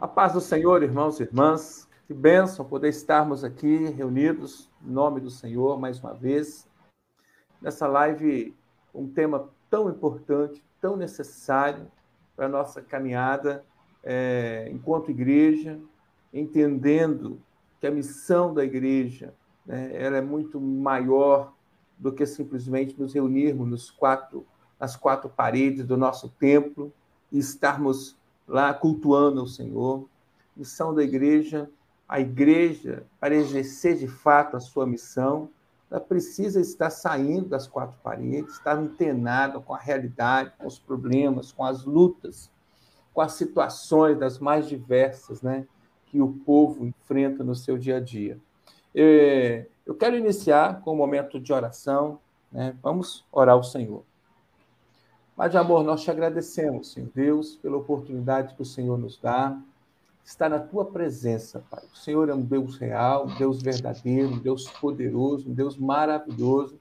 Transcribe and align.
A 0.00 0.08
paz 0.08 0.32
do 0.32 0.40
Senhor, 0.40 0.82
irmãos 0.82 1.20
e 1.20 1.24
irmãs. 1.24 1.86
Que 2.06 2.14
bênção 2.14 2.64
poder 2.64 2.88
estarmos 2.88 3.44
aqui 3.44 3.84
reunidos 3.90 4.66
em 4.82 4.90
nome 4.90 5.20
do 5.20 5.28
Senhor 5.28 5.78
mais 5.78 6.00
uma 6.00 6.14
vez. 6.14 6.66
Nessa 7.60 7.86
live, 7.86 8.56
um 8.94 9.06
tema 9.06 9.50
tão 9.68 9.90
importante, 9.90 10.64
tão 10.80 10.96
necessário 10.96 11.86
para 12.34 12.46
a 12.46 12.48
nossa 12.48 12.80
caminhada 12.80 13.62
é, 14.02 14.70
enquanto 14.72 15.10
igreja, 15.10 15.78
entendendo 16.32 17.38
que 17.78 17.86
a 17.86 17.90
missão 17.90 18.54
da 18.54 18.64
igreja 18.64 19.34
né, 19.66 19.90
ela 19.92 20.16
é 20.16 20.22
muito 20.22 20.58
maior 20.58 21.52
do 21.98 22.10
que 22.10 22.24
simplesmente 22.24 22.98
nos 22.98 23.12
reunirmos 23.12 23.68
nos 23.68 23.90
quatro, 23.90 24.46
nas 24.80 24.96
quatro 24.96 25.28
paredes 25.28 25.84
do 25.84 25.98
nosso 25.98 26.30
templo 26.30 26.90
e 27.30 27.38
estarmos 27.38 28.18
lá 28.50 28.74
cultuando 28.74 29.42
o 29.42 29.46
Senhor. 29.46 30.06
Missão 30.56 30.92
da 30.92 31.02
igreja, 31.02 31.70
a 32.08 32.20
igreja, 32.20 33.04
para 33.18 33.34
exercer 33.34 33.96
de 33.96 34.08
fato 34.08 34.56
a 34.56 34.60
sua 34.60 34.86
missão, 34.86 35.48
ela 35.90 36.00
precisa 36.00 36.60
estar 36.60 36.90
saindo 36.90 37.48
das 37.48 37.66
quatro 37.66 37.96
paredes, 38.02 38.54
estar 38.54 38.76
antenada 38.76 39.58
com 39.60 39.74
a 39.74 39.78
realidade, 39.78 40.52
com 40.58 40.66
os 40.66 40.78
problemas, 40.78 41.52
com 41.52 41.64
as 41.64 41.84
lutas, 41.84 42.50
com 43.14 43.20
as 43.20 43.32
situações 43.32 44.18
das 44.18 44.38
mais 44.38 44.68
diversas, 44.68 45.42
né, 45.42 45.66
que 46.06 46.20
o 46.20 46.28
povo 46.28 46.84
enfrenta 46.84 47.42
no 47.42 47.54
seu 47.54 47.78
dia 47.78 47.96
a 47.96 48.00
dia. 48.00 48.38
É, 48.94 49.66
eu 49.86 49.94
quero 49.94 50.16
iniciar 50.16 50.80
com 50.82 50.92
um 50.92 50.96
momento 50.96 51.40
de 51.40 51.52
oração, 51.52 52.18
né? 52.50 52.76
Vamos 52.82 53.24
orar 53.30 53.54
ao 53.54 53.62
Senhor. 53.62 54.04
Pai 55.40 55.48
de 55.48 55.56
amor, 55.56 55.82
nós 55.82 56.02
te 56.02 56.10
agradecemos, 56.10 56.92
Senhor 56.92 57.08
Deus, 57.14 57.56
pela 57.56 57.78
oportunidade 57.78 58.54
que 58.54 58.60
o 58.60 58.64
Senhor 58.66 58.98
nos 58.98 59.16
dá, 59.16 59.58
estar 60.22 60.50
na 60.50 60.58
tua 60.58 60.84
presença, 60.84 61.64
Pai. 61.70 61.82
O 61.90 61.96
Senhor 61.96 62.28
é 62.28 62.34
um 62.34 62.42
Deus 62.42 62.76
real, 62.76 63.24
um 63.24 63.34
Deus 63.36 63.62
verdadeiro, 63.62 64.34
um 64.34 64.38
Deus 64.38 64.68
poderoso, 64.68 65.48
um 65.48 65.54
Deus 65.54 65.78
maravilhoso. 65.78 66.78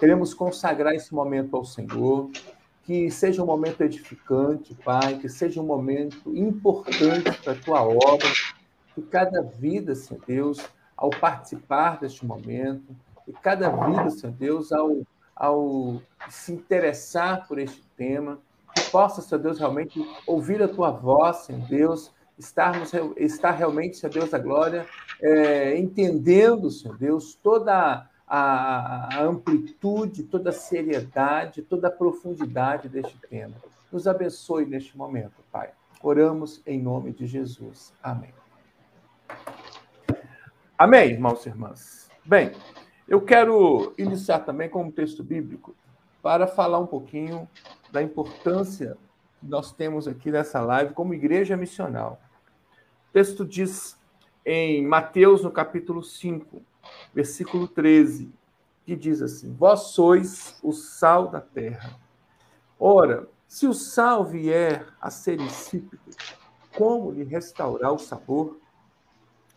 Queremos 0.00 0.34
consagrar 0.34 0.92
esse 0.96 1.14
momento 1.14 1.56
ao 1.56 1.64
Senhor, 1.64 2.28
que 2.82 3.08
seja 3.08 3.40
um 3.40 3.46
momento 3.46 3.82
edificante, 3.82 4.74
Pai, 4.84 5.18
que 5.18 5.28
seja 5.28 5.60
um 5.60 5.66
momento 5.66 6.36
importante 6.36 7.38
para 7.40 7.52
a 7.52 7.56
tua 7.56 7.82
obra, 7.84 8.28
que 8.96 9.02
cada 9.02 9.42
vida, 9.42 9.94
Senhor 9.94 10.20
Deus, 10.26 10.58
ao 10.96 11.08
participar 11.08 12.00
deste 12.00 12.26
momento, 12.26 12.96
e 13.28 13.32
cada 13.32 13.68
vida, 13.68 14.10
Senhor 14.10 14.34
Deus, 14.34 14.72
ao 14.72 15.04
ao 15.42 16.00
se 16.30 16.52
interessar 16.52 17.48
por 17.48 17.58
este 17.58 17.82
tema, 18.02 18.38
que 18.74 18.90
possa, 18.90 19.22
Senhor 19.22 19.40
Deus, 19.40 19.58
realmente 19.58 20.04
ouvir 20.26 20.62
a 20.62 20.68
tua 20.68 20.90
voz, 20.90 21.38
Senhor 21.38 21.66
Deus, 21.68 22.12
estarmos, 22.38 22.92
estar 23.16 23.52
realmente, 23.52 23.96
Senhor 23.96 24.12
Deus 24.12 24.30
da 24.30 24.38
glória, 24.38 24.86
é, 25.20 25.78
entendendo, 25.78 26.70
Senhor 26.70 26.96
Deus, 26.98 27.38
toda 27.42 28.08
a, 28.26 29.16
a 29.16 29.22
amplitude, 29.22 30.24
toda 30.24 30.50
a 30.50 30.52
seriedade, 30.52 31.62
toda 31.62 31.88
a 31.88 31.90
profundidade 31.90 32.88
deste 32.88 33.16
tema. 33.28 33.54
Nos 33.92 34.08
abençoe 34.08 34.64
neste 34.66 34.96
momento, 34.96 35.34
Pai. 35.52 35.70
Oramos 36.02 36.60
em 36.66 36.80
nome 36.80 37.12
de 37.12 37.26
Jesus. 37.26 37.92
Amém. 38.02 38.32
Amém, 40.76 41.10
irmãos 41.10 41.46
e 41.46 41.50
irmãs. 41.50 42.10
Bem, 42.24 42.52
eu 43.06 43.20
quero 43.20 43.92
iniciar 43.96 44.40
também 44.40 44.68
com 44.68 44.82
um 44.84 44.90
texto 44.90 45.22
bíblico 45.22 45.76
para 46.22 46.46
falar 46.46 46.78
um 46.78 46.86
pouquinho 46.86 47.48
da 47.92 48.02
importância 48.02 48.96
que 49.38 49.46
nós 49.46 49.70
temos 49.70 50.08
aqui 50.08 50.32
nessa 50.32 50.60
live 50.60 50.94
como 50.94 51.12
igreja 51.12 51.56
missional. 51.56 52.18
O 53.10 53.12
texto 53.12 53.44
diz 53.44 54.00
em 54.44 54.84
Mateus, 54.84 55.42
no 55.42 55.50
capítulo 55.50 56.02
5, 56.02 56.62
versículo 57.12 57.68
13, 57.68 58.32
que 58.86 58.96
diz 58.96 59.20
assim: 59.20 59.52
Vós 59.52 59.88
sois 59.88 60.58
o 60.62 60.72
sal 60.72 61.28
da 61.28 61.40
terra. 61.40 62.00
Ora, 62.80 63.28
se 63.46 63.66
o 63.66 63.74
sal 63.74 64.24
vier 64.24 64.86
a 64.98 65.10
ser 65.10 65.38
insípido, 65.38 66.02
como 66.74 67.12
lhe 67.12 67.22
restaurar 67.22 67.92
o 67.92 67.98
sabor? 67.98 68.58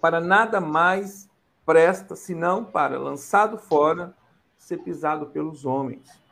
Para 0.02 0.20
nada 0.20 0.60
mais 0.60 1.30
presta 1.66 2.16
senão 2.16 2.66
para, 2.66 3.00
lançado 3.00 3.58
fora, 3.58 4.14
ser 4.58 4.80
pisado 4.80 5.28
pelos 5.28 5.66
homens. 5.66 6.25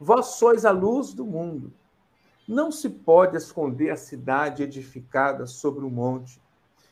Vós 0.00 0.26
sois 0.36 0.64
a 0.64 0.70
luz 0.70 1.12
do 1.12 1.24
mundo. 1.24 1.72
Não 2.46 2.70
se 2.70 2.88
pode 2.88 3.36
esconder 3.36 3.90
a 3.90 3.96
cidade 3.96 4.62
edificada 4.62 5.46
sobre 5.46 5.84
um 5.84 5.90
monte, 5.90 6.40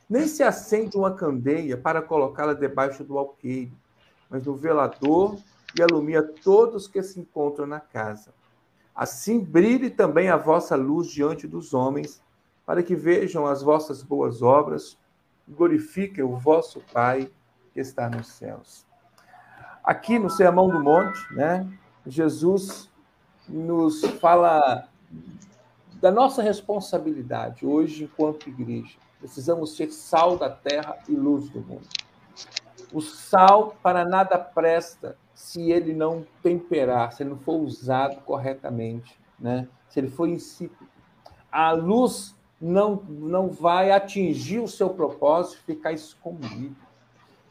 nem 0.08 0.26
se 0.26 0.42
acende 0.42 0.96
uma 0.96 1.14
candeia 1.14 1.76
para 1.76 2.02
colocá-la 2.02 2.52
debaixo 2.52 3.02
do 3.02 3.16
alqueire, 3.16 3.72
mas 4.28 4.44
no 4.44 4.54
velador 4.54 5.38
e 5.78 5.82
alumia 5.82 6.22
todos 6.22 6.88
que 6.88 7.02
se 7.02 7.20
encontram 7.20 7.66
na 7.66 7.80
casa. 7.80 8.34
Assim 8.94 9.38
brilhe 9.40 9.90
também 9.90 10.28
a 10.28 10.36
vossa 10.36 10.74
luz 10.74 11.08
diante 11.08 11.46
dos 11.46 11.74
homens, 11.74 12.22
para 12.64 12.82
que 12.82 12.96
vejam 12.96 13.46
as 13.46 13.62
vossas 13.62 14.02
boas 14.02 14.42
obras 14.42 14.98
e 15.46 15.52
glorifiquem 15.52 16.24
o 16.24 16.36
vosso 16.36 16.82
Pai 16.92 17.30
que 17.72 17.80
está 17.80 18.08
nos 18.08 18.28
céus. 18.28 18.86
Aqui 19.84 20.18
no 20.18 20.28
Sermão 20.30 20.68
do 20.68 20.82
Monte, 20.82 21.20
né, 21.32 21.70
Jesus 22.06 22.90
nos 23.48 24.02
fala 24.20 24.88
da 26.00 26.10
nossa 26.10 26.42
responsabilidade 26.42 27.66
hoje 27.66 28.04
enquanto 28.04 28.48
igreja. 28.48 28.96
Precisamos 29.18 29.76
ser 29.76 29.90
sal 29.90 30.36
da 30.36 30.50
terra 30.50 30.98
e 31.08 31.12
luz 31.12 31.48
do 31.48 31.60
mundo. 31.60 31.88
O 32.92 33.00
sal 33.00 33.76
para 33.82 34.04
nada 34.04 34.38
presta 34.38 35.16
se 35.34 35.70
ele 35.70 35.92
não 35.92 36.24
temperar, 36.42 37.12
se 37.12 37.22
ele 37.22 37.30
não 37.30 37.38
for 37.38 37.60
usado 37.60 38.20
corretamente, 38.22 39.18
né? 39.38 39.68
se 39.88 40.00
ele 40.00 40.08
for 40.08 40.28
insípido. 40.28 40.88
A 41.50 41.72
luz 41.72 42.34
não, 42.60 42.96
não 43.08 43.48
vai 43.48 43.90
atingir 43.90 44.58
o 44.60 44.68
seu 44.68 44.90
propósito 44.90 45.62
ficar 45.64 45.92
escondido. 45.92 46.76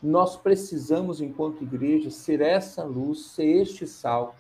Nós 0.02 0.36
precisamos, 0.36 1.22
enquanto 1.22 1.64
igreja, 1.64 2.10
ser 2.10 2.42
essa 2.42 2.84
luz, 2.84 3.28
ser 3.28 3.46
este 3.46 3.88
sal, 3.88 4.36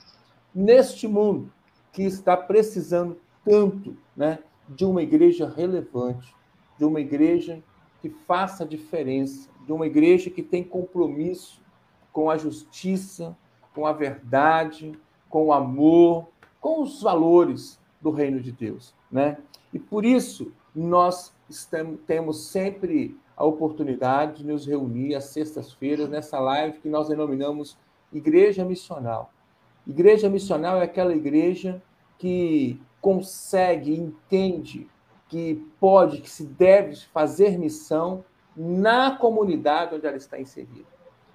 neste 0.55 1.07
mundo 1.07 1.51
que 1.91 2.03
está 2.03 2.38
precisando 2.38 3.17
tanto 3.43 3.97
né, 4.16 4.39
de 4.69 4.85
uma 4.85 5.03
igreja 5.03 5.47
relevante, 5.47 6.33
de 6.77 6.85
uma 6.85 7.01
igreja 7.01 7.61
que 8.01 8.09
faça 8.09 8.65
diferença, 8.65 9.49
de 9.65 9.73
uma 9.73 9.85
igreja 9.85 10.29
que 10.29 10.41
tem 10.41 10.63
compromisso 10.63 11.61
com 12.13 12.29
a 12.29 12.38
justiça, 12.38 13.35
com 13.73 13.85
a 13.85 13.91
verdade, 13.91 14.97
com 15.29 15.47
o 15.47 15.53
amor, 15.53 16.29
com 16.61 16.81
os 16.81 17.01
valores 17.01 17.79
do 17.99 18.09
reino 18.09 18.39
de 18.39 18.51
Deus, 18.51 18.95
né? 19.11 19.38
E 19.73 19.79
por 19.79 20.05
isso 20.05 20.53
nós 20.73 21.33
estamos, 21.49 21.99
temos 22.07 22.47
sempre 22.47 23.19
a 23.35 23.44
oportunidade 23.44 24.38
de 24.38 24.45
nos 24.45 24.65
reunir 24.65 25.15
às 25.15 25.25
sextas-feiras 25.25 26.09
nessa 26.09 26.39
live 26.39 26.79
que 26.79 26.88
nós 26.88 27.09
denominamos 27.09 27.77
Igreja 28.13 28.63
Missional. 28.63 29.31
Igreja 29.88 30.29
Missional 30.29 30.79
é 30.79 30.84
aquela 30.84 31.13
igreja 31.13 31.81
que 32.18 32.81
consegue, 33.00 33.94
entende 33.94 34.90
que 35.28 35.56
pode, 35.79 36.22
que 36.22 36.29
se 36.29 36.44
deve 36.44 36.96
fazer 37.13 37.57
missão 37.57 38.24
na 38.56 39.16
comunidade 39.16 39.95
onde 39.95 40.07
ela 40.07 40.18
está 40.18 40.40
inserida. 40.40 40.85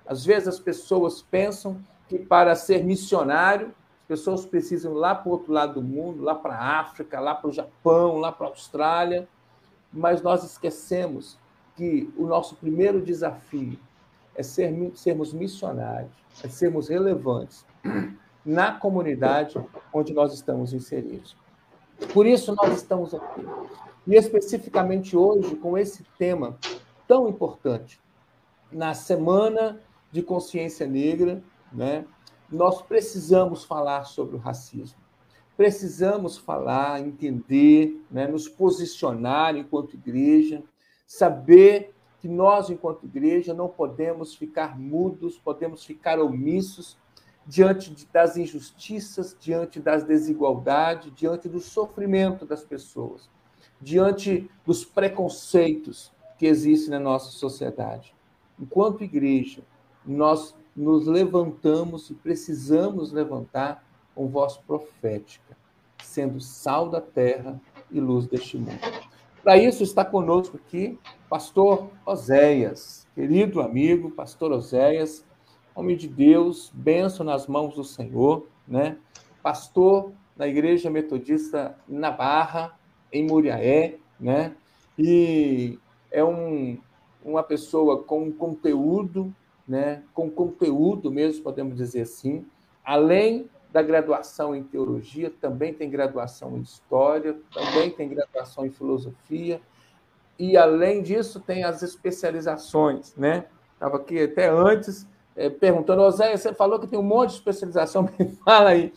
Às 0.06 0.25
vezes 0.25 0.49
as 0.49 0.59
pessoas 0.59 1.22
pensam 1.22 1.81
que 2.09 2.19
para 2.19 2.56
ser 2.56 2.83
missionário, 2.83 3.69
as 3.69 4.06
pessoas 4.09 4.44
precisam 4.44 4.93
ir 4.93 4.99
lá 4.99 5.15
para 5.15 5.28
o 5.28 5.33
outro 5.33 5.53
lado 5.53 5.75
do 5.75 5.83
mundo, 5.83 6.22
lá 6.22 6.34
para 6.34 6.55
a 6.55 6.81
África, 6.81 7.21
lá 7.21 7.34
para 7.34 7.50
o 7.50 7.53
Japão, 7.53 8.16
lá 8.16 8.33
para 8.33 8.47
a 8.47 8.50
Austrália, 8.50 9.28
mas 9.92 10.22
nós 10.22 10.42
esquecemos 10.42 11.39
que 11.77 12.13
o 12.16 12.27
nosso 12.27 12.57
primeiro 12.57 13.01
desafio 13.01 13.78
é 14.34 14.42
ser, 14.42 14.74
sermos 14.95 15.33
missionários, 15.33 16.10
é 16.42 16.48
sermos 16.48 16.89
relevantes 16.89 17.65
na 18.45 18.72
comunidade 18.72 19.59
onde 19.92 20.13
nós 20.13 20.33
estamos 20.33 20.72
inseridos. 20.72 21.37
Por 22.13 22.27
isso 22.27 22.54
nós 22.54 22.77
estamos 22.77 23.15
aqui. 23.15 23.47
E 24.07 24.15
especificamente 24.15 25.16
hoje 25.16 25.54
com 25.57 25.77
esse 25.77 26.04
tema 26.19 26.59
tão 27.07 27.28
importante, 27.28 28.01
na 28.72 28.95
semana 28.95 29.81
de 30.10 30.22
consciência 30.22 30.87
negra, 30.87 31.42
né? 31.72 32.04
Nós 32.51 32.83
precisamos 32.83 33.65
falar 33.65 34.04
sobre 34.04 34.37
o 34.37 34.39
racismo. 34.39 34.98
Precisamos 35.57 36.36
falar, 36.36 37.01
entender, 37.01 38.03
né? 38.10 38.27
nos 38.27 38.48
posicionar 38.48 39.57
enquanto 39.57 39.95
igreja, 39.95 40.63
saber 41.07 41.95
que 42.19 42.28
nós, 42.28 42.71
enquanto 42.71 43.04
igreja, 43.04 43.54
não 43.54 43.69
podemos 43.69 44.34
ficar 44.34 44.78
mudos, 44.78 45.39
podemos 45.39 45.84
ficar 45.84 46.19
omissos 46.19 46.97
diante 47.47 48.07
das 48.13 48.37
injustiças, 48.37 49.37
diante 49.41 49.81
das 49.81 50.04
desigualdades, 50.04 51.13
diante 51.15 51.48
do 51.48 51.60
sofrimento 51.60 52.47
das 52.47 52.65
pessoas. 52.65 53.28
diante 53.81 54.51
dos 54.66 54.84
preconceitos 54.84 56.13
que 56.39 56.47
existem 56.47 56.91
na 56.91 57.01
nossa 57.01 57.31
sociedade. 57.31 58.15
Enquanto 58.59 59.03
igreja, 59.03 59.63
nós 60.04 60.54
nos 60.77 61.07
levantamos 61.07 62.10
e 62.10 62.15
precisamos 62.15 63.10
levantar 63.10 63.83
com 64.15 64.28
voz 64.28 64.57
profética, 64.57 65.57
sendo 66.03 66.41
sal 66.41 66.91
da 66.91 67.01
terra 67.01 67.60
e 67.91 67.98
luz 68.01 68.27
deste 68.27 68.59
mundo. 68.59 68.78
Para 69.43 69.57
isso 69.57 69.83
está 69.83 70.04
conosco 70.04 70.59
aqui 70.59 70.98
pastor 71.28 71.89
Oséias, 72.04 73.07
querido 73.15 73.60
amigo, 73.60 74.10
pastor 74.10 74.53
Oséias, 74.53 75.25
homem 75.80 75.97
de 75.97 76.06
Deus, 76.06 76.71
benção 76.74 77.24
nas 77.24 77.47
mãos 77.47 77.74
do 77.74 77.82
Senhor, 77.82 78.47
né? 78.68 78.98
Pastor 79.42 80.12
da 80.36 80.47
Igreja 80.47 80.91
Metodista 80.91 81.74
na 81.88 82.10
Barra, 82.10 82.78
em 83.10 83.27
Muriaé, 83.27 83.97
né? 84.21 84.54
E 84.98 85.78
é 86.10 86.22
um, 86.22 86.78
uma 87.24 87.42
pessoa 87.42 88.03
com 88.03 88.30
conteúdo, 88.30 89.34
né? 89.66 90.03
Com 90.12 90.30
conteúdo 90.30 91.10
mesmo, 91.10 91.42
podemos 91.42 91.74
dizer 91.77 92.03
assim, 92.03 92.44
além 92.84 93.48
da 93.72 93.80
graduação 93.80 94.54
em 94.54 94.62
teologia, 94.62 95.33
também 95.41 95.72
tem 95.72 95.88
graduação 95.88 96.59
em 96.59 96.60
história, 96.60 97.38
também 97.54 97.91
tem 97.91 98.09
graduação 98.09 98.66
em 98.66 98.71
filosofia, 98.71 99.62
e 100.38 100.59
além 100.59 101.03
disso 101.03 101.41
tem 101.41 101.65
as 101.65 101.83
especializações, 101.83 103.15
né? 103.16 103.47
Estava 103.74 103.97
aqui 103.97 104.22
até 104.22 104.50
antes 104.50 105.06
é, 105.41 105.51
perguntando, 105.51 106.09
Zé, 106.10 106.37
você 106.37 106.53
falou 106.53 106.78
que 106.78 106.87
tem 106.87 106.98
um 106.98 107.03
monte 107.03 107.31
de 107.31 107.37
especialização, 107.37 108.03
me 108.19 108.37
fala 108.45 108.71
aí, 108.71 108.92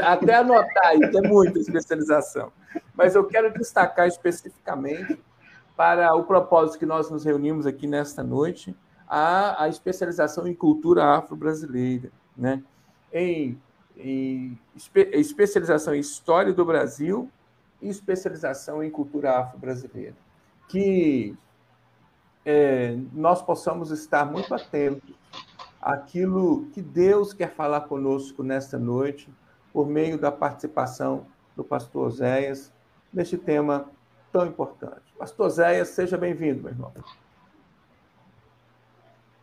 até 0.00 0.36
anotar 0.36 0.86
aí, 0.86 1.10
tem 1.10 1.22
muita 1.22 1.58
especialização. 1.58 2.52
Mas 2.94 3.14
eu 3.14 3.24
quero 3.24 3.52
destacar 3.52 4.06
especificamente 4.06 5.20
para 5.76 6.14
o 6.14 6.24
propósito 6.24 6.78
que 6.78 6.86
nós 6.86 7.10
nos 7.10 7.24
reunimos 7.24 7.66
aqui 7.66 7.86
nesta 7.86 8.22
noite, 8.22 8.74
a, 9.08 9.64
a 9.64 9.68
especialização 9.68 10.46
em 10.46 10.54
cultura 10.54 11.04
afro-brasileira, 11.16 12.10
né? 12.36 12.62
Em, 13.12 13.60
em 13.96 14.58
espe, 14.74 15.10
especialização 15.12 15.94
em 15.94 16.00
história 16.00 16.52
do 16.52 16.64
Brasil 16.64 17.30
e 17.82 17.88
especialização 17.88 18.82
em 18.82 18.90
cultura 18.90 19.38
afro-brasileira 19.38 20.14
que 20.68 21.36
é, 22.44 22.96
nós 23.12 23.42
possamos 23.42 23.90
estar 23.90 24.24
muito 24.24 24.54
atentos 24.54 25.14
àquilo 25.84 26.66
que 26.72 26.80
Deus 26.80 27.34
quer 27.34 27.54
falar 27.54 27.82
conosco 27.82 28.42
nesta 28.42 28.78
noite, 28.78 29.28
por 29.70 29.86
meio 29.86 30.16
da 30.16 30.32
participação 30.32 31.26
do 31.54 31.62
pastor 31.62 32.10
Zéias, 32.10 32.72
neste 33.12 33.36
tema 33.36 33.84
tão 34.32 34.46
importante. 34.46 35.02
Pastor 35.18 35.50
Zéias, 35.50 35.88
seja 35.88 36.16
bem-vindo, 36.16 36.62
meu 36.62 36.72
irmão. 36.72 36.92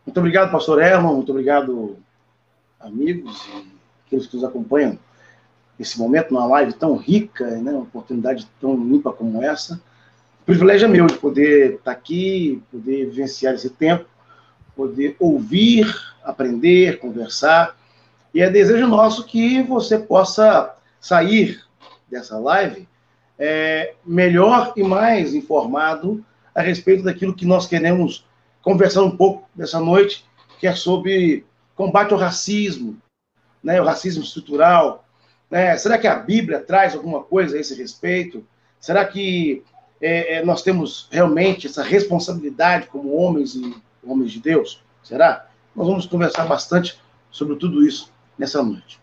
Muito 0.04 0.18
obrigado, 0.18 0.50
pastor 0.50 0.82
Erlon, 0.82 1.14
muito 1.14 1.30
obrigado, 1.30 1.96
amigos 2.80 3.46
e 3.46 3.76
aqueles 4.06 4.26
que 4.26 4.34
nos 4.34 4.44
acompanham 4.44 4.98
nesse 5.78 5.96
momento, 5.96 6.34
numa 6.34 6.46
live 6.46 6.72
tão 6.72 6.96
rica, 6.96 7.46
né, 7.60 7.70
uma 7.70 7.82
oportunidade 7.82 8.50
tão 8.60 8.74
limpa 8.74 9.12
como 9.12 9.42
essa 9.42 9.80
o 10.42 10.44
privilégio 10.44 10.86
é 10.86 10.88
meu 10.88 11.06
de 11.06 11.16
poder 11.18 11.74
estar 11.74 11.92
aqui, 11.92 12.60
poder 12.68 13.06
vivenciar 13.06 13.54
esse 13.54 13.70
tempo, 13.70 14.04
poder 14.76 15.16
ouvir, 15.18 15.86
aprender, 16.22 16.98
conversar. 16.98 17.76
E 18.34 18.40
é 18.40 18.50
desejo 18.50 18.86
nosso 18.86 19.24
que 19.24 19.62
você 19.62 19.98
possa 19.98 20.74
sair 21.00 21.60
dessa 22.10 22.38
live 22.38 22.88
é, 23.38 23.94
melhor 24.04 24.72
e 24.76 24.82
mais 24.82 25.34
informado 25.34 26.24
a 26.54 26.60
respeito 26.60 27.02
daquilo 27.02 27.34
que 27.34 27.46
nós 27.46 27.66
queremos 27.66 28.24
conversar 28.62 29.02
um 29.02 29.16
pouco 29.16 29.48
dessa 29.54 29.80
noite, 29.80 30.24
que 30.60 30.66
é 30.66 30.74
sobre 30.74 31.44
combate 31.74 32.12
ao 32.12 32.18
racismo, 32.18 32.96
né, 33.62 33.80
o 33.80 33.84
racismo 33.84 34.22
estrutural. 34.22 35.04
Né? 35.50 35.76
Será 35.76 35.98
que 35.98 36.06
a 36.06 36.14
Bíblia 36.14 36.60
traz 36.60 36.94
alguma 36.94 37.22
coisa 37.22 37.56
a 37.56 37.60
esse 37.60 37.74
respeito? 37.74 38.46
Será 38.78 39.04
que 39.04 39.64
é, 40.00 40.36
é, 40.36 40.44
nós 40.44 40.62
temos 40.62 41.08
realmente 41.10 41.66
essa 41.66 41.82
responsabilidade 41.82 42.86
como 42.86 43.16
homens 43.16 43.54
e 43.54 43.74
homens 44.04 44.32
de 44.32 44.40
Deus? 44.40 44.82
Será? 45.02 45.48
Nós 45.74 45.86
vamos 45.86 46.06
conversar 46.06 46.46
bastante 46.46 47.00
sobre 47.30 47.56
tudo 47.56 47.86
isso 47.86 48.12
nessa 48.38 48.62
noite. 48.62 49.00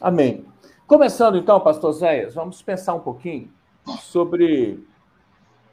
Amém. 0.00 0.44
Começando 0.86 1.36
então, 1.36 1.60
pastor 1.60 1.92
Zéias, 1.92 2.34
vamos 2.34 2.62
pensar 2.62 2.94
um 2.94 3.00
pouquinho 3.00 3.52
sobre 4.00 4.86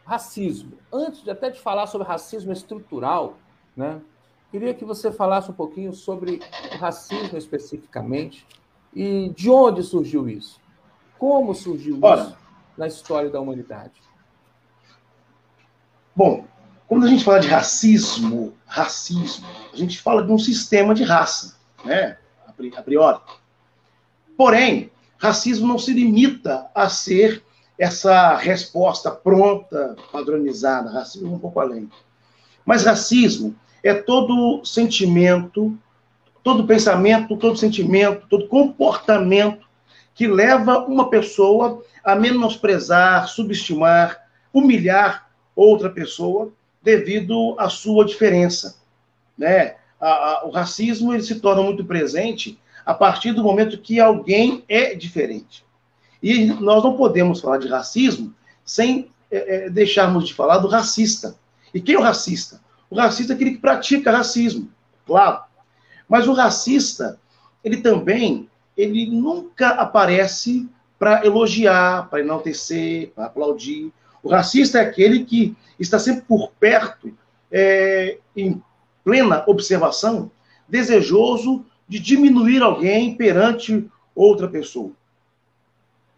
racismo. 0.05 0.73
Antes 0.91 1.23
de 1.23 1.31
até 1.31 1.49
de 1.49 1.59
falar 1.59 1.87
sobre 1.87 2.07
racismo 2.07 2.51
estrutural, 2.51 3.37
né? 3.75 4.01
Queria 4.51 4.73
que 4.73 4.85
você 4.85 5.11
falasse 5.11 5.51
um 5.51 5.53
pouquinho 5.53 5.91
sobre 5.91 6.39
racismo 6.79 7.37
especificamente 7.37 8.45
e 8.93 9.29
de 9.35 9.49
onde 9.49 9.83
surgiu 9.83 10.29
isso. 10.29 10.61
Como 11.17 11.53
surgiu 11.53 11.99
Ora, 12.01 12.21
isso 12.21 12.37
na 12.77 12.87
história 12.87 13.29
da 13.29 13.39
humanidade? 13.41 14.01
Bom, 16.15 16.45
quando 16.87 17.05
a 17.05 17.09
gente 17.09 17.23
fala 17.23 17.39
de 17.39 17.47
racismo, 17.47 18.53
racismo, 18.65 19.45
a 19.73 19.75
gente 19.75 19.99
fala 19.99 20.23
de 20.23 20.31
um 20.31 20.37
sistema 20.37 20.93
de 20.93 21.03
raça, 21.03 21.55
né? 21.83 22.17
A 22.77 22.81
priori. 22.81 23.19
Porém, 24.37 24.91
racismo 25.17 25.67
não 25.67 25.79
se 25.79 25.93
limita 25.93 26.67
a 26.73 26.87
ser 26.89 27.43
essa 27.77 28.35
resposta 28.35 29.11
pronta, 29.11 29.95
padronizada. 30.11 30.91
Racismo 30.91 31.27
é 31.27 31.35
um 31.35 31.39
pouco 31.39 31.59
além. 31.59 31.89
Mas 32.65 32.85
racismo 32.85 33.55
é 33.83 33.93
todo 33.93 34.63
sentimento, 34.63 35.77
todo 36.43 36.67
pensamento, 36.67 37.35
todo 37.35 37.57
sentimento, 37.57 38.27
todo 38.29 38.47
comportamento 38.47 39.65
que 40.13 40.27
leva 40.27 40.85
uma 40.85 41.09
pessoa 41.09 41.83
a 42.03 42.15
menosprezar, 42.15 43.27
subestimar, 43.27 44.21
humilhar 44.53 45.29
outra 45.55 45.89
pessoa 45.89 46.53
devido 46.85 47.55
à 47.57 47.67
sua 47.67 48.05
diferença. 48.05 48.77
Né? 49.35 49.75
A, 49.99 50.07
a, 50.07 50.45
o 50.45 50.51
racismo 50.51 51.13
ele 51.13 51.23
se 51.23 51.39
torna 51.39 51.63
muito 51.63 51.83
presente 51.83 52.57
a 52.85 52.93
partir 52.93 53.33
do 53.33 53.43
momento 53.43 53.79
que 53.79 53.99
alguém 53.99 54.63
é 54.69 54.93
diferente. 54.93 55.65
E 56.21 56.45
nós 56.45 56.83
não 56.83 56.95
podemos 56.95 57.41
falar 57.41 57.57
de 57.57 57.67
racismo 57.67 58.33
sem 58.63 59.11
é, 59.31 59.65
é, 59.65 59.69
deixarmos 59.69 60.27
de 60.27 60.33
falar 60.33 60.59
do 60.59 60.67
racista. 60.67 61.35
E 61.73 61.81
quem 61.81 61.95
é 61.95 61.97
o 61.97 62.03
racista? 62.03 62.61
O 62.89 62.95
racista 62.95 63.33
é 63.33 63.35
aquele 63.35 63.51
que 63.51 63.57
pratica 63.57 64.11
racismo, 64.11 64.69
claro. 65.05 65.43
Mas 66.07 66.27
o 66.27 66.33
racista, 66.33 67.19
ele 67.63 67.77
também, 67.77 68.47
ele 68.77 69.07
nunca 69.07 69.69
aparece 69.69 70.69
para 70.99 71.25
elogiar, 71.25 72.07
para 72.09 72.19
enaltecer, 72.19 73.11
para 73.15 73.25
aplaudir. 73.25 73.91
O 74.21 74.29
racista 74.29 74.77
é 74.77 74.81
aquele 74.81 75.25
que 75.25 75.55
está 75.79 75.99
sempre 75.99 76.21
por 76.23 76.51
perto, 76.59 77.13
é, 77.51 78.17
em 78.35 78.61
plena 79.03 79.43
observação, 79.47 80.31
desejoso 80.67 81.65
de 81.87 81.99
diminuir 81.99 82.61
alguém 82.61 83.15
perante 83.15 83.87
outra 84.15 84.47
pessoa. 84.47 84.91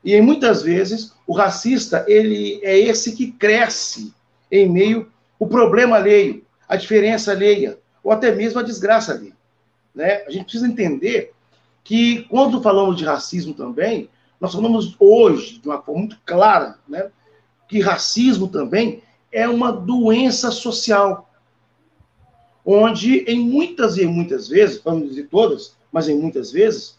E 0.03 0.19
muitas 0.21 0.61
vezes 0.61 1.13
o 1.25 1.33
racista 1.33 2.05
ele 2.07 2.59
é 2.63 2.77
esse 2.77 3.13
que 3.13 3.31
cresce 3.31 4.13
em 4.49 4.69
meio 4.69 5.11
ao 5.39 5.47
problema 5.47 5.97
alheio, 5.97 6.43
a 6.67 6.75
diferença 6.75 7.31
alheia, 7.31 7.77
ou 8.03 8.11
até 8.11 8.33
mesmo 8.33 8.59
a 8.59 8.63
desgraça 8.63 9.13
alheia. 9.13 9.35
Né? 9.93 10.23
A 10.25 10.31
gente 10.31 10.43
precisa 10.43 10.67
entender 10.67 11.33
que 11.83 12.23
quando 12.29 12.61
falamos 12.61 12.95
de 12.95 13.03
racismo 13.03 13.53
também, 13.53 14.09
nós 14.39 14.53
falamos 14.53 14.95
hoje 14.99 15.59
de 15.59 15.67
uma 15.67 15.81
forma 15.81 16.01
muito 16.01 16.19
clara, 16.25 16.77
né? 16.87 17.09
que 17.67 17.81
racismo 17.81 18.47
também 18.47 19.01
é 19.37 19.47
uma 19.47 19.71
doença 19.71 20.49
social, 20.49 21.29
onde 22.65 23.19
em 23.27 23.39
muitas 23.39 23.95
e 23.95 24.05
muitas 24.07 24.47
vezes, 24.47 24.81
vamos 24.83 25.09
dizer 25.09 25.27
todas, 25.27 25.77
mas 25.91 26.09
em 26.09 26.17
muitas 26.17 26.51
vezes, 26.51 26.97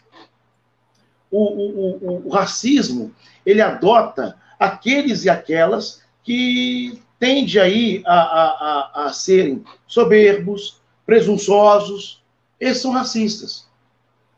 o, 1.29 1.43
o, 1.43 1.97
o, 1.97 2.27
o 2.27 2.29
racismo 2.29 3.13
ele 3.45 3.61
adota 3.61 4.37
aqueles 4.57 5.25
e 5.25 5.29
aquelas 5.29 6.01
que 6.23 7.01
tende 7.19 7.59
aí 7.59 8.01
a, 8.05 8.13
a, 8.13 8.45
a, 8.45 9.07
a 9.07 9.13
serem 9.13 9.61
soberbos, 9.85 10.79
presunçosos, 11.05 12.23
esses 12.57 12.81
são 12.81 12.91
racistas. 12.91 13.67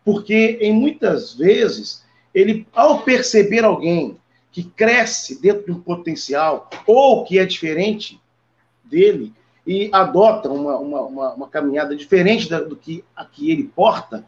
Porque 0.03 0.57
em 0.59 0.73
muitas 0.73 1.35
vezes 1.35 2.03
ele, 2.33 2.67
ao 2.73 3.03
perceber 3.03 3.63
alguém 3.63 4.17
que 4.51 4.63
cresce 4.63 5.41
dentro 5.41 5.65
de 5.65 5.71
um 5.71 5.81
potencial 5.81 6.69
ou 6.85 7.23
que 7.23 7.39
é 7.39 7.45
diferente 7.45 8.19
dele 8.83 9.33
e 9.65 9.89
adota 9.93 10.49
uma, 10.49 10.77
uma, 10.77 11.01
uma, 11.01 11.33
uma 11.33 11.47
caminhada 11.47 11.95
diferente 11.95 12.49
do 12.49 12.75
que 12.75 13.03
a 13.15 13.23
que 13.23 13.51
ele 13.51 13.63
porta, 13.63 14.25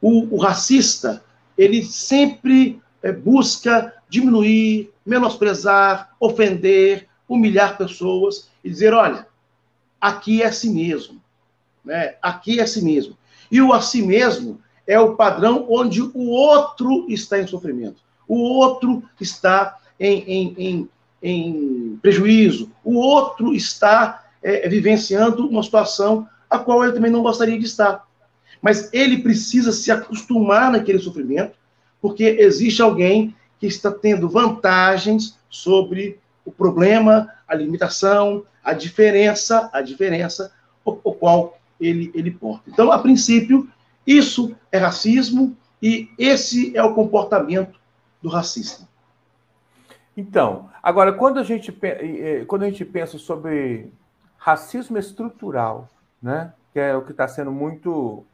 o, 0.00 0.34
o 0.34 0.38
racista 0.38 1.24
ele 1.56 1.84
sempre 1.84 2.80
é, 3.02 3.12
busca 3.12 3.94
diminuir, 4.08 4.92
menosprezar, 5.04 6.14
ofender, 6.18 7.08
humilhar 7.28 7.78
pessoas 7.78 8.48
e 8.62 8.70
dizer: 8.70 8.92
olha, 8.92 9.26
aqui 10.00 10.42
é 10.42 10.46
assim 10.46 10.74
mesmo. 10.74 11.20
Né? 11.84 12.16
Aqui 12.20 12.60
é 12.60 12.62
assim 12.62 12.84
mesmo. 12.84 13.16
E 13.50 13.60
o 13.60 13.72
assim 13.72 14.02
mesmo 14.02 14.60
é 14.86 14.98
o 14.98 15.14
padrão 15.14 15.66
onde 15.68 16.02
o 16.02 16.28
outro 16.30 17.06
está 17.08 17.38
em 17.38 17.46
sofrimento, 17.46 18.02
o 18.26 18.36
outro 18.36 19.02
está 19.20 19.78
em, 19.98 20.22
em, 20.22 20.54
em, 20.58 20.88
em 21.22 21.98
prejuízo, 22.00 22.70
o 22.84 22.94
outro 22.94 23.54
está 23.54 24.24
é, 24.42 24.68
vivenciando 24.68 25.46
uma 25.48 25.62
situação 25.62 26.28
a 26.48 26.58
qual 26.58 26.82
ele 26.82 26.92
também 26.92 27.10
não 27.10 27.22
gostaria 27.22 27.58
de 27.58 27.64
estar. 27.64 28.04
Mas 28.60 28.92
ele 28.92 29.18
precisa 29.18 29.72
se 29.72 29.90
acostumar 29.90 30.70
naquele 30.70 30.98
sofrimento, 30.98 31.56
porque 32.00 32.24
existe 32.24 32.82
alguém 32.82 33.34
que 33.58 33.66
está 33.66 33.90
tendo 33.90 34.28
vantagens 34.28 35.38
sobre 35.48 36.18
o 36.44 36.50
problema, 36.50 37.28
a 37.46 37.54
limitação, 37.54 38.44
a 38.62 38.72
diferença, 38.72 39.70
a 39.72 39.80
diferença 39.80 40.52
o, 40.84 40.98
o 41.04 41.12
qual 41.12 41.58
ele, 41.80 42.10
ele 42.14 42.30
porta. 42.30 42.64
Então, 42.68 42.90
a 42.92 42.98
princípio, 42.98 43.68
isso 44.06 44.54
é 44.70 44.78
racismo 44.78 45.56
e 45.82 46.08
esse 46.18 46.76
é 46.76 46.82
o 46.82 46.94
comportamento 46.94 47.80
do 48.22 48.28
racista. 48.28 48.88
Então, 50.16 50.70
agora, 50.82 51.12
quando 51.12 51.38
a 51.38 51.42
gente, 51.42 51.76
quando 52.46 52.62
a 52.62 52.70
gente 52.70 52.84
pensa 52.84 53.18
sobre 53.18 53.92
racismo 54.36 54.98
estrutural, 54.98 55.88
né, 56.22 56.52
que 56.72 56.78
é 56.78 56.94
o 56.94 57.02
que 57.02 57.12
está 57.12 57.26
sendo 57.26 57.50
muito, 57.50 58.24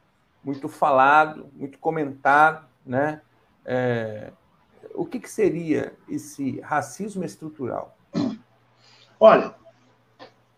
muito 0.45 0.68
falado, 0.68 1.49
muito 1.54 1.78
comentado, 1.78 2.66
né, 2.85 3.21
é, 3.64 4.33
o 4.95 5.07
que, 5.07 5.21
que 5.21 5.30
seria 5.30 5.95
esse 6.09 6.61
racismo 6.61 7.25
estrutural? 7.25 7.97
Olha, 9.21 9.54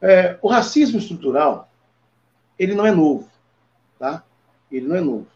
é, 0.01 0.39
o 0.41 0.49
racismo 0.49 0.99
estrutural, 0.99 1.69
ele 2.59 2.75
não 2.75 2.87
é 2.87 2.91
novo, 2.91 3.29
tá? 3.99 4.25
Ele 4.71 4.87
não 4.87 4.97
é 4.97 5.01
novo. 5.01 5.27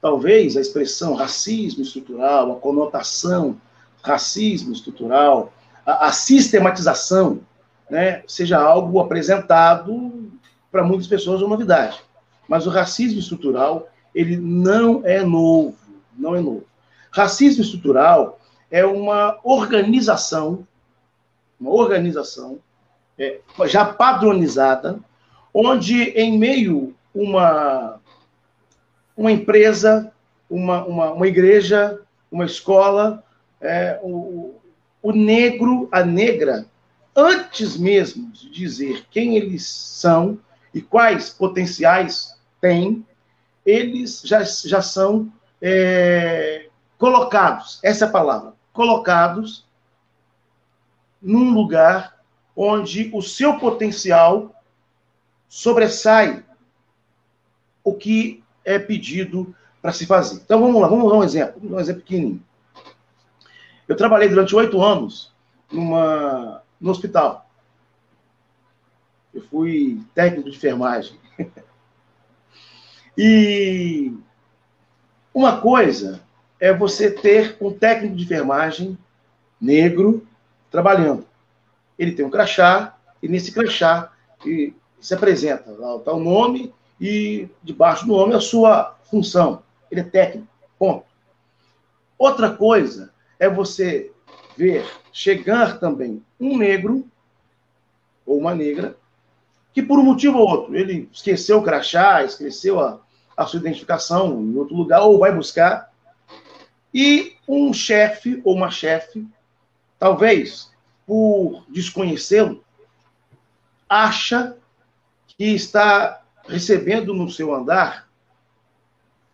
Talvez 0.00 0.56
a 0.56 0.60
expressão 0.60 1.14
racismo 1.14 1.82
estrutural, 1.82 2.52
a 2.52 2.56
conotação 2.56 3.60
racismo 4.02 4.72
estrutural, 4.72 5.52
a, 5.84 6.06
a 6.06 6.12
sistematização, 6.12 7.40
né, 7.88 8.22
seja 8.26 8.58
algo 8.58 9.00
apresentado 9.00 10.30
para 10.70 10.82
muitas 10.82 11.06
pessoas 11.06 11.42
uma 11.42 11.50
novidade. 11.50 12.00
Mas 12.48 12.66
o 12.66 12.70
racismo 12.70 13.18
estrutural, 13.18 13.88
ele 14.14 14.36
não 14.36 15.02
é 15.04 15.22
novo, 15.22 15.76
não 16.16 16.34
é 16.34 16.40
novo. 16.40 16.64
Racismo 17.10 17.62
estrutural 17.62 18.40
é 18.70 18.84
uma 18.84 19.38
organização, 19.42 20.66
uma 21.60 21.70
organização 21.70 22.58
é, 23.18 23.40
já 23.66 23.84
padronizada, 23.84 24.98
onde 25.52 26.04
em 26.10 26.38
meio 26.38 26.94
uma 27.14 27.99
uma 29.20 29.30
empresa, 29.30 30.10
uma, 30.48 30.82
uma, 30.86 31.12
uma 31.12 31.28
igreja, 31.28 32.00
uma 32.32 32.46
escola, 32.46 33.22
é, 33.60 34.00
o, 34.02 34.54
o 35.02 35.12
negro, 35.12 35.90
a 35.92 36.02
negra, 36.02 36.64
antes 37.14 37.76
mesmo 37.76 38.32
de 38.32 38.48
dizer 38.48 39.04
quem 39.10 39.36
eles 39.36 39.66
são 39.66 40.38
e 40.72 40.80
quais 40.80 41.28
potenciais 41.28 42.34
têm, 42.62 43.06
eles 43.66 44.22
já, 44.24 44.42
já 44.42 44.80
são 44.80 45.30
é, 45.60 46.70
colocados, 46.96 47.78
essa 47.82 48.06
é 48.06 48.08
a 48.08 48.10
palavra, 48.10 48.54
colocados 48.72 49.66
num 51.20 51.52
lugar 51.52 52.16
onde 52.56 53.10
o 53.12 53.20
seu 53.20 53.58
potencial 53.58 54.50
sobressai. 55.46 56.42
O 57.84 57.92
que 57.94 58.39
é 58.64 58.78
pedido 58.78 59.54
para 59.80 59.92
se 59.92 60.06
fazer. 60.06 60.40
Então 60.44 60.60
vamos 60.60 60.80
lá, 60.80 60.88
vamos 60.88 61.10
dar 61.10 61.18
um 61.18 61.24
exemplo, 61.24 61.60
um 61.62 61.80
exemplo 61.80 62.02
pequenininho. 62.02 62.42
Eu 63.88 63.96
trabalhei 63.96 64.28
durante 64.28 64.54
oito 64.54 64.80
anos 64.82 65.32
numa, 65.70 66.62
no 66.80 66.90
hospital. 66.90 67.48
Eu 69.32 69.42
fui 69.42 70.00
técnico 70.14 70.50
de 70.50 70.56
enfermagem. 70.56 71.18
e 73.16 74.12
uma 75.32 75.60
coisa 75.60 76.20
é 76.58 76.72
você 76.72 77.10
ter 77.10 77.56
um 77.60 77.72
técnico 77.72 78.16
de 78.16 78.24
enfermagem 78.24 78.98
negro 79.60 80.26
trabalhando. 80.70 81.26
Ele 81.98 82.12
tem 82.12 82.24
um 82.24 82.30
crachá, 82.30 82.96
e 83.22 83.28
nesse 83.28 83.52
crachá 83.52 84.12
se 85.00 85.14
apresenta 85.14 85.70
lá 85.72 85.96
o 85.96 86.20
nome 86.20 86.72
e 87.00 87.48
debaixo 87.62 88.06
do 88.06 88.12
nome 88.12 88.34
a 88.34 88.40
sua 88.40 88.96
função. 89.04 89.62
Ele 89.90 90.02
é 90.02 90.04
técnico, 90.04 90.48
ponto. 90.78 91.06
Outra 92.18 92.50
coisa 92.50 93.12
é 93.38 93.48
você 93.48 94.12
ver 94.56 94.86
chegar 95.12 95.80
também 95.80 96.22
um 96.38 96.58
negro 96.58 97.08
ou 98.26 98.38
uma 98.38 98.54
negra 98.54 98.96
que 99.72 99.82
por 99.82 99.98
um 99.98 100.04
motivo 100.04 100.38
ou 100.38 100.48
outro, 100.48 100.76
ele 100.76 101.08
esqueceu 101.12 101.58
o 101.58 101.62
crachá, 101.62 102.24
esqueceu 102.24 102.80
a, 102.80 103.00
a 103.36 103.46
sua 103.46 103.60
identificação 103.60 104.40
em 104.42 104.56
outro 104.56 104.76
lugar, 104.76 105.00
ou 105.02 105.18
vai 105.18 105.32
buscar, 105.32 105.90
e 106.92 107.36
um 107.46 107.72
chefe 107.72 108.40
ou 108.44 108.54
uma 108.54 108.70
chefe, 108.70 109.26
talvez 109.98 110.70
por 111.06 111.64
desconhecê-lo, 111.68 112.64
acha 113.88 114.56
que 115.26 115.44
está 115.44 116.19
recebendo 116.50 117.14
no 117.14 117.30
seu 117.30 117.54
andar 117.54 118.08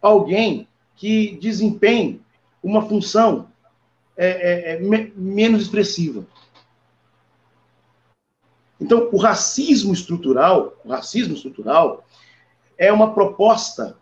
alguém 0.00 0.68
que 0.94 1.36
desempenhe 1.40 2.20
uma 2.62 2.86
função 2.86 3.48
é, 4.16 4.26
é, 4.26 4.72
é, 4.72 4.80
me, 4.80 5.12
menos 5.16 5.62
expressiva. 5.62 6.26
Então, 8.80 9.08
o 9.12 9.16
racismo 9.16 9.92
estrutural, 9.92 10.76
o 10.84 10.90
racismo 10.90 11.34
estrutural 11.34 12.04
é 12.78 12.92
uma 12.92 13.14
proposta 13.14 13.96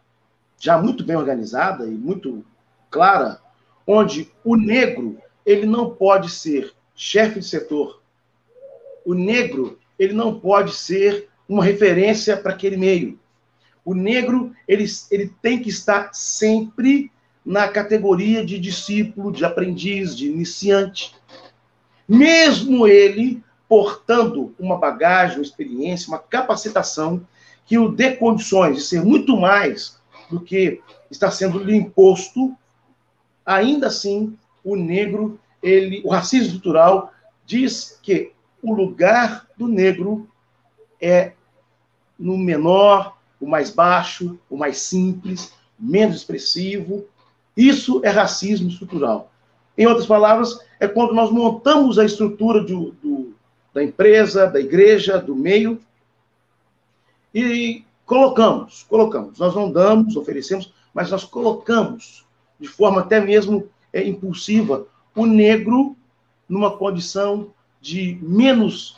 já 0.58 0.78
muito 0.78 1.04
bem 1.04 1.16
organizada 1.16 1.86
e 1.86 1.90
muito 1.90 2.44
clara, 2.90 3.40
onde 3.86 4.30
o 4.44 4.56
negro 4.56 5.18
ele 5.44 5.66
não 5.66 5.94
pode 5.94 6.30
ser 6.30 6.72
chefe 6.94 7.40
de 7.40 7.46
setor. 7.46 8.00
O 9.04 9.14
negro 9.14 9.78
ele 9.98 10.12
não 10.12 10.40
pode 10.40 10.74
ser 10.74 11.28
uma 11.48 11.64
referência 11.64 12.36
para 12.36 12.52
aquele 12.52 12.76
meio. 12.76 13.18
O 13.84 13.94
negro 13.94 14.54
ele, 14.66 14.86
ele 15.10 15.32
tem 15.42 15.60
que 15.60 15.68
estar 15.68 16.12
sempre 16.14 17.10
na 17.44 17.68
categoria 17.68 18.44
de 18.44 18.58
discípulo, 18.58 19.30
de 19.30 19.44
aprendiz, 19.44 20.16
de 20.16 20.26
iniciante. 20.26 21.14
Mesmo 22.08 22.86
ele 22.86 23.42
portando 23.68 24.54
uma 24.58 24.78
bagagem, 24.78 25.38
uma 25.38 25.44
experiência, 25.44 26.08
uma 26.08 26.18
capacitação 26.18 27.26
que 27.66 27.78
o 27.78 27.88
dê 27.88 28.16
condições 28.16 28.76
de 28.76 28.82
ser 28.82 29.02
muito 29.02 29.36
mais 29.36 29.98
do 30.30 30.40
que 30.40 30.80
está 31.10 31.30
sendo 31.30 31.58
lhe 31.58 31.74
imposto, 31.74 32.56
ainda 33.44 33.88
assim, 33.88 34.36
o 34.62 34.76
negro, 34.76 35.38
ele, 35.62 36.02
o 36.04 36.10
racismo 36.10 36.46
estrutural 36.46 37.12
diz 37.44 37.98
que 38.02 38.32
o 38.62 38.72
lugar 38.72 39.46
do 39.56 39.68
negro 39.68 40.28
é 41.04 41.34
no 42.18 42.38
menor, 42.38 43.16
o 43.40 43.46
mais 43.46 43.70
baixo, 43.70 44.38
o 44.48 44.56
mais 44.56 44.78
simples, 44.78 45.52
menos 45.78 46.16
expressivo, 46.16 47.04
isso 47.56 48.00
é 48.04 48.08
racismo 48.08 48.68
estrutural. 48.68 49.30
Em 49.76 49.86
outras 49.86 50.06
palavras, 50.06 50.58
é 50.80 50.88
quando 50.88 51.12
nós 51.12 51.30
montamos 51.30 51.98
a 51.98 52.04
estrutura 52.04 52.60
do, 52.62 52.92
do, 53.02 53.34
da 53.72 53.82
empresa, 53.82 54.46
da 54.46 54.60
igreja, 54.60 55.18
do 55.18 55.34
meio, 55.34 55.80
e 57.34 57.84
colocamos, 58.06 58.84
colocamos. 58.88 59.38
Nós 59.38 59.54
não 59.54 59.70
damos, 59.70 60.16
oferecemos, 60.16 60.72
mas 60.92 61.10
nós 61.10 61.24
colocamos, 61.24 62.24
de 62.58 62.68
forma 62.68 63.00
até 63.00 63.20
mesmo 63.20 63.68
é, 63.92 64.06
impulsiva, 64.06 64.86
o 65.14 65.26
negro 65.26 65.96
numa 66.48 66.76
condição 66.76 67.50
de 67.80 68.18
menos 68.22 68.96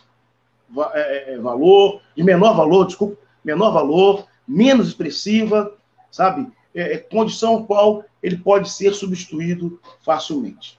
valor, 0.71 2.01
de 2.15 2.23
menor 2.23 2.55
valor, 2.55 2.87
desculpa, 2.87 3.17
menor 3.45 3.71
valor, 3.71 4.27
menos 4.47 4.89
expressiva, 4.89 5.73
sabe? 6.11 6.51
É, 6.75 6.95
é 6.95 6.99
condição 6.99 7.65
qual 7.65 8.05
ele 8.23 8.37
pode 8.37 8.71
ser 8.71 8.93
substituído 8.93 9.81
facilmente. 10.05 10.79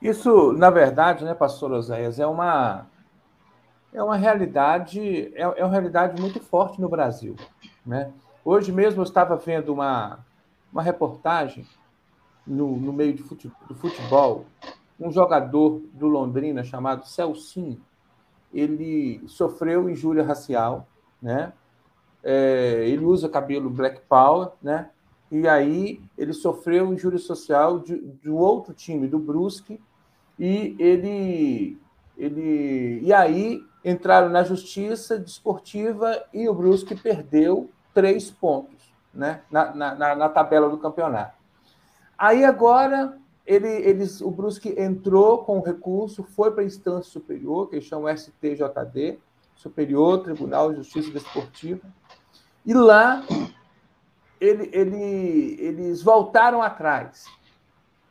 Isso, 0.00 0.52
na 0.52 0.70
verdade, 0.70 1.24
né, 1.24 1.34
pastor 1.34 1.72
Oséias, 1.72 2.20
é 2.20 2.26
uma, 2.26 2.86
é 3.92 4.02
uma 4.02 4.16
realidade, 4.16 5.32
é, 5.34 5.42
é 5.42 5.64
uma 5.64 5.72
realidade 5.72 6.20
muito 6.20 6.40
forte 6.40 6.80
no 6.80 6.88
Brasil. 6.88 7.34
Né? 7.84 8.12
Hoje 8.44 8.70
mesmo 8.72 9.00
eu 9.00 9.04
estava 9.04 9.36
vendo 9.36 9.72
uma, 9.72 10.18
uma 10.72 10.82
reportagem 10.82 11.66
no, 12.46 12.76
no 12.76 12.92
meio 12.92 13.16
futebol, 13.24 13.58
do 13.66 13.74
futebol, 13.74 14.44
um 15.00 15.10
jogador 15.10 15.82
do 15.92 16.06
Londrina 16.06 16.62
chamado 16.62 17.06
Celcinho, 17.06 17.80
ele 18.52 19.22
sofreu 19.26 19.88
injúria 19.88 20.24
racial, 20.24 20.86
né? 21.20 21.52
É, 22.22 22.84
ele 22.88 23.04
usa 23.04 23.28
cabelo 23.28 23.70
black 23.70 24.00
power, 24.08 24.50
né? 24.62 24.90
E 25.30 25.46
aí 25.46 26.00
ele 26.16 26.32
sofreu 26.32 26.92
injúria 26.92 27.18
social 27.18 27.78
de, 27.78 27.98
de 27.98 28.30
outro 28.30 28.72
time, 28.72 29.08
do 29.08 29.18
Brusque, 29.18 29.80
e 30.38 30.76
ele, 30.78 31.78
ele 32.16 33.00
e 33.02 33.12
aí 33.12 33.62
entraram 33.84 34.28
na 34.28 34.42
justiça 34.42 35.18
desportiva 35.18 36.24
e 36.32 36.48
o 36.48 36.54
Brusque 36.54 36.94
perdeu 36.94 37.70
três 37.94 38.30
pontos, 38.30 38.92
né? 39.12 39.42
Na, 39.50 39.74
na, 39.74 40.14
na 40.14 40.28
tabela 40.28 40.68
do 40.68 40.78
campeonato. 40.78 41.36
Aí 42.18 42.44
agora 42.44 43.18
ele, 43.46 43.68
eles, 43.68 44.20
o 44.20 44.30
Brusque 44.30 44.74
entrou 44.76 45.44
com 45.44 45.58
o 45.58 45.62
recurso, 45.62 46.24
foi 46.24 46.50
para 46.50 46.62
a 46.62 46.66
instância 46.66 47.10
superior, 47.10 47.68
que 47.68 47.76
eles 47.76 47.86
chamam 47.86 48.14
STJD, 48.14 49.18
Superior 49.54 50.22
Tribunal 50.22 50.70
de 50.70 50.78
Justiça 50.78 51.10
Desportiva, 51.10 51.80
e 52.64 52.74
lá 52.74 53.24
ele, 54.40 54.68
ele, 54.72 55.56
eles 55.60 56.02
voltaram 56.02 56.60
atrás. 56.60 57.26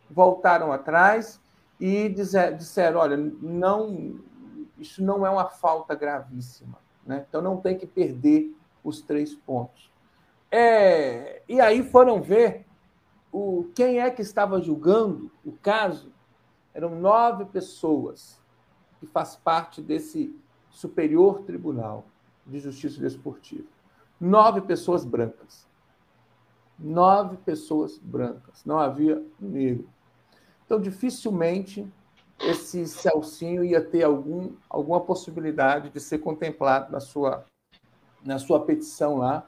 Voltaram 0.10 0.72
atrás 0.72 1.42
e 1.80 2.10
dizer, 2.10 2.56
disseram: 2.56 3.00
olha, 3.00 3.18
não, 3.18 4.20
isso 4.78 5.04
não 5.04 5.26
é 5.26 5.30
uma 5.30 5.50
falta 5.50 5.94
gravíssima. 5.94 6.80
Né? 7.06 7.26
Então 7.28 7.42
não 7.42 7.58
tem 7.58 7.78
que 7.78 7.86
perder 7.86 8.56
os 8.84 9.02
três 9.02 9.36
pontos. 9.36 9.92
É, 10.50 11.42
e 11.50 11.60
aí 11.60 11.84
foram 11.84 12.22
ver 12.22 12.66
o, 13.36 13.72
quem 13.76 14.00
é 14.00 14.10
que 14.10 14.22
estava 14.22 14.62
julgando 14.62 15.32
o 15.44 15.52
caso. 15.52 16.14
Eram 16.74 17.00
nove 17.00 17.46
pessoas 17.46 18.42
que 19.00 19.06
faz 19.06 19.36
parte 19.36 19.82
desse 19.82 20.36
Superior 20.70 21.44
Tribunal 21.44 22.06
de 22.46 22.60
Justiça 22.60 23.00
Desportiva. 23.00 23.68
Nove 24.20 24.62
pessoas 24.62 25.06
brancas 25.06 25.66
nove 26.78 27.38
pessoas 27.38 27.98
brancas, 27.98 28.64
não 28.66 28.80
havia 28.80 29.24
um 29.42 29.50
negro. 29.50 29.90
Então, 30.66 30.80
dificilmente 30.80 31.88
esse 32.40 32.86
Celcinho 32.88 33.64
ia 33.64 33.82
ter 33.82 34.04
algum, 34.04 34.54
alguma 34.70 35.00
possibilidade 35.00 35.90
de 35.90 36.00
ser 36.00 36.20
contemplado 36.20 36.92
na 36.92 37.00
sua, 37.00 37.46
na 38.24 38.38
sua 38.38 38.66
petição 38.66 39.18
lá, 39.18 39.48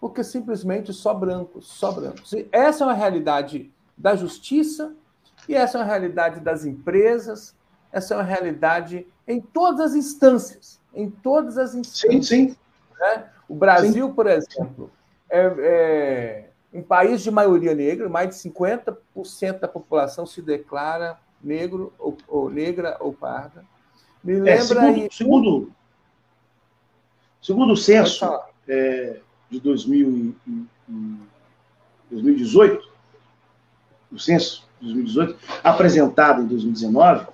porque 0.00 0.24
simplesmente 0.24 0.92
só 0.92 1.12
brancos, 1.12 1.66
só 1.66 1.92
brancos. 1.92 2.32
E 2.32 2.48
essa 2.50 2.84
é 2.84 2.86
uma 2.86 2.94
realidade 2.94 3.70
da 3.96 4.16
justiça 4.16 4.94
e 5.46 5.54
essa 5.54 5.76
é 5.76 5.80
uma 5.80 5.86
realidade 5.86 6.40
das 6.40 6.64
empresas, 6.64 7.54
essa 7.92 8.14
é 8.14 8.16
uma 8.16 8.24
realidade 8.24 9.06
em 9.28 9.40
todas 9.40 9.80
as 9.80 9.94
instâncias, 9.94 10.80
em 10.94 11.10
todas 11.10 11.58
as 11.58 11.74
instâncias. 11.74 12.26
Sim, 12.26 12.48
sim. 12.48 12.56
Né? 12.98 13.26
O 13.48 13.54
Brasil, 13.54 14.08
sim. 14.08 14.12
por 14.14 14.26
exemplo, 14.26 14.90
é, 15.28 15.54
é 15.58 16.50
um 16.72 16.82
país 16.82 17.20
de 17.20 17.30
maioria 17.30 17.74
negra, 17.74 18.08
mais 18.08 18.30
de 18.30 18.50
50% 18.50 19.58
da 19.58 19.68
população 19.68 20.24
se 20.24 20.40
declara 20.40 21.18
negro 21.42 21.92
ou, 21.98 22.16
ou 22.26 22.50
negra 22.50 22.96
ou 23.00 23.12
parda. 23.12 23.64
Me 24.22 24.34
é, 24.34 24.36
lembra 24.36 24.52
é, 24.52 24.60
segundo, 24.60 24.86
aí... 24.86 25.08
segundo, 25.10 25.72
segundo 27.42 27.72
o 27.72 27.76
censo 27.76 28.24
é, 28.68 29.20
de 29.50 29.60
2000 29.60 30.34
2018, 32.10 32.88
o 34.12 34.18
censo 34.18 34.64
de 34.80 34.86
2018, 34.86 35.38
apresentado 35.62 36.42
em 36.42 36.46
2019, 36.46 37.26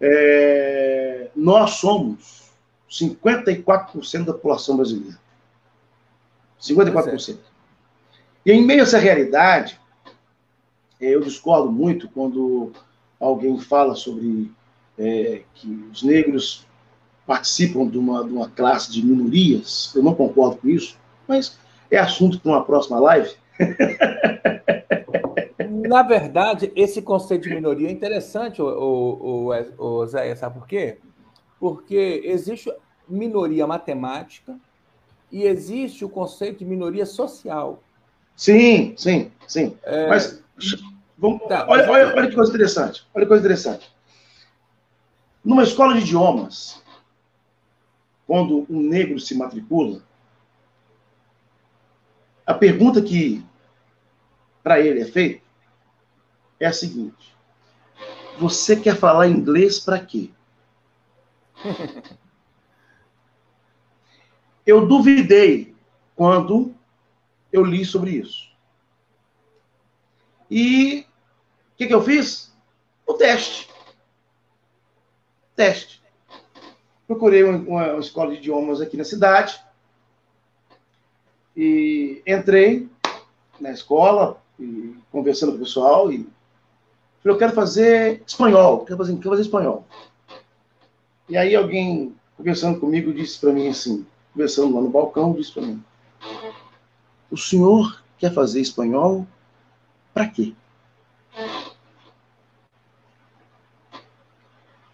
é, 0.00 1.30
nós 1.36 1.72
somos 1.72 2.50
54% 2.90 4.24
da 4.24 4.32
população 4.32 4.76
brasileira. 4.76 5.18
54%. 6.60 7.38
E 8.44 8.52
em 8.52 8.64
meio 8.64 8.80
a 8.80 8.82
essa 8.84 8.98
realidade, 8.98 9.78
é, 11.00 11.14
eu 11.14 11.20
discordo 11.20 11.70
muito 11.70 12.08
quando 12.08 12.72
alguém 13.20 13.58
fala 13.58 13.94
sobre 13.94 14.50
é, 14.98 15.42
que 15.54 15.68
os 15.92 16.02
negros 16.02 16.66
participam 17.26 17.86
de 17.86 17.98
uma, 17.98 18.24
de 18.24 18.32
uma 18.32 18.48
classe 18.48 18.90
de 18.90 19.04
minorias. 19.04 19.92
Eu 19.94 20.02
não 20.02 20.14
concordo 20.14 20.56
com 20.58 20.68
isso, 20.68 20.96
mas 21.26 21.58
é 21.90 21.98
assunto 21.98 22.40
para 22.40 22.52
uma 22.52 22.64
próxima 22.64 23.00
live. 23.00 23.34
Na 25.88 26.02
verdade, 26.02 26.72
esse 26.74 27.00
conceito 27.00 27.48
de 27.48 27.54
minoria 27.54 27.88
é 27.88 27.92
interessante, 27.92 28.60
o, 28.60 28.66
o, 28.66 29.52
o, 29.52 29.84
o 29.84 30.06
Zé, 30.06 30.34
sabe 30.34 30.58
por 30.58 30.66
quê? 30.66 30.98
Porque 31.60 32.22
existe 32.24 32.72
minoria 33.08 33.66
matemática 33.66 34.58
e 35.30 35.44
existe 35.44 36.04
o 36.04 36.08
conceito 36.08 36.58
de 36.58 36.64
minoria 36.64 37.06
social. 37.06 37.82
Sim, 38.34 38.94
sim, 38.96 39.30
sim. 39.46 39.76
É... 39.84 40.08
Mas 40.08 40.42
vamos, 41.16 41.42
tá, 41.48 41.66
olha, 41.68 41.90
olha, 41.90 42.14
olha 42.14 42.28
que 42.28 42.34
coisa 42.34 42.50
interessante. 42.50 43.06
Olha 43.14 43.24
que 43.24 43.28
coisa 43.28 43.44
interessante. 43.44 43.90
Numa 45.44 45.62
escola 45.62 45.94
de 45.94 46.00
idiomas, 46.00 46.82
quando 48.26 48.66
um 48.68 48.80
negro 48.80 49.20
se 49.20 49.36
matricula, 49.36 50.02
a 52.46 52.54
pergunta 52.54 53.02
que 53.02 53.44
para 54.62 54.80
ele 54.80 55.00
é 55.00 55.04
feita 55.04 55.44
é 56.60 56.66
a 56.66 56.72
seguinte: 56.72 57.36
Você 58.38 58.76
quer 58.76 58.96
falar 58.96 59.28
inglês 59.28 59.80
para 59.80 59.98
quê? 59.98 60.30
Eu 64.64 64.84
duvidei 64.84 65.76
quando 66.16 66.74
eu 67.52 67.62
li 67.62 67.84
sobre 67.84 68.10
isso. 68.10 68.50
E 70.50 71.06
o 71.72 71.76
que, 71.76 71.86
que 71.86 71.94
eu 71.94 72.02
fiz? 72.02 72.52
O 73.06 73.14
teste. 73.14 73.68
Teste. 75.54 76.02
Procurei 77.06 77.44
uma, 77.44 77.58
uma 77.58 77.98
escola 78.00 78.32
de 78.32 78.38
idiomas 78.38 78.80
aqui 78.80 78.96
na 78.96 79.04
cidade. 79.04 79.56
E 81.56 82.22
entrei 82.26 82.88
na 83.58 83.70
escola, 83.70 84.40
e 84.60 84.94
conversando 85.10 85.52
com 85.52 85.56
o 85.56 85.60
pessoal, 85.60 86.12
e 86.12 86.28
falei, 87.22 87.34
eu 87.34 87.38
quero 87.38 87.52
fazer 87.52 88.22
espanhol, 88.26 88.84
quero 88.84 88.98
fazer, 88.98 89.16
quero 89.16 89.30
fazer 89.30 89.42
espanhol. 89.42 89.86
E 91.28 91.36
aí 91.36 91.56
alguém, 91.56 92.14
conversando 92.36 92.78
comigo, 92.78 93.12
disse 93.12 93.40
para 93.40 93.52
mim 93.52 93.68
assim, 93.68 94.06
conversando 94.32 94.74
lá 94.74 94.82
no 94.82 94.90
balcão, 94.90 95.32
disse 95.32 95.52
para 95.52 95.62
mim, 95.62 95.82
o 97.30 97.36
senhor 97.36 98.02
quer 98.18 98.32
fazer 98.32 98.60
espanhol 98.60 99.26
para 100.12 100.28
quê? 100.28 100.54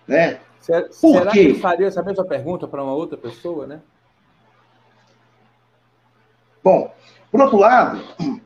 Né? 0.07 0.41
Será, 0.61 0.93
será 0.93 1.31
que 1.33 1.55
faria 1.55 1.87
essa 1.87 2.03
mesma 2.03 2.25
pergunta 2.25 2.69
para 2.69 2.83
uma 2.83 2.95
outra 2.95 3.17
pessoa, 3.19 3.67
né? 3.67 3.81
Bom, 6.63 6.95
por 7.31 7.41
outro 7.41 7.59
lado, 7.59 8.03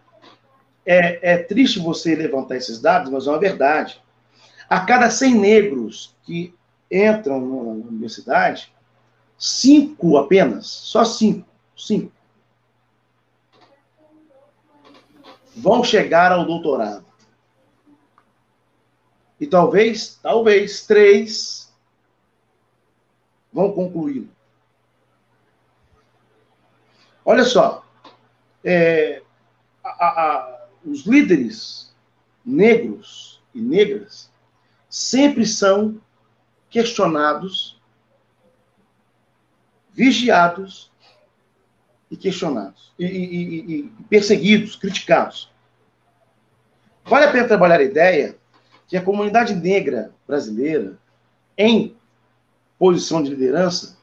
é, 0.85 1.35
é 1.35 1.39
triste 1.39 1.79
você 1.79 2.15
levantar 2.15 2.57
esses 2.57 2.81
dados, 2.81 3.11
mas 3.11 3.27
é 3.27 3.31
uma 3.31 3.39
verdade. 3.39 4.03
A 4.69 4.81
cada 4.81 5.11
100 5.11 5.35
negros 5.35 6.17
que 6.25 6.55
entram 6.91 7.41
na 7.41 7.87
universidade, 7.89 8.73
cinco 9.39 10.17
apenas, 10.17 10.67
só 10.67 11.05
cinco, 11.05 11.47
cinco, 11.77 12.13
vão 15.55 15.83
chegar 15.83 16.33
ao 16.33 16.45
doutorado. 16.45 17.05
E 19.39 19.47
talvez, 19.47 20.19
talvez, 20.23 20.87
três 20.87 21.73
vão 23.53 23.73
concluí-lo. 23.73 24.29
Olha 27.25 27.45
só, 27.45 27.86
é, 28.69 29.23
a, 29.85 29.89
a, 29.89 30.67
os 30.85 31.07
líderes 31.07 31.95
negros 32.45 33.41
e 33.55 33.61
negras 33.61 34.29
sempre 34.91 35.47
são 35.47 36.01
questionados, 36.69 37.81
vigiados 39.93 40.91
e 42.11 42.17
questionados, 42.17 42.93
e, 42.99 43.05
e, 43.05 43.75
e, 43.75 43.83
perseguidos, 44.11 44.75
criticados. 44.75 45.49
Vale 47.05 47.27
a 47.27 47.31
pena 47.31 47.47
trabalhar 47.47 47.79
a 47.79 47.85
ideia 47.85 48.37
que 48.89 48.97
a 48.97 49.03
comunidade 49.03 49.55
negra 49.55 50.13
brasileira, 50.27 50.99
em 51.57 51.97
posição 52.77 53.23
de 53.23 53.31
liderança, 53.31 53.97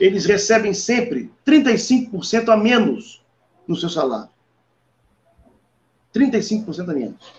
eles 0.00 0.24
recebem 0.24 0.72
sempre 0.72 1.30
35% 1.46 2.48
a 2.48 2.56
menos 2.56 3.22
no 3.68 3.76
seu 3.76 3.90
salário. 3.90 4.30
35% 6.14 6.88
a 6.88 6.94
menos. 6.94 7.32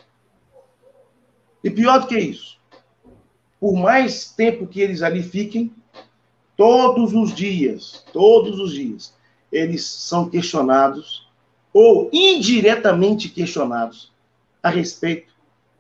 E 1.63 1.69
pior 1.69 1.99
do 1.99 2.07
que 2.07 2.17
isso, 2.17 2.57
por 3.59 3.73
mais 3.73 4.31
tempo 4.31 4.67
que 4.67 4.79
eles 4.79 5.01
ali 5.01 5.21
fiquem, 5.21 5.73
todos 6.55 7.13
os 7.13 7.33
dias, 7.33 8.05
todos 8.13 8.59
os 8.59 8.71
dias, 8.71 9.13
eles 9.51 9.85
são 9.85 10.29
questionados 10.29 11.27
ou 11.73 12.09
indiretamente 12.13 13.27
questionados 13.27 14.13
a 14.61 14.69
respeito 14.69 15.33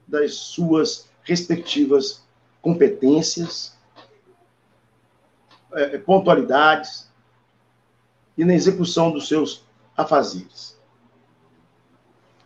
das 0.07 0.33
suas 0.33 1.07
respectivas 1.23 2.23
competências, 2.61 3.77
é, 5.73 5.97
pontualidades 5.99 7.09
e 8.37 8.43
na 8.43 8.53
execução 8.53 9.11
dos 9.11 9.27
seus 9.27 9.63
afazeres. 9.99 10.77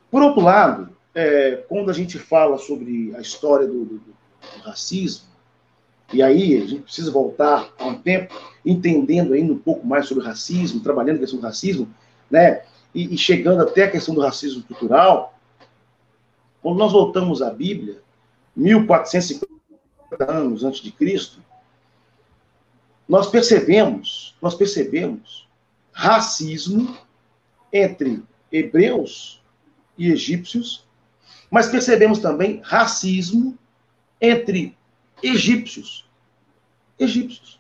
Por 0.10 0.22
outro 0.22 0.42
lado, 0.42 0.90
é, 1.14 1.64
quando 1.70 1.90
a 1.90 1.94
gente 1.94 2.18
fala 2.18 2.58
sobre 2.58 3.14
a 3.16 3.22
história 3.22 3.68
do, 3.68 3.86
do, 3.86 3.98
do, 3.98 4.14
racismo, 4.64 5.28
e 6.12 6.22
aí 6.22 6.58
a 6.62 6.66
gente 6.66 6.82
precisa 6.82 7.12
voltar 7.12 7.72
a 7.80 7.86
um 7.86 8.00
tempo 8.00 8.34
entendendo 8.66 9.34
ainda 9.34 9.54
um 9.54 9.58
pouco 9.58 9.86
mais 9.86 10.08
sobre 10.08 10.24
racismo, 10.24 10.82
trabalhando 10.82 11.18
a 11.18 11.20
questão 11.20 11.40
do 11.40 11.46
racismo, 11.46 11.94
né, 12.30 12.64
e, 12.94 13.14
e 13.14 13.18
chegando 13.18 13.62
até 13.62 13.84
a 13.84 13.92
questão 13.92 14.14
do 14.14 14.22
racismo 14.22 14.64
cultural, 14.64 15.38
quando 16.62 16.78
nós 16.78 16.92
voltamos 16.92 17.42
à 17.42 17.50
Bíblia, 17.50 18.02
1450 18.56 20.32
anos 20.32 20.64
antes 20.64 20.82
de 20.82 20.92
Cristo, 20.92 21.44
nós 23.08 23.28
percebemos, 23.28 24.36
nós 24.42 24.56
percebemos 24.56 25.48
racismo 25.92 26.98
entre 27.74 28.24
hebreus 28.52 29.44
e 29.98 30.12
egípcios, 30.12 30.88
mas 31.50 31.68
percebemos 31.68 32.20
também 32.20 32.62
racismo 32.64 33.58
entre 34.22 34.78
egípcios. 35.22 36.08
Egípcios. 37.00 37.60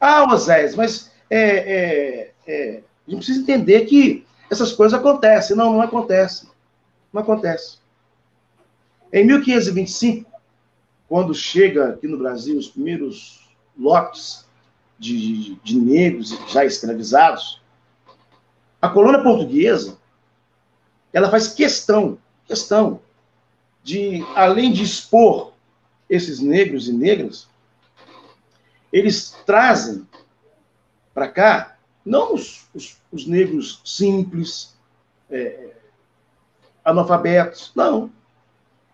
Ah, 0.00 0.32
Osés, 0.32 0.74
mas 0.74 1.10
é, 1.28 1.40
é, 1.40 2.32
é, 2.46 2.82
a 3.06 3.10
gente 3.10 3.24
precisa 3.24 3.40
entender 3.40 3.86
que 3.86 4.26
essas 4.50 4.72
coisas 4.72 4.98
acontecem. 4.98 5.56
Não, 5.56 5.72
não 5.72 5.82
acontece. 5.82 6.48
Não 7.12 7.22
acontece. 7.22 7.78
Em 9.12 9.24
1525, 9.24 10.30
quando 11.08 11.34
chega 11.34 11.88
aqui 11.88 12.06
no 12.06 12.18
Brasil 12.18 12.58
os 12.58 12.68
primeiros 12.68 13.48
lotes 13.78 14.46
de, 14.98 15.56
de 15.62 15.78
negros 15.78 16.36
já 16.48 16.64
escravizados, 16.64 17.60
a 18.80 18.88
colônia 18.88 19.22
portuguesa 19.22 19.98
ela 21.12 21.30
faz 21.30 21.48
questão, 21.48 22.18
questão 22.46 23.00
de, 23.82 24.24
além 24.34 24.72
de 24.72 24.82
expor 24.82 25.52
esses 26.08 26.40
negros 26.40 26.88
e 26.88 26.92
negras, 26.92 27.48
eles 28.92 29.36
trazem 29.44 30.06
para 31.14 31.28
cá 31.28 31.78
não 32.04 32.34
os, 32.34 32.66
os, 32.74 32.96
os, 33.12 33.26
negros 33.26 33.82
simples, 33.84 34.76
é, 35.30 35.74
analfabetos, 36.84 37.72
não. 37.74 38.10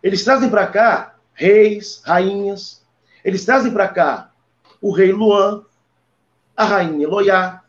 Eles 0.02 0.24
trazem 0.24 0.50
para 0.50 0.66
cá 0.66 1.16
reis, 1.32 2.02
rainhas, 2.04 2.82
eles 3.24 3.44
trazem 3.44 3.72
para 3.72 3.88
cá 3.88 4.32
o 4.80 4.92
rei 4.92 5.12
Luan, 5.12 5.64
a 6.56 6.64
rainha 6.64 7.08
Loiá, 7.08 7.63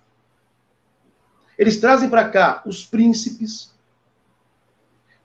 eles 1.58 1.80
trazem 1.80 2.10
para 2.10 2.30
cá 2.30 2.62
os 2.66 2.86
príncipes, 2.86 3.74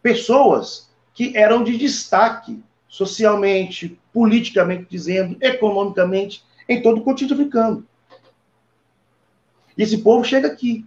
pessoas 0.03 0.91
que 1.13 1.37
eram 1.37 1.63
de 1.63 1.77
destaque 1.77 2.63
socialmente, 2.89 3.99
politicamente 4.13 4.87
dizendo, 4.91 5.37
economicamente, 5.41 6.45
em 6.69 6.83
todo 6.83 6.99
o 7.01 7.05
continente 7.05 7.35
africano. 7.35 7.87
E 9.77 9.83
esse 9.83 9.99
povo 9.99 10.25
chega 10.25 10.49
aqui. 10.49 10.85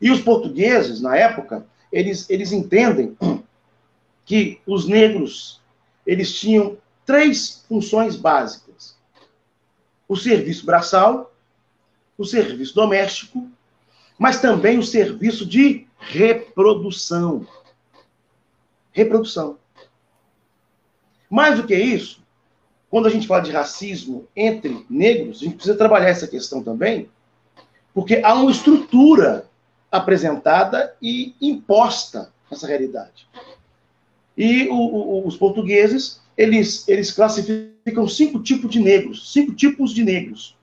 E 0.00 0.10
os 0.10 0.20
portugueses, 0.20 1.00
na 1.00 1.16
época, 1.16 1.66
eles, 1.92 2.28
eles 2.28 2.52
entendem 2.52 3.16
que 4.24 4.60
os 4.66 4.86
negros 4.86 5.62
eles 6.06 6.32
tinham 6.34 6.76
três 7.06 7.64
funções 7.68 8.16
básicas: 8.16 8.96
o 10.08 10.16
serviço 10.16 10.66
braçal, 10.66 11.32
o 12.16 12.24
serviço 12.24 12.74
doméstico, 12.74 13.50
mas 14.18 14.40
também 14.40 14.78
o 14.78 14.82
serviço 14.82 15.44
de 15.44 15.86
reprodução. 15.98 17.46
Reprodução. 18.92 19.58
Mais 21.28 21.56
do 21.56 21.66
que 21.66 21.74
isso, 21.74 22.22
quando 22.90 23.06
a 23.06 23.10
gente 23.10 23.26
fala 23.26 23.42
de 23.42 23.50
racismo 23.50 24.28
entre 24.36 24.86
negros, 24.88 25.38
a 25.38 25.44
gente 25.44 25.56
precisa 25.56 25.76
trabalhar 25.76 26.10
essa 26.10 26.28
questão 26.28 26.62
também, 26.62 27.08
porque 27.92 28.20
há 28.22 28.34
uma 28.34 28.50
estrutura 28.50 29.48
apresentada 29.90 30.94
e 31.00 31.34
imposta 31.40 32.32
nessa 32.50 32.66
realidade. 32.66 33.28
E 34.36 34.68
o, 34.68 34.74
o, 34.74 35.26
os 35.26 35.36
portugueses, 35.36 36.20
eles, 36.36 36.86
eles 36.88 37.12
classificam 37.12 38.06
cinco 38.08 38.42
tipos 38.42 38.70
de 38.70 38.80
negros, 38.80 39.32
cinco 39.32 39.54
tipos 39.54 39.92
de 39.92 40.04
negros. 40.04 40.56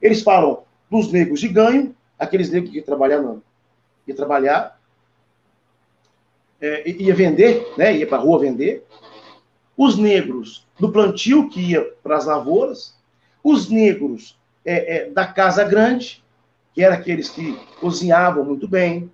Eles 0.00 0.22
falam 0.22 0.62
dos 0.90 1.12
negros 1.12 1.40
de 1.40 1.48
ganho, 1.48 1.94
aqueles 2.20 2.50
negros 2.50 2.70
que 2.70 2.82
trabalhavam, 2.82 3.42
ia 4.06 4.14
trabalhar, 4.14 4.78
é, 6.60 6.90
ia 6.90 7.14
vender, 7.14 7.66
né, 7.78 7.96
ia 7.96 8.06
para 8.06 8.18
a 8.18 8.20
rua 8.20 8.38
vender. 8.38 8.86
Os 9.76 9.96
negros 9.96 10.66
do 10.78 10.92
plantio, 10.92 11.48
que 11.48 11.60
ia 11.60 11.82
para 12.02 12.18
as 12.18 12.26
lavouras. 12.26 12.94
Os 13.42 13.70
negros 13.70 14.38
é, 14.62 14.96
é, 14.96 15.10
da 15.10 15.26
casa 15.26 15.64
grande, 15.64 16.22
que 16.74 16.82
eram 16.82 16.96
aqueles 16.96 17.30
que 17.30 17.54
cozinhavam 17.80 18.44
muito 18.44 18.68
bem, 18.68 19.10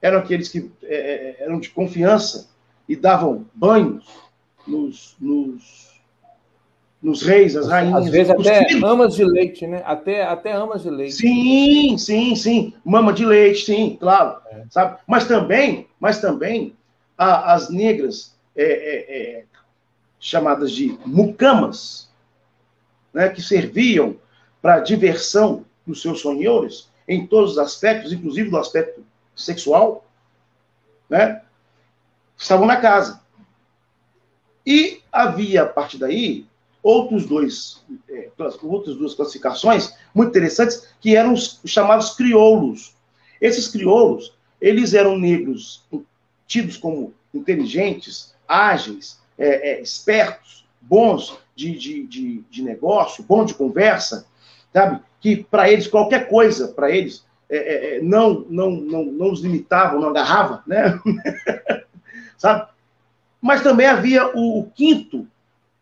eram 0.00 0.18
aqueles 0.18 0.48
que 0.48 0.70
é, 0.82 0.96
é, 0.96 1.36
eram 1.44 1.60
de 1.60 1.68
confiança 1.68 2.50
e 2.88 2.96
davam 2.96 3.46
banhos 3.54 4.06
nos, 4.66 5.14
nos, 5.20 5.91
nos 7.02 7.22
reis, 7.22 7.56
as 7.56 7.68
rainhas. 7.68 8.04
Às 8.04 8.10
vezes 8.10 8.30
até 8.30 8.68
filhos. 8.68 8.84
amas 8.84 9.16
de 9.16 9.24
leite, 9.24 9.66
né? 9.66 9.82
Até, 9.84 10.22
até 10.22 10.52
amas 10.52 10.82
de 10.82 10.90
leite. 10.90 11.14
Sim, 11.14 11.98
sim, 11.98 12.36
sim. 12.36 12.74
Mama 12.84 13.12
de 13.12 13.26
leite, 13.26 13.64
sim, 13.64 13.96
claro. 13.98 14.40
É. 14.50 14.64
Sabe? 14.70 14.98
Mas 15.06 15.26
também, 15.26 15.88
mas 15.98 16.20
também 16.20 16.76
a, 17.18 17.54
as 17.54 17.68
negras 17.68 18.36
é, 18.54 18.64
é, 18.64 19.38
é 19.40 19.44
chamadas 20.20 20.70
de 20.70 20.96
mucamas, 21.04 22.08
né, 23.12 23.28
que 23.28 23.42
serviam 23.42 24.16
para 24.62 24.78
diversão 24.78 25.64
dos 25.84 26.00
seus 26.00 26.22
senhores, 26.22 26.88
em 27.08 27.26
todos 27.26 27.52
os 27.52 27.58
aspectos, 27.58 28.12
inclusive 28.12 28.48
do 28.48 28.56
aspecto 28.56 29.04
sexual, 29.34 30.06
né, 31.10 31.42
estavam 32.38 32.66
na 32.66 32.76
casa. 32.76 33.20
E 34.64 35.02
havia, 35.10 35.64
a 35.64 35.66
partir 35.66 35.98
daí, 35.98 36.46
outros 36.82 37.26
dois, 37.26 37.84
é, 38.08 38.28
outras 38.62 38.96
duas 38.96 39.14
classificações 39.14 39.94
muito 40.14 40.30
interessantes, 40.30 40.88
que 41.00 41.16
eram 41.16 41.32
os 41.32 41.60
chamados 41.64 42.10
crioulos. 42.10 42.94
Esses 43.40 43.68
crioulos, 43.68 44.34
eles 44.60 44.94
eram 44.94 45.18
negros 45.18 45.84
tidos 46.46 46.76
como 46.76 47.14
inteligentes, 47.32 48.34
ágeis, 48.46 49.20
é, 49.38 49.72
é, 49.72 49.80
espertos, 49.80 50.66
bons 50.80 51.38
de, 51.54 51.76
de, 51.76 52.06
de, 52.06 52.44
de 52.50 52.62
negócio, 52.62 53.24
bom 53.24 53.44
de 53.44 53.54
conversa, 53.54 54.26
sabe? 54.72 55.00
Que 55.20 55.36
para 55.36 55.70
eles, 55.70 55.86
qualquer 55.86 56.28
coisa, 56.28 56.68
para 56.68 56.90
eles, 56.90 57.24
é, 57.48 57.56
é, 57.56 57.96
é, 57.96 58.02
não, 58.02 58.44
não, 58.48 58.70
não, 58.70 59.04
não 59.04 59.32
os 59.32 59.40
limitava, 59.40 59.98
não 59.98 60.08
agarrava, 60.08 60.62
né? 60.66 61.00
sabe? 62.36 62.68
Mas 63.40 63.62
também 63.62 63.86
havia 63.86 64.26
o, 64.36 64.60
o 64.60 64.70
quinto, 64.70 65.26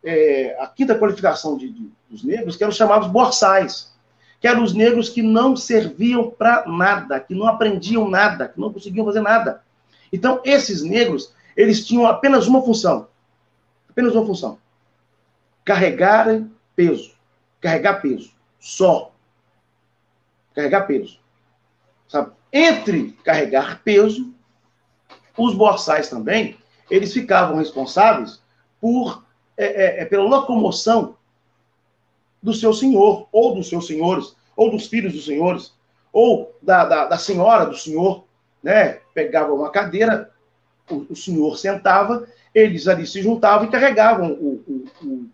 é, 0.02 0.56
a 0.60 0.66
quinta 0.66 0.94
qualificação 0.94 1.56
de, 1.56 1.70
de, 1.70 1.90
dos 2.08 2.22
negros, 2.22 2.56
que 2.56 2.62
eram 2.62 2.70
os 2.70 2.76
chamados 2.76 3.08
borsais, 3.08 3.92
que 4.40 4.48
eram 4.48 4.62
os 4.62 4.72
negros 4.72 5.08
que 5.08 5.22
não 5.22 5.54
serviam 5.54 6.30
para 6.30 6.66
nada, 6.66 7.20
que 7.20 7.34
não 7.34 7.46
aprendiam 7.46 8.08
nada, 8.08 8.48
que 8.48 8.58
não 8.58 8.72
conseguiam 8.72 9.04
fazer 9.04 9.20
nada. 9.20 9.62
Então, 10.12 10.40
esses 10.44 10.82
negros, 10.82 11.32
eles 11.56 11.86
tinham 11.86 12.06
apenas 12.06 12.46
uma 12.46 12.62
função, 12.62 13.08
apenas 13.88 14.14
uma 14.14 14.24
função, 14.24 14.58
carregar 15.64 16.42
peso, 16.74 17.12
carregar 17.60 18.00
peso, 18.00 18.32
só. 18.58 19.12
Carregar 20.54 20.86
peso. 20.86 21.18
Sabe? 22.08 22.32
Entre 22.52 23.12
carregar 23.24 23.82
peso, 23.84 24.34
os 25.36 25.54
borsais 25.54 26.08
também, 26.08 26.56
eles 26.90 27.12
ficavam 27.12 27.56
responsáveis 27.56 28.42
por 28.80 29.22
é, 29.60 29.66
é, 29.66 30.00
é, 30.00 30.04
pela 30.06 30.24
locomoção 30.24 31.16
do 32.42 32.54
seu 32.54 32.72
senhor, 32.72 33.28
ou 33.30 33.54
dos 33.54 33.68
seus 33.68 33.86
senhores, 33.86 34.34
ou 34.56 34.70
dos 34.70 34.86
filhos 34.86 35.12
dos 35.12 35.26
senhores, 35.26 35.74
ou 36.10 36.56
da, 36.62 36.86
da, 36.86 37.04
da 37.04 37.18
senhora 37.18 37.66
do 37.66 37.76
senhor, 37.76 38.24
né? 38.62 39.00
Pegava 39.12 39.52
uma 39.52 39.70
cadeira, 39.70 40.30
o, 40.90 41.04
o, 41.10 41.14
senhor 41.14 41.58
sentava, 41.58 42.26
eles 42.54 42.88
ali 42.88 43.06
se 43.06 43.20
juntavam 43.20 43.68
e 43.68 43.70
carregavam 43.70 44.32
o, 44.32 44.84
o, 45.02 45.26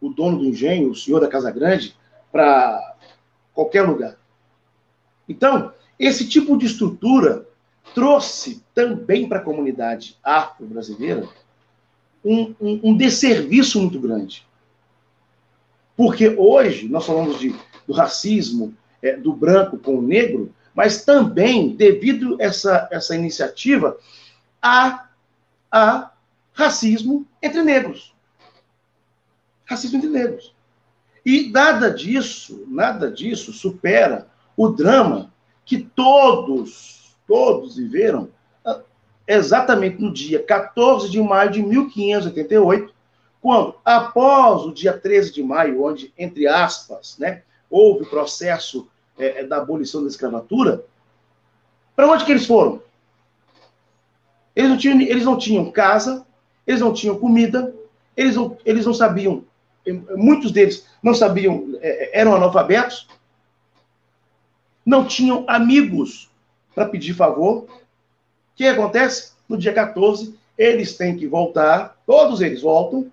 o 0.00 0.08
dono 0.10 0.38
do 0.38 0.44
engenho, 0.44 0.90
o 0.90 0.94
senhor 0.94 1.18
da 1.18 1.26
Casa 1.26 1.50
Grande, 1.50 1.96
para 2.30 2.96
qualquer 3.52 3.82
lugar. 3.82 4.16
Então, 5.28 5.72
esse 5.98 6.28
tipo 6.28 6.56
de 6.56 6.66
estrutura 6.66 7.48
trouxe 7.96 8.62
também 8.72 9.28
para 9.28 9.38
a 9.38 9.42
comunidade 9.42 10.16
afro-brasileira 10.22 11.28
um, 12.24 12.54
um, 12.60 12.80
um, 12.84 12.96
desserviço 12.96 13.80
muito 13.80 14.00
grande. 14.00 14.46
Porque 15.96 16.28
hoje 16.28 16.88
nós 16.88 17.04
falamos 17.04 17.38
de, 17.38 17.54
do 17.86 17.92
racismo 17.92 18.74
é, 19.02 19.16
do 19.16 19.32
branco 19.32 19.78
com 19.78 19.98
o 19.98 20.02
negro, 20.02 20.54
mas 20.74 21.04
também, 21.04 21.74
devido 21.74 22.36
a 22.40 22.44
essa, 22.44 22.88
essa 22.90 23.14
iniciativa, 23.14 23.96
há, 24.60 25.08
há 25.70 26.12
racismo 26.52 27.26
entre 27.42 27.62
negros. 27.62 28.14
Racismo 29.64 29.98
entre 29.98 30.10
negros. 30.10 30.54
E 31.24 31.50
nada 31.50 31.90
disso, 31.90 32.64
nada 32.68 33.10
disso 33.10 33.52
supera 33.52 34.28
o 34.56 34.68
drama 34.68 35.32
que 35.64 35.78
todos, 35.78 37.16
todos 37.26 37.76
viveram 37.76 38.28
exatamente 39.34 40.00
no 40.00 40.12
dia 40.12 40.42
14 40.42 41.10
de 41.10 41.20
maio 41.20 41.50
de 41.50 41.62
1588, 41.62 42.92
quando, 43.40 43.74
após 43.84 44.62
o 44.62 44.72
dia 44.72 44.92
13 44.92 45.32
de 45.32 45.42
maio, 45.42 45.84
onde, 45.84 46.12
entre 46.16 46.46
aspas, 46.46 47.16
né, 47.18 47.42
houve 47.70 48.04
o 48.04 48.08
processo 48.08 48.88
é, 49.18 49.40
é, 49.40 49.44
da 49.44 49.58
abolição 49.58 50.02
da 50.02 50.08
escravatura, 50.08 50.84
para 51.94 52.08
onde 52.08 52.24
que 52.24 52.32
eles 52.32 52.46
foram? 52.46 52.80
Eles 54.54 54.70
não, 54.70 54.76
tinham, 54.76 55.00
eles 55.00 55.24
não 55.24 55.38
tinham 55.38 55.70
casa, 55.70 56.26
eles 56.66 56.80
não 56.80 56.92
tinham 56.92 57.18
comida, 57.18 57.74
eles 58.16 58.36
não, 58.36 58.56
eles 58.64 58.86
não 58.86 58.94
sabiam, 58.94 59.44
muitos 60.16 60.52
deles 60.52 60.86
não 61.02 61.14
sabiam, 61.14 61.78
é, 61.80 62.20
eram 62.20 62.34
analfabetos, 62.34 63.08
não 64.84 65.04
tinham 65.04 65.44
amigos 65.48 66.30
para 66.74 66.86
pedir 66.86 67.14
favor. 67.14 67.66
O 68.52 68.56
que 68.56 68.66
acontece? 68.66 69.32
No 69.48 69.56
dia 69.56 69.72
14, 69.72 70.38
eles 70.56 70.96
têm 70.96 71.16
que 71.16 71.26
voltar, 71.26 71.96
todos 72.06 72.40
eles 72.40 72.62
voltam, 72.62 73.10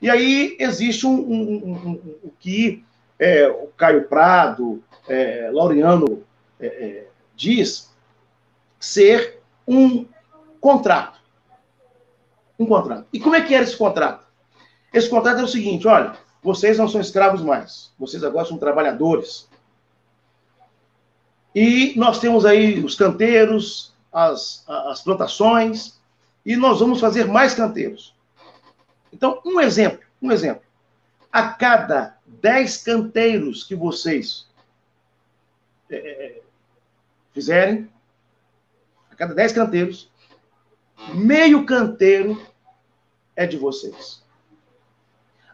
e 0.00 0.08
aí 0.08 0.56
existe 0.58 1.06
um, 1.06 1.14
um, 1.14 1.42
um, 1.42 1.90
um, 2.24 2.30
que 2.38 2.84
é, 3.18 3.48
o 3.48 3.68
Caio 3.76 4.08
Prado, 4.08 4.82
é, 5.08 5.50
Laureano 5.52 6.24
é, 6.58 6.66
é, 6.66 7.06
diz 7.36 7.90
ser 8.78 9.40
um 9.66 10.06
contrato. 10.60 11.20
Um 12.58 12.66
contrato. 12.66 13.06
E 13.12 13.20
como 13.20 13.34
é 13.34 13.42
que 13.42 13.54
era 13.54 13.64
esse 13.64 13.76
contrato? 13.76 14.26
Esse 14.92 15.08
contrato 15.08 15.40
é 15.40 15.44
o 15.44 15.48
seguinte: 15.48 15.86
olha, 15.86 16.16
vocês 16.42 16.78
não 16.78 16.88
são 16.88 17.00
escravos 17.00 17.42
mais, 17.42 17.92
vocês 17.98 18.24
agora 18.24 18.46
são 18.46 18.58
trabalhadores. 18.58 19.48
E 21.54 21.92
nós 21.96 22.20
temos 22.20 22.46
aí 22.46 22.82
os 22.82 22.94
canteiros, 22.94 23.92
as, 24.12 24.64
as 24.66 25.00
plantações, 25.02 26.00
e 26.44 26.56
nós 26.56 26.80
vamos 26.80 27.00
fazer 27.00 27.26
mais 27.26 27.54
canteiros. 27.54 28.14
Então, 29.12 29.40
um 29.44 29.60
exemplo, 29.60 30.00
um 30.20 30.30
exemplo. 30.32 30.62
A 31.32 31.48
cada 31.48 32.16
10 32.26 32.82
canteiros 32.82 33.64
que 33.64 33.74
vocês 33.74 34.48
é, 35.88 35.96
é, 35.96 36.42
fizerem, 37.32 37.88
a 39.10 39.14
cada 39.14 39.34
10 39.34 39.52
canteiros, 39.52 40.10
meio 41.14 41.64
canteiro 41.64 42.40
é 43.36 43.46
de 43.46 43.56
vocês. 43.56 44.22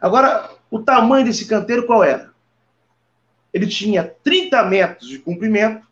Agora, 0.01 0.51
o 0.69 0.79
tamanho 0.79 1.25
desse 1.25 1.45
canteiro 1.45 1.85
qual 1.85 2.03
era? 2.03 2.33
Ele 3.53 3.67
tinha 3.67 4.03
30 4.03 4.63
metros 4.65 5.07
de 5.07 5.19
comprimento 5.19 5.87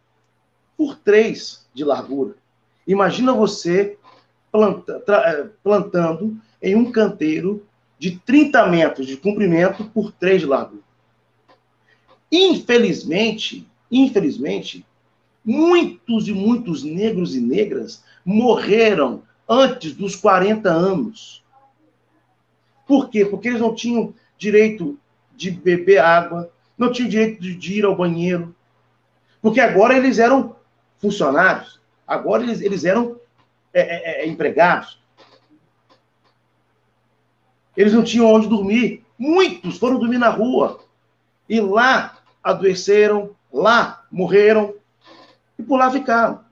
por 0.77 0.95
3 0.97 1.65
de 1.73 1.83
largura. 1.83 2.35
Imagina 2.87 3.33
você 3.33 3.97
planta, 4.51 5.03
é, 5.07 5.49
plantando 5.63 6.37
em 6.61 6.75
um 6.75 6.91
canteiro 6.91 7.65
de 7.97 8.17
30 8.19 8.67
metros 8.67 9.07
de 9.07 9.17
comprimento 9.17 9.85
por 9.85 10.11
3 10.11 10.43
de. 10.43 10.79
Infelizmente, 12.31 13.67
infelizmente, 13.91 14.85
muitos 15.43 16.27
e 16.27 16.33
muitos 16.33 16.83
negros 16.83 17.35
e 17.35 17.39
negras 17.39 18.03
morreram 18.25 19.23
antes 19.47 19.93
dos 19.93 20.15
40 20.15 20.69
anos. 20.69 21.43
Por 22.87 23.09
quê? 23.09 23.25
Porque 23.25 23.47
eles 23.47 23.61
não 23.61 23.73
tinham 23.73 24.13
direito 24.37 24.97
de 25.35 25.51
beber 25.51 25.99
água, 25.99 26.51
não 26.77 26.91
tinham 26.91 27.09
direito 27.09 27.41
de 27.41 27.73
ir 27.73 27.85
ao 27.85 27.95
banheiro. 27.95 28.55
Porque 29.41 29.59
agora 29.59 29.95
eles 29.95 30.17
eram 30.17 30.55
funcionários, 30.99 31.79
agora 32.07 32.43
eles, 32.43 32.61
eles 32.61 32.85
eram 32.85 33.19
é, 33.73 33.81
é, 33.81 34.23
é 34.23 34.27
empregados. 34.27 34.99
Eles 37.75 37.93
não 37.93 38.03
tinham 38.03 38.31
onde 38.31 38.47
dormir. 38.47 39.03
Muitos 39.17 39.77
foram 39.77 39.99
dormir 39.99 40.17
na 40.17 40.29
rua. 40.29 40.83
E 41.47 41.59
lá 41.59 42.19
adoeceram, 42.43 43.35
lá 43.51 44.05
morreram 44.11 44.73
e 45.57 45.63
por 45.63 45.77
lá 45.77 45.91
ficaram. 45.91 46.43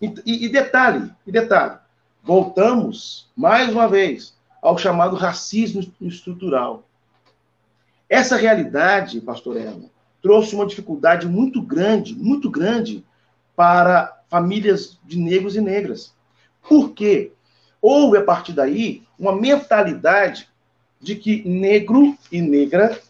E, 0.00 0.06
e, 0.24 0.44
e 0.46 0.48
detalhe, 0.48 1.10
e 1.26 1.32
detalhe, 1.32 1.78
voltamos 2.22 3.28
mais 3.36 3.70
uma 3.70 3.88
vez 3.88 4.36
ao 4.62 4.78
chamado 4.78 5.16
racismo 5.16 5.82
estrutural. 6.00 6.84
Essa 8.08 8.36
realidade, 8.36 9.20
pastor 9.20 9.56
Ela, 9.56 9.90
trouxe 10.22 10.54
uma 10.54 10.66
dificuldade 10.66 11.26
muito 11.26 11.60
grande, 11.60 12.14
muito 12.14 12.50
grande 12.50 13.04
para 13.58 14.22
famílias 14.28 14.96
de 15.04 15.18
negros 15.18 15.56
e 15.56 15.60
negras. 15.60 16.14
Por 16.68 16.92
quê? 16.92 17.32
Houve, 17.82 18.18
a 18.18 18.22
partir 18.22 18.52
daí, 18.52 19.02
uma 19.18 19.34
mentalidade 19.34 20.48
de 21.00 21.16
que 21.16 21.42
negro 21.42 22.16
e 22.30 22.40
negra 22.40 23.00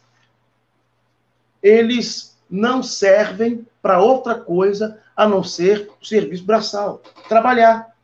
eles 1.63 2.35
não 2.49 2.83
servem 2.83 3.67
para 3.83 4.01
outra 4.01 4.37
coisa 4.37 4.99
a 5.15 5.29
não 5.29 5.45
ser 5.45 5.91
o 6.01 6.07
serviço 6.07 6.45
braçal, 6.45 7.03
trabalhar. 7.29 7.95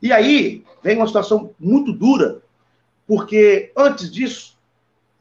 E 0.00 0.12
aí 0.12 0.64
vem 0.80 0.98
uma 0.98 1.06
situação 1.08 1.52
muito 1.58 1.92
dura, 1.92 2.40
porque 3.08 3.72
antes 3.76 4.08
disso, 4.08 4.56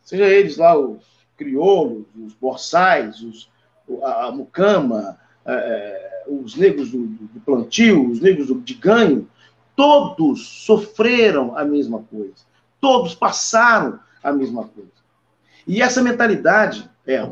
seja 0.04 0.28
eles 0.28 0.58
lá 0.58 0.78
os 0.78 1.02
crioulos, 1.36 2.06
os 2.16 2.36
borsais, 2.36 3.20
os, 3.22 3.50
a, 4.04 4.26
a 4.26 4.32
mucama, 4.32 5.18
é, 5.44 5.54
é, 5.54 6.17
os 6.28 6.56
negros 6.56 6.92
do, 6.92 7.08
do, 7.08 7.40
plantio, 7.42 8.10
os 8.10 8.20
negros 8.20 8.48
do, 8.48 8.60
de 8.62 8.74
ganho, 8.74 9.30
todos 9.76 10.48
sofreram 10.66 11.56
a 11.58 11.64
mesma 11.64 12.04
coisa. 12.04 12.46
Todos 12.80 13.16
passaram 13.16 14.00
a 14.24 14.32
mesma 14.32 14.68
coisa. 14.68 14.92
E 15.66 15.82
essa 15.82 16.02
mentalidade, 16.02 16.90
é, 17.06 17.28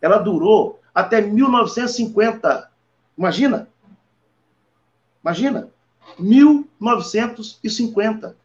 ela 0.00 0.18
durou 0.18 0.80
até 0.94 1.20
1950. 1.20 2.70
Imagina? 3.16 3.68
Imagina? 5.22 5.70
1950. 6.18 8.36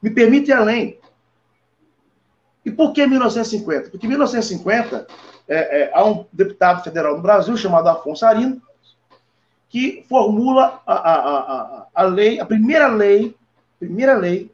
Me 0.00 0.10
permite 0.10 0.50
ir 0.50 0.54
além. 0.54 0.98
E 2.64 2.70
por 2.70 2.92
que 2.92 3.04
1950? 3.06 3.90
Porque 3.90 4.06
em 4.06 4.10
1950 4.10 5.06
é, 5.48 5.82
é, 5.82 5.90
há 5.92 6.04
um 6.04 6.24
deputado 6.32 6.84
federal 6.84 7.16
no 7.16 7.22
Brasil 7.22 7.56
chamado 7.56 7.88
Afonso 7.88 8.24
Arino 8.24 8.62
que 9.70 10.04
formula 10.08 10.82
a, 10.84 10.92
a, 10.92 11.14
a, 11.14 11.86
a 11.94 12.02
lei, 12.02 12.40
a 12.40 12.44
primeira 12.44 12.88
lei, 12.88 13.36
primeira 13.78 14.16
lei 14.16 14.52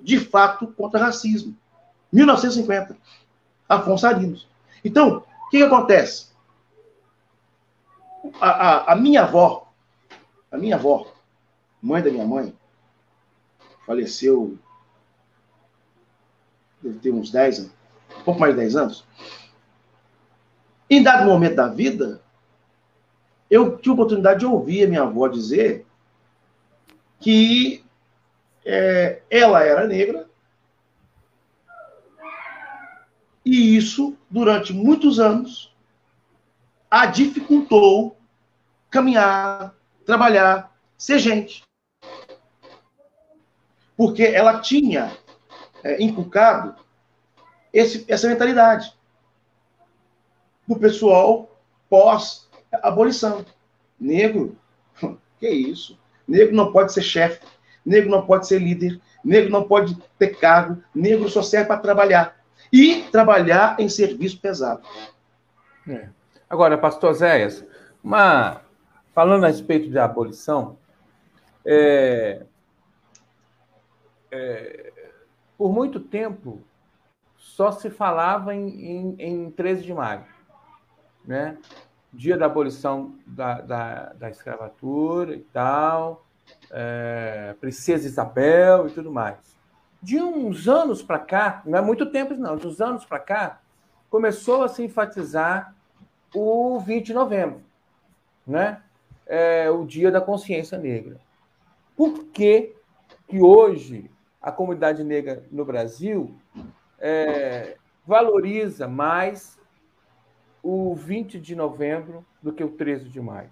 de 0.00 0.18
fato 0.18 0.66
contra 0.66 0.98
racismo. 0.98 1.54
1950. 2.10 2.96
Afonso 3.68 4.06
Arinos. 4.06 4.48
Então, 4.82 5.18
o 5.18 5.50
que, 5.50 5.58
que 5.58 5.62
acontece? 5.62 6.28
A, 8.40 8.48
a, 8.48 8.92
a, 8.92 8.96
minha 8.96 9.22
avó, 9.22 9.70
a 10.50 10.56
minha 10.56 10.76
avó, 10.76 11.12
mãe 11.82 12.02
da 12.02 12.10
minha 12.10 12.26
mãe, 12.26 12.54
faleceu 13.86 14.58
deve 16.82 16.98
ter 16.98 17.10
uns 17.12 17.30
10 17.30 17.58
anos, 17.60 17.72
um 18.20 18.22
pouco 18.22 18.40
mais 18.40 18.54
de 18.54 18.60
10 18.60 18.76
anos. 18.76 19.04
Em 20.88 21.02
dado 21.02 21.28
momento 21.28 21.56
da 21.56 21.68
vida, 21.68 22.20
eu 23.54 23.76
tive 23.78 23.90
a 23.90 23.94
oportunidade 23.94 24.40
de 24.40 24.46
ouvir 24.46 24.84
a 24.84 24.88
minha 24.88 25.02
avó 25.02 25.28
dizer 25.28 25.86
que 27.20 27.84
é, 28.64 29.22
ela 29.30 29.62
era 29.62 29.86
negra 29.86 30.28
E 33.44 33.76
isso, 33.76 34.16
durante 34.30 34.72
muitos 34.72 35.20
anos, 35.20 35.74
a 36.90 37.04
dificultou 37.04 38.16
caminhar, 38.90 39.74
trabalhar, 40.06 40.74
ser 40.96 41.18
gente. 41.18 41.62
porque 43.96 44.24
ela 44.24 44.60
tinha 44.60 45.16
é, 45.84 46.02
inculcado 46.02 46.74
esse, 47.72 48.04
essa 48.08 48.26
mentalidade 48.26 48.92
do 50.66 50.76
pessoal 50.76 51.56
pós-abolição. 52.74 53.44
Negro, 53.98 54.56
que 55.38 55.48
isso? 55.48 55.98
Negro 56.26 56.54
não 56.54 56.72
pode 56.72 56.92
ser 56.92 57.02
chefe, 57.02 57.46
negro 57.84 58.10
não 58.10 58.26
pode 58.26 58.46
ser 58.46 58.58
líder, 58.58 59.00
negro 59.24 59.50
não 59.50 59.64
pode 59.64 59.96
ter 60.18 60.38
cargo, 60.38 60.82
negro 60.94 61.28
só 61.28 61.42
serve 61.42 61.68
para 61.68 61.80
trabalhar. 61.80 62.36
E 62.72 63.02
trabalhar 63.12 63.78
em 63.78 63.88
serviço 63.88 64.40
pesado. 64.40 64.82
É. 65.88 66.08
Agora, 66.48 66.78
pastor 66.78 67.12
Zéias, 67.14 67.64
uma... 68.02 68.62
falando 69.14 69.44
a 69.44 69.48
respeito 69.48 69.90
da 69.90 70.04
abolição, 70.04 70.76
é... 71.64 72.42
É... 74.30 74.92
por 75.56 75.72
muito 75.72 76.00
tempo 76.00 76.62
só 77.36 77.70
se 77.70 77.90
falava 77.90 78.54
em, 78.54 78.68
em, 78.68 79.16
em 79.18 79.50
13 79.50 79.82
de 79.82 79.94
maio, 79.94 80.24
né? 81.24 81.56
Dia 82.14 82.36
da 82.36 82.46
abolição 82.46 83.14
da, 83.26 83.60
da, 83.60 84.12
da 84.12 84.30
escravatura 84.30 85.34
e 85.34 85.40
tal, 85.40 86.24
é, 86.70 87.54
Princesa 87.60 88.06
Isabel 88.06 88.86
e 88.86 88.90
tudo 88.90 89.10
mais. 89.10 89.56
De 90.00 90.20
uns 90.20 90.68
anos 90.68 91.02
para 91.02 91.18
cá, 91.18 91.62
não 91.64 91.78
é 91.78 91.82
muito 91.82 92.06
tempo 92.06 92.34
não, 92.34 92.56
de 92.56 92.66
uns 92.66 92.80
anos 92.80 93.04
para 93.04 93.18
cá, 93.18 93.60
começou 94.08 94.62
a 94.62 94.68
se 94.68 94.84
enfatizar 94.84 95.74
o 96.34 96.78
20 96.80 97.06
de 97.06 97.14
novembro, 97.14 97.62
né? 98.46 98.82
É, 99.26 99.70
o 99.70 99.84
Dia 99.84 100.10
da 100.10 100.20
Consciência 100.20 100.76
Negra. 100.78 101.18
Por 101.96 102.24
que, 102.26 102.74
que 103.26 103.40
hoje 103.40 104.10
a 104.42 104.52
comunidade 104.52 105.02
negra 105.02 105.42
no 105.50 105.64
Brasil 105.64 106.36
é, 106.98 107.76
valoriza 108.06 108.86
mais 108.86 109.58
o 110.64 110.92
20 110.94 111.38
de 111.38 111.54
novembro 111.54 112.24
do 112.42 112.50
que 112.50 112.64
o 112.64 112.70
13 112.70 113.10
de 113.10 113.20
maio? 113.20 113.50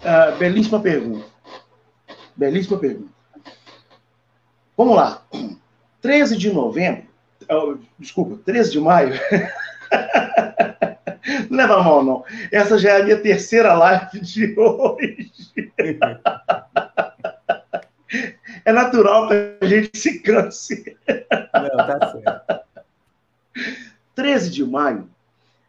Uh, 0.00 0.36
belíssima 0.36 0.78
pergunta. 0.78 1.24
Belíssima 2.36 2.78
pergunta. 2.78 3.08
Vamos 4.76 4.96
lá. 4.96 5.22
13 6.02 6.36
de 6.36 6.52
novembro, 6.52 7.06
oh, 7.50 7.78
desculpa, 7.98 8.38
13 8.44 8.72
de 8.72 8.80
maio. 8.80 9.14
não 11.48 11.56
leva 11.56 11.82
mal, 11.82 12.04
não. 12.04 12.22
Essa 12.52 12.76
já 12.76 12.90
é 12.90 13.00
a 13.00 13.04
minha 13.04 13.16
terceira 13.16 13.72
live 13.72 14.20
de 14.20 14.54
hoje. 14.58 15.32
é 18.66 18.72
natural 18.72 19.28
que 19.28 19.56
a 19.62 19.66
gente 19.66 19.96
se 19.96 20.20
canse. 20.20 20.98
Não, 21.08 21.76
tá 21.76 22.12
certo. 22.12 22.64
13 24.14 24.50
de 24.50 24.62
maio, 24.64 25.08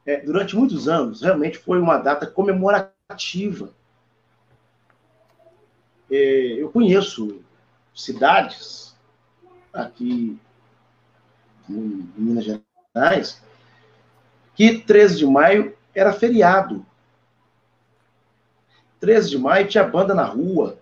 é, 0.06 0.22
durante 0.22 0.56
muitos 0.56 0.88
anos, 0.88 1.22
realmente 1.22 1.58
foi 1.58 1.80
uma 1.80 1.98
data 1.98 2.28
comemorativa 2.28 3.74
é, 6.10 6.62
eu 6.62 6.72
conheço 6.72 7.42
cidades 7.94 8.96
aqui 9.74 10.40
em 11.70 12.12
Minas 12.16 12.46
Gerais 12.46 13.42
que 14.54 14.80
13 14.80 15.18
de 15.18 15.26
maio 15.26 15.76
era 15.94 16.14
feriado. 16.14 16.86
13 19.00 19.32
de 19.32 19.38
maio 19.38 19.68
tinha 19.68 19.84
banda 19.84 20.14
na 20.14 20.24
rua. 20.24 20.80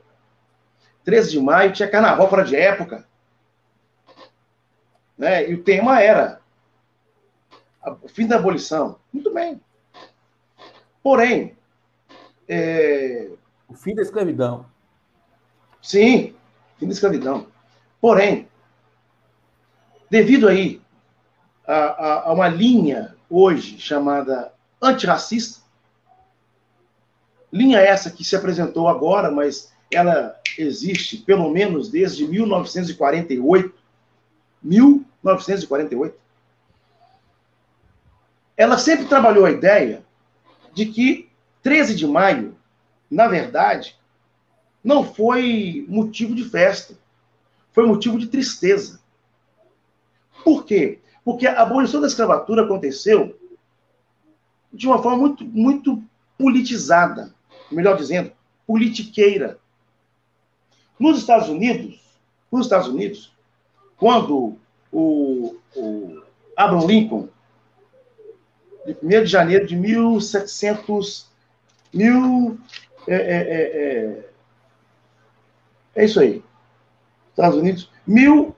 13 1.04 1.32
de 1.32 1.40
maio 1.40 1.74
tinha 1.74 1.90
carnaval 1.90 2.30
fora 2.30 2.44
de 2.44 2.56
época. 2.56 3.08
Né? 5.18 5.50
E 5.50 5.54
o 5.56 5.64
tema 5.64 6.02
era 6.02 6.40
o 8.02 8.08
fim 8.08 8.28
da 8.28 8.36
abolição. 8.36 9.00
Muito 9.14 9.32
bem. 9.32 9.62
Porém, 11.04 11.56
é... 12.48 13.30
o 13.70 13.74
fim 13.74 13.94
da 13.94 14.02
escravidão. 14.02 14.66
Sim, 15.82 16.34
fim 16.78 16.88
da 16.88 16.94
escravidão. 16.94 17.48
Porém, 18.02 18.50
devido 20.10 20.48
aí 20.48 20.82
a, 21.66 21.76
a, 21.76 22.30
a 22.30 22.34
uma 22.34 22.48
linha 22.48 23.16
hoje 23.30 23.80
chamada 23.80 24.54
antirracista, 24.82 25.62
linha 27.52 27.80
essa 27.80 28.10
que 28.10 28.24
se 28.24 28.36
apresentou 28.36 28.88
agora, 28.88 29.30
mas 29.30 29.72
ela 29.92 30.36
existe 30.58 31.18
pelo 31.18 31.50
menos 31.50 31.90
desde 31.90 32.28
1948. 32.28 33.74
1948. 34.64 36.23
Ela 38.56 38.78
sempre 38.78 39.06
trabalhou 39.06 39.46
a 39.46 39.52
ideia 39.52 40.04
de 40.74 40.86
que 40.86 41.30
13 41.62 41.96
de 41.96 42.08
maio, 42.08 42.56
na 43.10 43.28
verdade, 43.28 43.98
não 44.84 45.04
foi 45.04 45.86
motivo 45.88 46.36
de 46.36 46.44
festa, 46.44 46.96
foi 47.72 47.86
motivo 47.86 48.20
de 48.20 48.28
tristeza. 48.28 49.00
Por 50.44 50.66
quê? 50.66 51.00
Porque 51.24 51.48
a 51.48 51.62
abolição 51.62 52.02
da 52.02 52.08
escravatura 52.08 52.64
aconteceu 52.64 53.40
de 54.72 54.88
uma 54.88 55.02
forma 55.02 55.18
muito, 55.18 55.46
muito 55.46 56.04
politizada, 56.38 57.34
melhor 57.72 57.96
dizendo, 57.96 58.32
politiqueira. 58.68 59.60
Nos 61.00 61.20
Estados 61.20 61.48
Unidos, 61.48 62.00
nos 62.52 62.66
Estados 62.66 62.88
Unidos, 62.88 63.34
quando 63.98 64.58
o, 64.92 65.56
o 65.76 66.22
Abraham 66.58 66.86
Lincoln, 66.86 67.30
de 68.86 68.96
1 69.02 69.08
de 69.24 69.26
janeiro 69.26 69.66
de 69.66 69.76
1700, 69.76 71.26
mil, 71.94 72.60
é, 73.08 73.16
é, 73.16 73.16
é, 73.16 74.30
é 75.96 76.06
isso 76.06 76.20
aí. 76.20 76.44
Estados 77.30 77.58
Unidos, 77.58 77.90
mil, 78.06 78.54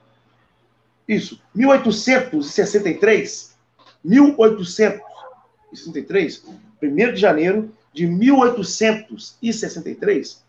isso, 1.06 1.40
1863, 1.54 3.56
1863, 4.04 6.44
1 6.82 7.12
de 7.12 7.16
janeiro 7.16 7.72
de 7.92 8.04
1863, 8.06 10.44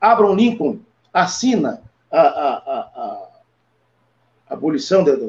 Abraham 0.00 0.34
Lincoln 0.34 0.78
assina 1.12 1.82
a, 2.10 2.20
a, 2.20 2.56
a, 2.56 3.28
a 4.48 4.54
abolição 4.54 5.04
da, 5.04 5.14
da 5.14 5.28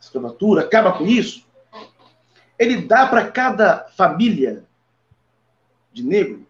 escravatura, 0.00 0.62
acaba 0.62 0.92
com 0.92 1.06
isso. 1.06 1.43
Ele 2.58 2.82
dá 2.82 3.06
para 3.06 3.30
cada 3.30 3.88
família 3.96 4.64
de 5.92 6.02
negro 6.02 6.46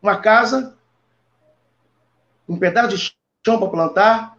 uma 0.00 0.18
casa 0.20 0.76
um 2.48 2.58
pedaço 2.58 2.96
de 2.96 3.12
chão 3.44 3.58
para 3.58 3.68
plantar, 3.68 4.38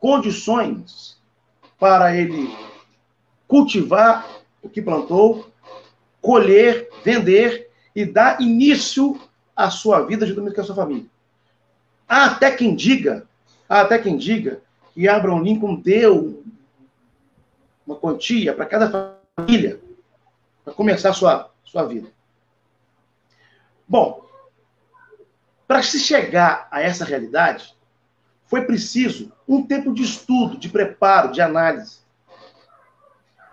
condições 0.00 1.20
para 1.78 2.16
ele 2.16 2.48
cultivar 3.46 4.26
o 4.62 4.68
que 4.68 4.82
plantou, 4.82 5.50
colher, 6.20 6.88
vender 7.04 7.70
e 7.94 8.04
dar 8.04 8.40
início 8.40 9.20
à 9.54 9.70
sua 9.70 10.00
vida 10.00 10.26
juntamente 10.26 10.54
com 10.54 10.60
a 10.60 10.64
sua 10.64 10.74
família. 10.74 11.06
Há 12.08 12.26
até 12.26 12.50
quem 12.50 12.74
diga, 12.74 13.26
há 13.68 13.82
até 13.82 13.98
quem 13.98 14.16
diga 14.16 14.62
que 14.94 15.08
Abraham 15.08 15.42
Lincoln 15.42 15.76
deu 15.76 16.42
uma 17.88 17.96
quantia 17.96 18.52
para 18.52 18.66
cada 18.66 19.18
família 19.34 19.80
para 20.62 20.74
começar 20.74 21.14
sua, 21.14 21.50
sua 21.64 21.84
vida. 21.84 22.10
Bom, 23.88 24.26
para 25.66 25.82
se 25.82 25.98
chegar 25.98 26.68
a 26.70 26.82
essa 26.82 27.06
realidade, 27.06 27.74
foi 28.44 28.66
preciso 28.66 29.32
um 29.48 29.66
tempo 29.66 29.94
de 29.94 30.02
estudo, 30.02 30.58
de 30.58 30.68
preparo, 30.68 31.32
de 31.32 31.40
análise. 31.40 32.00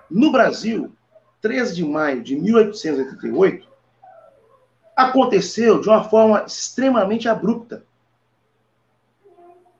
No 0.09 0.32
Brasil, 0.34 0.93
13 1.39 1.76
de 1.76 1.86
maio 1.86 2.22
de 2.22 2.36
1888, 2.36 3.70
aconteceu 4.95 5.80
de 5.80 5.88
uma 5.88 6.03
forma 6.03 6.43
extremamente 6.45 7.30
abrupta. 7.30 7.86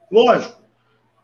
Lógico, 0.10 0.62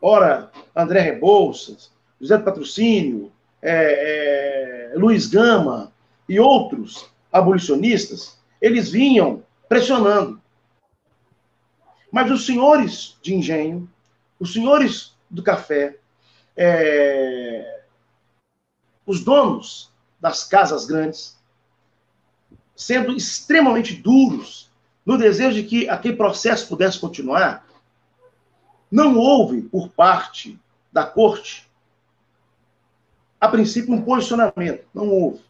ora 0.00 0.50
André 0.74 1.00
Rebouças, 1.00 1.91
José 2.22 2.38
do 2.38 2.44
Patrocínio, 2.44 3.32
é, 3.60 4.92
é, 4.92 4.96
Luiz 4.96 5.26
Gama 5.26 5.92
e 6.28 6.38
outros 6.38 7.10
abolicionistas, 7.32 8.38
eles 8.60 8.90
vinham 8.90 9.42
pressionando. 9.68 10.40
Mas 12.12 12.30
os 12.30 12.46
senhores 12.46 13.18
de 13.20 13.34
engenho, 13.34 13.90
os 14.38 14.52
senhores 14.52 15.16
do 15.28 15.42
café, 15.42 15.98
é, 16.56 17.82
os 19.04 19.24
donos 19.24 19.90
das 20.20 20.44
casas 20.44 20.86
grandes, 20.86 21.36
sendo 22.76 23.16
extremamente 23.16 23.94
duros 23.94 24.70
no 25.04 25.18
desejo 25.18 25.60
de 25.60 25.64
que 25.64 25.88
aquele 25.88 26.14
processo 26.14 26.68
pudesse 26.68 27.00
continuar, 27.00 27.66
não 28.88 29.16
houve, 29.16 29.62
por 29.62 29.88
parte 29.88 30.56
da 30.92 31.04
corte, 31.04 31.68
a 33.42 33.48
princípio, 33.48 33.92
um 33.92 34.00
posicionamento. 34.00 34.86
Não 34.94 35.08
houve. 35.08 35.44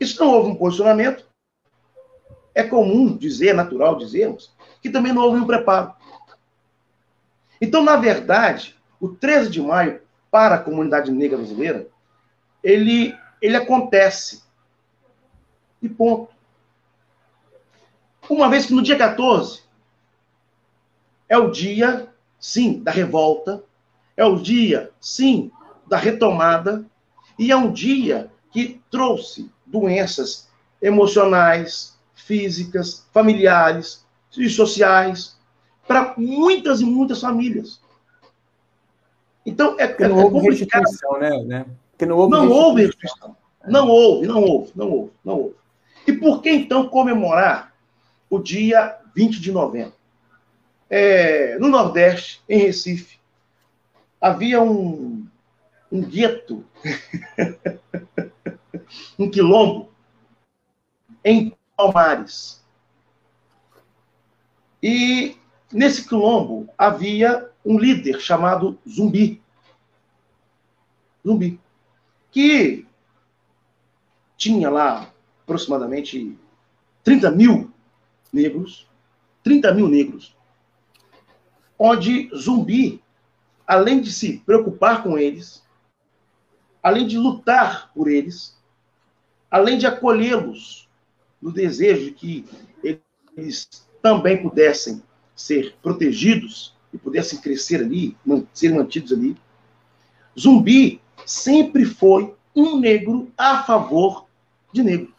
Isso 0.00 0.18
não 0.18 0.32
houve 0.32 0.50
um 0.50 0.56
posicionamento. 0.56 1.24
É 2.52 2.64
comum 2.64 3.16
dizer, 3.16 3.54
natural 3.54 3.96
dizermos, 3.96 4.52
que 4.82 4.90
também 4.90 5.12
não 5.12 5.22
houve 5.22 5.38
um 5.38 5.46
preparo. 5.46 5.94
Então, 7.60 7.84
na 7.84 7.94
verdade, 7.94 8.76
o 9.00 9.10
13 9.10 9.48
de 9.48 9.62
maio, 9.62 10.02
para 10.28 10.56
a 10.56 10.58
comunidade 10.58 11.12
negra 11.12 11.38
brasileira, 11.38 11.86
ele, 12.64 13.16
ele 13.40 13.56
acontece. 13.56 14.42
E 15.80 15.88
ponto. 15.88 16.32
Uma 18.28 18.50
vez 18.50 18.66
que 18.66 18.74
no 18.74 18.82
dia 18.82 18.98
14 18.98 19.62
é 21.28 21.38
o 21.38 21.48
dia, 21.48 22.12
sim, 22.40 22.82
da 22.82 22.90
revolta, 22.90 23.62
é 24.16 24.24
o 24.24 24.34
dia, 24.36 24.90
sim, 25.00 25.52
da 25.88 25.96
retomada, 25.96 26.84
e 27.38 27.50
é 27.50 27.56
um 27.56 27.72
dia 27.72 28.30
que 28.52 28.80
trouxe 28.90 29.50
doenças 29.64 30.48
emocionais, 30.80 31.98
físicas, 32.14 33.06
familiares 33.12 34.04
e 34.36 34.48
sociais 34.48 35.36
para 35.86 36.14
muitas 36.16 36.80
e 36.80 36.84
muitas 36.84 37.20
famílias. 37.20 37.80
Então, 39.44 39.76
é, 39.78 39.86
Porque 39.86 40.06
não 40.06 40.20
é 40.20 40.24
houve 40.24 40.48
restituição, 40.50 41.18
né? 41.18 41.42
né? 41.44 41.66
Porque 41.90 42.04
não 42.04 42.16
houve 42.18 42.32
não 42.32 42.50
houve 42.50 42.82
restituição. 42.82 43.36
Não 43.66 43.88
houve, 43.88 44.26
não 44.26 44.42
houve, 44.42 44.72
não 44.74 44.90
houve, 44.90 45.12
não 45.24 45.34
houve. 45.38 45.54
E 46.06 46.12
por 46.12 46.42
que 46.42 46.50
então 46.50 46.88
comemorar 46.88 47.72
o 48.30 48.38
dia 48.38 48.96
20 49.14 49.40
de 49.40 49.52
novembro? 49.52 49.94
É, 50.90 51.58
no 51.58 51.68
Nordeste, 51.68 52.42
em 52.48 52.58
Recife, 52.58 53.18
havia 54.20 54.60
um, 54.60 55.17
um 55.90 56.02
gueto, 56.02 56.64
um 59.18 59.30
quilombo, 59.30 59.90
em 61.24 61.56
Palmares. 61.76 62.64
E 64.82 65.36
nesse 65.72 66.06
quilombo 66.08 66.68
havia 66.76 67.50
um 67.64 67.78
líder 67.78 68.20
chamado 68.20 68.78
Zumbi. 68.88 69.42
Zumbi. 71.26 71.60
Que 72.30 72.86
tinha 74.36 74.70
lá 74.70 75.12
aproximadamente 75.42 76.38
30 77.02 77.30
mil 77.30 77.72
negros, 78.32 78.86
30 79.42 79.74
mil 79.74 79.88
negros, 79.88 80.36
onde 81.78 82.30
Zumbi, 82.36 83.02
além 83.66 84.00
de 84.00 84.12
se 84.12 84.38
preocupar 84.38 85.02
com 85.02 85.18
eles, 85.18 85.62
além 86.88 87.06
de 87.06 87.18
lutar 87.18 87.90
por 87.94 88.08
eles, 88.08 88.56
além 89.50 89.76
de 89.76 89.86
acolhê-los 89.86 90.88
no 91.40 91.52
desejo 91.52 92.06
de 92.06 92.10
que 92.12 92.44
eles 93.36 93.68
também 94.00 94.42
pudessem 94.42 95.02
ser 95.36 95.76
protegidos 95.82 96.74
e 96.92 96.96
pudessem 96.96 97.40
crescer 97.40 97.82
ali, 97.82 98.16
ser 98.54 98.72
mantidos 98.72 99.12
ali, 99.12 99.36
Zumbi 100.38 100.98
sempre 101.26 101.84
foi 101.84 102.34
um 102.56 102.78
negro 102.78 103.30
a 103.36 103.62
favor 103.64 104.26
de 104.72 104.82
negro. 104.82 105.12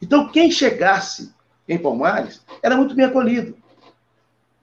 Então, 0.00 0.28
quem 0.28 0.50
chegasse 0.50 1.34
em 1.68 1.78
Palmares 1.78 2.42
era 2.62 2.76
muito 2.78 2.94
bem 2.94 3.04
acolhido. 3.04 3.54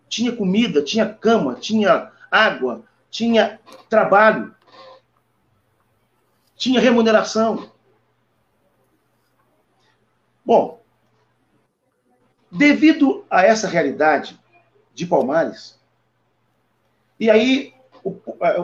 Tinha 0.10 0.36
comida, 0.36 0.84
tinha 0.84 1.08
cama, 1.08 1.54
tinha 1.54 2.12
água, 2.32 2.84
tinha 3.12 3.60
trabalho, 3.88 4.56
tinha 6.60 6.82
remuneração. 6.82 7.72
Bom, 10.46 10.82
devido 12.52 13.26
a 13.30 13.44
essa 13.44 13.68
realidade 13.68 14.38
de 14.94 15.08
Palmares, 15.08 15.80
e 17.18 17.30
aí 17.30 17.74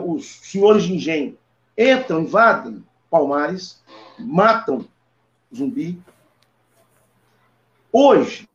os 0.04 0.26
senhores 0.26 0.84
de 0.84 0.94
engenho 0.94 1.38
entram, 1.76 2.20
invadem 2.20 2.84
Palmares, 3.10 3.82
matam 4.18 4.86
Zumbi. 5.54 5.98
Hoje, 7.90 8.46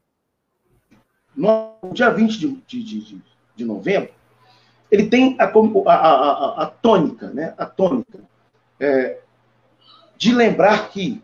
no 1.36 1.74
dia 1.94 2.12
20 2.12 2.38
de, 2.38 2.52
de, 2.68 2.84
de, 2.84 3.22
de 3.56 3.66
novembro, 3.66 4.14
ele 4.92 5.08
tem 5.08 5.36
a, 5.40 5.46
a, 5.46 5.94
a, 5.94 6.64
a, 6.64 6.66
tônica, 6.68 7.30
né? 7.30 7.56
A 7.58 7.66
tônica 7.66 8.20
é, 8.80 9.22
de 10.22 10.32
lembrar 10.32 10.92
que 10.92 11.20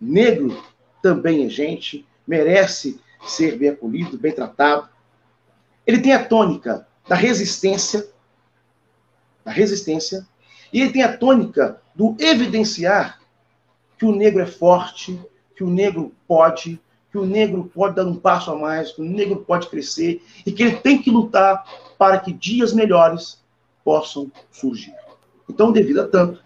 negro 0.00 0.64
também 1.02 1.44
é 1.44 1.50
gente, 1.50 2.06
merece 2.26 2.98
ser 3.26 3.58
bem 3.58 3.68
acolhido, 3.68 4.16
bem 4.16 4.32
tratado. 4.32 4.88
Ele 5.86 6.00
tem 6.00 6.14
a 6.14 6.24
tônica 6.24 6.88
da 7.06 7.14
resistência, 7.14 8.08
da 9.44 9.52
resistência, 9.52 10.26
e 10.72 10.80
ele 10.80 10.90
tem 10.90 11.02
a 11.02 11.18
tônica 11.18 11.82
do 11.94 12.16
evidenciar 12.18 13.20
que 13.98 14.06
o 14.06 14.16
negro 14.16 14.40
é 14.40 14.46
forte, 14.46 15.20
que 15.54 15.62
o 15.62 15.68
negro 15.68 16.10
pode, 16.26 16.80
que 17.12 17.18
o 17.18 17.26
negro 17.26 17.70
pode 17.74 17.96
dar 17.96 18.06
um 18.06 18.16
passo 18.16 18.50
a 18.52 18.56
mais, 18.58 18.90
que 18.90 19.02
o 19.02 19.04
negro 19.04 19.44
pode 19.44 19.68
crescer 19.68 20.24
e 20.46 20.50
que 20.50 20.62
ele 20.62 20.76
tem 20.76 21.02
que 21.02 21.10
lutar 21.10 21.62
para 21.98 22.18
que 22.18 22.32
dias 22.32 22.72
melhores 22.72 23.44
possam 23.84 24.32
surgir. 24.50 24.94
Então, 25.46 25.70
devido 25.70 26.00
a 26.00 26.08
tanto, 26.08 26.42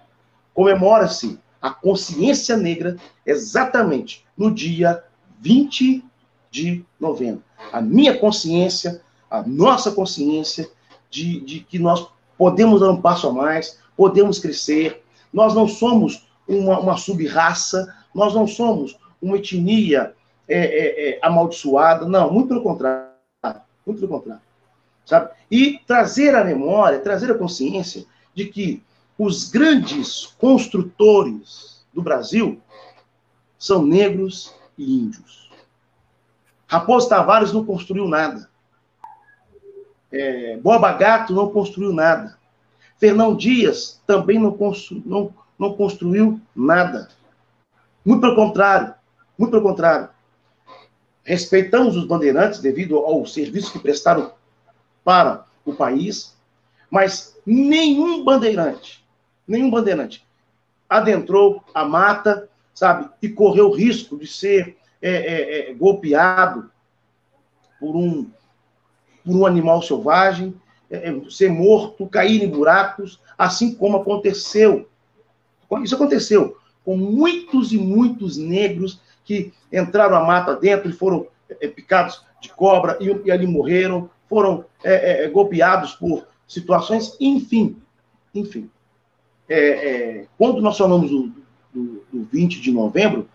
comemora-se 0.52 1.38
a 1.64 1.70
consciência 1.70 2.58
negra 2.58 2.98
exatamente 3.24 4.22
no 4.36 4.52
dia 4.52 5.02
20 5.40 6.04
de 6.50 6.84
novembro. 7.00 7.42
A 7.72 7.80
minha 7.80 8.18
consciência, 8.18 9.00
a 9.30 9.42
nossa 9.42 9.90
consciência 9.90 10.68
de, 11.08 11.40
de 11.40 11.60
que 11.60 11.78
nós 11.78 12.06
podemos 12.36 12.82
dar 12.82 12.90
um 12.90 13.00
passo 13.00 13.28
a 13.28 13.32
mais, 13.32 13.78
podemos 13.96 14.38
crescer. 14.38 15.02
Nós 15.32 15.54
não 15.54 15.66
somos 15.66 16.26
uma, 16.46 16.78
uma 16.78 16.98
sub-raça, 16.98 17.96
nós 18.14 18.34
não 18.34 18.46
somos 18.46 18.98
uma 19.22 19.38
etnia 19.38 20.12
é, 20.46 20.58
é, 20.58 21.08
é, 21.12 21.18
amaldiçoada, 21.22 22.06
não, 22.06 22.30
muito 22.30 22.48
pelo 22.48 22.62
contrário, 22.62 23.08
muito 23.86 24.00
pelo 24.00 24.08
contrário, 24.08 24.42
sabe? 25.06 25.30
E 25.50 25.80
trazer 25.86 26.34
a 26.34 26.44
memória, 26.44 26.98
trazer 26.98 27.30
a 27.30 27.38
consciência 27.38 28.04
de 28.34 28.44
que 28.44 28.82
os 29.18 29.48
grandes 29.48 30.26
construtores 30.38 31.84
do 31.92 32.02
Brasil 32.02 32.60
são 33.58 33.84
negros 33.84 34.52
e 34.76 34.98
índios. 34.98 35.50
Raposo 36.66 37.08
Tavares 37.08 37.52
não 37.52 37.64
construiu 37.64 38.08
nada. 38.08 38.48
É, 40.10 40.56
Boba 40.56 40.92
Gato 40.92 41.32
não 41.32 41.50
construiu 41.50 41.92
nada. 41.92 42.38
Fernão 42.98 43.36
Dias 43.36 44.00
também 44.06 44.38
não, 44.38 44.52
constru, 44.52 45.02
não, 45.04 45.34
não 45.58 45.74
construiu 45.74 46.40
nada. 46.54 47.08
Muito 48.04 48.20
pelo 48.20 48.34
contrário. 48.34 48.94
Muito 49.38 49.50
pelo 49.50 49.62
contrário. 49.62 50.08
Respeitamos 51.22 51.96
os 51.96 52.06
bandeirantes 52.06 52.60
devido 52.60 52.96
ao 52.98 53.26
serviço 53.26 53.72
que 53.72 53.78
prestaram 53.78 54.32
para 55.02 55.44
o 55.64 55.74
país, 55.74 56.36
mas 56.90 57.36
nenhum 57.44 58.24
bandeirante, 58.24 59.03
nenhum 59.46 59.70
bandeirante 59.70 60.24
adentrou 60.88 61.62
a 61.74 61.84
mata, 61.84 62.48
sabe, 62.72 63.08
e 63.20 63.28
correu 63.28 63.68
o 63.68 63.74
risco 63.74 64.16
de 64.16 64.26
ser 64.26 64.76
é, 65.00 65.10
é, 65.10 65.70
é, 65.70 65.74
golpeado 65.74 66.70
por 67.80 67.96
um, 67.96 68.30
por 69.24 69.36
um 69.36 69.46
animal 69.46 69.82
selvagem, 69.82 70.54
é, 70.90 71.10
é, 71.10 71.30
ser 71.30 71.50
morto, 71.50 72.06
cair 72.06 72.42
em 72.42 72.48
buracos, 72.48 73.20
assim 73.36 73.74
como 73.74 73.98
aconteceu. 73.98 74.88
Isso 75.82 75.94
aconteceu 75.94 76.56
com 76.84 76.96
muitos 76.96 77.72
e 77.72 77.78
muitos 77.78 78.36
negros 78.36 79.00
que 79.24 79.52
entraram 79.72 80.16
a 80.16 80.24
mata 80.24 80.54
dentro 80.54 80.88
e 80.88 80.92
foram 80.92 81.26
é, 81.60 81.66
picados 81.66 82.24
de 82.40 82.50
cobra 82.50 82.96
e, 83.00 83.06
e, 83.26 83.30
ali 83.30 83.46
morreram, 83.46 84.08
foram 84.28 84.64
golpeados 85.32 85.92
por 85.92 86.26
situações, 86.46 87.16
enfim, 87.20 87.76
enfim. 88.34 88.70
É, 89.48 90.26
quando 90.38 90.60
nós 90.60 90.76
falamos 90.76 91.10
do, 91.10 91.32
do, 91.72 92.04
do 92.12 92.24
20 92.32 92.60
de 92.60 92.70
novembro, 92.70 93.28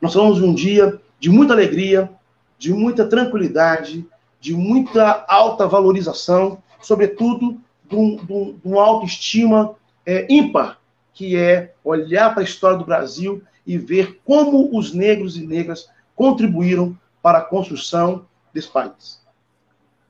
nós 0.00 0.12
falamos 0.12 0.38
de 0.38 0.44
um 0.44 0.54
dia 0.54 1.00
de 1.18 1.30
muita 1.30 1.52
alegria, 1.52 2.10
de 2.58 2.72
muita 2.72 3.06
tranquilidade, 3.06 4.06
de 4.40 4.54
muita 4.54 5.24
alta 5.28 5.66
valorização, 5.66 6.62
sobretudo 6.80 7.58
de, 7.88 7.96
um, 7.96 8.16
de 8.16 8.68
uma 8.68 8.82
autoestima 8.82 9.74
é, 10.04 10.26
ímpar, 10.32 10.78
que 11.12 11.36
é 11.36 11.72
olhar 11.82 12.30
para 12.34 12.42
a 12.42 12.44
história 12.44 12.76
do 12.76 12.84
Brasil 12.84 13.42
e 13.66 13.78
ver 13.78 14.20
como 14.24 14.76
os 14.76 14.92
negros 14.92 15.36
e 15.36 15.46
negras 15.46 15.88
contribuíram 16.14 16.96
para 17.22 17.38
a 17.38 17.44
construção 17.44 18.26
desse 18.52 18.68
país. 18.68 19.22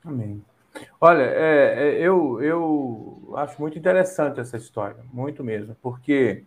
Amém. 0.04 0.42
Olha, 1.00 1.22
é, 1.22 1.74
é, 1.74 2.00
eu, 2.00 2.42
eu 2.42 3.34
acho 3.36 3.60
muito 3.60 3.78
interessante 3.78 4.40
essa 4.40 4.56
história, 4.56 5.02
muito 5.12 5.44
mesmo, 5.44 5.76
porque 5.82 6.44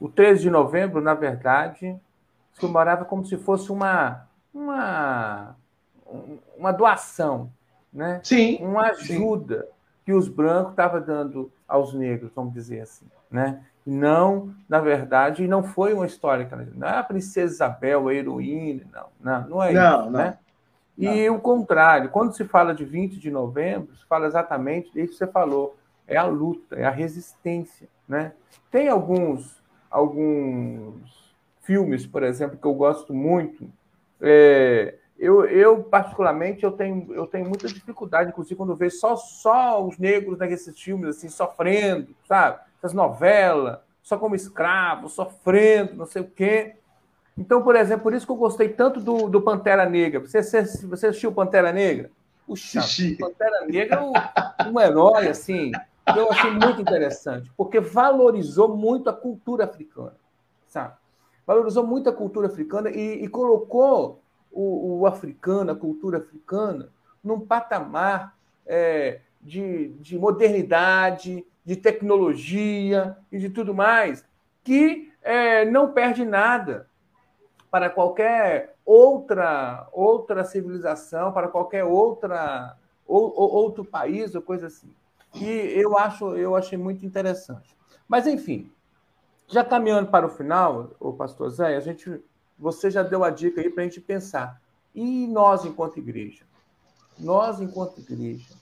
o 0.00 0.08
13 0.08 0.42
de 0.42 0.50
novembro, 0.50 1.00
na 1.00 1.14
verdade, 1.14 1.96
se 2.52 2.60
comemorava 2.60 3.04
como 3.04 3.24
se 3.24 3.36
fosse 3.36 3.72
uma, 3.72 4.26
uma, 4.54 5.56
uma 6.56 6.72
doação, 6.72 7.50
né? 7.92 8.20
Sim. 8.22 8.58
Uma 8.60 8.88
ajuda 8.88 9.62
sim. 9.62 9.68
que 10.04 10.12
os 10.12 10.28
brancos 10.28 10.70
estavam 10.70 11.00
dando 11.00 11.52
aos 11.66 11.92
negros, 11.92 12.30
vamos 12.34 12.52
dizer 12.52 12.80
assim, 12.82 13.06
né? 13.30 13.64
Não, 13.84 14.54
na 14.68 14.80
verdade, 14.80 15.48
não 15.48 15.62
foi 15.62 15.94
uma 15.94 16.04
história, 16.04 16.46
não 16.74 16.86
é 16.86 16.98
a 16.98 17.02
princesa 17.02 17.54
Isabel, 17.54 18.08
a 18.08 18.14
heroína, 18.14 18.84
não, 18.92 19.06
não, 19.20 19.48
não 19.48 19.62
é 19.62 19.72
não, 19.72 20.00
isso, 20.02 20.10
não. 20.10 20.18
né? 20.18 20.38
E 20.98 21.30
o 21.30 21.38
contrário, 21.38 22.10
quando 22.10 22.34
se 22.34 22.44
fala 22.44 22.74
de 22.74 22.84
20 22.84 23.18
de 23.18 23.30
novembro, 23.30 23.94
se 23.94 24.04
fala 24.06 24.26
exatamente 24.26 24.88
isso 24.98 25.12
que 25.12 25.18
você 25.18 25.26
falou, 25.26 25.76
é 26.06 26.16
a 26.16 26.24
luta, 26.24 26.74
é 26.74 26.84
a 26.84 26.90
resistência, 26.90 27.88
né? 28.08 28.32
Tem 28.70 28.88
alguns 28.88 29.58
alguns 29.90 31.34
filmes, 31.62 32.06
por 32.06 32.22
exemplo, 32.22 32.58
que 32.58 32.66
eu 32.66 32.74
gosto 32.74 33.14
muito. 33.14 33.70
É, 34.20 34.94
eu, 35.18 35.44
eu, 35.44 35.82
particularmente, 35.82 36.64
eu 36.64 36.72
tenho, 36.72 37.12
eu 37.12 37.26
tenho 37.26 37.48
muita 37.48 37.66
dificuldade, 37.66 38.30
inclusive, 38.30 38.56
quando 38.56 38.76
vejo 38.76 38.96
só, 38.96 39.16
só 39.16 39.84
os 39.84 39.98
negros 39.98 40.38
nesses 40.38 40.80
filmes, 40.80 41.16
assim, 41.16 41.28
sofrendo, 41.28 42.14
sabe? 42.26 42.60
Essas 42.78 42.92
novelas, 42.92 43.78
só 44.02 44.16
como 44.16 44.34
escravo, 44.34 45.08
sofrendo, 45.08 45.94
não 45.94 46.06
sei 46.06 46.22
o 46.22 46.30
quê. 46.30 46.76
Então, 47.38 47.62
por 47.62 47.76
exemplo, 47.76 48.02
por 48.02 48.14
isso 48.14 48.26
que 48.26 48.32
eu 48.32 48.36
gostei 48.36 48.68
tanto 48.68 49.00
do, 49.00 49.28
do 49.28 49.40
Pantera 49.40 49.88
Negra. 49.88 50.20
Você, 50.20 50.42
você, 50.42 50.62
você 50.86 51.06
assistiu 51.06 51.32
Pantera 51.32 51.72
Negra? 51.72 52.10
Puxa, 52.44 52.80
Pantera 53.18 53.64
Negra 53.66 53.96
é 53.96 54.00
um, 54.00 54.72
um 54.72 54.80
herói, 54.80 55.28
assim, 55.28 55.70
que 55.70 56.18
eu 56.18 56.30
achei 56.32 56.50
muito 56.50 56.80
interessante, 56.80 57.50
porque 57.56 57.78
valorizou 57.78 58.76
muito 58.76 59.08
a 59.08 59.12
cultura 59.12 59.64
africana, 59.64 60.16
sabe? 60.66 60.94
Valorizou 61.46 61.86
muito 61.86 62.08
a 62.08 62.12
cultura 62.12 62.48
africana 62.48 62.90
e, 62.90 63.24
e 63.24 63.28
colocou 63.28 64.20
o, 64.50 65.00
o, 65.00 65.06
africano, 65.06 65.70
a 65.70 65.76
cultura 65.76 66.18
africana, 66.18 66.88
num 67.22 67.40
patamar 67.40 68.34
é, 68.66 69.20
de, 69.40 69.88
de 70.00 70.18
modernidade, 70.18 71.46
de 71.64 71.76
tecnologia 71.76 73.16
e 73.30 73.38
de 73.38 73.48
tudo 73.48 73.74
mais, 73.74 74.24
que 74.64 75.12
é, 75.22 75.64
não 75.64 75.92
perde 75.92 76.24
nada 76.24 76.88
para 77.70 77.90
qualquer 77.90 78.76
outra 78.84 79.88
outra 79.92 80.44
civilização, 80.44 81.32
para 81.32 81.48
qualquer 81.48 81.84
outra 81.84 82.76
ou, 83.06 83.32
ou, 83.34 83.50
outro 83.52 83.84
país 83.84 84.34
ou 84.34 84.42
coisa 84.42 84.66
assim. 84.66 84.90
E 85.34 85.44
eu 85.44 85.98
acho 85.98 86.36
eu 86.36 86.56
achei 86.56 86.78
muito 86.78 87.04
interessante. 87.04 87.76
Mas 88.06 88.26
enfim, 88.26 88.70
já 89.46 89.64
caminhando 89.64 90.10
para 90.10 90.26
o 90.26 90.30
final, 90.30 90.90
o 90.98 91.12
pastor 91.12 91.50
Zé, 91.50 91.76
a 91.76 91.80
gente 91.80 92.22
você 92.58 92.90
já 92.90 93.02
deu 93.02 93.22
a 93.22 93.30
dica 93.30 93.60
aí 93.60 93.70
para 93.70 93.82
a 93.82 93.86
gente 93.86 94.00
pensar. 94.00 94.60
E 94.94 95.26
nós 95.26 95.64
enquanto 95.64 95.98
igreja? 95.98 96.44
Nós 97.18 97.60
enquanto 97.60 97.98
igreja, 97.98 98.54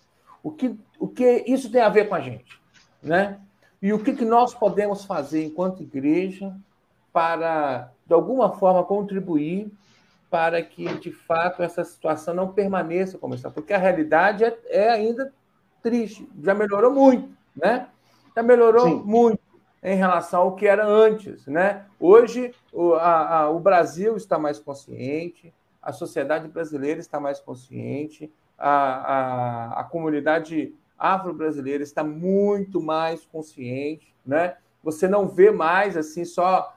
o 0.42 0.50
que 0.50 0.78
o 0.98 1.08
que 1.08 1.44
isso 1.46 1.70
tem 1.70 1.80
a 1.80 1.88
ver 1.88 2.08
com 2.08 2.14
a 2.14 2.20
gente, 2.20 2.60
né? 3.02 3.40
E 3.80 3.92
o 3.92 4.02
que, 4.02 4.14
que 4.14 4.24
nós 4.24 4.54
podemos 4.54 5.04
fazer 5.04 5.44
enquanto 5.44 5.82
igreja 5.82 6.56
para, 7.12 7.92
de 8.06 8.14
alguma 8.14 8.52
forma, 8.52 8.84
contribuir 8.84 9.70
para 10.30 10.62
que, 10.62 10.86
de 10.98 11.10
fato, 11.10 11.62
essa 11.62 11.84
situação 11.84 12.34
não 12.34 12.52
permaneça 12.52 13.18
como 13.18 13.34
está, 13.34 13.50
porque 13.50 13.72
a 13.72 13.78
realidade 13.78 14.44
é, 14.44 14.58
é 14.68 14.90
ainda 14.90 15.32
triste, 15.82 16.28
já 16.42 16.54
melhorou 16.54 16.92
muito, 16.92 17.30
né? 17.54 17.88
Já 18.34 18.42
melhorou 18.42 18.88
Sim. 18.88 19.02
muito 19.04 19.40
em 19.82 19.96
relação 19.96 20.42
ao 20.42 20.56
que 20.56 20.66
era 20.66 20.84
antes, 20.86 21.46
né? 21.46 21.86
Hoje 21.98 22.52
o, 22.72 22.94
a, 22.94 23.40
a, 23.40 23.50
o 23.50 23.60
Brasil 23.60 24.16
está 24.16 24.38
mais 24.38 24.58
consciente, 24.58 25.54
a 25.80 25.92
sociedade 25.92 26.48
brasileira 26.48 26.98
está 26.98 27.20
mais 27.20 27.38
consciente, 27.38 28.32
a, 28.58 28.70
a, 28.70 29.80
a 29.80 29.84
comunidade 29.84 30.74
afro-brasileira 30.98 31.82
está 31.82 32.02
muito 32.02 32.80
mais 32.80 33.24
consciente, 33.26 34.14
né? 34.24 34.56
Você 34.82 35.06
não 35.06 35.28
vê 35.28 35.50
mais 35.50 35.96
assim 35.96 36.24
só 36.24 36.75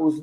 os, 0.00 0.22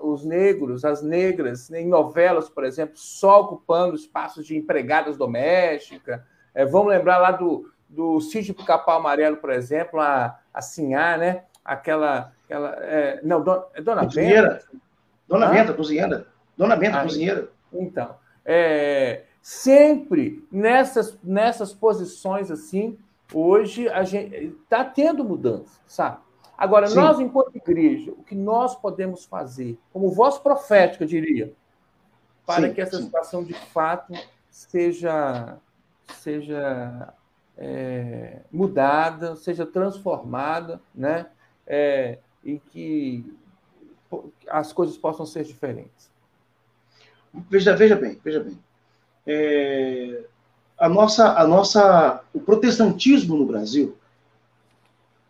os 0.00 0.24
negros, 0.24 0.84
as 0.84 1.02
negras, 1.02 1.70
em 1.70 1.86
novelas, 1.86 2.48
por 2.48 2.64
exemplo, 2.64 2.94
só 2.96 3.42
ocupando 3.42 3.94
espaços 3.94 4.46
de 4.46 4.56
empregadas 4.56 5.16
domésticas. 5.16 6.20
É, 6.54 6.64
vamos 6.64 6.88
lembrar 6.88 7.18
lá 7.18 7.30
do, 7.30 7.70
do 7.88 8.20
Sítio 8.20 8.54
do 8.54 8.64
Capão 8.64 8.96
Amarelo, 8.96 9.36
por 9.36 9.50
exemplo, 9.50 10.00
a, 10.00 10.38
a 10.52 10.62
Sinhá, 10.62 11.16
né? 11.16 11.44
Aquela. 11.64 12.32
aquela 12.44 12.70
é, 12.80 13.20
não, 13.22 13.42
dona, 13.42 13.64
é 13.74 13.82
Dona 13.82 14.06
Benta. 14.06 14.62
Dona 15.28 15.48
Benta, 15.48 15.74
cozinheira. 15.74 16.26
Dona 16.56 16.76
Benta, 16.76 16.98
ah, 16.98 17.02
cozinheira. 17.02 17.48
Então, 17.72 18.16
é, 18.44 19.24
sempre 19.40 20.46
nessas, 20.50 21.18
nessas 21.22 21.72
posições 21.72 22.50
assim, 22.50 22.98
hoje 23.32 23.88
a 23.88 24.02
gente 24.02 24.54
está 24.62 24.84
tendo 24.84 25.24
mudança, 25.24 25.80
sabe? 25.86 26.18
Agora, 26.56 26.86
Sim. 26.86 26.96
nós, 26.96 27.18
enquanto 27.18 27.56
igreja, 27.56 28.12
o 28.12 28.22
que 28.22 28.34
nós 28.34 28.74
podemos 28.74 29.24
fazer, 29.24 29.78
como 29.92 30.10
voz 30.10 30.38
profética, 30.38 31.04
diria, 31.04 31.52
para 32.46 32.68
sim, 32.68 32.74
que 32.74 32.80
essa 32.80 33.00
situação 33.00 33.42
de 33.42 33.54
fato 33.54 34.12
seja, 34.50 35.56
seja 36.14 37.12
é, 37.56 38.40
mudada, 38.50 39.36
seja 39.36 39.64
transformada, 39.64 40.80
né? 40.94 41.26
É, 41.66 42.18
e 42.44 42.58
que 42.58 43.36
as 44.48 44.72
coisas 44.72 44.96
possam 44.96 45.24
ser 45.24 45.44
diferentes. 45.44 46.10
Veja, 47.48 47.74
veja 47.74 47.96
bem, 47.96 48.20
veja 48.22 48.40
bem. 48.40 48.58
É, 49.26 50.24
a 50.76 50.88
nossa, 50.88 51.38
a 51.38 51.46
nossa, 51.46 52.22
o 52.34 52.40
protestantismo 52.40 53.36
no 53.36 53.46
Brasil, 53.46 53.96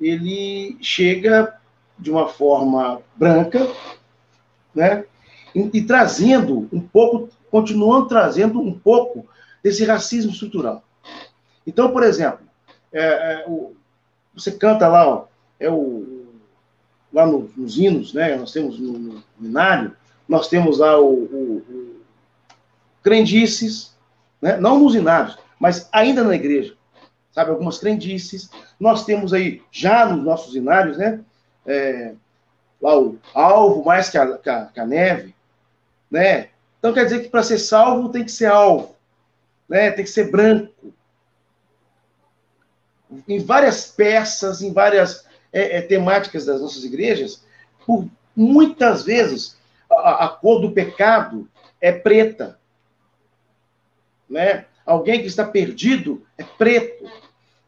ele 0.02 0.76
chega 0.80 1.56
de 1.98 2.10
uma 2.10 2.28
forma 2.28 3.00
branca, 3.14 3.68
né? 4.74 5.04
E, 5.54 5.70
e, 5.74 5.82
trazendo 5.82 6.68
um 6.72 6.80
pouco, 6.80 7.28
continuando 7.50 8.08
trazendo 8.08 8.60
um 8.60 8.76
pouco 8.76 9.26
desse 9.62 9.84
racismo 9.84 10.32
estrutural. 10.32 10.82
Então, 11.66 11.92
por 11.92 12.02
exemplo, 12.02 12.40
é, 12.92 13.02
é, 13.02 13.44
o, 13.46 13.74
você 14.34 14.50
canta 14.50 14.88
lá, 14.88 15.06
ó, 15.06 15.26
é 15.60 15.70
o, 15.70 16.26
lá 17.12 17.26
no, 17.26 17.50
nos 17.56 17.78
hinos, 17.78 18.12
né? 18.12 18.36
Nós 18.36 18.52
temos 18.52 18.78
no, 18.78 18.98
no 18.98 19.22
nós 20.28 20.48
temos 20.48 20.78
lá 20.78 20.98
o, 20.98 21.12
o, 21.12 21.56
o 21.68 22.00
crendices, 23.02 23.94
né? 24.40 24.56
não 24.56 24.78
nos 24.78 24.94
inários, 24.94 25.36
mas 25.58 25.88
ainda 25.92 26.24
na 26.24 26.34
igreja 26.34 26.74
sabe, 27.32 27.50
algumas 27.50 27.78
crendices. 27.78 28.50
Nós 28.78 29.04
temos 29.04 29.32
aí, 29.32 29.62
já 29.70 30.06
nos 30.06 30.24
nossos 30.24 30.54
inários, 30.54 30.98
né, 30.98 31.20
é, 31.66 32.14
lá 32.80 32.98
o 32.98 33.18
alvo 33.32 33.84
mais 33.84 34.10
que 34.10 34.18
a, 34.18 34.38
que 34.38 34.50
a, 34.50 34.66
que 34.66 34.80
a 34.80 34.86
neve, 34.86 35.34
né? 36.10 36.48
Então 36.78 36.92
quer 36.92 37.04
dizer 37.04 37.22
que 37.22 37.28
para 37.28 37.42
ser 37.42 37.58
salvo 37.58 38.08
tem 38.08 38.24
que 38.24 38.32
ser 38.32 38.46
alvo, 38.46 38.96
né? 39.68 39.90
Tem 39.92 40.04
que 40.04 40.10
ser 40.10 40.30
branco. 40.30 40.92
Em 43.28 43.38
várias 43.38 43.86
peças, 43.86 44.62
em 44.62 44.72
várias 44.72 45.24
é, 45.52 45.78
é, 45.78 45.82
temáticas 45.82 46.44
das 46.44 46.60
nossas 46.60 46.82
igrejas, 46.82 47.44
por 47.86 48.08
muitas 48.34 49.04
vezes 49.04 49.56
a, 49.90 50.24
a 50.24 50.28
cor 50.28 50.60
do 50.60 50.72
pecado 50.72 51.48
é 51.80 51.92
preta, 51.92 52.58
né? 54.28 54.66
Alguém 54.84 55.20
que 55.20 55.26
está 55.26 55.44
perdido 55.44 56.22
é 56.36 56.42
preto. 56.42 57.04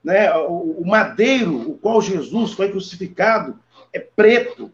Né? 0.03 0.33
O, 0.35 0.85
madeiro, 0.85 1.71
o 1.71 1.79
qual 1.79 2.01
Jesus 2.01 2.53
foi 2.53 2.71
crucificado, 2.71 3.59
é 3.93 3.99
preto. 3.99 4.71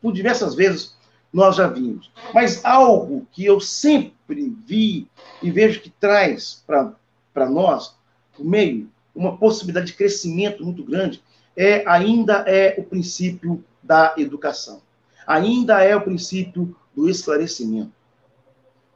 Por 0.00 0.12
diversas 0.12 0.54
vezes 0.54 0.94
nós 1.32 1.56
já 1.56 1.66
vimos. 1.68 2.10
Mas 2.34 2.64
algo 2.64 3.26
que 3.32 3.44
eu 3.44 3.60
sempre 3.60 4.54
vi 4.66 5.08
e 5.42 5.50
vejo 5.50 5.80
que 5.80 5.90
traz 5.90 6.62
para 6.66 7.48
nós, 7.48 7.94
o 8.38 8.44
meio, 8.44 8.90
uma 9.14 9.36
possibilidade 9.36 9.88
de 9.88 9.94
crescimento 9.94 10.64
muito 10.64 10.84
grande, 10.84 11.22
é 11.56 11.84
ainda 11.86 12.44
é 12.46 12.74
o 12.78 12.84
princípio 12.84 13.64
da 13.82 14.14
educação. 14.16 14.80
Ainda 15.26 15.82
é 15.82 15.94
o 15.94 16.00
princípio 16.00 16.74
do 16.94 17.08
esclarecimento. 17.08 17.92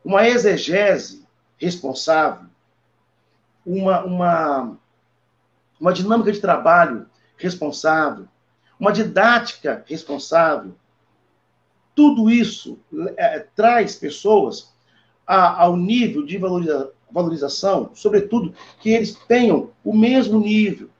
Uma 0.04 0.28
exegese 0.28 1.23
responsável, 1.64 2.46
uma, 3.64 4.04
uma, 4.04 4.78
uma 5.80 5.92
dinâmica 5.92 6.30
de 6.30 6.40
trabalho 6.40 7.06
responsável, 7.36 8.26
uma 8.78 8.92
didática 8.92 9.82
responsável. 9.86 10.74
Tudo 11.94 12.30
isso 12.30 12.78
é, 13.16 13.40
traz 13.54 13.96
pessoas 13.96 14.72
a, 15.26 15.62
ao 15.62 15.76
nível 15.76 16.24
de 16.26 16.36
valoriza, 16.36 16.92
valorização, 17.10 17.90
sobretudo 17.94 18.54
que 18.80 18.90
eles 18.90 19.14
tenham 19.28 19.70
o 19.84 19.96
mesmo 19.96 20.40
nível. 20.40 20.90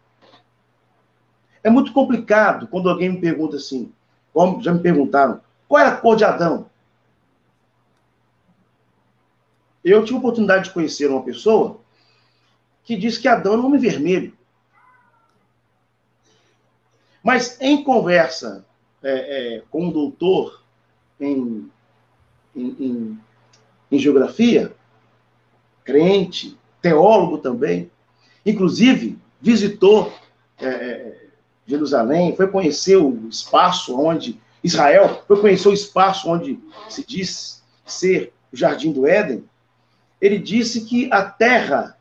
É 1.62 1.68
muito 1.68 1.92
complicado 1.92 2.68
quando 2.68 2.88
alguém 2.88 3.10
me 3.10 3.20
pergunta 3.20 3.56
assim, 3.56 3.92
como 4.32 4.62
já 4.62 4.72
me 4.72 4.80
perguntaram, 4.80 5.40
qual 5.66 5.82
é 5.82 5.86
a 5.86 5.96
cor 5.96 6.16
de 6.16 6.24
Adão? 6.24 6.70
Eu 9.84 10.02
tive 10.04 10.16
a 10.16 10.18
oportunidade 10.18 10.64
de 10.64 10.70
conhecer 10.70 11.10
uma 11.10 11.22
pessoa 11.22 11.80
que 12.82 12.96
disse 12.96 13.20
que 13.20 13.28
Adão 13.28 13.52
era 13.52 13.62
um 13.62 13.66
homem 13.66 13.80
vermelho. 13.80 14.32
Mas 17.22 17.58
em 17.60 17.82
conversa 17.82 18.64
é, 19.02 19.56
é, 19.56 19.62
com 19.70 19.86
um 19.86 19.90
doutor 19.90 20.62
em, 21.20 21.70
em, 22.54 22.76
em, 22.80 23.20
em 23.90 23.98
geografia, 23.98 24.74
crente, 25.84 26.58
teólogo 26.80 27.38
também, 27.38 27.90
inclusive 28.44 29.18
visitou 29.40 30.12
é, 30.58 30.66
é, 30.66 31.26
Jerusalém, 31.66 32.36
foi 32.36 32.46
conhecer 32.48 32.96
o 32.96 33.28
espaço 33.28 33.98
onde 33.98 34.40
Israel, 34.62 35.22
foi 35.26 35.40
conhecer 35.40 35.68
o 35.68 35.72
espaço 35.72 36.28
onde 36.28 36.58
se 36.88 37.04
diz 37.04 37.62
ser 37.86 38.32
o 38.52 38.56
Jardim 38.56 38.92
do 38.92 39.06
Éden. 39.06 39.44
Ele 40.20 40.38
disse 40.38 40.84
que 40.84 41.12
a 41.12 41.24
terra 41.24 41.96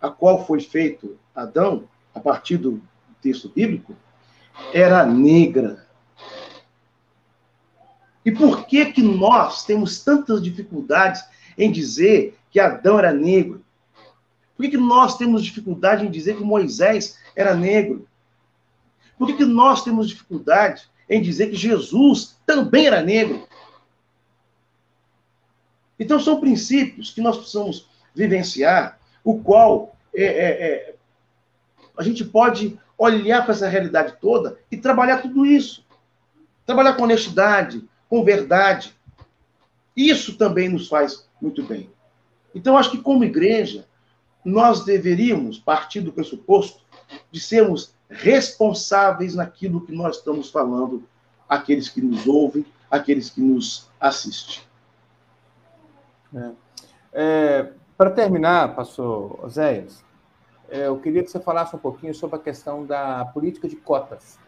a 0.00 0.10
qual 0.10 0.44
foi 0.44 0.60
feito 0.60 1.18
Adão, 1.34 1.88
a 2.14 2.20
partir 2.20 2.58
do 2.58 2.82
texto 3.22 3.48
bíblico, 3.48 3.96
era 4.72 5.04
negra. 5.06 5.86
E 8.24 8.30
por 8.30 8.66
que 8.66 8.86
que 8.86 9.02
nós 9.02 9.64
temos 9.64 10.02
tantas 10.04 10.42
dificuldades 10.42 11.24
em 11.56 11.72
dizer 11.72 12.38
que 12.50 12.60
Adão 12.60 12.98
era 12.98 13.12
negro? 13.12 13.64
Por 14.56 14.62
que, 14.62 14.70
que 14.70 14.76
nós 14.76 15.16
temos 15.16 15.44
dificuldade 15.44 16.06
em 16.06 16.10
dizer 16.10 16.36
que 16.36 16.44
Moisés 16.44 17.18
era 17.34 17.54
negro? 17.54 18.06
Por 19.18 19.26
que, 19.26 19.34
que 19.34 19.44
nós 19.44 19.82
temos 19.82 20.08
dificuldade 20.08 20.88
em 21.08 21.20
dizer 21.20 21.48
que 21.50 21.56
Jesus 21.56 22.36
também 22.46 22.86
era 22.86 23.02
negro? 23.02 23.46
Então, 25.98 26.18
são 26.18 26.40
princípios 26.40 27.10
que 27.10 27.20
nós 27.20 27.36
precisamos 27.36 27.88
vivenciar, 28.14 28.98
o 29.22 29.40
qual 29.40 29.96
é, 30.14 30.24
é, 30.24 30.66
é, 30.66 30.94
a 31.96 32.02
gente 32.02 32.24
pode 32.24 32.78
olhar 32.96 33.42
para 33.42 33.54
essa 33.54 33.68
realidade 33.68 34.16
toda 34.20 34.58
e 34.70 34.76
trabalhar 34.76 35.22
tudo 35.22 35.44
isso. 35.44 35.84
Trabalhar 36.66 36.94
com 36.94 37.02
honestidade, 37.02 37.84
com 38.08 38.24
verdade. 38.24 38.94
Isso 39.96 40.36
também 40.36 40.68
nos 40.68 40.88
faz 40.88 41.28
muito 41.40 41.62
bem. 41.62 41.90
Então, 42.54 42.78
acho 42.78 42.90
que 42.90 42.98
como 42.98 43.24
igreja, 43.24 43.86
nós 44.44 44.84
deveríamos 44.84 45.58
partir 45.58 46.00
do 46.00 46.12
pressuposto 46.12 46.82
de 47.30 47.40
sermos 47.40 47.94
responsáveis 48.08 49.34
naquilo 49.34 49.80
que 49.80 49.92
nós 49.92 50.18
estamos 50.18 50.50
falando, 50.50 51.04
aqueles 51.48 51.88
que 51.88 52.00
nos 52.00 52.26
ouvem, 52.26 52.64
aqueles 52.90 53.30
que 53.30 53.40
nos 53.40 53.88
assistem. 54.00 54.63
É. 56.34 56.50
É, 57.12 57.72
Para 57.96 58.10
terminar, 58.10 58.74
pastor 58.74 59.44
Oséias, 59.44 60.04
é, 60.68 60.88
eu 60.88 60.98
queria 60.98 61.22
que 61.22 61.30
você 61.30 61.38
falasse 61.38 61.76
um 61.76 61.78
pouquinho 61.78 62.14
sobre 62.14 62.36
a 62.36 62.38
questão 62.38 62.84
da 62.84 63.24
política 63.26 63.68
de 63.68 63.76
cotas. 63.76 64.38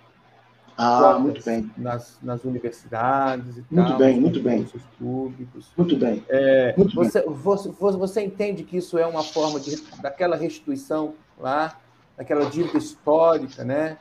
Ah, 0.76 0.98
cotas 1.00 1.22
muito 1.22 1.44
bem. 1.44 1.70
Nas, 1.76 2.18
nas 2.22 2.44
universidades 2.44 3.56
e 3.56 3.64
muito 3.70 3.88
tal, 3.88 3.98
bem, 3.98 4.20
muito 4.20 4.40
bem. 4.40 4.68
públicos. 4.98 5.72
Muito 5.76 5.96
bem. 5.96 6.24
É, 6.28 6.74
muito 6.76 6.94
você, 6.94 7.22
bem. 7.22 7.32
Você, 7.34 7.68
você 7.70 8.24
entende 8.24 8.64
que 8.64 8.76
isso 8.76 8.98
é 8.98 9.06
uma 9.06 9.22
forma 9.22 9.60
de, 9.60 9.76
daquela 10.02 10.36
restituição 10.36 11.14
lá, 11.38 11.78
daquela 12.16 12.46
dívida 12.50 12.76
histórica, 12.78 13.64
né? 13.64 13.96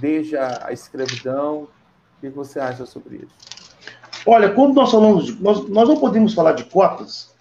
Desde 0.00 0.36
a, 0.36 0.66
a 0.68 0.72
escravidão. 0.72 1.68
O 2.16 2.20
que 2.20 2.28
você 2.30 2.58
acha 2.58 2.86
sobre 2.86 3.16
isso? 3.16 3.53
Olha, 4.26 4.50
quando 4.50 4.74
nós 4.74 4.90
falamos 4.90 5.26
de. 5.26 5.42
Nós, 5.42 5.68
nós 5.68 5.88
não 5.88 5.98
podemos 5.98 6.34
falar 6.34 6.52
de 6.52 6.64
cotas 6.64 7.34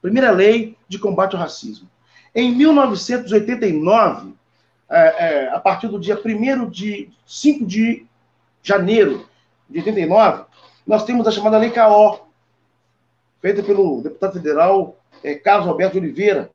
Primeira 0.00 0.30
lei 0.30 0.76
de 0.88 0.98
combate 0.98 1.34
ao 1.34 1.40
racismo. 1.40 1.88
Em 2.38 2.54
1989, 2.54 4.34
é, 4.90 4.98
é, 4.98 5.48
a 5.48 5.58
partir 5.58 5.88
do 5.88 5.98
dia 5.98 6.20
1 6.22 6.68
de 6.68 7.10
5 7.24 7.64
de 7.64 8.06
janeiro 8.62 9.26
de 9.70 9.78
89, 9.78 10.44
nós 10.86 11.04
temos 11.04 11.26
a 11.26 11.30
chamada 11.30 11.56
Lei 11.56 11.70
CAO, 11.70 12.28
feita 13.40 13.62
pelo 13.62 14.02
deputado 14.02 14.34
federal 14.34 14.98
é, 15.24 15.34
Carlos 15.34 15.66
Alberto 15.66 15.96
Oliveira, 15.96 16.50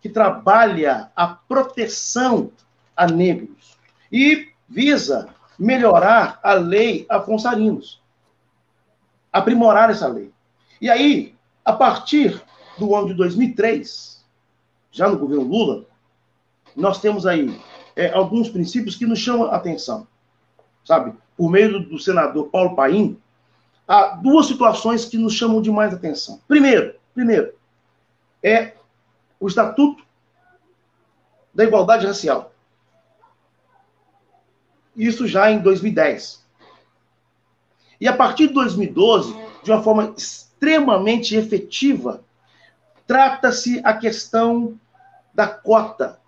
que 0.00 0.08
trabalha 0.08 1.10
a 1.14 1.26
proteção 1.26 2.50
a 2.96 3.06
negros 3.06 3.76
e 4.10 4.48
visa 4.66 5.28
melhorar 5.58 6.40
a 6.42 6.54
lei 6.54 7.04
Afonso 7.06 7.46
Arinos, 7.46 8.00
aprimorar 9.30 9.90
essa 9.90 10.08
lei. 10.08 10.32
E 10.80 10.88
aí, 10.88 11.34
a 11.62 11.74
partir 11.74 12.42
do 12.78 12.96
ano 12.96 13.08
de 13.08 13.14
2003, 13.14 14.17
já 14.90 15.08
no 15.08 15.18
governo 15.18 15.44
Lula, 15.44 15.84
nós 16.74 17.00
temos 17.00 17.26
aí 17.26 17.58
é, 17.96 18.10
alguns 18.12 18.48
princípios 18.48 18.96
que 18.96 19.06
nos 19.06 19.18
chamam 19.18 19.48
a 19.48 19.56
atenção, 19.56 20.06
sabe? 20.84 21.12
Por 21.36 21.50
meio 21.50 21.72
do, 21.72 21.90
do 21.90 21.98
senador 21.98 22.48
Paulo 22.48 22.74
Paim, 22.76 23.18
há 23.86 24.08
duas 24.16 24.46
situações 24.46 25.04
que 25.04 25.18
nos 25.18 25.34
chamam 25.34 25.60
de 25.60 25.70
mais 25.70 25.92
atenção. 25.92 26.40
Primeiro, 26.46 26.94
primeiro, 27.14 27.52
é 28.42 28.74
o 29.40 29.46
Estatuto 29.46 30.04
da 31.52 31.64
Igualdade 31.64 32.06
Racial. 32.06 32.52
Isso 34.96 35.26
já 35.26 35.50
em 35.50 35.60
2010. 35.60 36.44
E 38.00 38.06
a 38.06 38.16
partir 38.16 38.48
de 38.48 38.54
2012, 38.54 39.34
de 39.62 39.70
uma 39.70 39.82
forma 39.82 40.14
extremamente 40.16 41.34
efetiva, 41.34 42.22
trata-se 43.08 43.80
a 43.82 43.94
questão 43.94 44.78
da 45.34 45.48
cota. 45.48 46.20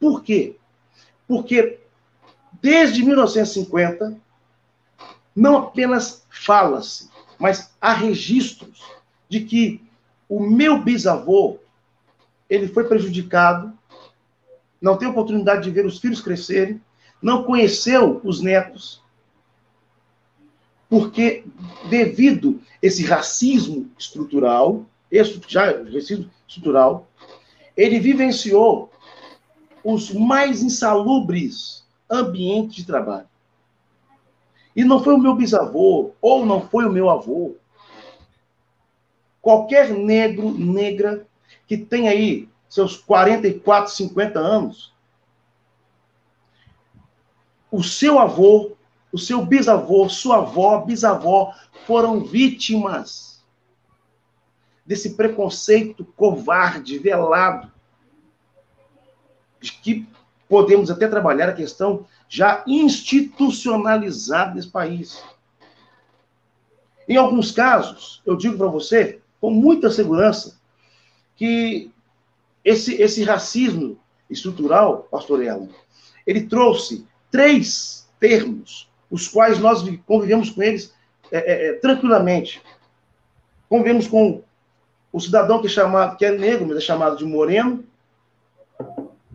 Por 0.00 0.24
quê? 0.24 0.56
Porque 1.26 1.78
desde 2.60 3.04
1950, 3.04 4.18
não 5.34 5.56
apenas 5.56 6.26
fala-se, 6.28 7.08
mas 7.38 7.72
há 7.80 7.92
registros 7.92 8.82
de 9.28 9.44
que 9.44 9.88
o 10.28 10.40
meu 10.40 10.82
bisavô 10.82 11.60
ele 12.50 12.66
foi 12.66 12.84
prejudicado, 12.84 13.72
não 14.80 14.96
teve 14.96 15.12
oportunidade 15.12 15.62
de 15.62 15.70
ver 15.70 15.86
os 15.86 15.98
filhos 16.00 16.20
crescerem, 16.20 16.80
não 17.22 17.44
conheceu 17.44 18.20
os 18.24 18.40
netos, 18.40 19.00
porque 20.88 21.44
devido 21.88 22.60
esse 22.82 23.04
racismo 23.04 23.90
estrutural, 23.96 24.86
já 25.46 25.82
racismo 25.82 26.30
estrutural, 26.46 27.08
ele 27.76 27.98
vivenciou 27.98 28.90
os 29.84 30.12
mais 30.12 30.62
insalubres 30.62 31.86
ambientes 32.10 32.76
de 32.76 32.86
trabalho. 32.86 33.28
E 34.74 34.84
não 34.84 35.02
foi 35.02 35.14
o 35.14 35.18
meu 35.18 35.34
bisavô, 35.34 36.12
ou 36.20 36.44
não 36.44 36.68
foi 36.68 36.86
o 36.86 36.92
meu 36.92 37.10
avô. 37.10 37.56
Qualquer 39.40 39.90
negro, 39.90 40.50
negra, 40.50 41.26
que 41.66 41.76
tem 41.76 42.08
aí 42.08 42.48
seus 42.68 42.96
44, 42.96 43.92
50 43.92 44.38
anos, 44.38 44.92
o 47.70 47.82
seu 47.82 48.18
avô 48.18 48.76
o 49.12 49.18
seu 49.18 49.44
bisavô, 49.44 50.08
sua 50.08 50.38
avó, 50.38 50.80
bisavó 50.80 51.54
foram 51.86 52.24
vítimas 52.24 53.27
desse 54.88 55.10
preconceito 55.10 56.02
covarde, 56.16 56.98
velado, 56.98 57.70
de 59.60 59.70
que 59.72 60.08
podemos 60.48 60.90
até 60.90 61.06
trabalhar 61.06 61.50
a 61.50 61.54
questão 61.54 62.06
já 62.26 62.64
institucionalizada 62.66 64.54
nesse 64.54 64.68
país. 64.68 65.22
Em 67.06 67.18
alguns 67.18 67.52
casos, 67.52 68.22
eu 68.24 68.34
digo 68.34 68.56
para 68.56 68.68
você, 68.68 69.20
com 69.38 69.50
muita 69.50 69.90
segurança, 69.90 70.58
que 71.36 71.92
esse, 72.64 72.94
esse 72.94 73.22
racismo 73.24 74.00
estrutural, 74.30 75.06
pastor 75.10 75.42
Ellen, 75.42 75.68
ele 76.26 76.46
trouxe 76.46 77.06
três 77.30 78.08
termos, 78.18 78.88
os 79.10 79.28
quais 79.28 79.58
nós 79.58 79.82
convivemos 80.06 80.48
com 80.48 80.62
eles 80.62 80.94
é, 81.30 81.36
é, 81.36 81.68
é, 81.68 81.72
tranquilamente. 81.74 82.62
Convivemos 83.68 84.08
com 84.08 84.42
o 85.12 85.20
cidadão 85.20 85.60
que 85.60 85.66
é 85.66 85.70
chamado, 85.70 86.16
que 86.16 86.24
é 86.24 86.36
negro, 86.36 86.66
mas 86.66 86.78
é 86.78 86.80
chamado 86.80 87.16
de 87.16 87.24
moreno. 87.24 87.84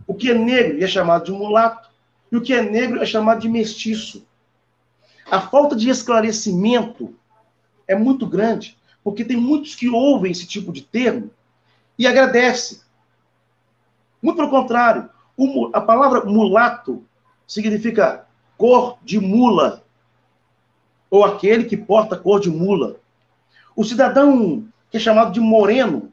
O 0.06 0.14
que 0.14 0.30
é 0.30 0.34
negro 0.34 0.82
é 0.82 0.86
chamado 0.86 1.24
de 1.24 1.32
mulato. 1.32 1.88
E 2.30 2.36
o 2.36 2.42
que 2.42 2.52
é 2.52 2.62
negro 2.62 3.02
é 3.02 3.06
chamado 3.06 3.40
de 3.40 3.48
mestiço. 3.48 4.26
A 5.30 5.40
falta 5.40 5.74
de 5.74 5.88
esclarecimento 5.88 7.14
é 7.88 7.94
muito 7.94 8.26
grande, 8.26 8.78
porque 9.02 9.24
tem 9.24 9.36
muitos 9.36 9.74
que 9.74 9.88
ouvem 9.88 10.32
esse 10.32 10.46
tipo 10.46 10.72
de 10.72 10.82
termo 10.82 11.30
e 11.98 12.06
agradecem. 12.06 12.80
Muito 14.22 14.36
pelo 14.36 14.50
contrário, 14.50 15.08
a 15.72 15.80
palavra 15.80 16.24
mulato 16.24 17.04
significa 17.46 18.26
cor 18.56 18.98
de 19.02 19.18
mula, 19.18 19.82
ou 21.10 21.24
aquele 21.24 21.64
que 21.64 21.76
porta 21.76 22.16
cor 22.16 22.40
de 22.40 22.50
mula. 22.50 22.96
O 23.76 23.84
cidadão 23.84 24.66
que 24.94 24.98
é 24.98 25.00
chamado 25.00 25.32
de 25.32 25.40
moreno, 25.40 26.12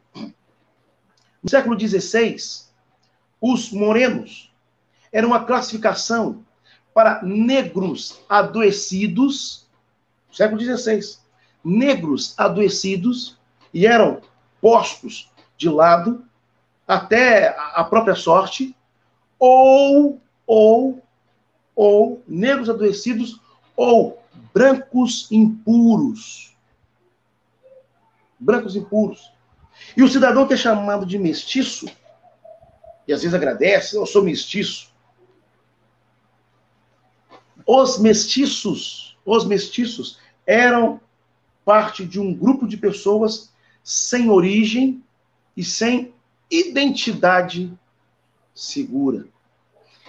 no 1.40 1.48
século 1.48 1.78
XVI, 1.78 2.36
os 3.40 3.70
morenos 3.70 4.52
eram 5.12 5.28
uma 5.28 5.44
classificação 5.44 6.44
para 6.92 7.22
negros 7.22 8.20
adoecidos, 8.28 9.68
século 10.32 10.60
XVI, 10.60 11.16
negros 11.64 12.34
adoecidos, 12.36 13.38
e 13.72 13.86
eram 13.86 14.20
postos 14.60 15.30
de 15.56 15.68
lado 15.68 16.24
até 16.84 17.54
a 17.56 17.84
própria 17.84 18.16
sorte, 18.16 18.74
ou, 19.38 20.20
ou, 20.44 21.00
ou 21.76 22.20
negros 22.26 22.68
adoecidos, 22.68 23.40
ou 23.76 24.20
brancos 24.52 25.30
impuros. 25.30 26.51
Brancos 28.42 28.74
impuros. 28.74 29.32
E 29.96 30.02
o 30.02 30.08
cidadão 30.08 30.46
que 30.46 30.54
é 30.54 30.56
chamado 30.56 31.06
de 31.06 31.18
mestiço, 31.18 31.86
e 33.06 33.12
às 33.12 33.22
vezes 33.22 33.34
agradece, 33.34 33.96
eu 33.96 34.04
sou 34.04 34.22
mestiço. 34.22 34.92
Os 37.66 37.98
mestiços, 37.98 39.16
os 39.24 39.44
mestiços 39.44 40.18
eram 40.44 41.00
parte 41.64 42.04
de 42.04 42.18
um 42.18 42.34
grupo 42.34 42.66
de 42.66 42.76
pessoas 42.76 43.52
sem 43.84 44.28
origem 44.28 45.02
e 45.56 45.62
sem 45.62 46.12
identidade 46.50 47.72
segura. 48.54 49.26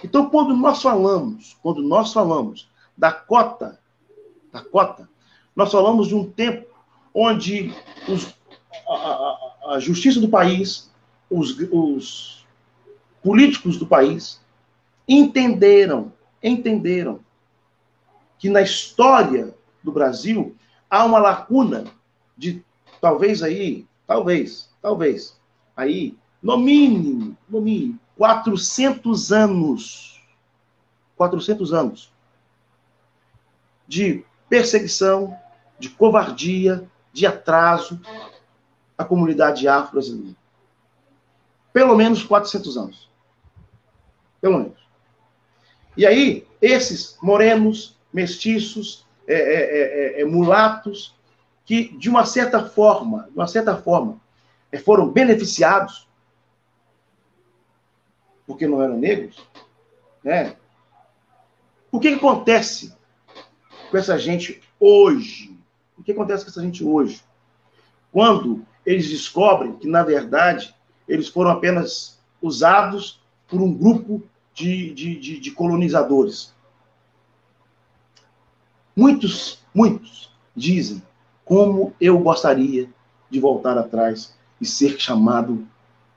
Então, 0.02 0.28
quando 0.28 0.56
nós 0.56 0.82
falamos, 0.82 1.56
quando 1.62 1.82
nós 1.82 2.12
falamos 2.12 2.68
da 2.96 3.12
cota, 3.12 3.80
da 4.52 4.60
cota, 4.60 5.08
nós 5.54 5.70
falamos 5.70 6.08
de 6.08 6.14
um 6.14 6.28
tempo 6.30 6.73
onde 7.14 7.72
os, 8.08 8.34
a, 8.88 8.94
a, 8.94 9.74
a, 9.74 9.78
justiça 9.78 10.20
do 10.20 10.28
país, 10.28 10.90
os, 11.30 11.56
os 11.70 12.44
políticos 13.22 13.76
do 13.78 13.86
país 13.86 14.40
entenderam, 15.08 16.12
entenderam 16.42 17.20
que 18.38 18.48
na 18.48 18.60
história 18.60 19.54
do 19.82 19.92
Brasil 19.92 20.56
há 20.90 21.04
uma 21.04 21.18
lacuna 21.18 21.84
de 22.36 22.62
talvez 23.00 23.42
aí, 23.42 23.86
talvez, 24.06 24.68
talvez, 24.82 25.38
aí 25.76 26.16
no 26.42 26.58
mínimo, 26.58 27.36
no 27.48 27.60
mínimo, 27.60 27.98
400 28.16 29.32
anos. 29.32 30.20
400 31.16 31.72
anos 31.72 32.12
de 33.86 34.24
perseguição, 34.48 35.36
de 35.78 35.88
covardia, 35.90 36.88
de 37.14 37.26
atraso 37.26 38.00
à 38.98 39.04
comunidade 39.04 39.68
afro-brasileira. 39.68 40.36
Pelo 41.72 41.96
menos 41.96 42.24
400 42.24 42.76
anos. 42.76 43.10
Pelo 44.40 44.58
menos. 44.58 44.84
E 45.96 46.04
aí, 46.04 46.46
esses 46.60 47.16
morenos, 47.22 47.96
mestiços, 48.12 49.06
é, 49.28 49.34
é, 49.34 50.18
é, 50.18 50.20
é 50.22 50.24
mulatos, 50.24 51.14
que 51.64 51.96
de 51.96 52.10
uma 52.10 52.26
certa 52.26 52.68
forma, 52.68 53.28
de 53.30 53.36
uma 53.36 53.46
certa 53.46 53.76
forma, 53.76 54.20
é, 54.72 54.76
foram 54.78 55.08
beneficiados 55.08 56.08
porque 58.46 58.66
não 58.66 58.82
eram 58.82 58.98
negros, 58.98 59.48
né? 60.22 60.56
O 61.90 62.00
que, 62.00 62.10
que 62.10 62.16
acontece 62.16 62.92
com 63.90 63.96
essa 63.96 64.18
gente 64.18 64.60
hoje? 64.80 65.53
O 66.04 66.06
que 66.06 66.12
acontece 66.12 66.44
com 66.44 66.50
essa 66.50 66.60
gente 66.60 66.84
hoje? 66.84 67.24
Quando 68.12 68.62
eles 68.84 69.08
descobrem 69.08 69.72
que, 69.76 69.88
na 69.88 70.02
verdade, 70.02 70.74
eles 71.08 71.28
foram 71.28 71.50
apenas 71.50 72.20
usados 72.42 73.18
por 73.48 73.62
um 73.62 73.72
grupo 73.72 74.22
de, 74.52 74.92
de, 74.92 75.18
de, 75.18 75.40
de 75.40 75.50
colonizadores. 75.50 76.52
Muitos, 78.94 79.60
muitos 79.74 80.30
dizem 80.54 81.02
como 81.42 81.94
eu 81.98 82.18
gostaria 82.18 82.86
de 83.30 83.40
voltar 83.40 83.78
atrás 83.78 84.36
e 84.60 84.66
ser 84.66 85.00
chamado 85.00 85.66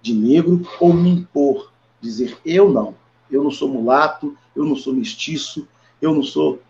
de 0.02 0.14
negro 0.14 0.68
ou 0.82 0.94
me 0.94 1.12
impor 1.12 1.72
dizer 2.02 2.38
eu 2.44 2.74
não, 2.74 2.94
eu 3.32 3.42
não 3.42 3.52
sou 3.52 3.70
mulato, 3.70 4.38
eu 4.54 4.66
não 4.66 4.76
sou 4.76 4.94
mestiço, 4.94 5.66
eu 6.02 6.14
não 6.14 6.24
sou, 6.24 6.62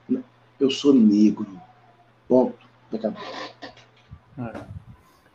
eu 0.60 0.70
sou 0.70 0.94
negro. 0.94 1.60
Ponto. 2.28 2.67
É. 2.94 4.62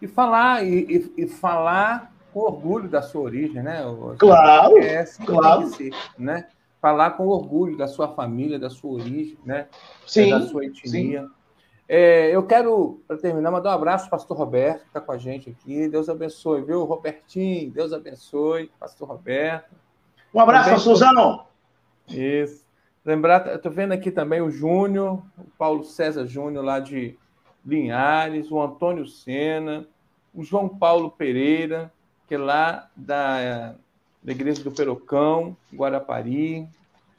E 0.01 0.07
falar 0.07 0.65
e, 0.65 1.13
e, 1.17 1.25
e, 1.25 1.29
falar 1.29 2.13
com 2.33 2.41
orgulho 2.41 2.89
da 2.89 3.03
sua 3.03 3.23
origem, 3.23 3.63
né? 3.63 3.83
Claro, 4.19 4.79
é 4.79 5.05
claro. 5.25 5.69
Ser, 5.69 5.93
né? 6.19 6.49
Falar 6.81 7.13
com 7.13 7.29
orgulho 7.29 7.77
da 7.77 7.87
sua 7.87 8.09
família, 8.09 8.59
da 8.59 8.71
sua 8.71 8.93
origem, 8.93 9.39
né? 9.45 9.69
Sim, 10.07 10.31
da 10.31 10.41
sua 10.43 10.65
etnia. 10.65 11.23
Sim. 11.23 11.31
É, 11.89 12.35
eu 12.35 12.43
quero, 12.45 13.03
para 13.07 13.19
terminar, 13.19 13.51
mandar 13.51 13.71
um 13.71 13.75
abraço 13.75 14.09
para 14.09 14.17
o 14.17 14.19
pastor 14.19 14.37
Roberto, 14.37 14.81
que 14.81 14.87
está 14.87 15.01
com 15.01 15.13
a 15.13 15.19
gente 15.19 15.51
aqui. 15.51 15.89
Deus 15.89 16.09
abençoe, 16.09 16.63
viu, 16.63 16.85
Robertinho? 16.85 17.71
Deus 17.71 17.93
abençoe, 17.93 18.71
pastor 18.81 19.09
Roberto. 19.09 19.75
Um 20.33 20.41
abraço, 20.41 20.71
pastorzão. 20.71 21.45
Isso. 22.09 22.65
Lembrar, 23.05 23.57
estou 23.57 23.71
vendo 23.71 23.93
aqui 23.93 24.11
também 24.11 24.41
o 24.41 24.51
Júnior, 24.51 25.23
o 25.37 25.45
Paulo 25.59 25.85
César 25.85 26.27
Júnior, 26.27 26.65
lá 26.65 26.81
de 26.81 27.19
Linhares, 27.65 28.51
o 28.51 28.61
Antônio 28.61 29.07
Sena, 29.07 29.87
o 30.35 30.43
João 30.43 30.69
Paulo 30.69 31.11
Pereira, 31.11 31.93
que 32.27 32.35
é 32.35 32.39
lá 32.39 32.89
da, 32.97 33.75
da 34.23 34.33
Igreja 34.33 34.63
do 34.63 34.73
Perocão, 34.73 35.57
Guarapari, 35.73 36.69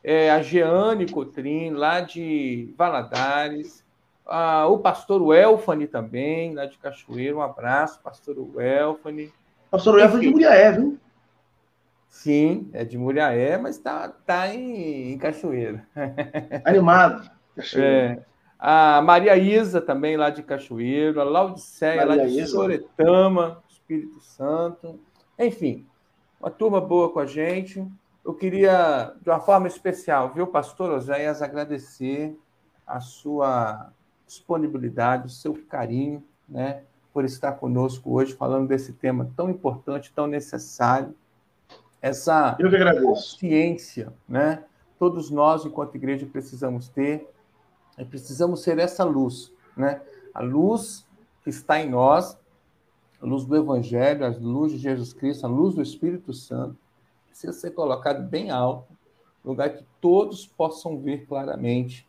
é, 0.04 0.32
a 0.32 0.42
Jeane 0.42 1.10
Cotrim, 1.10 1.72
lá 1.72 2.02
de 2.02 2.74
Valadares, 2.78 3.84
a, 4.26 4.68
o 4.68 4.80
pastor 4.80 5.22
Welfane 5.22 5.88
também, 5.88 6.54
lá 6.54 6.66
de 6.66 6.78
Cachoeiro, 6.78 7.38
um 7.38 7.42
abraço, 7.42 8.02
pastor 8.02 8.38
Welfane. 8.56 9.32
Pastor 9.72 9.96
Welfane 9.96 10.26
de 10.26 10.32
Muriaé, 10.32 10.72
viu? 10.72 11.00
Sim, 12.10 12.70
é 12.74 12.84
de 12.84 12.98
Muriaé, 12.98 13.58
mas 13.58 13.76
está 13.76 14.08
tá 14.08 14.54
em, 14.54 15.14
em 15.14 15.18
Cachoeira. 15.18 15.86
Animado. 16.64 17.30
É. 17.76 18.20
A 18.66 19.02
Maria 19.02 19.36
Isa, 19.36 19.82
também 19.82 20.16
lá 20.16 20.30
de 20.30 20.42
Cachoeiro, 20.42 21.20
a 21.20 21.26
Laudiceia, 21.26 22.06
lá 22.06 22.16
de 22.16 22.40
Isa. 22.40 22.54
Soretama, 22.54 23.62
Espírito 23.68 24.22
Santo. 24.22 24.98
Enfim, 25.38 25.86
uma 26.40 26.50
turma 26.50 26.80
boa 26.80 27.12
com 27.12 27.20
a 27.20 27.26
gente. 27.26 27.86
Eu 28.24 28.34
queria, 28.34 29.14
de 29.22 29.30
uma 29.30 29.42
forma 29.42 29.68
especial, 29.68 30.32
viu, 30.34 30.48
pastor 30.48 30.92
Oséias, 30.92 31.42
agradecer 31.42 32.40
a 32.88 33.02
sua 33.02 33.92
disponibilidade, 34.26 35.28
o 35.28 35.30
seu 35.30 35.54
carinho, 35.68 36.24
né, 36.48 36.84
por 37.14 37.26
estar 37.26 37.52
conosco 37.52 38.14
hoje, 38.14 38.34
falando 38.34 38.70
desse 38.70 38.94
tema 38.94 39.30
tão 39.36 39.50
importante, 39.50 40.14
tão 40.16 40.26
necessário 40.26 41.14
essa 42.02 42.58
consciência, 43.02 44.14
né? 44.26 44.64
Todos 44.98 45.30
nós, 45.30 45.66
enquanto 45.66 45.96
igreja, 45.96 46.26
precisamos 46.26 46.88
ter 46.88 47.30
E 47.98 48.06
precisamos 48.06 48.62
ser 48.62 48.80
essa 48.80 49.04
luz, 49.04 49.52
né? 49.78 50.02
A 50.34 50.42
luz 50.42 51.06
que 51.44 51.50
está 51.50 51.80
em 51.80 51.90
nós, 51.90 52.38
a 53.22 53.26
luz 53.26 53.46
do 53.46 53.56
Evangelho, 53.56 54.26
a 54.26 54.30
luz 54.30 54.72
de 54.72 54.78
Jesus 54.78 55.14
Cristo, 55.14 55.46
a 55.46 55.50
luz 55.50 55.76
do 55.76 55.82
Espírito 55.82 56.34
Santo, 56.34 56.78
precisa 57.28 57.54
ser 57.54 57.72
colocada 57.72 58.20
bem 58.20 58.52
alto, 58.52 58.94
lugar 59.44 59.70
que 59.72 59.86
todos 60.00 60.48
possam 60.48 61.00
ver 61.00 61.26
claramente. 61.26 62.08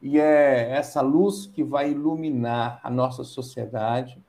E 0.00 0.18
é 0.18 0.70
essa 0.70 1.00
luz 1.00 1.46
que 1.46 1.64
vai 1.64 1.90
iluminar 1.90 2.80
a 2.82 2.90
nossa 2.90 3.24
sociedade 3.24 4.22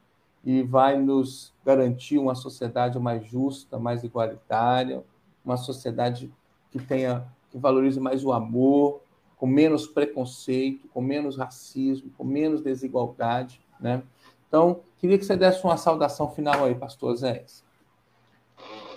e 0.44 0.64
vai 0.64 0.98
nos 0.98 1.54
garantir 1.66 2.18
uma 2.18 2.34
sociedade 2.34 2.98
mais 2.98 3.26
justa, 3.26 3.78
mais 3.78 4.04
igualitária, 4.04 5.04
uma 5.44 5.58
sociedade 5.58 6.32
que 6.72 6.80
tenha 6.80 7.28
que 7.52 7.58
valorize 7.58 8.00
mais 8.00 8.24
o 8.24 8.32
amor, 8.32 9.02
com 9.40 9.48
menos 9.48 9.88
preconceito, 9.88 10.88
com 10.94 11.02
menos 11.02 11.38
racismo, 11.38 12.12
com 12.18 12.26
menos 12.26 12.62
desigualdade, 12.62 13.62
né? 13.80 14.04
Então, 14.48 14.82
queria 15.00 15.18
que 15.18 15.26
você 15.26 15.38
desse 15.38 15.64
uma 15.64 15.78
saudação 15.78 16.30
final 16.30 16.66
aí, 16.66 16.76
pastor 16.76 17.16
Zé. 17.16 17.46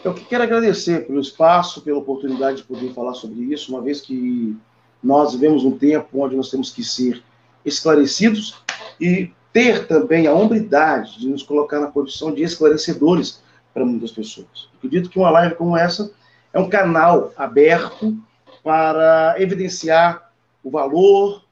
Eu 0.03 0.13
quero 0.13 0.43
agradecer 0.43 1.07
pelo 1.07 1.21
espaço, 1.21 1.81
pela 1.83 1.99
oportunidade 1.99 2.57
de 2.59 2.63
poder 2.65 2.93
falar 2.93 3.15
sobre 3.15 3.41
isso, 3.41 3.73
uma 3.73 3.81
vez 3.81 4.01
que 4.01 4.57
nós 5.01 5.33
vivemos 5.33 5.65
um 5.65 5.79
tempo 5.79 6.09
onde 6.21 6.35
nós 6.35 6.51
temos 6.51 6.71
que 6.71 6.83
ser 6.83 7.23
esclarecidos 7.65 8.61
e 9.01 9.31
ter 9.53 9.87
também 9.87 10.27
a 10.27 10.35
hombridade 10.35 11.21
de 11.21 11.29
nos 11.29 11.45
colocar 11.45 11.79
na 11.79 11.87
posição 11.87 12.35
de 12.35 12.43
esclarecedores 12.43 13.41
para 13.73 13.85
muitas 13.85 14.11
pessoas. 14.11 14.69
acredito 14.77 15.09
que 15.09 15.19
uma 15.19 15.31
live 15.31 15.55
como 15.55 15.77
essa 15.77 16.13
é 16.53 16.59
um 16.59 16.69
canal 16.69 17.33
aberto 17.37 18.19
para 18.65 19.37
evidenciar 19.39 20.32
o 20.63 20.71
valor, 20.71 21.43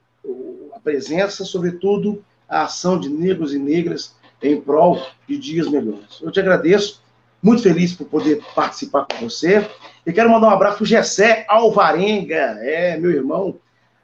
a 0.75 0.81
presença, 0.81 1.45
sobretudo 1.45 2.25
a 2.49 2.63
ação 2.63 2.99
de 2.99 3.09
negros 3.09 3.55
e 3.55 3.59
negras 3.59 4.15
em 4.43 4.61
prol 4.61 5.01
de 5.29 5.37
dias 5.37 5.69
melhores. 5.69 6.21
Eu 6.21 6.31
te 6.31 6.41
agradeço, 6.41 7.03
muito 7.43 7.63
feliz 7.63 7.95
por 7.95 8.07
poder 8.07 8.43
participar 8.55 9.07
com 9.07 9.29
você. 9.29 9.69
E 10.07 10.13
quero 10.13 10.31
mandar 10.31 10.49
um 10.49 10.51
abraço 10.51 10.79
para 10.79 10.85
o 10.85 10.87
Gessé 10.87 11.45
Alvarenga, 11.49 12.59
é 12.61 12.97
meu 12.99 13.11
irmão, 13.11 13.57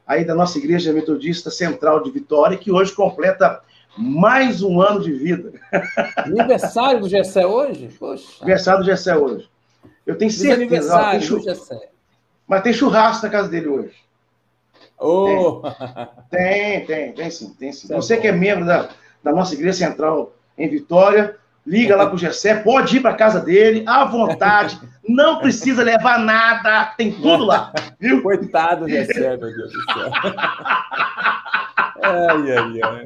aí 0.06 0.24
da 0.24 0.34
nossa 0.34 0.58
Igreja 0.58 0.92
Metodista 0.92 1.50
Central 1.50 2.02
de 2.02 2.10
Vitória, 2.10 2.56
que 2.56 2.70
hoje 2.70 2.92
completa 2.92 3.60
mais 3.96 4.62
um 4.62 4.80
ano 4.80 5.00
de 5.00 5.12
vida. 5.12 5.52
Aniversário 6.16 7.00
do 7.00 7.08
Gessé 7.08 7.46
hoje? 7.46 7.88
Poxa. 7.98 8.42
Aniversário 8.42 8.80
do 8.80 8.86
Gessé 8.86 9.16
hoje. 9.16 9.48
Eu 10.06 10.16
tenho 10.16 10.30
certeza. 10.30 10.54
Aniversário 10.54 11.28
do 11.28 11.40
Gessé. 11.40 11.88
Mas 12.46 12.62
tem 12.62 12.72
churrasco 12.72 13.26
na 13.26 13.32
casa 13.32 13.48
dele 13.48 13.68
hoje. 13.68 14.05
Oh. 14.98 15.62
Tem, 16.30 16.84
tem, 16.86 17.12
tem, 17.12 17.30
sim, 17.30 17.54
tem 17.58 17.72
sim. 17.72 17.88
Tá 17.88 17.96
Você 17.96 18.16
bom. 18.16 18.22
que 18.22 18.28
é 18.28 18.32
membro 18.32 18.64
da, 18.64 18.88
da 19.22 19.32
nossa 19.32 19.54
igreja 19.54 19.86
central 19.86 20.32
em 20.56 20.68
Vitória, 20.68 21.36
liga 21.66 21.94
lá 21.96 22.06
pro 22.06 22.18
Gessé, 22.18 22.56
pode 22.62 22.96
ir 22.96 23.00
para 23.00 23.14
casa 23.14 23.40
dele, 23.40 23.84
à 23.86 24.04
vontade, 24.04 24.78
não 25.08 25.38
precisa 25.38 25.82
levar 25.82 26.18
nada, 26.18 26.86
tem 26.96 27.12
tudo 27.12 27.44
lá, 27.44 27.72
viu? 28.00 28.22
Coitado 28.22 28.84
do 28.84 28.88
Gessé, 28.90 29.36
meu 29.36 29.38
Deus 29.38 29.72
do 29.72 29.92
céu. 29.92 30.10
Ai, 32.02 32.52
ai, 32.52 32.80
ai. 32.84 33.04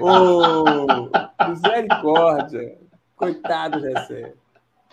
Oh, 0.00 1.08
misericórdia. 1.48 2.76
Coitado 3.16 3.80
do 3.80 3.88
Gessé. 3.88 4.34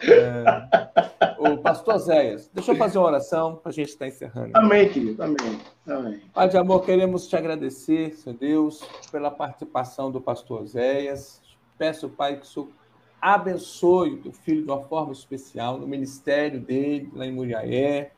É... 0.01 1.29
O 1.39 1.57
pastor 1.57 1.97
Zéias, 1.99 2.49
deixa 2.53 2.73
eu 2.73 2.75
fazer 2.75 2.97
uma 2.97 3.07
oração 3.07 3.55
para 3.55 3.69
a 3.69 3.73
gente 3.73 3.89
estar 3.89 4.07
encerrando. 4.07 4.51
Amém, 4.53 4.89
querido, 4.89 5.23
amém. 5.23 5.59
amém. 5.87 6.21
Pai 6.33 6.49
de 6.49 6.57
amor, 6.57 6.83
queremos 6.83 7.27
te 7.27 7.35
agradecer, 7.35 8.13
Senhor 8.15 8.37
Deus, 8.37 8.81
pela 9.09 9.31
participação 9.31 10.11
do 10.11 10.19
pastor 10.19 10.65
Zéias. 10.65 11.41
Peço, 11.77 12.09
Pai, 12.09 12.35
que 12.35 12.43
o 12.43 12.45
Senhor 12.45 12.69
abençoe 13.21 14.21
o 14.25 14.31
filho 14.31 14.63
de 14.65 14.71
uma 14.71 14.81
forma 14.83 15.13
especial 15.13 15.77
no 15.77 15.87
ministério 15.87 16.59
dele, 16.59 17.09
lá 17.13 17.25
em 17.25 17.31
Muriaé. 17.31 18.11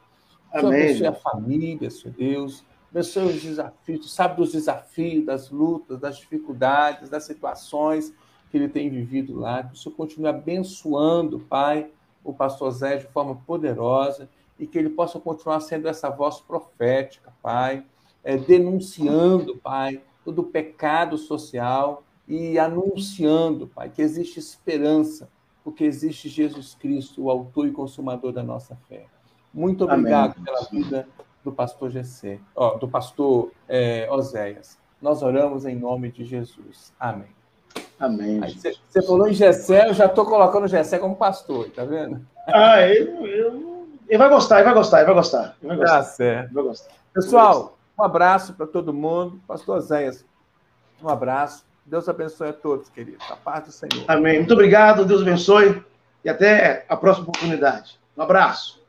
Amém. 0.52 0.84
abençoe 0.84 1.08
a 1.08 1.14
família, 1.14 1.90
Senhor 1.90 2.16
Deus. 2.16 2.66
Abençoe 2.90 3.26
os 3.26 3.42
desafios, 3.42 4.14
sabe 4.14 4.36
dos 4.36 4.52
desafios, 4.52 5.26
das 5.26 5.50
lutas, 5.50 6.00
das 6.00 6.18
dificuldades, 6.18 7.10
das 7.10 7.24
situações 7.24 8.14
que 8.52 8.58
ele 8.58 8.68
tem 8.68 8.90
vivido 8.90 9.40
lá, 9.40 9.64
que 9.64 9.74
o 9.74 9.78
Senhor 9.78 9.96
continue 9.96 10.28
abençoando, 10.28 11.40
Pai, 11.40 11.90
o 12.24 12.34
pastor 12.34 12.70
Zé 12.72 12.98
de 12.98 13.08
forma 13.08 13.36
poderosa 13.48 14.30
e 14.60 14.68
que 14.68 14.78
ele 14.78 14.90
possa 14.90 15.20
continuar 15.20 15.62
sendo 15.62 15.88
essa 15.88 16.10
voz 16.10 16.42
profética, 16.42 17.34
Pai, 17.42 17.86
é, 18.24 18.38
denunciando, 18.38 19.58
Pai, 19.58 20.02
todo 20.24 20.40
o 20.40 20.44
pecado 20.44 21.18
social 21.18 22.04
e 22.28 22.60
anunciando, 22.60 23.68
Pai, 23.68 23.90
que 23.90 24.02
existe 24.02 24.38
esperança, 24.38 25.30
porque 25.64 25.86
existe 25.86 26.28
Jesus 26.28 26.76
Cristo, 26.76 27.24
o 27.24 27.30
autor 27.30 27.68
e 27.68 27.72
consumador 27.72 28.34
da 28.34 28.44
nossa 28.44 28.76
fé. 28.90 29.06
Muito 29.54 29.86
obrigado 29.86 30.34
Amém. 30.34 30.44
pela 30.44 30.62
vida 30.70 31.08
do 31.44 31.52
pastor 31.52 31.90
Gessé, 31.90 32.40
ó, 32.56 32.78
do 32.78 32.88
pastor 32.88 33.52
é, 33.68 34.08
Oséias. 34.12 34.78
Nós 35.02 35.24
oramos 35.24 35.66
em 35.66 35.76
nome 35.76 36.12
de 36.12 36.24
Jesus. 36.26 36.94
Amém. 37.00 37.41
Amém. 38.02 38.42
Você 38.42 39.02
falou 39.04 39.28
em 39.28 39.34
Gessé, 39.34 39.88
eu 39.88 39.94
já 39.94 40.08
estou 40.08 40.26
colocando 40.26 40.64
o 40.64 40.68
Gessé 40.68 40.98
como 40.98 41.16
pastor, 41.16 41.70
tá 41.70 41.86
vendo? 41.86 42.20
Ah, 42.48 42.82
ele, 42.82 43.12
ele 44.10 44.18
vai 44.18 44.28
gostar, 44.28 44.56
ele 44.56 44.66
vai 44.66 44.74
gostar, 44.74 44.98
ele 44.98 45.06
vai 45.06 45.14
gostar. 45.14 45.56
Ele 45.62 45.68
vai 45.68 45.78
gostar. 45.78 45.98
Tá 45.98 46.04
certo. 46.04 46.54
Vai 46.54 46.64
gostar. 46.64 46.92
Pessoal, 47.14 47.78
um 47.98 48.04
abraço 48.04 48.54
para 48.54 48.66
todo 48.66 48.92
mundo. 48.92 49.40
Pastor 49.48 49.80
Zéias, 49.82 50.26
um 51.02 51.10
abraço. 51.10 51.64
Deus 51.86 52.10
abençoe 52.10 52.50
a 52.50 52.54
todos, 52.54 52.90
querido. 52.90 53.20
A 53.30 53.36
paz 53.36 53.66
do 53.66 53.72
Senhor. 53.72 54.04
Amém. 54.08 54.40
Muito 54.40 54.54
obrigado, 54.54 55.06
Deus 55.06 55.22
abençoe. 55.22 55.84
E 56.26 56.30
até 56.30 56.86
a 56.90 56.98
próxima 56.98 57.28
oportunidade. 57.28 58.00
Um 58.18 58.24
abraço. 58.24 58.81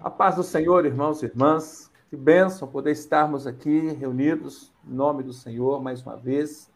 A 0.00 0.08
paz 0.08 0.36
do 0.36 0.44
Senhor, 0.44 0.86
irmãos 0.86 1.22
e 1.22 1.26
irmãs. 1.26 1.90
Que 2.08 2.16
bênção 2.16 2.68
poder 2.68 2.92
estarmos 2.92 3.48
aqui 3.48 3.88
reunidos 3.94 4.72
em 4.86 4.94
nome 4.94 5.24
do 5.24 5.32
Senhor 5.32 5.82
mais 5.82 6.00
uma 6.02 6.16
vez. 6.16 6.70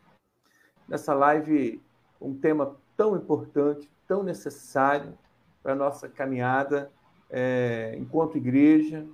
Nessa 0.88 1.14
live, 1.14 1.80
um 2.20 2.34
tema 2.34 2.74
tão 2.96 3.16
importante, 3.16 3.88
tão 4.08 4.24
necessário 4.24 5.16
para 5.62 5.72
a 5.72 5.76
nossa 5.76 6.08
caminhada 6.08 6.90
é, 7.30 7.94
enquanto 7.96 8.38
igreja, 8.38 9.06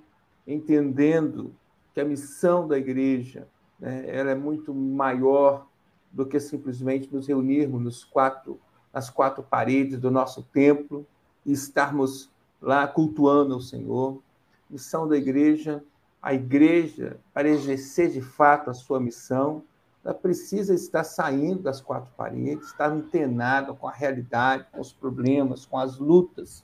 entendendo 0.47 1.53
que 1.93 2.01
a 2.01 2.05
missão 2.05 2.67
da 2.67 2.79
igreja 2.79 3.47
né, 3.79 4.05
ela 4.07 4.31
é 4.31 4.35
muito 4.35 4.73
maior 4.73 5.67
do 6.11 6.25
que 6.25 6.39
simplesmente 6.39 7.13
nos 7.13 7.27
reunirmos 7.27 7.79
nos 7.79 8.03
quatro, 8.03 8.59
nas 8.91 9.07
quatro 9.07 9.43
paredes 9.43 9.99
do 9.99 10.09
nosso 10.09 10.41
templo 10.41 11.05
e 11.45 11.51
estarmos 11.51 12.31
lá 12.61 12.87
cultuando 12.87 13.57
o 13.57 13.61
Senhor. 13.61 14.21
Missão 14.69 15.07
da 15.07 15.17
igreja, 15.17 15.83
a 16.21 16.33
igreja, 16.33 17.19
para 17.33 17.49
exercer 17.49 18.11
de 18.11 18.21
fato 18.21 18.69
a 18.69 18.73
sua 18.73 18.99
missão, 18.99 19.63
ela 20.03 20.13
precisa 20.13 20.73
estar 20.73 21.03
saindo 21.03 21.63
das 21.63 21.81
quatro 21.81 22.11
paredes, 22.15 22.67
estar 22.67 22.91
antenada 22.91 23.73
com 23.73 23.87
a 23.87 23.91
realidade, 23.91 24.65
com 24.71 24.79
os 24.79 24.93
problemas, 24.93 25.65
com 25.65 25.77
as 25.77 25.97
lutas, 25.97 26.63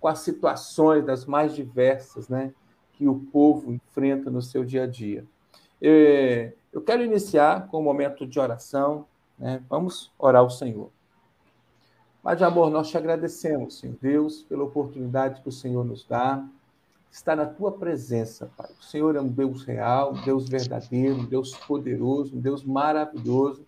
com 0.00 0.08
as 0.08 0.20
situações 0.20 1.04
das 1.04 1.26
mais 1.26 1.54
diversas, 1.54 2.28
né, 2.28 2.52
que 2.92 3.06
o 3.06 3.14
povo 3.14 3.72
enfrenta 3.72 4.30
no 4.30 4.42
seu 4.42 4.64
dia 4.64 4.84
a 4.84 4.86
dia. 4.86 5.24
Eu 5.80 6.80
quero 6.80 7.02
iniciar 7.02 7.66
com 7.68 7.80
um 7.80 7.84
momento 7.84 8.26
de 8.26 8.38
oração, 8.40 9.06
né? 9.38 9.62
Vamos 9.68 10.12
orar 10.18 10.42
ao 10.42 10.50
Senhor. 10.50 10.90
Mas, 12.22 12.38
de 12.38 12.44
amor, 12.44 12.70
nós 12.70 12.88
te 12.88 12.96
agradecemos, 12.96 13.78
Senhor 13.78 13.96
Deus, 14.00 14.42
pela 14.42 14.62
oportunidade 14.62 15.40
que 15.42 15.48
o 15.48 15.52
Senhor 15.52 15.84
nos 15.84 16.04
dá. 16.04 16.44
Está 17.10 17.34
na 17.34 17.44
tua 17.44 17.72
presença, 17.72 18.48
Pai. 18.56 18.70
O 18.80 18.84
Senhor 18.84 19.16
é 19.16 19.20
um 19.20 19.28
Deus 19.28 19.64
real, 19.64 20.12
um 20.12 20.22
Deus 20.22 20.48
verdadeiro, 20.48 21.16
um 21.16 21.24
Deus 21.24 21.56
poderoso, 21.56 22.36
um 22.36 22.40
Deus 22.40 22.62
maravilhoso. 22.62 23.66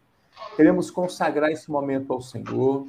Queremos 0.55 0.89
consagrar 0.89 1.51
esse 1.51 1.69
momento 1.69 2.13
ao 2.13 2.21
Senhor. 2.21 2.87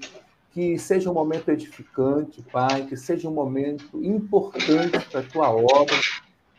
Que 0.52 0.78
seja 0.80 1.12
um 1.12 1.14
momento 1.14 1.50
edificante, 1.50 2.42
Pai, 2.44 2.86
que 2.86 2.96
seja 2.96 3.28
um 3.28 3.34
momento 3.34 4.02
importante 4.02 5.06
para 5.12 5.20
a 5.20 5.24
tua 5.24 5.50
obra, 5.50 6.00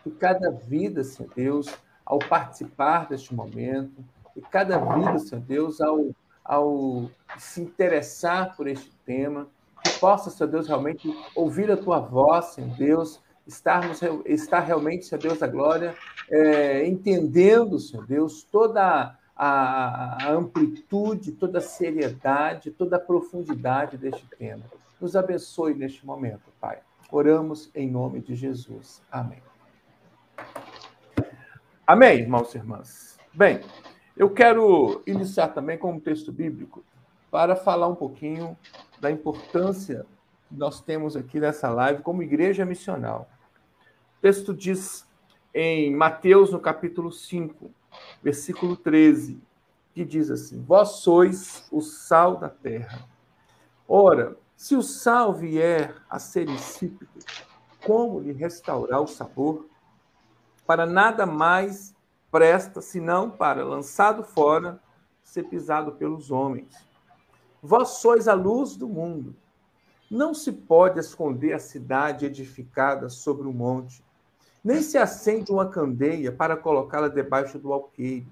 que 0.03 0.11
cada 0.11 0.51
vida, 0.51 1.03
Senhor 1.03 1.33
Deus, 1.35 1.69
ao 2.05 2.19
participar 2.19 3.09
deste 3.09 3.35
momento, 3.35 4.05
e 4.37 4.43
cada 4.43 4.77
vida, 4.77 5.19
Senhor 5.19 5.41
Deus, 5.41 5.81
ao 5.81 6.11
ao 6.47 7.11
se 7.39 7.61
interessar 7.61 8.57
por 8.57 8.67
este 8.67 8.91
tema, 9.05 9.49
que 9.83 9.99
possa, 9.99 10.31
Senhor 10.31 10.51
Deus, 10.51 10.67
realmente 10.67 11.13
ouvir 11.35 11.71
a 11.71 11.77
tua 11.77 11.99
voz, 11.99 12.47
Senhor 12.47 12.77
Deus, 12.77 13.21
estarmos, 13.47 14.01
estar 14.25 14.61
realmente, 14.61 15.07
Senhor 15.07 15.21
Deus 15.21 15.39
da 15.39 15.47
glória, 15.47 15.95
é, 16.31 16.87
entendendo, 16.87 17.79
Senhor 17.79 18.07
Deus, 18.07 18.43
toda 18.43 19.17
a, 19.37 20.25
a, 20.25 20.31
amplitude, 20.31 21.33
toda 21.33 21.59
a 21.59 21.63
seriedade, 21.63 22.71
toda 22.71 22.97
a 22.97 23.01
profundidade 23.01 23.99
deste 23.99 24.27
tema. 24.39 24.65
nos 25.01 25.15
abençoe 25.15 25.75
neste 25.75 26.05
momento, 26.07 26.51
Pai. 26.61 26.79
Oramos 27.13 27.71
em 27.75 27.89
nome 27.89 28.21
de 28.21 28.35
Jesus. 28.35 29.03
Amém. 29.11 29.43
Amém, 31.87 32.19
irmãos 32.21 32.53
e 32.55 32.59
irmãs. 32.59 33.19
Bem, 33.33 33.61
eu 34.17 34.31
quero 34.31 35.03
iniciar 35.07 35.49
também 35.49 35.77
com 35.77 35.93
um 35.93 36.01
texto 36.01 36.33
bíblico 36.33 36.83
para 37.31 37.55
falar 37.55 37.87
um 37.87 37.95
pouquinho 37.95 38.57
da 38.99 39.11
importância 39.11 40.07
que 40.49 40.55
nós 40.55 40.81
temos 40.81 41.17
aqui 41.17 41.39
nessa 41.39 41.69
live 41.69 42.03
como 42.03 42.23
igreja 42.23 42.65
missional. 42.65 43.29
O 44.19 44.23
texto 44.23 44.55
diz 44.55 45.07
em 45.53 45.95
Mateus, 45.95 46.51
no 46.51 46.61
capítulo 46.61 47.11
5, 47.11 47.71
versículo 48.23 48.77
13, 48.77 49.41
que 49.95 50.05
diz 50.05 50.31
assim: 50.31 50.63
Vós 50.63 51.01
sois 51.01 51.67
o 51.71 51.81
sal 51.81 52.37
da 52.37 52.49
terra. 52.49 53.07
Ora, 53.89 54.37
se 54.57 54.75
o 54.75 54.83
sal 54.83 55.35
vier 55.35 55.95
a 56.09 56.19
ser 56.19 56.49
insípido, 56.49 57.11
como 57.85 58.21
lhe 58.21 58.33
restaurar 58.33 59.01
o 59.01 59.07
sabor? 59.07 59.67
Para 60.67 60.87
nada 60.87 61.25
mais 61.25 61.96
presta 62.31 62.81
senão 62.81 63.31
para, 63.31 63.65
lançado 63.65 64.23
fora, 64.23 64.81
ser 65.23 65.45
pisado 65.45 65.93
pelos 65.93 66.31
homens. 66.31 66.75
Vós 67.63 67.89
sois 67.99 68.29
a 68.29 68.35
luz 68.35 68.77
do 68.77 68.89
mundo. 68.89 69.35
Não 70.11 70.33
se 70.33 70.53
pode 70.53 71.01
esconder 71.01 71.53
a 71.53 71.59
cidade 71.59 72.27
edificada 72.27 73.09
sobre 73.09 73.49
um 73.49 73.53
monte, 73.53 74.05
nem 74.63 74.83
se 74.83 74.99
acende 74.99 75.51
uma 75.51 75.69
candeia 75.69 76.31
para 76.31 76.57
colocá-la 76.57 77.09
debaixo 77.09 77.59
do 77.59 77.73
alqueire, 77.73 78.29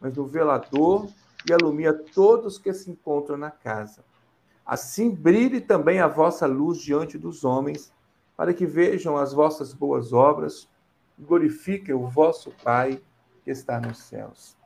mas 0.00 0.16
no 0.16 0.26
velador 0.26 1.08
e 1.48 1.52
alumia 1.52 1.92
todos 1.92 2.58
que 2.58 2.72
se 2.72 2.90
encontram 2.90 3.36
na 3.36 3.50
casa. 3.50 4.04
Assim 4.64 5.10
brilhe 5.10 5.60
também 5.60 6.00
a 6.00 6.06
vossa 6.06 6.46
luz 6.46 6.78
diante 6.78 7.18
dos 7.18 7.44
homens, 7.44 7.92
para 8.36 8.54
que 8.54 8.64
vejam 8.64 9.16
as 9.16 9.32
vossas 9.32 9.72
boas 9.72 10.12
obras 10.12 10.68
glorifiquem 11.18 11.94
o 11.94 12.06
vosso 12.06 12.52
Pai 12.62 13.00
que 13.44 13.50
está 13.50 13.80
nos 13.80 13.98
céus. 13.98 14.56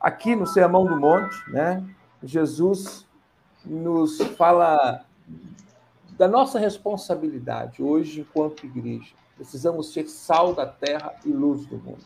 Aqui 0.00 0.36
no 0.36 0.46
Sermão 0.46 0.86
do 0.86 0.98
Monte, 0.98 1.50
né, 1.50 1.84
Jesus 2.22 3.06
nos 3.64 4.18
fala 4.36 5.04
da 6.16 6.26
nossa 6.26 6.58
responsabilidade 6.58 7.82
hoje 7.82 8.20
enquanto 8.20 8.66
igreja. 8.66 9.14
Precisamos 9.36 9.92
ser 9.92 10.08
sal 10.08 10.54
da 10.54 10.66
terra 10.66 11.14
e 11.24 11.28
luz 11.28 11.64
do 11.66 11.76
mundo. 11.78 12.04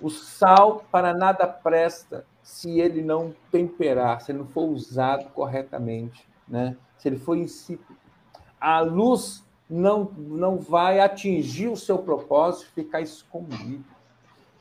O 0.00 0.08
sal 0.08 0.84
para 0.90 1.12
nada 1.12 1.46
presta 1.46 2.24
se 2.42 2.80
ele 2.80 3.02
não 3.02 3.34
temperar, 3.50 4.20
se 4.20 4.32
ele 4.32 4.38
não 4.38 4.46
for 4.46 4.68
usado 4.68 5.28
corretamente, 5.30 6.26
né? 6.48 6.76
se 6.98 7.08
ele 7.08 7.18
for 7.18 7.36
insípido. 7.36 7.98
A 8.60 8.80
luz 8.80 9.44
não, 9.68 10.04
não 10.16 10.58
vai 10.58 11.00
atingir 11.00 11.68
o 11.68 11.76
seu 11.76 11.98
propósito 11.98 12.70
ficar 12.72 13.00
escondido. 13.00 13.84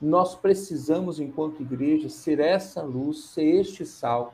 Nós 0.02 0.36
precisamos, 0.36 1.20
enquanto 1.20 1.62
igreja, 1.62 2.08
ser 2.10 2.40
essa 2.40 2.82
luz, 2.82 3.26
ser 3.26 3.44
este 3.44 3.86
sal, 3.86 4.34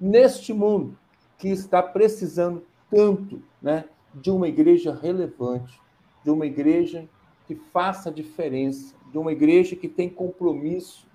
neste 0.00 0.52
mundo 0.52 0.96
que 1.38 1.48
está 1.48 1.82
precisando 1.82 2.64
tanto 2.90 3.42
né, 3.60 3.84
de 4.14 4.30
uma 4.30 4.48
igreja 4.48 4.94
relevante, 4.94 5.80
de 6.24 6.30
uma 6.30 6.46
igreja 6.46 7.08
que 7.46 7.54
faça 7.54 8.10
diferença, 8.10 8.94
de 9.12 9.18
uma 9.18 9.32
igreja 9.32 9.76
que 9.76 9.88
tem 9.88 10.08
compromisso 10.08 11.06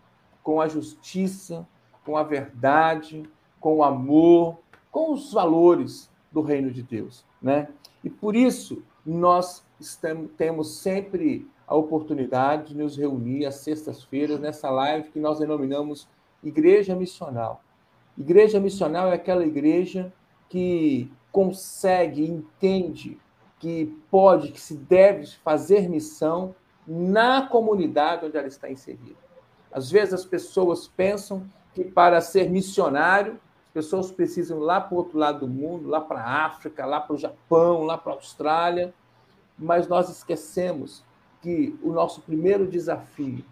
com 0.42 0.62
a 0.62 0.68
justiça, 0.68 1.68
com 2.06 2.18
a 2.18 2.24
verdade, 2.24 3.24
com 3.60 3.78
o 3.78 3.84
amor, 3.84 4.60
com 4.90 5.14
os 5.14 5.34
valores 5.34 6.10
do 6.32 6.42
reino 6.42 6.72
de 6.72 6.82
Deus, 6.82 7.26
né? 7.42 7.68
E 8.04 8.10
por 8.10 8.36
isso 8.36 8.82
nós 9.06 9.64
estamos, 9.80 10.32
temos 10.38 10.78
sempre 10.78 11.48
a 11.72 11.76
oportunidade 11.76 12.74
de 12.74 12.78
nos 12.78 12.98
reunir 12.98 13.46
às 13.46 13.56
sextas-feiras 13.56 14.42
nessa 14.42 14.70
live 14.70 15.10
que 15.10 15.22
nós 15.22 15.40
denominamos 15.40 16.06
Igreja 16.44 16.94
Missional. 16.94 17.64
Igreja 18.18 18.60
Missional 18.60 19.08
é 19.08 19.14
aquela 19.14 19.46
igreja 19.46 20.12
que 20.50 21.10
consegue, 21.32 22.30
entende 22.30 23.18
que 23.58 23.86
pode, 24.12 24.52
que 24.52 24.60
se 24.60 24.76
deve 24.76 25.26
fazer 25.46 25.88
missão 25.88 26.54
na 26.86 27.48
comunidade 27.48 28.26
onde 28.26 28.36
ela 28.36 28.48
está 28.48 28.70
inserida. 28.70 29.16
Às 29.72 29.90
vezes 29.90 30.14
as 30.14 30.26
pessoas 30.26 30.90
pensam 30.90 31.48
que 31.74 31.86
para 31.86 32.20
ser 32.20 32.50
missionário, 32.50 33.40
as 33.68 33.72
pessoas 33.72 34.12
precisam 34.12 34.58
ir 34.58 34.64
lá 34.66 34.82
para 34.82 34.94
o 34.94 34.98
outro 34.98 35.18
lado 35.18 35.40
do 35.40 35.48
mundo, 35.48 35.88
lá 35.88 36.02
para 36.02 36.20
a 36.20 36.46
África, 36.48 36.86
lá 36.86 37.00
para 37.00 37.16
o 37.16 37.18
Japão, 37.18 37.84
lá 37.84 37.98
para 37.98 38.12
a 38.12 38.16
Austrália, 38.16 38.94
mas 39.58 39.88
nós 39.88 40.10
esquecemos 40.10 41.10
que 41.42 41.78
o 41.82 41.92
nosso 41.92 42.22
primeiro 42.22 42.68
desafio 42.68 43.44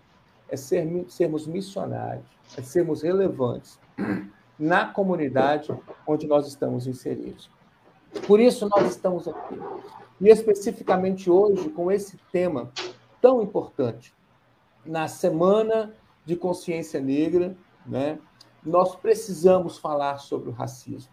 é 0.48 0.56
ser, 0.56 0.88
sermos 1.08 1.48
missionários, 1.48 2.26
é 2.58 2.62
sermos 2.62 3.02
relevantes 3.02 3.80
na 4.58 4.86
comunidade 4.86 5.74
onde 6.06 6.28
nós 6.28 6.48
estamos 6.48 6.88
inseridos. 6.88 7.50
Por 8.28 8.40
isso 8.40 8.68
nós 8.70 8.90
estamos 8.90 9.28
aqui. 9.28 9.60
E 10.20 10.28
especificamente 10.30 11.30
hoje 11.30 11.70
com 11.70 11.92
esse 11.92 12.18
tema 12.32 12.72
tão 13.22 13.42
importante, 13.42 14.14
na 14.86 15.08
Semana 15.08 15.94
de 16.26 16.36
Consciência 16.36 17.00
Negra, 17.00 17.56
né? 17.86 18.20
Nós 18.64 18.96
precisamos 18.96 19.78
falar 19.78 20.18
sobre 20.18 20.50
o 20.50 20.54
racismo. 20.54 21.12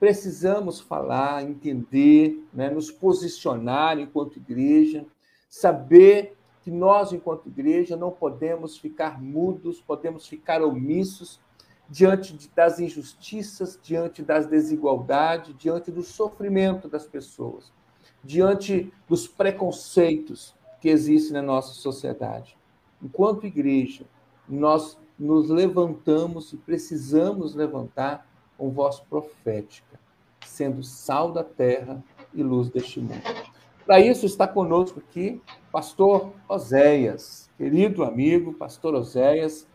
Precisamos 0.00 0.80
falar, 0.80 1.42
entender, 1.42 2.46
né? 2.52 2.70
nos 2.70 2.90
posicionar 2.90 3.98
enquanto 3.98 4.36
igreja, 4.36 5.04
saber 5.48 6.36
que 6.62 6.70
nós, 6.70 7.12
enquanto 7.12 7.48
igreja, 7.48 7.96
não 7.96 8.10
podemos 8.10 8.76
ficar 8.76 9.20
mudos, 9.20 9.80
podemos 9.80 10.26
ficar 10.26 10.62
omissos 10.62 11.40
diante 11.88 12.50
das 12.54 12.78
injustiças, 12.78 13.78
diante 13.82 14.22
das 14.22 14.46
desigualdades, 14.46 15.56
diante 15.56 15.90
do 15.90 16.02
sofrimento 16.02 16.88
das 16.88 17.06
pessoas, 17.06 17.72
diante 18.22 18.92
dos 19.08 19.26
preconceitos 19.26 20.54
que 20.80 20.88
existem 20.88 21.32
na 21.32 21.42
nossa 21.42 21.72
sociedade. 21.72 22.56
Enquanto 23.02 23.46
igreja, 23.46 24.04
nós 24.46 24.98
nos 25.18 25.48
levantamos 25.48 26.52
e 26.52 26.56
precisamos 26.56 27.54
levantar 27.54 28.26
com 28.56 28.70
voz 28.70 29.00
profética, 29.00 29.98
sendo 30.44 30.82
sal 30.82 31.32
da 31.32 31.42
terra 31.42 32.02
e 32.34 32.42
luz 32.42 32.68
deste 32.68 33.00
mundo. 33.00 33.47
Para 33.88 34.00
isso 34.00 34.26
está 34.26 34.46
conosco 34.46 34.98
aqui 34.98 35.40
pastor 35.72 36.34
Oséias, 36.46 37.48
querido 37.56 38.04
amigo, 38.04 38.52
pastor 38.52 38.94
Oséias, 38.94 39.66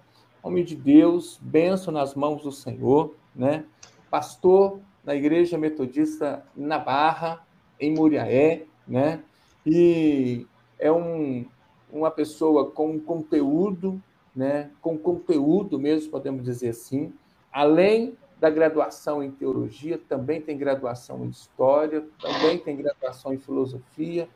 homem 0.43 0.63
de 0.63 0.75
Deus, 0.75 1.39
benção 1.41 1.91
nas 1.91 2.13
mãos 2.13 2.43
do 2.43 2.51
Senhor, 2.51 3.15
né? 3.35 3.65
Pastor 4.11 4.79
na 5.03 5.15
Igreja 5.15 5.57
Metodista 5.57 6.45
na 6.55 6.77
Barra, 6.77 7.43
em 7.79 7.91
Muriaé, 7.91 8.65
né? 8.87 9.23
E 9.65 10.45
é 10.77 10.91
um, 10.91 11.47
uma 11.91 12.11
pessoa 12.11 12.69
com 12.69 12.99
conteúdo 12.99 13.99
né, 14.35 14.69
com 14.79 14.95
conteúdo 14.95 15.79
mesmo, 15.79 16.11
podemos 16.11 16.43
dizer 16.43 16.69
assim. 16.69 17.11
Além 17.51 18.15
da 18.43 18.49
graduação 18.49 19.23
em 19.23 19.31
teologia, 19.31 19.97
também 19.97 20.41
tem 20.41 20.57
graduação 20.57 21.23
em 21.23 21.29
história, 21.29 22.05
também 22.21 22.59
tem 22.59 22.75
graduação 22.75 23.33
em 23.33 23.37
filosofia, 23.37 24.27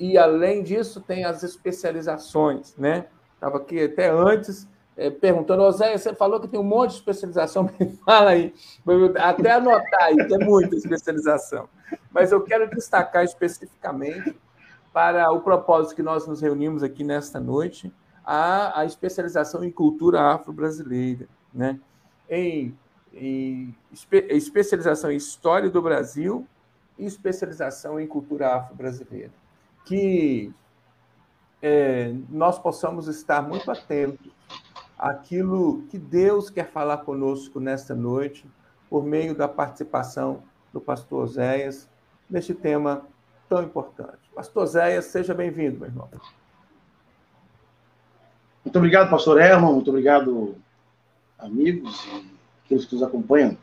e 0.00 0.16
além 0.16 0.62
disso 0.62 1.02
tem 1.02 1.22
as 1.26 1.42
especializações, 1.42 2.74
né? 2.78 3.08
Estava 3.34 3.58
aqui 3.58 3.78
até 3.84 4.08
antes 4.08 4.66
é, 4.96 5.10
perguntando, 5.10 5.64
José, 5.64 5.98
você 5.98 6.14
falou 6.14 6.40
que 6.40 6.48
tem 6.48 6.58
um 6.58 6.64
monte 6.64 6.92
de 6.92 6.96
especialização, 6.96 7.64
me 7.78 7.98
fala 8.06 8.30
aí, 8.30 8.54
até 9.16 9.50
anotar 9.50 10.04
aí, 10.04 10.16
tem 10.26 10.38
muita 10.38 10.74
especialização. 10.74 11.68
Mas 12.10 12.32
eu 12.32 12.40
quero 12.42 12.70
destacar 12.70 13.22
especificamente 13.22 14.34
para 14.94 15.30
o 15.30 15.42
propósito 15.42 15.94
que 15.94 16.02
nós 16.02 16.26
nos 16.26 16.40
reunimos 16.40 16.82
aqui 16.82 17.04
nesta 17.04 17.38
noite, 17.38 17.92
a, 18.24 18.80
a 18.80 18.86
especialização 18.86 19.62
em 19.62 19.70
cultura 19.70 20.22
afro-brasileira, 20.22 21.28
né? 21.52 21.78
em, 22.30 22.74
em 23.16 23.74
espe, 23.92 24.26
especialização 24.30 25.10
em 25.10 25.16
história 25.16 25.70
do 25.70 25.80
Brasil 25.80 26.46
e 26.98 27.04
especialização 27.04 27.98
em 27.98 28.06
cultura 28.06 28.54
afro-brasileira. 28.54 29.32
Que 29.84 30.52
é, 31.62 32.14
nós 32.28 32.58
possamos 32.58 33.08
estar 33.08 33.42
muito 33.42 33.70
atentos 33.70 34.30
àquilo 34.98 35.82
que 35.88 35.98
Deus 35.98 36.50
quer 36.50 36.70
falar 36.70 36.98
conosco 36.98 37.58
nesta 37.58 37.94
noite, 37.94 38.46
por 38.88 39.04
meio 39.04 39.34
da 39.34 39.48
participação 39.48 40.42
do 40.72 40.80
pastor 40.80 41.24
Oséias, 41.24 41.88
neste 42.28 42.54
tema 42.54 43.06
tão 43.48 43.62
importante. 43.62 44.30
Pastor 44.34 44.64
Oséias, 44.64 45.06
seja 45.06 45.34
bem-vindo, 45.34 45.78
meu 45.78 45.88
irmão. 45.88 46.08
Muito 48.64 48.76
obrigado, 48.78 49.10
pastor 49.10 49.40
Herman, 49.40 49.72
muito 49.72 49.90
obrigado, 49.90 50.56
amigos 51.38 52.04
e 52.06 52.35
aqueles 52.66 52.84
que 52.84 52.94
nos 52.94 53.02
acompanham. 53.02 53.56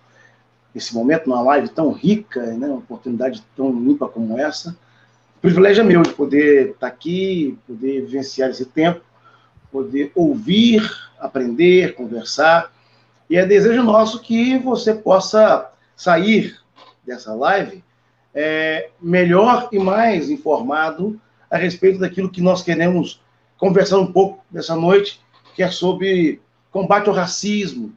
nesse 0.74 0.96
momento, 0.96 1.30
numa 1.30 1.42
live 1.42 1.70
tão 1.70 1.92
rica, 1.92 2.42
né, 2.54 2.68
uma 2.68 2.78
oportunidade 2.78 3.44
tão 3.56 3.72
limpa 3.72 4.08
como 4.08 4.40
essa. 4.40 4.76
O 5.38 5.42
privilégio 5.42 5.82
é 5.82 5.84
meu 5.84 6.02
de 6.02 6.14
poder 6.14 6.72
estar 6.72 6.88
aqui, 6.88 7.60
poder 7.68 8.02
vivenciar 8.06 8.50
esse 8.50 8.66
tempo, 8.66 9.02
poder 9.72 10.12
ouvir, 10.16 10.82
aprender, 11.20 11.94
conversar. 11.94 12.72
E 13.30 13.38
é 13.38 13.46
desejo 13.46 13.84
nosso 13.84 14.22
que 14.22 14.58
você 14.58 14.94
possa 14.94 15.70
sair 15.96 16.58
dessa 17.06 17.36
live 17.36 17.84
é, 18.34 18.90
melhor 19.00 19.70
e 19.72 19.78
mais 19.78 20.30
informado 20.30 21.20
a 21.52 21.58
respeito 21.58 22.00
daquilo 22.00 22.32
que 22.32 22.42
nós 22.42 22.64
queremos 22.64 23.22
conversar 23.58 24.00
um 24.00 24.12
pouco 24.12 24.44
nessa 24.52 24.76
noite, 24.76 25.22
que 25.56 25.62
é 25.62 25.70
sobre 25.70 26.42
combate 26.72 27.08
ao 27.08 27.16
racismo, 27.16 27.94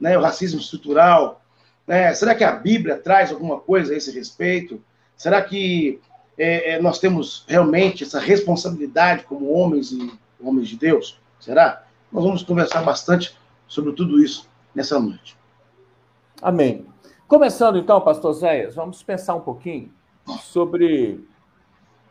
né, 0.00 0.16
o 0.16 0.22
racismo 0.22 0.60
estrutural. 0.60 1.42
Né? 1.86 2.12
Será 2.14 2.34
que 2.34 2.44
a 2.44 2.52
Bíblia 2.52 2.96
traz 2.96 3.30
alguma 3.30 3.60
coisa 3.60 3.92
a 3.92 3.96
esse 3.96 4.10
respeito? 4.10 4.82
Será 5.16 5.42
que 5.42 6.00
é, 6.36 6.72
é, 6.72 6.82
nós 6.82 6.98
temos 6.98 7.44
realmente 7.48 8.04
essa 8.04 8.18
responsabilidade 8.18 9.24
como 9.24 9.52
homens 9.52 9.92
e 9.92 10.12
homens 10.40 10.68
de 10.68 10.76
Deus? 10.76 11.20
Será? 11.40 11.84
Nós 12.10 12.24
vamos 12.24 12.42
conversar 12.42 12.82
bastante 12.82 13.36
sobre 13.66 13.92
tudo 13.92 14.22
isso 14.22 14.48
nessa 14.74 14.98
noite. 14.98 15.36
Amém. 16.42 16.86
Começando 17.26 17.78
então, 17.78 18.00
pastor 18.00 18.32
Zéias, 18.34 18.74
vamos 18.74 19.02
pensar 19.02 19.34
um 19.34 19.40
pouquinho 19.40 19.90
sobre 20.42 21.26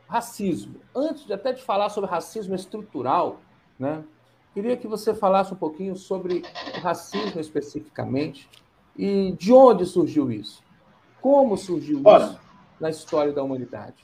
racismo. 0.08 0.76
Antes 0.96 1.26
de 1.26 1.34
até 1.34 1.54
de 1.54 1.62
falar 1.62 1.90
sobre 1.90 2.10
racismo 2.10 2.56
estrutural, 2.56 3.40
né? 3.80 4.04
Queria 4.54 4.78
que 4.78 4.88
você 4.88 5.16
falasse 5.16 5.54
um 5.54 5.58
pouquinho 5.58 5.95
sobre 5.95 6.43
o 6.76 6.80
racismo 6.80 7.41
especificamente 7.41 8.47
e 8.95 9.32
de 9.32 9.51
onde 9.51 9.86
surgiu 9.86 10.32
isso. 10.32 10.64
Como 11.20 11.58
surgiu 11.58 12.01
Ora, 12.04 12.26
isso 12.26 12.39
na 12.80 12.89
história 12.89 13.34
da 13.34 13.41
humanidade? 13.41 13.95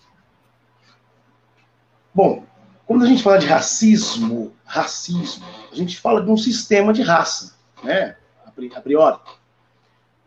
Bom, 2.14 2.44
quando 2.88 3.04
a 3.04 3.08
gente 3.08 3.22
fala 3.22 3.38
de 3.38 3.46
racismo, 3.46 4.52
racismo, 4.66 5.46
a 5.72 5.76
gente 5.76 6.00
fala 6.00 6.24
de 6.24 6.32
um 6.32 6.38
sistema 6.38 6.92
de 6.92 7.04
raça, 7.04 7.56
né? 7.84 8.18
A 8.76 8.82
priori. 8.82 9.20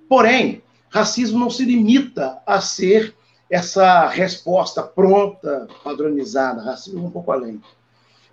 Porém, 0.08 0.62
racismo 0.88 1.40
não 1.40 1.50
se 1.50 1.64
limita 1.64 2.40
a 2.46 2.60
ser 2.60 3.16
essa 3.50 4.06
resposta 4.06 4.82
pronta, 4.82 5.66
padronizada. 5.82 6.62
Racismo 6.62 7.04
é 7.04 7.08
um 7.08 7.10
pouco 7.10 7.32
além. 7.32 7.60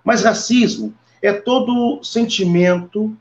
Mas 0.04 0.24
racismo 0.24 0.94
é 1.22 1.34
todo 1.34 2.04
sentimento, 2.04 3.16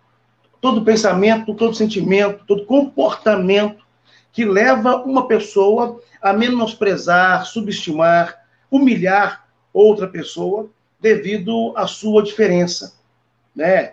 todo 0.60 0.84
pensamento, 0.84 1.54
todo 1.54 1.74
sentimento, 1.74 2.44
todo 2.46 2.66
comportamento 2.66 3.84
que 4.32 4.44
leva 4.44 4.96
uma 4.96 5.26
pessoa 5.26 6.00
a 6.20 6.32
menosprezar, 6.32 7.46
subestimar, 7.46 8.36
humilhar 8.70 9.48
outra 9.72 10.06
pessoa 10.06 10.70
devido 11.00 11.72
à 11.76 11.86
sua 11.86 12.22
diferença. 12.22 12.94
Né? 13.54 13.92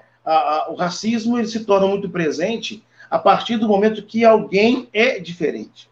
O 0.70 0.76
racismo 0.76 1.38
ele 1.38 1.48
se 1.48 1.66
torna 1.66 1.88
muito 1.88 2.10
presente 2.10 2.84
a 3.10 3.20
partir 3.20 3.58
do 3.58 3.68
momento 3.68 4.04
que 4.04 4.26
alguém 4.26 4.90
é 4.92 5.20
diferente. 5.20 5.90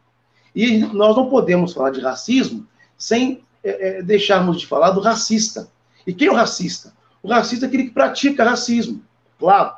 E 0.55 0.79
nós 0.79 1.15
não 1.15 1.29
podemos 1.29 1.73
falar 1.73 1.91
de 1.91 2.01
racismo 2.01 2.67
sem 2.97 3.43
é, 3.63 3.99
é, 3.99 4.01
deixarmos 4.01 4.59
de 4.59 4.67
falar 4.67 4.91
do 4.91 4.99
racista. 4.99 5.69
E 6.05 6.13
quem 6.13 6.27
é 6.27 6.31
o 6.31 6.35
racista? 6.35 6.93
O 7.23 7.29
racista 7.29 7.65
é 7.65 7.67
aquele 7.67 7.85
que 7.85 7.91
pratica 7.91 8.43
racismo, 8.43 9.01
claro. 9.39 9.77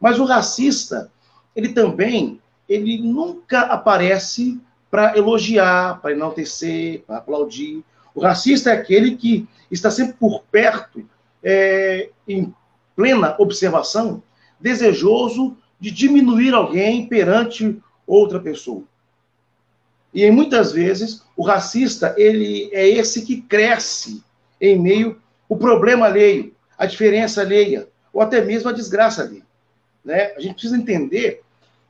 Mas 0.00 0.18
o 0.18 0.24
racista, 0.24 1.12
ele 1.54 1.68
também, 1.68 2.40
ele 2.68 3.00
nunca 3.00 3.60
aparece 3.60 4.60
para 4.90 5.16
elogiar, 5.16 6.00
para 6.02 6.10
enaltecer, 6.10 7.04
para 7.06 7.18
aplaudir. 7.18 7.84
O 8.12 8.20
racista 8.20 8.70
é 8.70 8.72
aquele 8.74 9.16
que 9.16 9.48
está 9.70 9.92
sempre 9.92 10.14
por 10.14 10.42
perto, 10.50 11.08
é, 11.42 12.10
em 12.26 12.52
plena 12.96 13.36
observação, 13.38 14.22
desejoso 14.60 15.56
de 15.78 15.90
diminuir 15.90 16.52
alguém 16.52 17.06
perante 17.06 17.80
outra 18.06 18.40
pessoa. 18.40 18.82
E 20.12 20.30
muitas 20.30 20.72
vezes 20.72 21.22
o 21.36 21.42
racista 21.42 22.14
ele 22.18 22.68
é 22.72 22.86
esse 22.86 23.24
que 23.24 23.40
cresce 23.40 24.22
em 24.60 24.78
meio 24.78 25.20
o 25.48 25.56
problema 25.56 26.06
alheio, 26.06 26.54
a 26.76 26.86
diferença 26.86 27.40
alheia, 27.40 27.88
ou 28.12 28.20
até 28.20 28.40
mesmo 28.40 28.68
a 28.68 28.72
desgraça 28.72 29.22
alheia. 29.22 29.46
Né? 30.04 30.32
A 30.36 30.40
gente 30.40 30.54
precisa 30.54 30.76
entender 30.76 31.42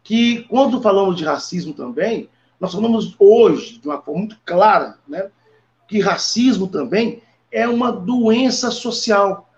que 0.02 0.42
quando 0.44 0.82
falamos 0.82 1.16
de 1.16 1.24
racismo 1.24 1.72
também, 1.72 2.28
nós 2.58 2.72
falamos 2.72 3.14
hoje, 3.18 3.78
de 3.78 3.88
uma 3.88 4.00
forma 4.00 4.20
muito 4.20 4.38
clara, 4.44 4.98
né, 5.06 5.30
que 5.88 6.00
racismo 6.00 6.68
também 6.68 7.22
é 7.50 7.66
uma 7.68 7.92
doença 7.92 8.70
social, 8.70 9.48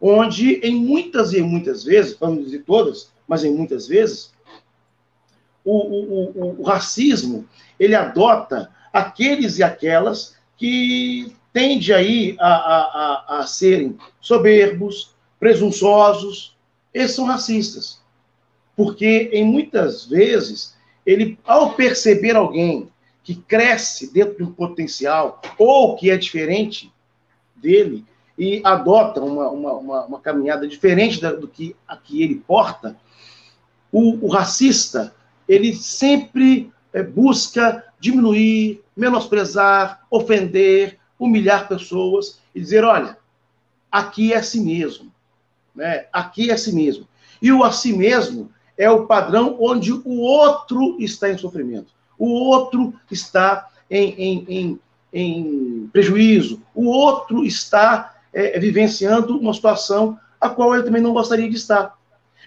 onde 0.00 0.54
em 0.56 0.74
muitas 0.74 1.32
e 1.32 1.40
muitas 1.42 1.84
vezes, 1.84 2.16
vamos 2.18 2.44
dizer 2.44 2.64
todas, 2.64 3.10
mas 3.26 3.44
em 3.44 3.54
muitas 3.54 3.88
vezes, 3.88 4.32
o, 5.64 5.76
o, 5.76 6.30
o, 6.30 6.60
o 6.60 6.62
racismo 6.62 7.46
ele 7.78 7.94
adota 7.94 8.70
aqueles 8.92 9.58
e 9.58 9.62
aquelas 9.62 10.36
que 10.56 11.36
tende 11.52 11.92
aí 11.92 12.36
a, 12.38 12.48
a, 12.48 12.78
a, 12.78 13.38
a 13.38 13.46
serem 13.46 13.96
soberbos, 14.20 15.14
presunçosos, 15.38 16.56
esses 16.92 17.16
são 17.16 17.24
racistas. 17.24 18.00
Porque, 18.76 19.30
em 19.32 19.44
muitas 19.44 20.06
vezes, 20.06 20.76
ele, 21.04 21.38
ao 21.44 21.74
perceber 21.74 22.36
alguém 22.36 22.88
que 23.24 23.34
cresce 23.34 24.12
dentro 24.12 24.36
de 24.36 24.42
um 24.42 24.52
potencial 24.52 25.42
ou 25.58 25.96
que 25.96 26.10
é 26.10 26.16
diferente 26.16 26.92
dele 27.56 28.04
e 28.38 28.60
adota 28.64 29.20
uma, 29.20 29.48
uma, 29.48 29.72
uma, 29.74 30.04
uma 30.06 30.20
caminhada 30.20 30.66
diferente 30.66 31.20
do 31.20 31.48
que 31.48 31.74
a 31.86 31.96
que 31.96 32.22
ele 32.22 32.36
porta, 32.36 32.96
o, 33.90 34.26
o 34.26 34.28
racista 34.28 35.14
ele 35.48 35.74
sempre 35.74 36.72
é, 36.92 37.02
busca 37.02 37.84
diminuir, 37.98 38.82
menosprezar, 38.96 40.06
ofender, 40.10 40.97
humilhar 41.18 41.68
pessoas 41.68 42.40
e 42.54 42.60
dizer: 42.60 42.84
olha, 42.84 43.16
aqui 43.90 44.32
é 44.32 44.36
assim 44.36 44.64
mesmo. 44.64 45.12
Né? 45.74 46.06
Aqui 46.12 46.50
é 46.50 46.54
assim 46.54 46.74
mesmo. 46.74 47.06
E 47.40 47.52
o 47.52 47.64
assim 47.64 47.92
mesmo 47.92 48.50
é 48.76 48.90
o 48.90 49.06
padrão 49.06 49.56
onde 49.60 49.92
o 49.92 50.20
outro 50.20 50.96
está 51.00 51.30
em 51.30 51.38
sofrimento, 51.38 51.92
o 52.18 52.28
outro 52.28 52.94
está 53.10 53.68
em, 53.90 54.10
em, 54.12 54.46
em, 54.48 54.80
em 55.12 55.90
prejuízo, 55.92 56.62
o 56.74 56.86
outro 56.86 57.44
está 57.44 58.14
é, 58.32 58.58
vivenciando 58.58 59.38
uma 59.38 59.54
situação 59.54 60.18
a 60.40 60.48
qual 60.48 60.74
ele 60.74 60.84
também 60.84 61.02
não 61.02 61.12
gostaria 61.12 61.48
de 61.48 61.56
estar. 61.56 61.96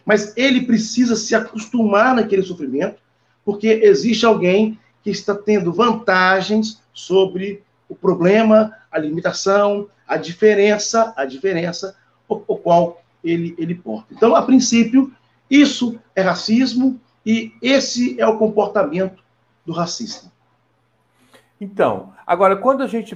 Mas 0.06 0.36
ele 0.36 0.62
precisa 0.66 1.16
se 1.16 1.36
acostumar 1.36 2.16
naquele 2.16 2.44
sofrimento, 2.44 3.02
porque 3.44 3.68
existe 3.68 4.26
alguém 4.26 4.80
que 5.04 5.10
está 5.10 5.36
tendo 5.36 5.74
vantagens 5.74 6.82
sobre 6.94 7.62
o 7.92 7.96
problema, 7.96 8.74
a 8.90 8.98
limitação, 8.98 9.90
a 10.08 10.16
diferença, 10.16 11.14
a 11.18 11.26
diferença 11.26 11.94
o, 12.28 12.42
o 12.48 12.58
qual 12.58 13.02
ele, 13.22 13.54
ele 13.58 13.76
porta. 13.76 14.14
Então, 14.14 14.34
a 14.34 14.42
princípio, 14.42 15.14
isso 15.50 16.00
é 16.16 16.22
racismo 16.22 16.98
e 17.26 17.54
esse 17.62 18.20
é 18.20 18.26
o 18.26 18.38
comportamento 18.38 19.22
do 19.66 19.74
racista. 19.74 20.32
Então, 21.60 22.14
agora, 22.26 22.56
quando 22.56 22.82
a 22.82 22.88
gente, 22.88 23.14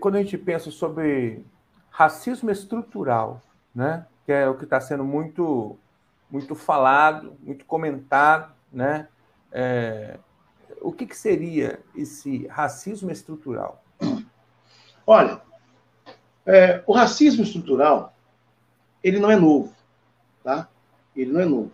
quando 0.00 0.14
a 0.14 0.22
gente 0.22 0.38
pensa 0.38 0.70
sobre 0.70 1.44
racismo 1.90 2.50
estrutural, 2.50 3.42
né, 3.74 4.06
que 4.24 4.32
é 4.32 4.48
o 4.48 4.56
que 4.56 4.64
está 4.64 4.80
sendo 4.80 5.04
muito, 5.04 5.76
muito 6.30 6.54
falado, 6.54 7.34
muito 7.42 7.66
comentado, 7.66 8.50
né, 8.72 9.08
é, 9.52 10.18
o 10.80 10.90
que, 10.90 11.04
que 11.04 11.16
seria 11.16 11.78
esse 11.94 12.46
racismo 12.46 13.10
estrutural? 13.10 13.84
Olha, 15.06 15.40
é, 16.46 16.82
o 16.86 16.92
racismo 16.92 17.42
estrutural, 17.42 18.14
ele 19.02 19.18
não 19.18 19.30
é 19.30 19.36
novo, 19.36 19.72
tá? 20.42 20.68
Ele 21.14 21.32
não 21.32 21.40
é 21.40 21.44
novo. 21.44 21.72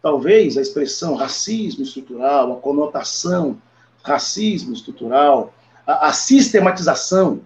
Talvez 0.00 0.56
a 0.56 0.62
expressão 0.62 1.14
racismo 1.14 1.82
estrutural, 1.82 2.52
a 2.52 2.60
conotação 2.60 3.60
racismo 4.06 4.72
estrutural, 4.72 5.52
a, 5.86 6.08
a 6.08 6.12
sistematização, 6.12 7.40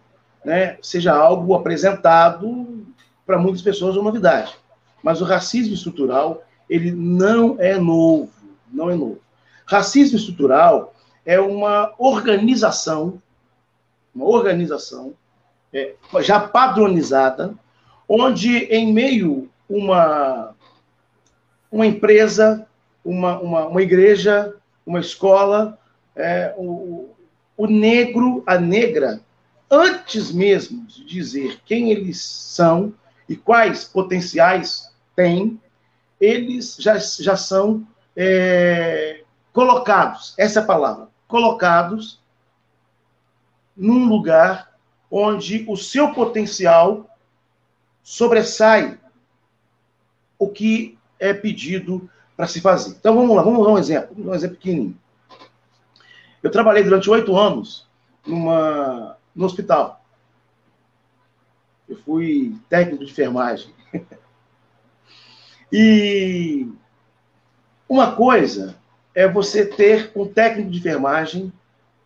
né, 0.44 0.78
seja 0.82 1.15
algo 1.15 1.55
apresentado 1.55 2.86
para 3.27 3.39
muitas 3.39 3.62
pessoas 3.62 3.97
uma 3.97 4.05
novidade. 4.05 4.55
Mas 5.02 5.20
o 5.20 5.24
racismo 5.24 5.74
estrutural, 5.74 6.43
ele 6.69 6.93
não 6.93 7.57
é 7.59 7.78
novo, 7.78 8.31
não 8.70 8.90
é 8.90 8.94
novo. 8.94 9.20
Racismo 9.66 10.19
estrutural 10.19 10.94
é 11.24 11.40
uma 11.40 11.94
organização, 11.98 13.20
uma 14.15 14.27
organização 14.27 15.15
é, 15.73 15.95
já 16.20 16.41
padronizada, 16.41 17.55
onde 18.09 18.65
em 18.65 18.93
meio 18.93 19.49
uma 19.69 20.55
uma 21.70 21.87
empresa, 21.87 22.66
uma, 23.05 23.39
uma, 23.39 23.66
uma 23.66 23.82
igreja, 23.82 24.55
uma 24.85 24.99
escola, 24.99 25.78
é, 26.16 26.53
o, 26.57 27.09
o 27.57 27.66
negro, 27.66 28.43
a 28.47 28.59
negra, 28.59 29.20
antes 29.70 30.32
mesmo 30.32 30.85
de 30.87 31.05
dizer 31.05 31.61
quem 31.65 31.93
eles 31.93 32.20
são 32.20 32.93
e 33.28 33.37
quais 33.37 33.85
potenciais 33.85 34.93
têm, 35.15 35.61
eles 36.20 36.77
já, 36.78 36.99
já 36.99 37.37
são 37.37 37.87
é, 38.16 39.23
colocados, 39.53 40.35
essa 40.37 40.61
é 40.61 40.62
a 40.62 40.66
palavra, 40.66 41.09
colocados 41.28 42.19
num 43.81 44.07
lugar 44.07 44.78
onde 45.11 45.65
o 45.66 45.74
seu 45.74 46.12
potencial 46.12 47.09
sobressai 48.02 49.01
o 50.39 50.48
que 50.48 50.98
é 51.19 51.32
pedido 51.32 52.09
para 52.36 52.47
se 52.47 52.61
fazer. 52.61 52.90
Então 52.90 53.16
vamos 53.16 53.35
lá, 53.35 53.43
vamos 53.43 53.65
dar 53.65 53.73
um 53.73 53.78
exemplo, 53.78 54.15
um 54.19 54.35
exemplo 54.35 54.57
pequenininho. 54.59 54.98
Eu 56.43 56.51
trabalhei 56.51 56.82
durante 56.82 57.09
oito 57.09 57.35
anos 57.35 57.89
numa, 58.27 59.16
no 59.35 59.47
hospital. 59.47 60.05
Eu 61.89 61.97
fui 61.97 62.55
técnico 62.69 63.02
de 63.02 63.11
enfermagem. 63.11 63.73
e 65.73 66.69
uma 67.89 68.15
coisa 68.15 68.77
é 69.15 69.27
você 69.27 69.65
ter 69.65 70.12
um 70.15 70.27
técnico 70.27 70.70
de 70.70 70.78
enfermagem 70.78 71.51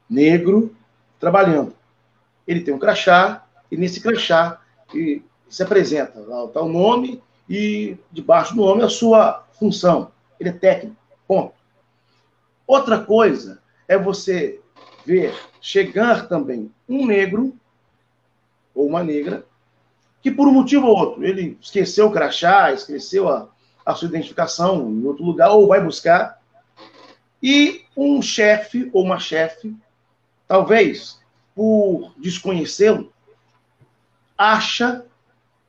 negro 0.09 0.75
trabalhando. 1.25 1.75
Ele 2.47 2.61
tem 2.61 2.75
um 2.75 2.79
crachá, 2.79 3.47
e 3.71 3.79
nesse 3.79 3.99
crachá 3.99 4.61
se 5.49 5.63
apresenta, 5.63 6.21
lá 6.21 6.45
está 6.45 6.61
o 6.61 6.69
nome, 6.69 7.23
e 7.49 7.97
debaixo 8.13 8.55
do 8.55 8.63
nome 8.63 8.83
a 8.83 8.91
sua 8.91 9.47
função. 9.59 10.13
Ele 10.39 10.51
é 10.51 10.53
técnico, 10.53 10.97
ponto. 11.27 11.55
Outra 12.67 12.99
coisa 13.01 13.63
é 13.89 13.97
você 13.97 14.61
ver 15.07 15.35
chegar 15.63 16.29
também 16.29 16.71
um 16.87 17.07
negro 17.07 17.55
ou 18.75 18.87
uma 18.87 19.03
negra 19.03 19.47
que 20.21 20.31
por 20.31 20.47
um 20.47 20.53
motivo 20.53 20.87
ou 20.87 20.97
outro, 20.97 21.25
ele 21.25 21.57
esqueceu 21.61 22.07
o 22.07 22.13
crachá, 22.13 22.73
esqueceu 22.73 23.31
a, 23.31 23.49
a 23.85 23.95
sua 23.95 24.09
identificação 24.09 24.91
em 24.91 25.05
outro 25.07 25.25
lugar, 25.25 25.51
ou 25.51 25.69
vai 25.69 25.83
buscar, 25.83 26.41
e 27.43 27.83
um 27.95 28.23
chefe 28.23 28.91
ou 28.93 29.05
uma 29.05 29.19
chefe, 29.19 29.75
talvez 30.47 31.21
por 31.55 32.13
desconhecê-lo, 32.19 33.13
acha 34.37 35.07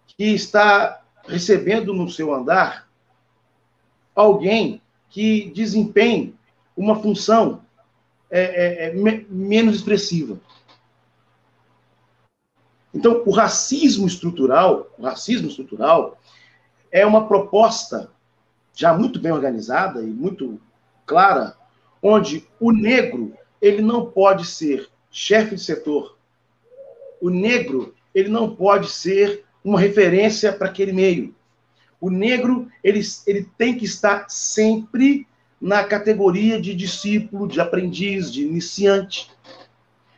que 0.08 0.26
está 0.26 1.04
recebendo 1.28 1.94
no 1.94 2.10
seu 2.10 2.34
andar 2.34 2.88
alguém 4.16 4.82
que 5.10 5.52
desempenhe 5.52 6.36
uma 6.76 7.02
função 7.02 7.62
é, 8.30 8.42
é, 8.42 8.86
é, 8.88 8.94
me, 8.94 9.26
menos 9.30 9.76
expressiva. 9.76 10.40
Então, 12.94 13.24
o 13.26 13.32
racismo 13.32 14.08
estrutural, 14.08 14.88
o 14.98 15.04
racismo 15.04 15.50
estrutural 15.50 16.18
é 16.92 17.06
uma 17.06 17.28
proposta 17.28 18.10
já 18.74 18.94
muito 18.94 19.20
bem 19.20 19.32
organizada 19.32 20.02
e 20.02 20.08
muito 20.08 20.60
clara, 21.06 21.56
onde 22.02 22.48
o 22.60 22.72
negro 22.72 23.34
ele 23.66 23.82
não 23.82 24.06
pode 24.06 24.46
ser 24.46 24.88
chefe 25.10 25.56
de 25.56 25.62
setor. 25.64 26.16
O 27.20 27.32
negro 27.32 27.96
ele 28.14 28.30
não 28.30 28.56
pode 28.56 28.92
ser 28.92 29.44
uma 29.64 29.80
referência 29.80 30.54
para 30.54 30.68
aquele 30.68 30.94
meio. 30.94 31.34
O 32.00 32.12
negro 32.12 32.68
ele, 32.84 33.02
ele 33.26 33.50
tem 33.58 33.76
que 33.76 33.84
estar 33.84 34.30
sempre 34.30 35.28
na 35.60 35.84
categoria 35.84 36.62
de 36.62 36.76
discípulo, 36.76 37.48
de 37.48 37.60
aprendiz, 37.60 38.32
de 38.32 38.44
iniciante. 38.46 39.32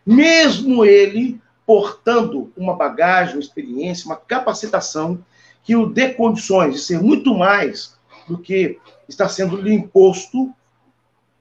Mesmo 0.06 0.84
ele 0.84 1.40
portando 1.66 2.52
uma 2.58 2.76
bagagem, 2.76 3.36
uma 3.36 3.42
experiência, 3.42 4.08
uma 4.08 4.18
capacitação 4.18 5.24
que 5.64 5.74
o 5.74 5.86
dê 5.86 6.10
condições 6.10 6.74
de 6.74 6.82
ser 6.82 7.02
muito 7.02 7.34
mais 7.34 7.98
do 8.28 8.38
que 8.38 8.78
está 9.08 9.30
sendo 9.30 9.56
lhe 9.56 9.74
imposto, 9.74 10.54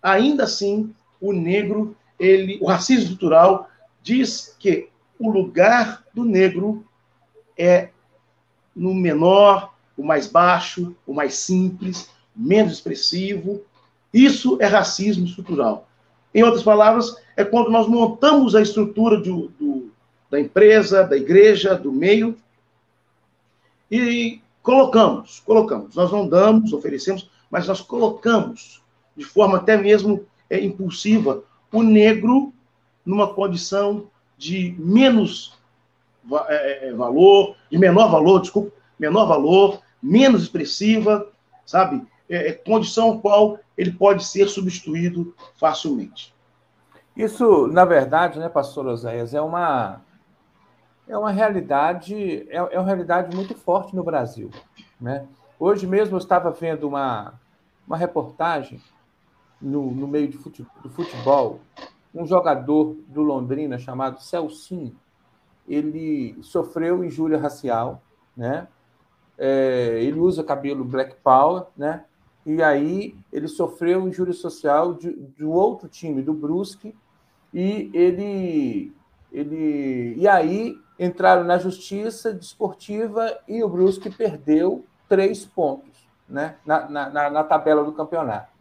ainda 0.00 0.44
assim, 0.44 0.94
o 1.28 1.32
negro, 1.32 1.97
ele, 2.19 2.59
o 2.61 2.66
racismo 2.66 3.05
estrutural 3.05 3.69
diz 4.03 4.55
que 4.59 4.89
o 5.19 5.31
lugar 5.31 6.05
do 6.15 6.24
negro 6.24 6.85
é 7.57 7.89
no 8.74 8.94
menor, 8.94 9.74
o 9.97 10.05
mais 10.05 10.27
baixo, 10.27 10.94
o 11.07 11.15
mais 11.15 11.35
simples, 11.35 12.11
menos 12.35 12.74
expressivo. 12.74 13.62
Isso 14.12 14.59
é 14.61 14.66
racismo 14.66 15.24
estrutural. 15.24 15.89
Em 16.35 16.43
outras 16.43 16.62
palavras, 16.62 17.16
é 17.36 17.44
quando 17.44 17.70
nós 17.70 17.89
montamos 17.89 18.55
a 18.55 18.61
estrutura 18.61 19.19
do, 19.19 19.48
do, 19.59 19.90
da 20.31 20.39
empresa, 20.39 21.03
da 21.03 21.16
igreja, 21.16 21.74
do 21.74 21.90
meio, 21.90 22.36
e 23.90 24.40
colocamos, 24.62 25.40
colocamos. 25.40 25.94
Nós 25.94 26.12
não 26.12 26.28
damos, 26.28 26.73
oferecemos, 26.73 27.31
mas 27.51 27.66
nós 27.66 27.81
colocamos, 27.81 28.82
de 29.16 29.24
forma 29.24 29.59
até 29.59 29.77
mesmo 29.77 30.27
é, 30.48 30.60
impulsiva, 30.64 31.43
o 31.73 31.82
negro 31.82 32.52
numa 33.05 33.32
condição 33.32 34.09
de 34.36 34.74
menos 34.78 35.59
é, 36.48 36.89
é, 36.89 36.93
valor, 36.93 37.56
de 37.70 37.78
menor 37.78 38.10
valor, 38.10 38.40
desculpa, 38.40 38.73
menor 38.98 39.27
valor, 39.27 39.81
menos 40.02 40.43
expressiva, 40.43 41.28
sabe? 41.64 42.06
É, 42.28 42.48
é 42.48 42.52
condição 42.52 43.20
qual 43.20 43.59
ele 43.77 43.93
pode 43.93 44.24
ser 44.24 44.48
substituído 44.48 45.35
facilmente. 45.59 46.35
Isso, 47.16 47.66
na 47.68 47.85
verdade, 47.85 48.39
né, 48.39 48.48
pastor 48.48 48.86
Oséias, 48.86 49.32
é 49.32 49.40
uma, 49.40 50.02
é 51.09 51.16
uma 51.16 51.31
realidade, 51.31 52.47
é, 52.51 52.56
é 52.56 52.78
uma 52.78 52.86
realidade 52.86 53.35
muito 53.35 53.55
forte 53.55 53.94
no 53.94 54.02
Brasil. 54.02 54.51
Né? 55.01 55.27
Hoje 55.59 55.86
mesmo 55.86 56.16
eu 56.16 56.18
estava 56.18 56.51
vendo 56.51 56.89
uma, 56.89 57.35
uma 57.86 57.97
reportagem 57.97 58.81
no, 59.60 59.90
no 59.90 60.06
meio 60.06 60.28
de 60.28 60.36
futebol, 60.36 60.72
do 60.82 60.90
futebol, 60.90 61.60
um 62.14 62.26
jogador 62.26 62.96
do 63.08 63.22
Londrina 63.22 63.78
chamado 63.78 64.22
Celcinho, 64.22 64.96
ele 65.68 66.36
sofreu 66.42 67.04
injúria 67.04 67.38
racial, 67.38 68.02
né? 68.36 68.68
É, 69.38 69.98
ele 70.02 70.18
usa 70.18 70.42
cabelo 70.42 70.84
black 70.84 71.16
power, 71.22 71.64
né? 71.76 72.04
E 72.44 72.62
aí 72.62 73.16
ele 73.32 73.48
sofreu 73.48 74.06
injúria 74.06 74.32
social 74.32 74.94
de, 74.94 75.14
um 75.40 75.50
outro 75.50 75.88
time, 75.88 76.22
do 76.22 76.32
Brusque, 76.32 76.94
e 77.52 77.90
ele, 77.92 78.94
ele 79.32 80.14
e 80.16 80.28
aí 80.28 80.78
entraram 80.98 81.44
na 81.44 81.58
justiça 81.58 82.32
desportiva 82.32 83.38
e 83.46 83.62
o 83.62 83.68
Brusque 83.68 84.08
perdeu 84.08 84.84
três 85.08 85.44
pontos, 85.44 86.08
né? 86.28 86.56
Na, 86.64 86.88
na, 86.88 87.30
na 87.30 87.44
tabela 87.44 87.84
do 87.84 87.92
campeonato. 87.92 88.55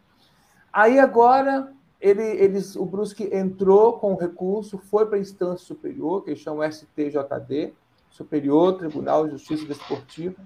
Aí 0.76 0.98
agora 0.98 1.72
ele, 1.98 2.22
eles, 2.22 2.76
o 2.76 2.84
Brusque 2.84 3.30
entrou 3.32 3.94
com 3.94 4.12
o 4.12 4.18
recurso, 4.18 4.76
foi 4.76 5.06
para 5.06 5.16
a 5.16 5.20
instância 5.20 5.66
superior, 5.66 6.22
que 6.22 6.28
eles 6.28 6.40
chamam 6.40 6.70
STJD, 6.70 7.72
Superior 8.10 8.74
Tribunal 8.74 9.24
de 9.24 9.30
Justiça 9.30 9.64
Desportiva, 9.64 10.36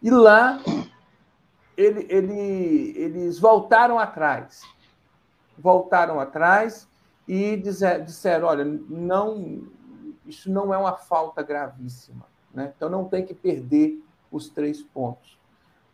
e 0.00 0.10
lá 0.10 0.60
ele, 1.76 2.06
ele, 2.08 2.94
eles 2.96 3.40
voltaram 3.40 3.98
atrás. 3.98 4.62
Voltaram 5.58 6.20
atrás 6.20 6.88
e 7.26 7.56
dizer, 7.56 8.04
disseram: 8.04 8.46
olha, 8.46 8.64
não, 8.64 9.66
isso 10.24 10.52
não 10.52 10.72
é 10.72 10.78
uma 10.78 10.94
falta 10.94 11.42
gravíssima. 11.42 12.26
Né? 12.54 12.72
Então 12.76 12.88
não 12.88 13.06
tem 13.06 13.26
que 13.26 13.34
perder 13.34 14.00
os 14.30 14.48
três 14.48 14.80
pontos. 14.80 15.36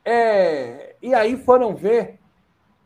É, 0.04 0.96
e 1.00 1.14
aí 1.14 1.34
foram 1.38 1.74
ver 1.74 2.20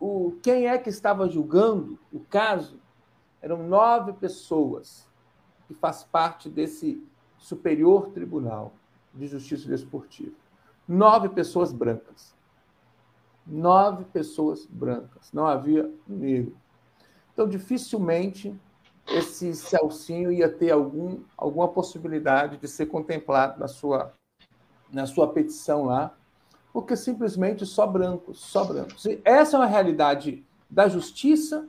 o, 0.00 0.38
quem 0.42 0.66
é 0.66 0.78
que 0.78 0.88
estava 0.88 1.28
julgando 1.28 1.98
o 2.12 2.20
caso 2.20 2.80
eram 3.40 3.66
nove 3.66 4.12
pessoas 4.12 5.08
que 5.66 5.74
faz 5.74 6.04
parte 6.04 6.48
desse 6.48 7.02
Superior 7.36 8.10
Tribunal 8.10 8.72
de 9.14 9.26
Justiça 9.26 9.68
Desportiva. 9.68 10.34
Nove 10.86 11.28
pessoas 11.28 11.72
brancas. 11.72 12.34
Nove 13.46 14.04
pessoas 14.06 14.66
brancas. 14.66 15.32
Não 15.32 15.46
havia 15.46 15.90
negro. 16.06 16.56
Então, 17.32 17.48
dificilmente 17.48 18.58
esse 19.06 19.54
Celcinho 19.54 20.30
ia 20.30 20.48
ter 20.48 20.70
algum, 20.70 21.22
alguma 21.36 21.68
possibilidade 21.68 22.58
de 22.58 22.68
ser 22.68 22.86
contemplado 22.86 23.58
na 23.58 23.68
sua, 23.68 24.12
na 24.92 25.06
sua 25.06 25.32
petição 25.32 25.84
lá 25.84 26.17
porque 26.72 26.96
simplesmente 26.96 27.64
só 27.66 27.86
brancos, 27.86 28.40
só 28.40 28.64
brancos. 28.64 29.04
E 29.04 29.20
essa 29.24 29.56
é 29.56 29.60
uma 29.60 29.66
realidade 29.66 30.44
da 30.68 30.88
justiça 30.88 31.66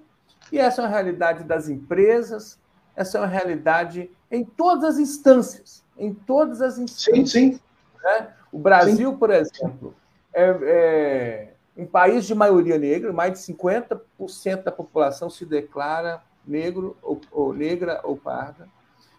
e 0.51 0.57
essa 0.57 0.81
é 0.81 0.85
uma 0.85 0.91
realidade 0.91 1.43
das 1.43 1.69
empresas, 1.69 2.59
essa 2.95 3.17
é 3.17 3.21
uma 3.21 3.27
realidade 3.27 4.09
em 4.31 4.43
todas 4.43 4.83
as 4.83 4.99
instâncias, 4.99 5.83
em 5.97 6.13
todas 6.13 6.61
as 6.61 6.77
instâncias. 6.77 7.31
Sim, 7.31 7.51
sim. 7.53 7.59
Né? 8.03 8.33
O 8.51 8.59
Brasil, 8.59 9.11
sim. 9.11 9.17
por 9.17 9.29
exemplo, 9.29 9.95
é, 10.33 10.57
é, 10.63 11.53
um 11.77 11.85
país 11.85 12.25
de 12.25 12.35
maioria 12.35 12.77
negra, 12.77 13.13
mais 13.13 13.33
de 13.33 13.39
50% 13.53 14.63
da 14.63 14.71
população 14.71 15.29
se 15.29 15.45
declara 15.45 16.21
negro 16.45 16.97
ou, 17.01 17.21
ou 17.31 17.53
negra 17.53 18.01
ou 18.03 18.17
parda. 18.17 18.67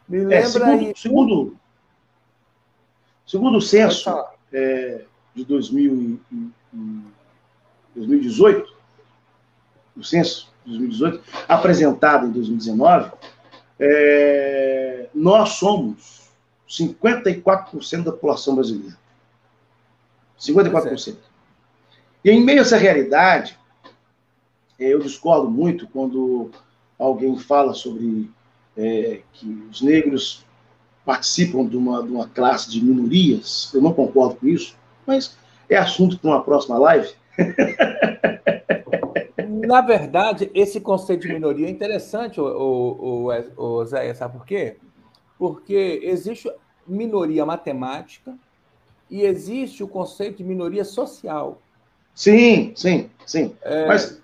Me 0.08 0.18
é, 0.18 0.20
lembra 0.20 0.36
é, 0.36 0.46
segundo, 0.46 0.70
aí... 0.70 0.92
segundo, 0.96 1.56
segundo 3.24 3.58
o 3.58 3.62
censo 3.62 4.10
é, 4.52 5.04
de 5.40 5.46
2000 5.46 6.20
2018, 7.94 8.72
o 9.96 10.04
censo 10.04 10.52
de 10.64 10.78
2018, 10.78 11.22
apresentado 11.48 12.26
em 12.26 12.30
2019, 12.30 13.12
é, 13.78 15.08
nós 15.14 15.50
somos 15.50 16.30
54% 16.68 18.04
da 18.04 18.12
população 18.12 18.54
brasileira. 18.54 18.96
54%. 20.38 21.16
E 22.24 22.30
em 22.30 22.44
meio 22.44 22.60
a 22.60 22.62
essa 22.62 22.76
realidade, 22.76 23.58
é, 24.78 24.84
eu 24.84 25.00
discordo 25.00 25.50
muito 25.50 25.88
quando 25.88 26.50
alguém 26.98 27.36
fala 27.38 27.74
sobre 27.74 28.30
é, 28.76 29.22
que 29.32 29.46
os 29.70 29.80
negros 29.82 30.44
participam 31.04 31.66
de 31.66 31.76
uma, 31.76 32.02
de 32.02 32.10
uma 32.10 32.28
classe 32.28 32.70
de 32.70 32.82
minorias. 32.82 33.70
Eu 33.74 33.82
não 33.82 33.92
concordo 33.92 34.36
com 34.36 34.46
isso, 34.46 34.76
mas 35.10 35.36
é 35.68 35.76
assunto 35.76 36.16
para 36.18 36.30
uma 36.30 36.42
próxima 36.42 36.78
live. 36.78 37.12
Na 39.66 39.80
verdade, 39.80 40.50
esse 40.54 40.80
conceito 40.80 41.26
de 41.26 41.32
minoria 41.32 41.66
é 41.66 41.70
interessante, 41.70 42.40
o, 42.40 42.44
o, 42.44 43.28
o, 43.28 43.62
o 43.62 43.84
Zé, 43.84 44.14
sabe 44.14 44.38
por 44.38 44.46
quê? 44.46 44.76
Porque 45.36 46.00
existe 46.04 46.50
minoria 46.86 47.44
matemática 47.44 48.34
e 49.10 49.22
existe 49.22 49.82
o 49.82 49.88
conceito 49.88 50.38
de 50.38 50.44
minoria 50.44 50.84
social. 50.84 51.60
Sim, 52.14 52.72
sim, 52.76 53.10
sim. 53.26 53.56
É... 53.62 53.86
Mas 53.86 54.22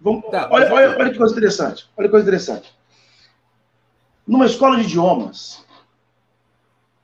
vamos, 0.00 0.30
tá, 0.30 0.48
olha, 0.50 0.72
olha, 0.72 0.96
olha 0.96 1.10
que 1.10 1.18
coisa 1.18 1.34
interessante. 1.34 1.90
Olha 1.96 2.06
que 2.06 2.12
coisa 2.12 2.26
interessante. 2.26 2.72
Numa 4.26 4.46
escola 4.46 4.76
de 4.76 4.84
idiomas, 4.84 5.64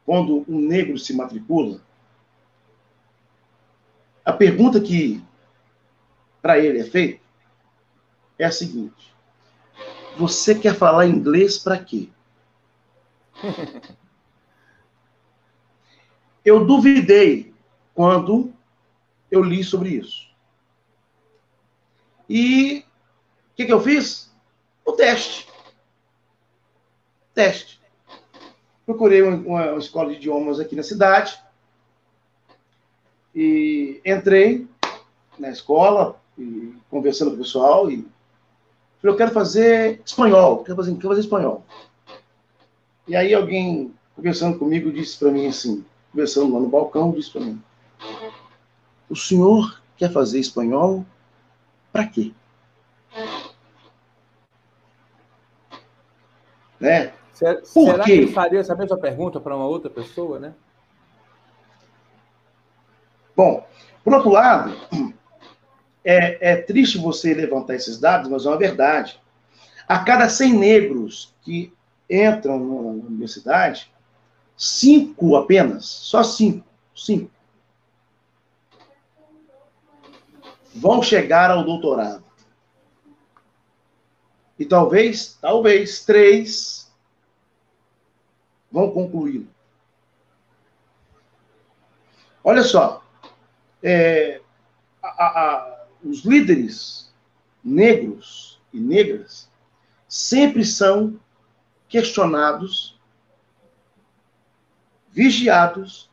quando 0.06 0.44
um 0.48 0.60
negro 0.60 0.98
se 0.98 1.14
matricula, 1.14 1.80
a 4.30 4.32
pergunta 4.32 4.80
que 4.80 5.22
para 6.40 6.58
ele 6.58 6.78
é 6.78 6.84
feita 6.84 7.20
é 8.38 8.44
a 8.44 8.52
seguinte: 8.52 9.12
Você 10.16 10.54
quer 10.54 10.74
falar 10.74 11.06
inglês 11.06 11.58
para 11.58 11.76
quê? 11.78 12.08
Eu 16.42 16.64
duvidei 16.64 17.52
quando 17.92 18.50
eu 19.30 19.42
li 19.42 19.62
sobre 19.62 19.90
isso. 19.90 20.30
E 22.26 22.78
o 22.78 23.54
que, 23.54 23.66
que 23.66 23.72
eu 23.72 23.78
fiz? 23.78 24.34
O 24.86 24.92
teste. 24.92 25.46
Teste. 27.34 27.78
Procurei 28.86 29.20
uma, 29.20 29.36
uma 29.36 29.76
escola 29.76 30.08
de 30.08 30.16
idiomas 30.16 30.58
aqui 30.58 30.74
na 30.74 30.82
cidade. 30.82 31.38
E 33.34 34.00
entrei 34.04 34.66
na 35.38 35.50
escola, 35.50 36.20
e 36.36 36.74
conversando 36.90 37.30
com 37.30 37.36
o 37.36 37.40
pessoal, 37.40 37.90
e 37.90 38.06
falei, 39.00 39.14
eu 39.14 39.16
quero 39.16 39.30
fazer 39.30 40.00
espanhol, 40.04 40.64
quero 40.64 40.76
fazer, 40.76 40.94
quero 40.94 41.08
fazer 41.08 41.20
espanhol. 41.20 41.64
E 43.06 43.16
aí 43.16 43.34
alguém, 43.34 43.94
conversando 44.14 44.58
comigo, 44.58 44.92
disse 44.92 45.18
para 45.18 45.30
mim 45.30 45.46
assim, 45.46 45.84
conversando 46.12 46.52
lá 46.54 46.60
no 46.60 46.68
balcão, 46.68 47.12
disse 47.12 47.30
para 47.30 47.40
mim, 47.42 47.62
o 49.08 49.16
senhor 49.16 49.80
quer 49.96 50.12
fazer 50.12 50.38
espanhol 50.38 51.04
para 51.92 52.06
quê? 52.06 52.32
Né? 56.78 57.12
Será, 57.34 57.64
será 57.64 58.04
que 58.04 58.12
ele 58.12 58.32
faria 58.32 58.60
essa 58.60 58.74
mesma 58.74 58.96
pergunta 58.96 59.40
para 59.40 59.56
uma 59.56 59.66
outra 59.66 59.90
pessoa, 59.90 60.38
né? 60.38 60.54
Bom, 63.40 63.66
por 64.04 64.12
outro 64.12 64.28
lado, 64.28 64.76
é, 66.04 66.52
é 66.52 66.56
triste 66.56 66.98
você 66.98 67.32
levantar 67.32 67.74
esses 67.74 67.98
dados, 67.98 68.28
mas 68.28 68.44
é 68.44 68.48
uma 68.50 68.58
verdade. 68.58 69.18
A 69.88 70.00
cada 70.00 70.28
100 70.28 70.52
negros 70.52 71.34
que 71.40 71.72
entram 72.10 72.58
na 72.58 73.06
universidade, 73.06 73.90
cinco 74.54 75.36
apenas, 75.36 75.86
só 75.86 76.22
cinco, 76.22 76.66
cinco, 76.94 77.30
vão 80.74 81.02
chegar 81.02 81.50
ao 81.50 81.64
doutorado. 81.64 82.22
E 84.58 84.66
talvez, 84.66 85.38
talvez, 85.40 86.04
três 86.04 86.92
vão 88.70 88.90
concluí-lo. 88.90 89.48
Olha 92.44 92.62
só, 92.62 92.99
é, 93.82 94.40
a, 95.02 95.08
a, 95.08 95.86
os 96.04 96.24
líderes 96.24 97.12
negros 97.62 98.60
e 98.72 98.78
negras 98.78 99.48
sempre 100.08 100.64
são 100.64 101.18
questionados, 101.88 102.98
vigiados 105.10 106.10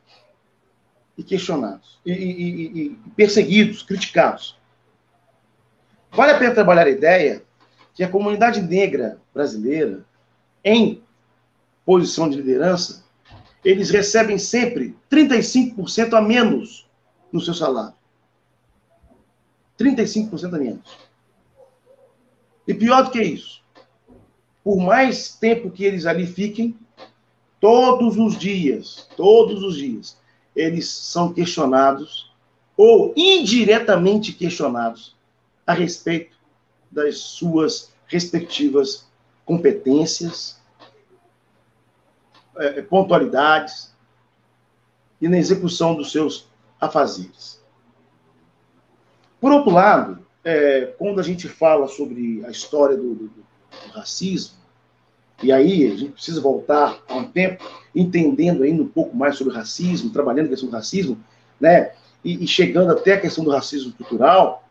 e 1.16 1.22
questionados, 1.22 1.98
e, 2.04 2.12
e, 2.12 2.82
e, 2.82 2.90
perseguidos, 3.16 3.82
criticados. 3.82 4.58
Vale 6.10 6.32
a 6.32 6.38
pena 6.38 6.54
trabalhar 6.54 6.86
a 6.86 6.90
ideia 6.90 7.42
que 7.94 8.02
a 8.04 8.08
comunidade 8.08 8.62
negra 8.62 9.20
brasileira, 9.34 10.04
em 10.64 11.02
posição 11.84 12.28
de 12.28 12.36
liderança, 12.36 13.04
eles 13.64 13.90
recebem 13.90 14.38
sempre 14.38 14.96
35% 15.10 16.14
a 16.14 16.20
menos 16.20 16.87
no 17.32 17.40
seu 17.40 17.54
salário. 17.54 17.94
35% 19.78 20.54
a 20.54 20.58
menos. 20.58 20.98
E 22.66 22.74
pior 22.74 23.04
do 23.04 23.10
que 23.10 23.22
isso, 23.22 23.62
por 24.62 24.78
mais 24.78 25.34
tempo 25.34 25.70
que 25.70 25.84
eles 25.84 26.04
ali 26.04 26.26
fiquem, 26.26 26.76
todos 27.60 28.16
os 28.18 28.36
dias, 28.36 29.08
todos 29.16 29.62
os 29.62 29.76
dias, 29.76 30.18
eles 30.54 30.88
são 30.88 31.32
questionados 31.32 32.32
ou 32.76 33.12
indiretamente 33.16 34.32
questionados 34.32 35.16
a 35.66 35.72
respeito 35.72 36.36
das 36.90 37.18
suas 37.18 37.92
respectivas 38.06 39.06
competências, 39.44 40.60
é, 42.56 42.82
pontualidades 42.82 43.94
e 45.20 45.28
na 45.28 45.38
execução 45.38 45.94
dos 45.94 46.12
seus 46.12 46.47
afazeres. 46.80 47.62
Por 49.40 49.52
outro 49.52 49.70
lado, 49.70 50.26
é, 50.44 50.94
quando 50.98 51.20
a 51.20 51.22
gente 51.22 51.48
fala 51.48 51.86
sobre 51.86 52.44
a 52.44 52.50
história 52.50 52.96
do, 52.96 53.14
do, 53.14 53.28
do 53.28 53.92
racismo, 53.92 54.58
e 55.42 55.52
aí 55.52 55.86
a 55.86 55.96
gente 55.96 56.12
precisa 56.12 56.40
voltar 56.40 57.00
a 57.08 57.14
um 57.14 57.30
tempo 57.30 57.64
entendendo 57.94 58.64
ainda 58.64 58.82
um 58.82 58.88
pouco 58.88 59.16
mais 59.16 59.36
sobre 59.36 59.54
racismo, 59.54 60.10
trabalhando 60.10 60.46
a 60.46 60.48
questão 60.50 60.68
do 60.68 60.74
racismo, 60.74 61.18
né? 61.60 61.92
E, 62.24 62.42
e, 62.44 62.46
chegando 62.48 62.90
até 62.90 63.12
a 63.12 63.20
questão 63.20 63.44
do 63.44 63.50
racismo 63.50 63.92
cultural. 63.92 64.68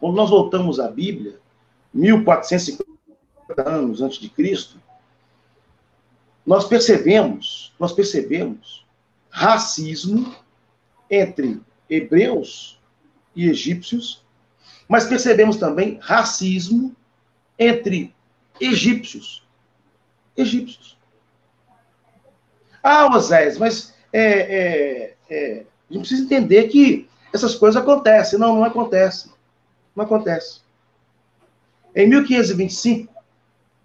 Quando 0.00 0.16
nós 0.16 0.28
voltamos 0.28 0.80
à 0.80 0.88
Bíblia, 0.88 1.38
1450 1.94 2.88
anos 3.64 4.02
antes 4.02 4.18
de 4.18 4.28
Cristo, 4.28 4.80
nós 6.44 6.66
percebemos, 6.66 7.72
nós 7.78 7.92
percebemos 7.92 8.84
racismo 9.30 10.34
entre 11.10 11.60
hebreus 11.88 12.80
e 13.34 13.48
egípcios, 13.48 14.24
mas 14.88 15.04
percebemos 15.04 15.56
também 15.56 15.98
racismo 16.00 16.94
entre 17.58 18.14
egípcios. 18.60 19.46
Egípcios. 20.36 20.96
Ah, 22.82 23.06
Oséias, 23.14 23.58
mas 23.58 23.94
é, 24.12 24.22
é, 24.22 25.14
é, 25.28 25.66
a 25.90 25.92
gente 25.92 26.00
precisa 26.00 26.22
entender 26.22 26.68
que 26.68 27.08
essas 27.32 27.54
coisas 27.54 27.80
acontecem. 27.80 28.38
Não, 28.38 28.56
não 28.56 28.64
acontece. 28.64 29.30
Não 29.94 30.04
acontece. 30.04 30.60
Em 31.94 32.08
1525, 32.08 33.12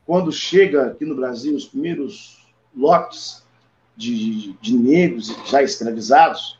quando 0.05 0.31
chega 0.31 0.87
aqui 0.87 1.05
no 1.05 1.15
Brasil 1.15 1.55
os 1.55 1.65
primeiros 1.65 2.45
lotes 2.75 3.43
de, 3.95 4.15
de, 4.15 4.53
de 4.53 4.73
negros 4.73 5.35
já 5.49 5.63
escravizados, 5.63 6.59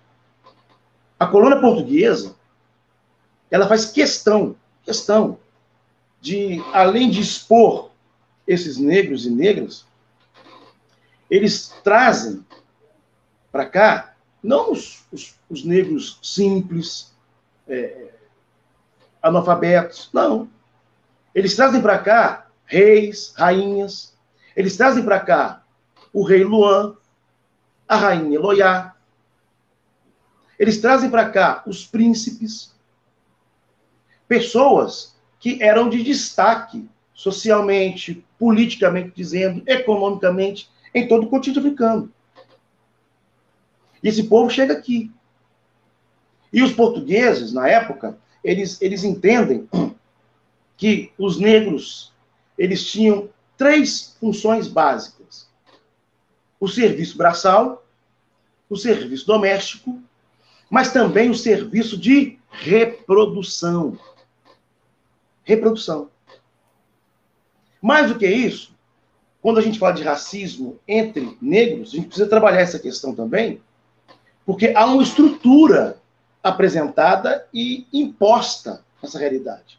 a 1.21 1.27
colônia 1.27 1.61
portuguesa 1.61 2.35
ela 3.51 3.67
faz 3.67 3.85
questão, 3.85 4.55
questão 4.83 5.37
de, 6.19 6.59
além 6.73 7.11
de 7.11 7.21
expor 7.21 7.91
esses 8.47 8.79
negros 8.79 9.27
e 9.27 9.29
negras, 9.29 9.85
eles 11.29 11.75
trazem 11.83 12.43
para 13.51 13.67
cá 13.67 14.15
não 14.41 14.71
os, 14.71 15.05
os, 15.11 15.35
os 15.47 15.63
negros 15.63 16.17
simples, 16.23 17.13
é, 17.67 18.09
analfabetos. 19.21 20.09
Não. 20.11 20.49
Eles 21.35 21.55
trazem 21.55 21.83
para 21.83 21.99
cá 21.99 22.47
reis, 22.65 23.31
rainhas. 23.37 24.17
Eles 24.55 24.75
trazem 24.75 25.05
para 25.05 25.19
cá 25.19 25.63
o 26.11 26.23
rei 26.23 26.43
Luan, 26.43 26.95
a 27.87 27.95
rainha 27.95 28.39
Loiá. 28.39 28.95
Eles 30.61 30.79
trazem 30.79 31.09
para 31.09 31.27
cá 31.27 31.63
os 31.65 31.87
príncipes. 31.87 32.71
Pessoas 34.27 35.15
que 35.39 35.57
eram 35.59 35.89
de 35.89 36.03
destaque 36.03 36.87
socialmente, 37.15 38.23
politicamente 38.37 39.11
dizendo, 39.15 39.63
economicamente, 39.65 40.69
em 40.93 41.07
todo 41.07 41.25
o 41.25 41.29
continente 41.31 41.57
africano. 41.57 42.13
E 44.03 44.07
esse 44.07 44.25
povo 44.25 44.51
chega 44.51 44.73
aqui. 44.73 45.11
E 46.53 46.61
os 46.61 46.71
portugueses, 46.71 47.51
na 47.51 47.67
época, 47.67 48.15
eles, 48.43 48.79
eles 48.83 49.03
entendem 49.03 49.67
que 50.77 51.11
os 51.17 51.39
negros 51.39 52.13
eles 52.55 52.85
tinham 52.85 53.29
três 53.57 54.15
funções 54.19 54.67
básicas: 54.67 55.49
o 56.59 56.67
serviço 56.67 57.17
braçal, 57.17 57.83
o 58.69 58.77
serviço 58.77 59.25
doméstico, 59.25 59.99
mas 60.71 60.93
também 60.93 61.29
o 61.29 61.35
serviço 61.35 61.97
de 61.97 62.39
reprodução. 62.49 63.99
Reprodução. 65.43 66.09
Mais 67.81 68.07
do 68.07 68.17
que 68.17 68.25
isso, 68.25 68.73
quando 69.41 69.57
a 69.57 69.61
gente 69.61 69.77
fala 69.77 69.93
de 69.93 70.01
racismo 70.01 70.79
entre 70.87 71.37
negros, 71.41 71.89
a 71.89 71.97
gente 71.97 72.07
precisa 72.07 72.29
trabalhar 72.29 72.61
essa 72.61 72.79
questão 72.79 73.13
também, 73.13 73.59
porque 74.45 74.71
há 74.73 74.85
uma 74.85 75.03
estrutura 75.03 75.97
apresentada 76.41 77.45
e 77.53 77.85
imposta 77.91 78.81
nessa 79.03 79.19
realidade. 79.19 79.77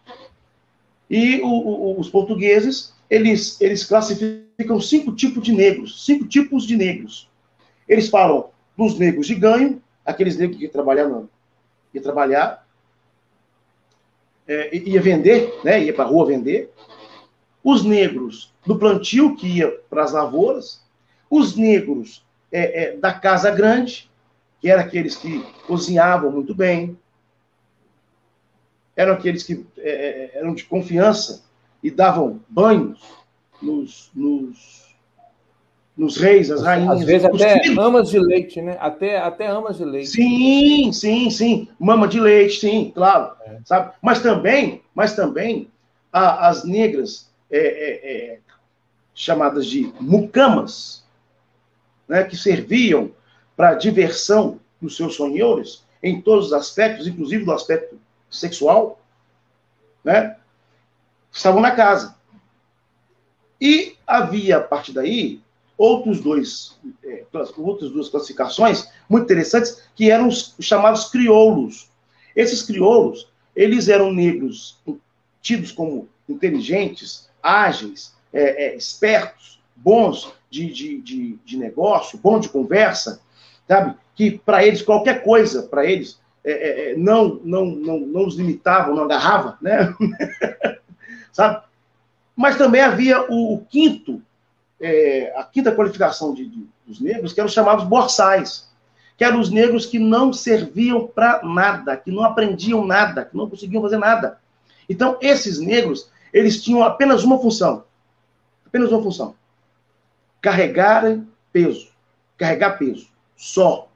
E 1.09 1.41
o, 1.41 1.47
o, 1.47 2.01
os 2.01 2.11
portugueses, 2.11 2.93
eles, 3.09 3.59
eles 3.63 3.83
classificam 3.83 4.79
cinco 4.79 5.13
tipos 5.13 5.43
de 5.43 5.53
negros, 5.53 6.05
cinco 6.05 6.27
tipos 6.27 6.67
de 6.67 6.77
negros. 6.77 7.31
Eles 7.89 8.11
falam 8.11 8.51
dos 8.77 8.99
negros 8.99 9.27
de 9.27 9.35
ganho, 9.35 9.81
aqueles 10.05 10.37
negros 10.37 10.59
que 10.59 10.69
trabalhavam, 10.69 11.29
ia 11.93 12.03
trabalhar, 12.03 12.67
é, 14.47 14.77
ia 14.77 15.01
vender, 15.01 15.61
né, 15.65 15.83
ia 15.83 15.95
para 15.95 16.05
a 16.05 16.09
rua 16.09 16.27
vender. 16.27 16.73
Os 17.63 17.85
negros 17.85 18.53
do 18.67 18.79
plantio, 18.79 19.37
que 19.37 19.47
ia 19.47 19.71
para 19.89 20.03
as 20.03 20.13
lavouras. 20.13 20.83
Os 21.31 21.57
negros 21.57 22.25
é, 22.51 22.83
é, 22.83 22.97
da 22.97 23.13
casa 23.13 23.51
grande, 23.51 24.11
que 24.61 24.69
eram 24.69 24.83
aqueles 24.83 25.17
que 25.17 25.43
cozinhavam 25.67 26.31
muito 26.31 26.55
bem, 26.55 26.99
eram 28.95 29.15
aqueles 29.15 29.43
que 29.43 29.65
é, 29.79 29.91
é, 29.91 30.39
eram 30.39 30.55
de 30.55 30.65
confiança 30.65 31.45
e 31.83 31.91
davam 31.91 32.41
banhos 32.49 33.01
nos, 33.61 34.11
nos, 34.15 34.92
nos 36.03 36.17
reis, 36.17 36.51
as 36.51 36.63
rainhas. 36.63 37.01
Às 37.01 37.05
vezes 37.05 37.25
até 37.25 37.63
filhos. 37.63 37.79
amas 37.79 38.11
de 38.11 38.19
leite, 38.19 38.61
né? 38.61 38.77
Até, 38.81 39.19
até 39.19 39.47
amas 39.47 39.77
de 39.77 39.85
leite. 39.85 40.09
Sim, 40.09 40.93
sim, 40.93 41.31
sim. 41.31 41.69
Mama 41.79 42.09
de 42.09 42.19
leite, 42.19 42.59
sim, 42.59 42.91
claro. 42.93 43.37
É. 43.47 43.59
Sabe? 43.65 43.93
Mas 44.03 44.21
também, 44.21 44.83
mas 44.93 45.15
também 45.15 45.71
a, 46.13 46.49
as 46.49 46.65
negras 46.65 47.31
é, 47.49 47.59
é, 47.59 48.33
é 48.35 48.39
chamadas 49.15 49.65
de 49.65 49.93
mucamas, 50.01 51.05
né, 52.09 52.25
que 52.25 52.37
serviam 52.37 53.13
para 53.57 53.75
diversão 53.75 54.59
dos 54.81 54.97
seus 54.97 55.17
senhores, 55.17 55.85
em 56.03 56.21
todos 56.21 56.47
os 56.47 56.53
aspectos, 56.53 57.07
inclusive 57.07 57.45
do 57.45 57.53
aspecto 57.53 57.97
sexual, 58.29 59.01
né? 60.03 60.37
Estavam 61.31 61.61
na 61.61 61.71
casa. 61.71 62.17
E 63.61 63.97
havia, 64.05 64.57
a 64.57 64.61
partir 64.61 64.93
daí, 64.93 65.41
outros 65.83 66.21
dois, 66.21 66.79
é, 67.05 67.25
outras 67.57 67.91
duas 67.91 68.09
classificações 68.09 68.89
muito 69.09 69.25
interessantes, 69.25 69.83
que 69.97 70.13
eram 70.13 70.29
os 70.29 70.55
chamados 70.61 71.11
crioulos. 71.11 71.91
Esses 72.37 72.63
crioulos, 72.63 73.29
eles 73.55 73.89
eram 73.89 74.13
negros 74.13 74.79
tidos 75.41 75.73
como 75.73 76.09
inteligentes, 76.29 77.29
ágeis, 77.43 78.15
é, 78.33 78.67
é, 78.67 78.77
espertos, 78.77 79.61
bons 79.75 80.33
de, 80.49 80.73
de, 80.73 81.01
de, 81.01 81.39
de 81.45 81.57
negócio, 81.57 82.17
bons 82.17 82.43
de 82.43 82.49
conversa, 82.49 83.21
sabe? 83.67 83.97
Que 84.15 84.39
para 84.39 84.65
eles, 84.65 84.83
qualquer 84.83 85.25
coisa, 85.25 85.65
para 85.65 85.85
eles, 85.85 86.21
é, 86.45 86.53
é, 86.53 86.93
é, 86.93 86.97
não, 86.97 87.41
não, 87.43 87.67
não, 87.67 87.99
não 87.99 88.27
os 88.27 88.37
limitava, 88.37 88.95
não 88.95 89.03
agarrava, 89.03 89.59
né? 89.61 89.93
sabe? 91.33 91.65
Mas 92.37 92.57
também 92.57 92.81
havia 92.81 93.21
o, 93.29 93.55
o 93.55 93.65
quinto, 93.65 94.23
é, 94.83 95.33
a 95.37 95.45
quinta 95.45 95.71
qualificação 95.73 96.35
de, 96.35 96.49
de, 96.49 96.67
dos 96.85 97.01
negros, 97.01 97.33
que 97.33 97.39
eram 97.39 97.47
os 97.47 97.55
chamados 97.55 97.85
borsais, 97.85 98.69
que 99.17 99.25
eram 99.25 99.39
os 99.39 99.49
negros 99.49 99.87
que 99.87 100.01
não 100.01 100.33
serviam 100.33 101.07
para 101.07 101.41
nada, 101.45 101.97
que 101.97 102.11
não 102.11 102.25
aprendiam 102.25 102.85
nada, 102.85 103.25
que 103.25 103.37
não 103.37 103.49
conseguiam 103.49 103.81
fazer 103.81 103.99
nada. 103.99 104.41
Então, 104.89 105.17
esses 105.21 105.61
negros, 105.61 106.11
eles 106.33 106.61
tinham 106.61 106.83
apenas 106.83 107.23
uma 107.23 107.39
função, 107.39 107.85
apenas 108.67 108.91
uma 108.91 109.01
função: 109.01 109.37
carregar 110.41 111.21
peso, 111.53 111.89
carregar 112.37 112.77
peso 112.77 113.09
só. 113.37 113.89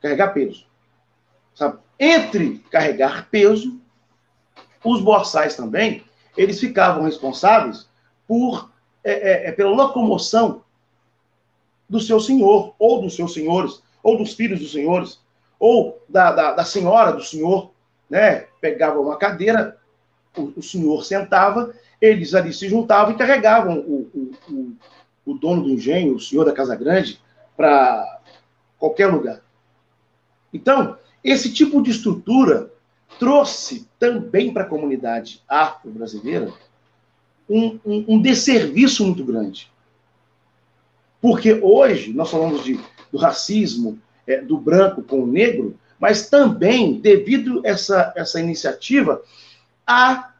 Carregar 0.00 0.32
peso. 0.32 0.66
Sabe? 1.54 1.78
Entre 2.00 2.58
carregar 2.70 3.28
peso, 3.30 3.78
os 4.82 5.00
borsais 5.00 5.54
também, 5.54 6.02
eles 6.36 6.58
ficavam 6.58 7.04
responsáveis 7.04 7.88
por 8.26 8.71
é, 9.04 9.12
é, 9.12 9.48
é, 9.48 9.52
pela 9.52 9.70
locomoção 9.70 10.62
do 11.88 12.00
seu 12.00 12.20
senhor, 12.20 12.74
ou 12.78 13.02
dos 13.02 13.14
seus 13.14 13.34
senhores, 13.34 13.82
ou 14.02 14.16
dos 14.16 14.34
filhos 14.34 14.60
dos 14.60 14.72
senhores, 14.72 15.20
ou 15.58 16.02
da, 16.08 16.32
da, 16.32 16.52
da 16.52 16.64
senhora 16.64 17.12
do 17.12 17.22
senhor, 17.22 17.72
né? 18.08 18.46
Pegava 18.60 19.00
uma 19.00 19.16
cadeira, 19.16 19.78
o, 20.36 20.52
o, 20.56 20.62
senhor 20.62 21.04
sentava, 21.04 21.74
eles 22.00 22.34
ali 22.34 22.52
se 22.52 22.68
juntavam 22.68 23.12
e 23.12 23.18
carregavam 23.18 23.78
o, 23.80 24.32
o, 24.48 24.76
o, 25.26 25.34
dono 25.34 25.62
do 25.62 25.70
engenho, 25.70 26.14
o 26.14 26.20
senhor 26.20 26.44
da 26.44 26.52
Casa 26.52 26.76
Grande, 26.76 27.20
para 27.56 28.20
qualquer 28.78 29.06
lugar. 29.06 29.40
Então, 30.52 30.96
esse 31.22 31.52
tipo 31.52 31.82
de 31.82 31.90
estrutura 31.90 32.70
trouxe 33.18 33.88
também 33.98 34.52
para 34.52 34.64
a 34.64 34.68
comunidade 34.68 35.42
afro-brasileira 35.48 36.52
um, 37.52 37.78
um, 37.84 38.04
um, 38.08 38.22
desserviço 38.22 39.04
muito 39.04 39.24
grande. 39.24 39.70
Porque 41.20 41.52
hoje 41.54 42.12
nós 42.12 42.30
falamos 42.30 42.64
de, 42.64 42.80
do 43.10 43.18
racismo 43.18 44.00
é, 44.26 44.40
do 44.40 44.56
branco 44.56 45.02
com 45.02 45.22
o 45.22 45.26
negro, 45.26 45.78
mas 46.00 46.28
também, 46.28 46.98
devido 46.98 47.62
a 47.64 47.68
essa, 47.68 48.12
essa 48.16 48.40
iniciativa, 48.40 49.22
há, 49.86 50.32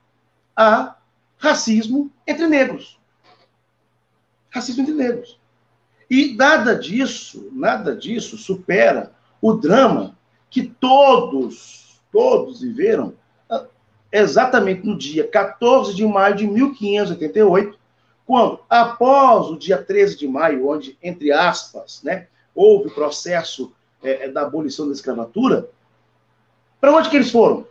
há 0.56 0.97
racismo 1.36 2.10
entre 2.26 2.47
negros. 2.47 2.98
Racismo 4.51 4.82
entre 4.82 4.94
negros. 4.94 5.39
E 6.10 6.34
nada 6.34 6.74
disso, 6.74 7.48
nada 7.52 7.94
disso 7.94 8.36
supera 8.36 9.12
o 9.40 9.52
drama 9.52 10.16
que 10.51 10.62
todos, 10.62 12.01
todos 12.10 12.60
viveram 12.60 13.14
exatamente 14.20 14.86
no 14.86 14.97
dia 14.97 15.26
14 15.26 15.94
de 15.94 16.05
maio 16.06 16.34
de 16.34 16.47
1588, 16.47 17.78
quando, 18.26 18.60
após 18.68 19.48
o 19.48 19.56
dia 19.56 19.78
13 19.78 20.18
de 20.18 20.28
maio, 20.28 20.68
onde, 20.68 20.97
entre 21.02 21.32
aspas, 21.32 22.02
né, 22.02 22.26
houve 22.55 22.89
o 22.89 22.94
processo 22.94 23.72
é, 24.02 24.26
é, 24.26 24.28
da 24.28 24.43
abolição 24.43 24.86
da 24.86 24.93
escravatura, 24.93 25.68
para 26.80 26.94
onde 26.94 27.09
que 27.09 27.16
eles 27.16 27.30
foram? 27.30 27.66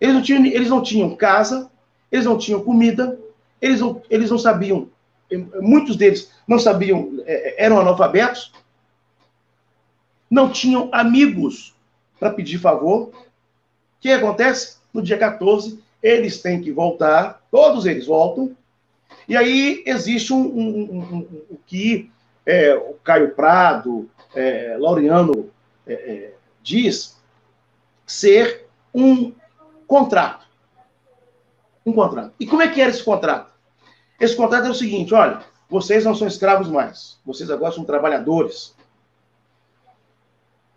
Eles 0.00 0.14
não, 0.14 0.22
tinham, 0.22 0.44
eles 0.46 0.68
não 0.68 0.82
tinham 0.82 1.14
casa, 1.14 1.70
eles 2.10 2.24
não 2.24 2.38
tinham 2.38 2.62
comida, 2.62 3.18
eles 3.60 3.80
não, 3.80 4.02
eles 4.10 4.30
não 4.30 4.38
sabiam 4.38 4.88
muitos 5.60 5.96
deles 5.96 6.30
não 6.46 6.58
sabiam, 6.58 7.22
é, 7.24 7.64
eram 7.64 7.80
analfabetos, 7.80 8.52
não 10.30 10.50
tinham 10.50 10.88
amigos 10.92 11.74
para 12.18 12.30
pedir 12.30 12.58
favor. 12.58 13.12
Que 14.02 14.10
acontece? 14.10 14.78
No 14.92 15.00
dia 15.00 15.16
14, 15.16 15.82
eles 16.02 16.42
têm 16.42 16.60
que 16.60 16.72
voltar, 16.72 17.40
todos 17.50 17.86
eles 17.86 18.06
voltam, 18.06 18.54
e 19.28 19.36
aí 19.36 19.84
existe 19.86 20.32
um, 20.32 20.42
um, 20.42 20.82
um, 20.92 21.18
um 21.52 21.56
que 21.64 22.10
é, 22.44 22.74
o 22.74 22.94
Caio 23.04 23.34
Prado, 23.34 24.10
é, 24.34 24.76
Laureano 24.76 25.50
é, 25.86 25.92
é 25.92 26.34
diz 26.62 27.16
ser 28.04 28.66
um 28.92 29.32
contrato. 29.86 30.46
Um 31.86 31.92
contrato. 31.92 32.32
E 32.40 32.46
como 32.46 32.62
é 32.62 32.68
que 32.68 32.80
era 32.80 32.90
esse 32.90 33.04
contrato? 33.04 33.52
Esse 34.18 34.36
contrato 34.36 34.66
é 34.66 34.70
o 34.70 34.74
seguinte: 34.74 35.14
olha, 35.14 35.42
vocês 35.70 36.04
não 36.04 36.14
são 36.14 36.26
escravos 36.26 36.68
mais, 36.68 37.20
vocês 37.24 37.50
agora 37.50 37.72
são 37.72 37.84
trabalhadores. 37.84 38.74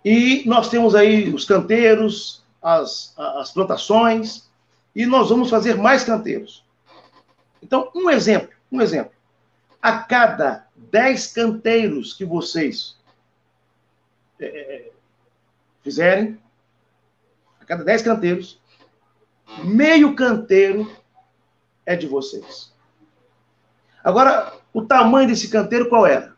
E 0.04 0.44
nós 0.46 0.70
temos 0.70 0.94
aí 0.94 1.34
os 1.34 1.46
canteiros, 1.46 2.45
as, 2.66 3.14
as 3.16 3.52
plantações, 3.52 4.50
e 4.96 5.06
nós 5.06 5.30
vamos 5.30 5.52
fazer 5.52 5.78
mais 5.78 6.04
canteiros. 6.04 6.66
Então, 7.62 7.92
um 7.94 8.10
exemplo, 8.10 8.50
um 8.72 8.82
exemplo. 8.82 9.12
A 9.80 10.00
cada 10.00 10.68
10 10.76 11.28
canteiros 11.28 12.14
que 12.14 12.26
vocês 12.26 12.98
é, 14.40 14.46
é, 14.46 14.92
fizerem, 15.84 16.40
a 17.62 17.66
cada 17.66 17.84
10 17.84 18.02
canteiros, 18.02 18.60
meio 19.64 20.16
canteiro 20.16 20.92
é 21.86 21.96
de 21.96 22.08
vocês. 22.08 22.74
Agora, 24.04 24.58
o 24.74 24.82
tamanho 24.82 25.28
desse 25.28 25.50
canteiro 25.50 25.88
qual 25.88 26.08
era? 26.08 26.36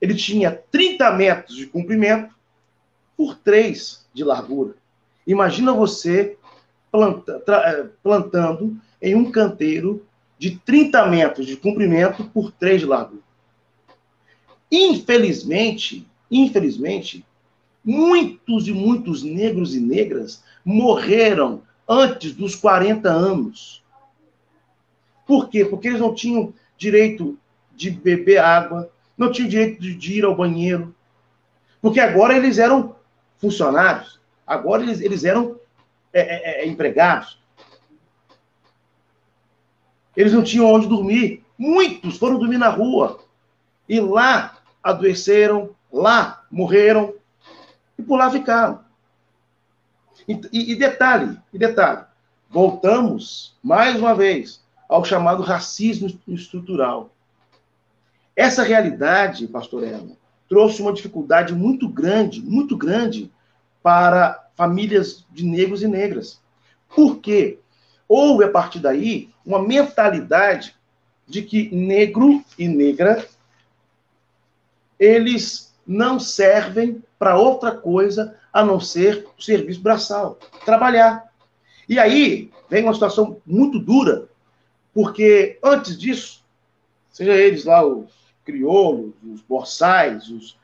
Ele 0.00 0.14
tinha 0.14 0.52
30 0.70 1.10
metros 1.12 1.56
de 1.56 1.66
comprimento 1.66 2.32
por 3.16 3.34
3 3.34 4.08
de 4.14 4.22
largura. 4.22 4.79
Imagina 5.30 5.72
você 5.72 6.36
planta, 6.90 7.40
é, 7.46 7.84
plantando 8.02 8.76
em 9.00 9.14
um 9.14 9.30
canteiro 9.30 10.04
de 10.36 10.56
30 10.58 11.06
metros 11.06 11.46
de 11.46 11.56
comprimento 11.56 12.24
por 12.24 12.50
3 12.50 12.80
de 12.80 12.86
largura. 12.86 13.22
Infelizmente, 14.72 16.04
infelizmente, 16.28 17.24
muitos 17.84 18.66
e 18.66 18.72
muitos 18.72 19.22
negros 19.22 19.72
e 19.72 19.80
negras 19.80 20.42
morreram 20.64 21.62
antes 21.88 22.32
dos 22.34 22.56
40 22.56 23.08
anos. 23.08 23.84
Por 25.28 25.48
quê? 25.48 25.64
Porque 25.64 25.86
eles 25.86 26.00
não 26.00 26.12
tinham 26.12 26.52
direito 26.76 27.38
de 27.76 27.88
beber 27.88 28.38
água, 28.38 28.90
não 29.16 29.30
tinham 29.30 29.48
direito 29.48 29.80
de 29.80 30.18
ir 30.18 30.24
ao 30.24 30.34
banheiro. 30.34 30.92
Porque 31.80 32.00
agora 32.00 32.36
eles 32.36 32.58
eram 32.58 32.96
funcionários, 33.38 34.19
agora 34.50 34.82
eles, 34.82 35.00
eles 35.00 35.22
eram 35.22 35.60
é, 36.12 36.20
é, 36.20 36.64
é, 36.64 36.66
empregados. 36.66 37.38
Eles 40.16 40.32
não 40.32 40.42
tinham 40.42 40.66
onde 40.66 40.88
dormir. 40.88 41.44
Muitos 41.56 42.18
foram 42.18 42.36
dormir 42.36 42.58
na 42.58 42.68
rua. 42.68 43.20
E 43.88 44.00
lá 44.00 44.58
adoeceram, 44.82 45.70
lá 45.92 46.44
morreram. 46.50 47.14
E 47.96 48.02
por 48.02 48.16
lá 48.16 48.28
ficaram. 48.28 48.84
E, 50.26 50.32
e, 50.52 50.72
e 50.72 50.74
detalhe, 50.74 51.38
e 51.52 51.58
detalhe, 51.58 52.04
voltamos 52.48 53.56
mais 53.62 53.96
uma 53.96 54.14
vez 54.14 54.60
ao 54.88 55.04
chamado 55.04 55.42
racismo 55.42 56.08
estrutural. 56.26 57.10
Essa 58.34 58.64
realidade, 58.64 59.46
pastor 59.46 59.84
Erno, 59.84 60.16
trouxe 60.48 60.82
uma 60.82 60.92
dificuldade 60.92 61.54
muito 61.54 61.88
grande, 61.88 62.42
muito 62.42 62.76
grande 62.76 63.30
para 63.82 64.39
famílias 64.60 65.24
de 65.30 65.42
negros 65.42 65.82
e 65.82 65.88
negras. 65.88 66.38
Por 66.94 67.16
quê? 67.16 67.58
Houve, 68.06 68.44
a 68.44 68.50
partir 68.50 68.78
daí, 68.78 69.30
uma 69.42 69.58
mentalidade 69.58 70.76
de 71.26 71.40
que 71.40 71.74
negro 71.74 72.44
e 72.58 72.68
negra 72.68 73.26
eles 74.98 75.74
não 75.86 76.20
servem 76.20 77.02
para 77.18 77.38
outra 77.38 77.74
coisa 77.74 78.36
a 78.52 78.62
não 78.62 78.78
ser 78.78 79.26
o 79.38 79.42
serviço 79.42 79.80
braçal, 79.80 80.38
trabalhar. 80.66 81.32
E 81.88 81.98
aí 81.98 82.50
vem 82.68 82.84
uma 82.84 82.92
situação 82.92 83.40
muito 83.46 83.78
dura, 83.78 84.28
porque 84.92 85.58
antes 85.64 85.98
disso, 85.98 86.44
seja 87.10 87.32
eles 87.32 87.64
lá 87.64 87.82
os 87.82 88.10
crioulos, 88.44 89.14
os 89.24 89.40
borsais, 89.40 90.28
os, 90.28 90.58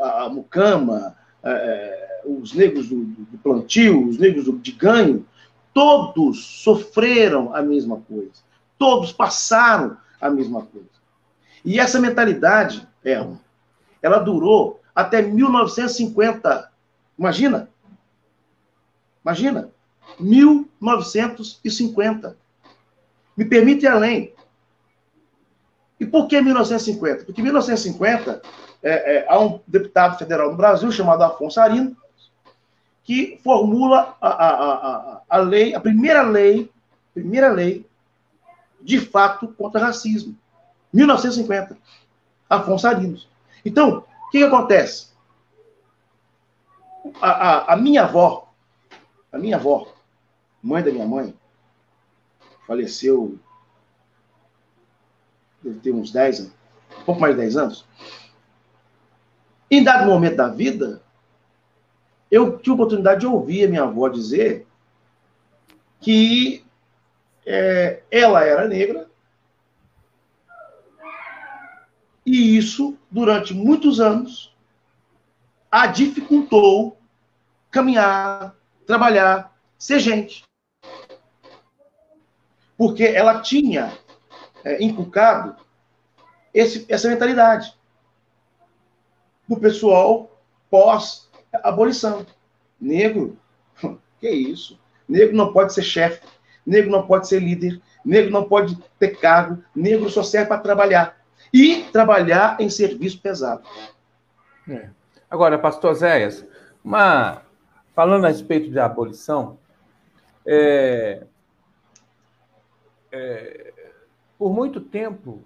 a, 0.00 0.26
a 0.26 0.28
mucama, 0.28 1.16
é, 1.42 2.19
os 2.38 2.52
negros 2.52 2.88
do, 2.88 3.04
do, 3.04 3.38
plantio, 3.38 4.08
os 4.08 4.18
negros 4.18 4.44
do, 4.44 4.58
de 4.58 4.72
ganho, 4.72 5.24
todos 5.72 6.44
sofreram 6.62 7.54
a 7.54 7.62
mesma 7.62 8.00
coisa. 8.00 8.42
Todos 8.78 9.10
passaram 9.12 9.96
a 10.20 10.28
mesma 10.30 10.62
coisa. 10.62 10.88
E 11.64 11.80
essa 11.80 12.00
mentalidade, 12.00 12.86
ela, 13.04 13.38
ela 14.02 14.18
durou 14.18 14.80
até 14.94 15.22
1950. 15.22 16.70
Imagina? 17.18 17.70
Imagina? 19.24 19.70
1950. 20.18 22.36
Me 23.36 23.44
permite 23.44 23.84
ir 23.84 23.88
além. 23.88 24.34
E 25.98 26.06
por 26.06 26.26
que 26.26 26.40
1950? 26.40 27.24
Porque 27.24 27.40
em 27.40 27.44
1950 27.44 28.42
é, 28.82 29.16
é, 29.16 29.26
há 29.28 29.38
um 29.38 29.60
deputado 29.66 30.18
federal 30.18 30.50
no 30.50 30.56
Brasil 30.56 30.90
chamado 30.90 31.22
Afonso 31.22 31.60
Arino 31.60 31.94
que 33.04 33.40
formula 33.42 34.16
a, 34.20 34.28
a, 34.28 34.74
a, 34.74 35.22
a 35.28 35.36
lei, 35.38 35.74
a 35.74 35.80
primeira 35.80 36.22
lei, 36.22 36.70
primeira 37.14 37.50
lei 37.50 37.86
de 38.80 39.00
fato 39.00 39.48
contra 39.48 39.80
racismo. 39.80 40.36
1950. 40.92 41.76
Afonso 42.48 42.86
Arinos. 42.86 43.28
Então, 43.64 43.98
o 43.98 44.30
que, 44.30 44.38
que 44.38 44.44
acontece? 44.44 45.10
A, 47.20 47.30
a, 47.30 47.74
a, 47.74 47.76
minha 47.76 48.04
avó, 48.04 48.52
a 49.32 49.38
minha 49.38 49.56
avó, 49.56 49.92
mãe 50.62 50.82
da 50.82 50.90
minha 50.90 51.06
mãe, 51.06 51.34
faleceu 52.66 53.38
deve 55.62 55.78
ter 55.80 55.92
uns 55.92 56.10
10 56.10 56.40
anos, 56.40 56.52
um 57.00 57.04
pouco 57.04 57.20
mais 57.20 57.34
de 57.34 57.42
10 57.42 57.56
anos. 57.56 57.86
Em 59.70 59.84
dado 59.84 60.06
momento 60.06 60.36
da 60.36 60.48
vida, 60.48 61.02
eu 62.30 62.58
tive 62.58 62.70
a 62.70 62.74
oportunidade 62.74 63.20
de 63.20 63.26
ouvir 63.26 63.64
a 63.64 63.68
minha 63.68 63.82
avó 63.82 64.08
dizer 64.08 64.66
que 66.00 66.64
é, 67.44 68.02
ela 68.10 68.44
era 68.44 68.68
negra 68.68 69.10
e 72.24 72.56
isso, 72.56 72.96
durante 73.10 73.52
muitos 73.52 73.98
anos, 73.98 74.54
a 75.70 75.86
dificultou 75.86 76.96
caminhar, 77.70 78.54
trabalhar, 78.86 79.56
ser 79.78 79.98
gente. 80.00 80.44
Porque 82.76 83.04
ela 83.04 83.40
tinha 83.40 83.98
é, 84.64 84.82
inculcado 84.82 85.56
esse, 86.52 86.86
essa 86.88 87.08
mentalidade 87.08 87.74
do 89.48 89.58
pessoal 89.58 90.30
pós-abolição. 91.50 92.26
Negro, 92.80 93.36
que 94.18 94.30
isso? 94.30 94.78
Negro 95.08 95.36
não 95.36 95.52
pode 95.52 95.74
ser 95.74 95.82
chefe, 95.82 96.26
negro 96.64 96.90
não 96.90 97.06
pode 97.06 97.28
ser 97.28 97.40
líder, 97.40 97.80
negro 98.04 98.30
não 98.30 98.48
pode 98.48 98.76
ter 98.98 99.18
cargo, 99.18 99.62
negro 99.74 100.08
só 100.08 100.22
serve 100.22 100.48
para 100.48 100.60
trabalhar. 100.60 101.20
E 101.52 101.82
trabalhar 101.92 102.60
em 102.60 102.70
serviço 102.70 103.20
pesado. 103.20 103.62
É. 104.68 104.88
Agora, 105.28 105.58
pastor 105.58 105.94
Zéias, 105.94 106.46
uma... 106.84 107.42
falando 107.94 108.24
a 108.24 108.28
respeito 108.28 108.70
da 108.70 108.86
abolição, 108.86 109.58
é... 110.46 111.24
É... 113.10 113.72
por 114.38 114.52
muito 114.52 114.80
tempo 114.80 115.44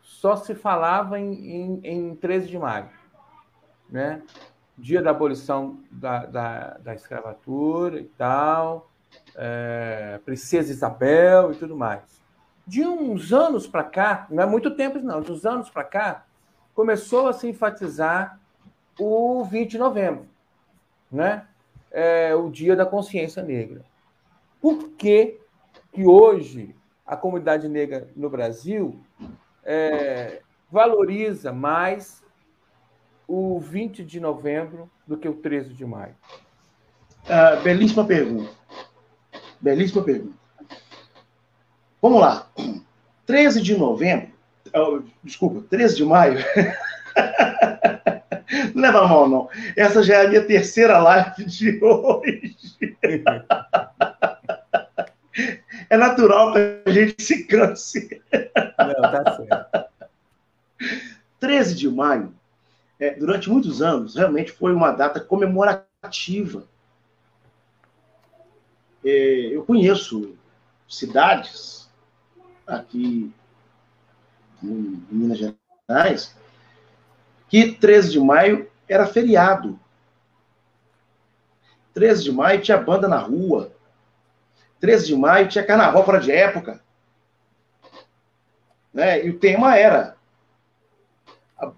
só 0.00 0.36
se 0.36 0.54
falava 0.54 1.18
em, 1.18 1.32
em, 1.32 1.80
em 1.82 2.14
13 2.14 2.46
de 2.46 2.58
maio 2.58 2.88
né? 3.94 4.22
Dia 4.76 5.00
da 5.00 5.10
abolição 5.10 5.80
da, 5.90 6.26
da, 6.26 6.78
da 6.78 6.94
escravatura 6.94 8.00
e 8.00 8.04
tal, 8.04 8.90
é, 9.36 10.20
Princesa 10.24 10.72
Isabel 10.72 11.52
e 11.52 11.56
tudo 11.56 11.76
mais. 11.76 12.02
De 12.66 12.84
uns 12.84 13.32
anos 13.32 13.66
para 13.66 13.84
cá, 13.84 14.26
não 14.30 14.42
é 14.42 14.46
muito 14.46 14.74
tempo 14.74 14.98
não, 14.98 15.20
de 15.20 15.30
uns 15.30 15.44
anos 15.44 15.70
para 15.70 15.84
cá, 15.84 16.26
começou 16.74 17.28
a 17.28 17.32
se 17.32 17.48
enfatizar 17.48 18.40
o 18.98 19.44
20 19.44 19.72
de 19.72 19.78
novembro, 19.78 20.26
né? 21.10 21.46
É, 21.90 22.34
o 22.34 22.50
Dia 22.50 22.74
da 22.74 22.84
Consciência 22.84 23.42
Negra. 23.42 23.84
Por 24.60 24.88
que, 24.90 25.38
que 25.92 26.04
hoje 26.04 26.74
a 27.06 27.16
comunidade 27.16 27.68
negra 27.68 28.08
no 28.16 28.30
Brasil 28.30 28.98
é, 29.62 30.40
valoriza 30.70 31.52
mais 31.52 32.23
o 33.26 33.58
20 33.58 34.04
de 34.04 34.20
novembro 34.20 34.88
do 35.06 35.16
que 35.16 35.28
o 35.28 35.34
13 35.34 35.74
de 35.74 35.84
maio? 35.84 36.14
Uh, 37.24 37.60
belíssima 37.62 38.04
pergunta. 38.04 38.50
Belíssima 39.60 40.02
pergunta. 40.02 40.36
Vamos 42.00 42.20
lá. 42.20 42.48
13 43.26 43.62
de 43.62 43.76
novembro, 43.76 44.28
oh, 44.74 45.02
desculpa, 45.22 45.64
13 45.70 45.96
de 45.96 46.04
maio. 46.04 46.38
não 48.74 48.82
leva 48.82 49.04
a 49.04 49.08
mão, 49.08 49.28
não. 49.28 49.48
Essa 49.76 50.02
já 50.02 50.16
é 50.16 50.26
a 50.26 50.28
minha 50.28 50.44
terceira 50.44 50.98
live 50.98 51.46
de 51.46 51.82
hoje. 51.82 52.54
é 55.88 55.96
natural 55.96 56.52
que 56.52 56.82
a 56.84 56.92
gente 56.92 57.22
se 57.22 57.44
canse. 57.44 58.20
Não, 58.78 59.02
tá 59.02 59.36
certo. 59.36 59.84
13 61.40 61.74
de 61.74 61.88
maio 61.88 62.34
é, 62.98 63.10
durante 63.14 63.50
muitos 63.50 63.82
anos, 63.82 64.16
realmente 64.16 64.52
foi 64.52 64.72
uma 64.72 64.92
data 64.92 65.20
comemorativa. 65.20 66.64
É, 69.04 69.48
eu 69.52 69.64
conheço 69.64 70.34
cidades 70.88 71.90
aqui 72.66 73.32
em 74.62 75.04
Minas 75.10 75.38
Gerais 75.38 76.34
que 77.48 77.72
13 77.72 78.12
de 78.12 78.20
maio 78.20 78.70
era 78.88 79.06
feriado. 79.06 79.78
13 81.92 82.24
de 82.24 82.32
maio 82.32 82.60
tinha 82.60 82.76
banda 82.76 83.06
na 83.06 83.18
rua. 83.18 83.72
13 84.80 85.06
de 85.06 85.16
maio 85.16 85.48
tinha 85.48 85.64
carnaval 85.64 86.04
fora 86.04 86.18
de 86.18 86.32
época. 86.32 86.82
Né? 88.92 89.24
E 89.24 89.30
o 89.30 89.38
tema 89.38 89.76
era 89.76 90.13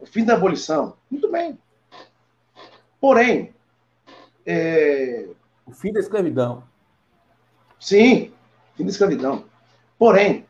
o 0.00 0.06
fim 0.06 0.24
da 0.24 0.34
abolição. 0.34 0.96
Muito 1.10 1.30
bem. 1.30 1.58
Porém. 3.00 3.54
É... 4.44 5.28
O 5.66 5.72
fim 5.72 5.92
da 5.92 6.00
escravidão. 6.00 6.62
Sim, 7.80 8.32
fim 8.76 8.84
da 8.84 8.90
escravidão. 8.90 9.44
Porém, 9.98 10.46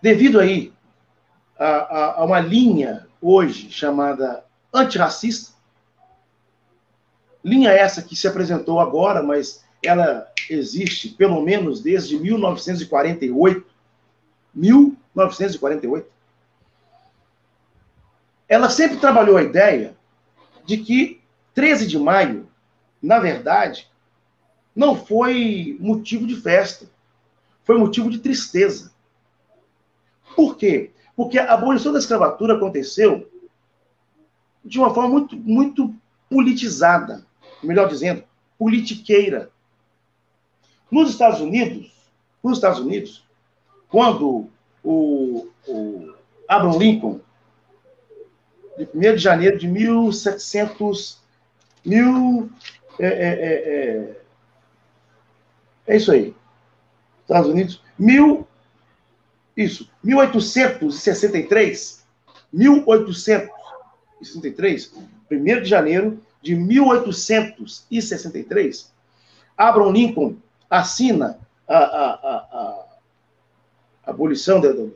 devido 0.00 0.40
aí 0.40 0.72
a, 1.58 1.66
a, 1.66 2.20
a 2.20 2.24
uma 2.24 2.40
linha 2.40 3.06
hoje 3.20 3.70
chamada 3.70 4.44
antirracista, 4.72 5.52
linha 7.44 7.70
essa 7.70 8.02
que 8.02 8.16
se 8.16 8.26
apresentou 8.26 8.80
agora, 8.80 9.22
mas 9.22 9.64
ela 9.82 10.30
existe 10.48 11.10
pelo 11.10 11.42
menos 11.42 11.80
desde 11.80 12.18
1948. 12.18 13.66
1948 14.54 16.10
ela 18.50 18.68
sempre 18.68 18.96
trabalhou 18.96 19.36
a 19.36 19.44
ideia 19.44 19.96
de 20.66 20.78
que 20.78 21.20
13 21.54 21.86
de 21.86 21.96
maio, 21.96 22.48
na 23.00 23.20
verdade, 23.20 23.88
não 24.74 24.96
foi 24.96 25.76
motivo 25.78 26.26
de 26.26 26.34
festa, 26.34 26.90
foi 27.62 27.78
motivo 27.78 28.10
de 28.10 28.18
tristeza. 28.18 28.92
Por 30.34 30.56
quê? 30.56 30.90
Porque 31.14 31.38
a 31.38 31.54
abolição 31.54 31.92
da 31.92 32.00
escravatura 32.00 32.56
aconteceu 32.56 33.30
de 34.64 34.80
uma 34.80 34.92
forma 34.92 35.10
muito, 35.10 35.36
muito 35.36 35.94
politizada, 36.28 37.24
melhor 37.62 37.88
dizendo, 37.88 38.24
politiqueira. 38.58 39.48
Nos 40.90 41.10
Estados 41.10 41.40
Unidos, 41.40 41.92
nos 42.42 42.58
Estados 42.58 42.80
Unidos, 42.80 43.24
quando 43.88 44.48
o, 44.82 45.48
o 45.68 46.14
Abraham 46.48 46.78
Lincoln 46.78 47.20
de 48.76 48.88
1 48.94 49.00
de 49.00 49.18
janeiro 49.18 49.58
de 49.58 49.68
1700. 49.68 51.18
Mil, 51.84 52.50
é, 52.98 53.06
é, 53.06 53.08
é, 53.08 53.86
é, 53.86 54.16
é 55.86 55.96
isso 55.96 56.12
aí. 56.12 56.34
Estados 57.22 57.48
Unidos. 57.48 57.82
Mil, 57.98 58.46
isso, 59.56 59.88
1863. 60.04 62.04
1863, 62.52 64.92
1 65.30 65.62
de 65.62 65.64
janeiro 65.64 66.22
de 66.42 66.56
1863, 66.56 68.92
Abraham 69.56 69.92
Lincoln 69.92 70.36
assina 70.68 71.38
a, 71.68 71.78
a, 71.78 72.14
a, 72.14 72.84
a 74.04 74.10
abolição 74.10 74.60
da, 74.60 74.72
da 74.72 74.88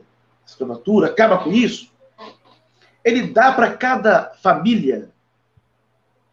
escravatura, 0.45 1.07
acaba 1.07 1.41
com 1.43 1.51
isso, 1.51 1.89
ele 3.05 3.27
dá 3.27 3.53
para 3.53 3.77
cada 3.77 4.33
família 4.41 5.11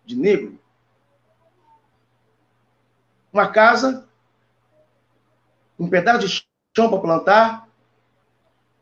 de 0.06 0.16
negro 0.16 0.58
uma 3.30 3.48
casa, 3.48 4.06
um 5.78 5.88
pedaço 5.88 6.26
de 6.26 6.44
chão 6.76 6.90
para 6.90 6.98
plantar, 6.98 7.68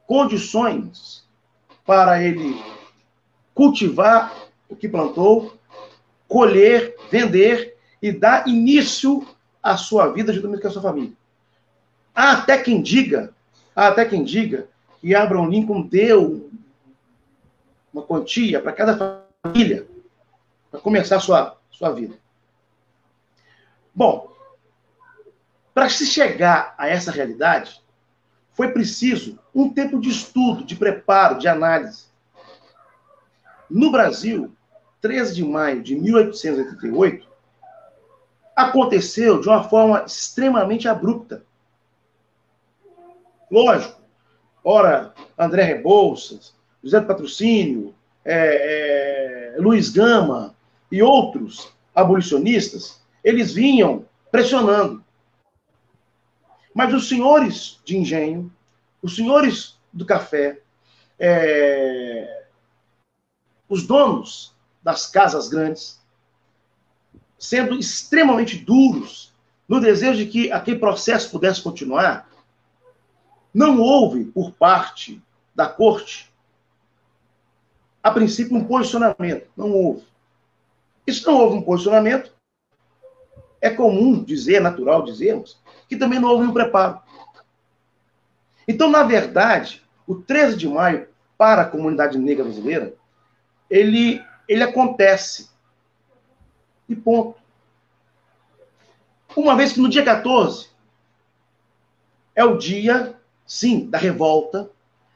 condições 0.07 1.25
para 1.85 2.23
ele 2.23 2.61
cultivar 3.55 4.35
o 4.69 4.75
que 4.75 4.89
plantou, 4.89 5.57
colher, 6.27 6.97
vender 7.11 7.77
e 8.01 8.11
dar 8.11 8.47
início 8.49 9.27
à 9.63 9.77
sua 9.77 10.09
vida 10.09 10.33
juntamente 10.33 10.63
com 10.63 10.69
a 10.69 10.71
sua 10.71 10.83
família. 10.83 11.13
Há 12.15 12.33
até 12.33 12.59
quem 12.59 12.83
diga, 12.83 13.33
há 13.75 13.89
até 13.89 14.05
quem 14.05 14.25
diga 14.25 14.69
que 15.01 15.15
Abraham 15.15 15.49
Lincoln 15.49 15.83
deu 15.83 16.50
uma 17.93 18.03
quantia 18.03 18.61
para 18.61 18.73
cada 18.73 19.27
família 19.43 19.87
para 20.71 20.81
começar 20.81 21.19
sua, 21.21 21.57
sua 21.71 21.91
vida. 21.91 22.17
Bom, 23.95 24.33
para 25.75 25.89
se 25.89 26.07
chegar 26.07 26.75
a 26.79 26.89
essa 26.89 27.11
realidade, 27.11 27.83
foi 28.53 28.69
preciso 28.73 29.39
um 29.55 29.69
tempo 29.69 29.99
de 29.99 30.11
estudo, 30.11 30.65
de 30.65 30.77
preparo, 30.77 31.39
de 31.39 31.49
análise. 31.49 32.07
No 33.69 33.91
Brasil, 33.91 34.55
13 35.01 35.35
de 35.35 35.45
maio 35.45 35.83
de 35.83 35.97
1888, 35.97 37.29
aconteceu 38.55 39.41
de 39.41 39.49
uma 39.49 39.65
forma 39.65 40.05
extremamente 40.05 40.87
abrupta. 40.89 41.45
Lógico, 43.51 44.01
ora 44.63 45.15
André 45.39 45.63
Rebouças, 45.65 46.55
José 46.83 47.01
do 47.01 47.07
Patrocínio, 47.07 47.95
é, 48.25 49.55
é, 49.55 49.61
Luiz 49.61 49.91
Gama 49.91 50.55
e 50.91 51.03
outros 51.03 51.73
abolicionistas, 51.95 53.01
eles 53.23 53.53
vinham 53.53 54.07
pressionando. 54.31 55.05
Mas 56.75 56.95
os 56.95 57.09
senhores 57.09 57.81
de 57.85 57.97
engenho, 57.97 58.53
os 59.03 59.17
senhores 59.17 59.79
do 59.93 60.07
café, 60.07 60.61
é, 61.19 62.45
os 63.69 63.87
donos 63.87 64.55
das 64.83 65.07
casas 65.07 65.49
grandes, 65.49 66.01
sendo 67.39 67.79
extremamente 67.79 68.57
duros 68.57 69.33
no 69.69 69.81
desejo 69.81 70.25
de 70.25 70.27
que 70.27 70.53
aquele 70.53 70.79
processo 70.79 71.31
pudesse 71.31 71.63
continuar, 71.63 72.29
não 73.53 73.81
houve 73.81 74.25
por 74.25 74.53
parte 74.53 75.23
da 75.55 75.67
corte 75.67 76.30
a 78.03 78.11
princípio, 78.11 78.57
um 78.57 78.65
posicionamento. 78.65 79.49
Não 79.57 79.71
houve. 79.73 80.05
Isso 81.07 81.27
não 81.27 81.39
houve 81.39 81.57
um 81.57 81.63
posicionamento. 81.63 82.33
É 83.61 83.69
comum 83.69 84.23
dizer, 84.23 84.55
é 84.57 84.61
natural 84.61 85.03
dizermos, 85.03 85.61
que 85.89 85.97
também 85.97 86.19
não 86.19 86.31
houve 86.31 86.47
um 86.47 86.53
preparo. 86.53 87.01
Então, 88.67 88.89
na 88.89 89.03
verdade, 89.03 89.83
o 90.07 90.15
13 90.15 90.57
de 90.57 90.69
maio, 90.69 91.09
para 91.37 91.63
a 91.63 91.67
comunidade 91.69 92.19
negra 92.19 92.45
brasileira, 92.45 92.95
ele, 93.69 94.23
ele 94.49 94.63
acontece. 94.63 95.51
E 96.89 96.97
ponto. 96.97 97.39
Uma 99.37 99.57
vez 99.57 99.73
que 99.73 99.81
no 99.81 99.89
dia 99.89 100.05
14 100.05 100.69
é 102.35 102.45
o 102.45 102.57
dia, 102.57 103.17
sim, 103.47 103.89
da 103.89 103.99
revolta, 103.99 104.71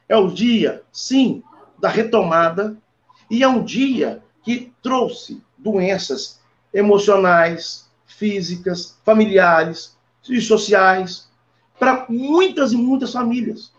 é 0.07 0.15
o 0.15 0.29
dia, 0.29 0.83
sim, 0.91 1.43
da 1.79 1.89
retomada, 1.89 2.77
e 3.29 3.43
é 3.43 3.47
um 3.47 3.63
dia 3.63 4.21
que 4.43 4.71
trouxe 4.81 5.41
doenças 5.57 6.39
emocionais, 6.73 7.89
físicas, 8.05 8.97
familiares 9.03 9.97
e 10.29 10.39
sociais 10.39 11.29
para 11.79 12.05
muitas 12.09 12.71
e 12.71 12.77
muitas 12.77 13.11
famílias. 13.11 13.73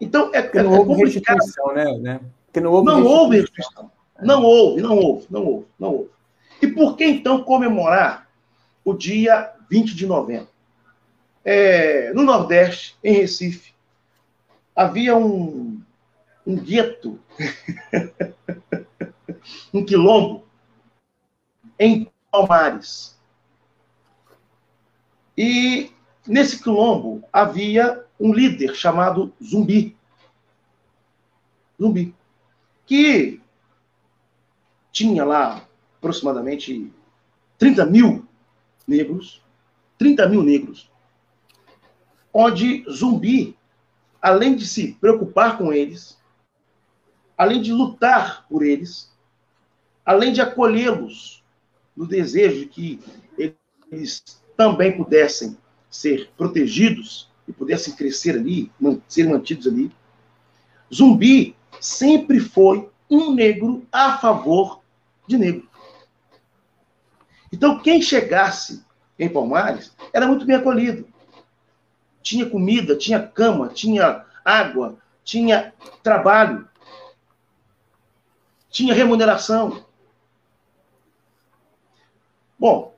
Então, 0.00 0.30
é, 0.32 0.42
Porque 0.42 0.62
não 0.62 0.74
é, 0.74 0.78
houve 0.78 0.94
restituição, 0.94 1.74
né? 1.74 1.98
né? 1.98 2.20
Porque 2.46 2.60
não 2.60 2.72
houve 2.72 2.86
não 2.86 2.96
restituição. 2.96 3.22
houve 3.22 3.36
restituição. 3.40 3.90
Não 4.20 4.42
houve, 4.42 4.82
não 4.82 4.98
houve, 4.98 5.26
não 5.30 5.44
houve, 5.46 5.66
não 5.78 5.88
houve. 5.94 6.10
E 6.60 6.66
por 6.66 6.96
que, 6.96 7.04
então, 7.04 7.42
comemorar 7.42 8.28
o 8.84 8.92
dia 8.92 9.52
20 9.70 9.94
de 9.94 10.06
novembro? 10.06 10.48
É, 11.44 12.12
no 12.12 12.22
Nordeste, 12.22 12.96
em 13.02 13.12
Recife, 13.12 13.72
havia 14.74 15.16
um, 15.16 15.77
um 16.48 16.56
gueto, 16.56 17.20
um 19.72 19.84
quilombo, 19.84 20.46
em 21.78 22.10
Palmares. 22.30 23.20
E 25.36 25.92
nesse 26.26 26.62
quilombo 26.62 27.22
havia 27.30 28.02
um 28.18 28.32
líder 28.32 28.74
chamado 28.74 29.30
Zumbi. 29.44 29.94
Zumbi. 31.78 32.14
Que 32.86 33.42
tinha 34.90 35.26
lá 35.26 35.68
aproximadamente 35.98 36.90
30 37.58 37.84
mil 37.84 38.26
negros. 38.86 39.42
30 39.98 40.26
mil 40.30 40.42
negros. 40.42 40.90
Onde 42.32 42.86
Zumbi, 42.90 43.54
além 44.22 44.56
de 44.56 44.66
se 44.66 44.94
preocupar 44.94 45.58
com 45.58 45.72
eles, 45.72 46.17
além 47.38 47.62
de 47.62 47.72
lutar 47.72 48.44
por 48.48 48.64
eles, 48.64 49.10
além 50.04 50.32
de 50.32 50.40
acolhê-los 50.40 51.44
no 51.96 52.04
desejo 52.04 52.60
de 52.60 52.66
que 52.66 53.00
eles 53.90 54.24
também 54.56 54.96
pudessem 54.96 55.56
ser 55.88 56.30
protegidos 56.36 57.30
e 57.46 57.52
pudessem 57.52 57.94
crescer 57.94 58.36
ali, 58.36 58.72
ser 59.06 59.28
mantidos 59.28 59.68
ali, 59.68 59.90
Zumbi 60.92 61.54
sempre 61.80 62.40
foi 62.40 62.90
um 63.08 63.32
negro 63.32 63.86
a 63.92 64.18
favor 64.18 64.80
de 65.26 65.38
negro. 65.38 65.68
Então, 67.52 67.78
quem 67.78 68.02
chegasse 68.02 68.84
em 69.18 69.28
Palmares 69.28 69.94
era 70.12 70.26
muito 70.26 70.44
bem 70.44 70.56
acolhido. 70.56 71.06
Tinha 72.20 72.48
comida, 72.48 72.96
tinha 72.96 73.26
cama, 73.26 73.68
tinha 73.68 74.24
água, 74.44 74.98
tinha 75.24 75.72
trabalho, 76.02 76.68
tinha 78.78 78.94
remuneração. 78.94 79.84
Bom, 82.56 82.94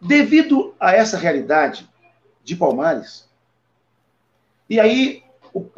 devido 0.00 0.72
a 0.78 0.92
essa 0.92 1.18
realidade 1.18 1.90
de 2.44 2.54
Palmares, 2.54 3.28
e 4.70 4.78
aí 4.78 5.24
o, 5.52 5.68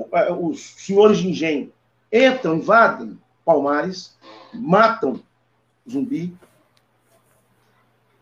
os 0.48 0.60
senhores 0.60 1.16
de 1.16 1.30
engenho 1.30 1.72
entram, 2.12 2.56
invadem 2.56 3.18
Palmares, 3.42 4.18
matam 4.52 5.18
zumbi. 5.88 6.36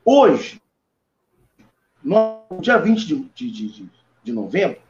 Hoje, 0.04 0.62
no 2.04 2.40
dia 2.60 2.78
20 2.78 3.04
de, 3.04 3.16
de, 3.34 3.50
de, 3.50 3.90
de 4.22 4.32
novembro, 4.32 4.80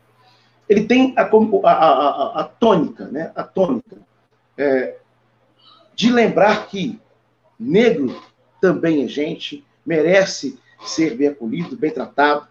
ele 0.69 0.85
tem 0.87 1.15
a, 1.17 1.23
a, 1.23 1.73
a, 1.73 2.41
a, 2.41 2.45
tônica, 2.45 3.07
né? 3.07 3.33
A 3.35 3.43
tônica 3.43 3.97
é, 4.59 4.99
de 5.95 6.11
lembrar 6.11 6.69
que 6.69 7.01
negro 7.59 8.23
também 8.61 9.05
é 9.05 9.09
gente, 9.09 9.65
merece 9.85 10.59
ser 10.85 11.17
bem 11.17 11.29
acolhido, 11.29 11.77
bem 11.77 11.91
tratado. 11.91 12.47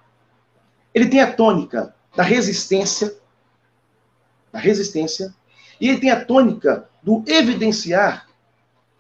Ele 0.94 1.08
tem 1.08 1.20
a 1.20 1.32
tônica 1.32 1.94
da 2.16 2.24
resistência, 2.24 3.16
da 4.52 4.60
resistência, 4.60 5.34
e 5.80 5.90
ele 5.90 6.00
tem 6.00 6.12
a 6.12 6.24
tônica 6.24 6.88
do 7.02 7.24
evidenciar 7.28 8.28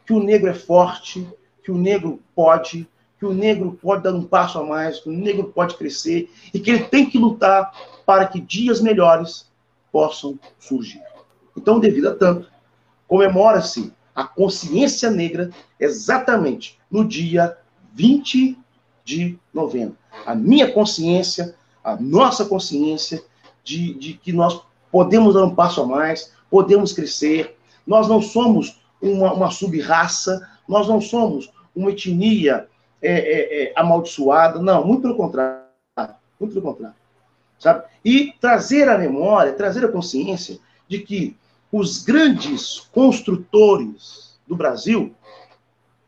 que 0.05 0.13
o 0.13 0.21
negro 0.21 0.49
é 0.49 0.53
forte, 0.53 1.27
que 1.63 1.71
o 1.71 1.77
negro 1.77 2.21
pode, 2.35 2.87
que 3.17 3.25
o 3.25 3.33
negro 3.33 3.77
pode 3.81 4.03
dar 4.03 4.13
um 4.13 4.23
passo 4.23 4.59
a 4.59 4.65
mais, 4.65 4.99
que 4.99 5.09
o 5.09 5.13
negro 5.13 5.45
pode 5.45 5.77
crescer 5.77 6.29
e 6.53 6.59
que 6.59 6.69
ele 6.69 6.83
tem 6.85 7.09
que 7.09 7.17
lutar 7.17 7.71
para 8.05 8.27
que 8.27 8.41
dias 8.41 8.81
melhores 8.81 9.49
possam 9.91 10.37
surgir. 10.59 11.01
Então, 11.55 11.79
devido 11.79 12.09
a 12.09 12.15
tanto, 12.15 12.51
comemora-se 13.07 13.93
a 14.15 14.23
consciência 14.23 15.09
negra 15.09 15.49
exatamente 15.79 16.79
no 16.89 17.05
dia 17.05 17.57
20 17.93 18.57
de 19.03 19.37
novembro. 19.53 19.97
A 20.25 20.35
minha 20.35 20.71
consciência, 20.71 21.55
a 21.83 21.95
nossa 21.95 22.45
consciência 22.45 23.23
de, 23.63 23.93
de 23.95 24.13
que 24.13 24.31
nós 24.31 24.61
podemos 24.91 25.33
dar 25.33 25.43
um 25.43 25.55
passo 25.55 25.81
a 25.81 25.85
mais, 25.85 26.31
podemos 26.49 26.93
crescer. 26.93 27.57
Nós 27.85 28.07
não 28.07 28.21
somos 28.21 28.79
uma, 29.01 29.33
uma 29.33 29.51
sub-raça, 29.51 30.47
nós 30.67 30.87
não 30.87 31.01
somos 31.01 31.51
uma 31.75 31.91
etnia 31.91 32.67
é, 33.01 33.11
é, 33.11 33.63
é, 33.63 33.73
amaldiçoada, 33.75 34.59
não, 34.59 34.85
muito 34.85 35.01
pelo 35.01 35.15
contrário. 35.15 35.63
Muito 36.39 36.53
pelo 36.53 36.61
contrário. 36.61 36.95
Sabe? 37.59 37.85
E 38.03 38.33
trazer 38.39 38.87
a 38.89 38.97
memória, 38.97 39.53
trazer 39.53 39.85
a 39.85 39.91
consciência 39.91 40.59
de 40.87 40.99
que 40.99 41.35
os 41.73 42.03
grandes 42.03 42.81
construtores 42.91 44.39
do 44.45 44.55
Brasil 44.55 45.15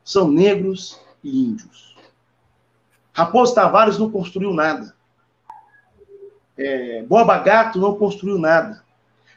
são 0.04 0.30
negros 0.30 1.00
e 1.24 1.44
índios. 1.44 1.98
Raposo 3.12 3.56
Tavares 3.56 3.98
não 3.98 4.12
construiu 4.12 4.54
nada. 4.54 4.96
É, 6.56 7.02
Boba 7.02 7.40
Gato 7.40 7.80
não 7.80 7.98
construiu 7.98 8.38
nada. 8.38 8.84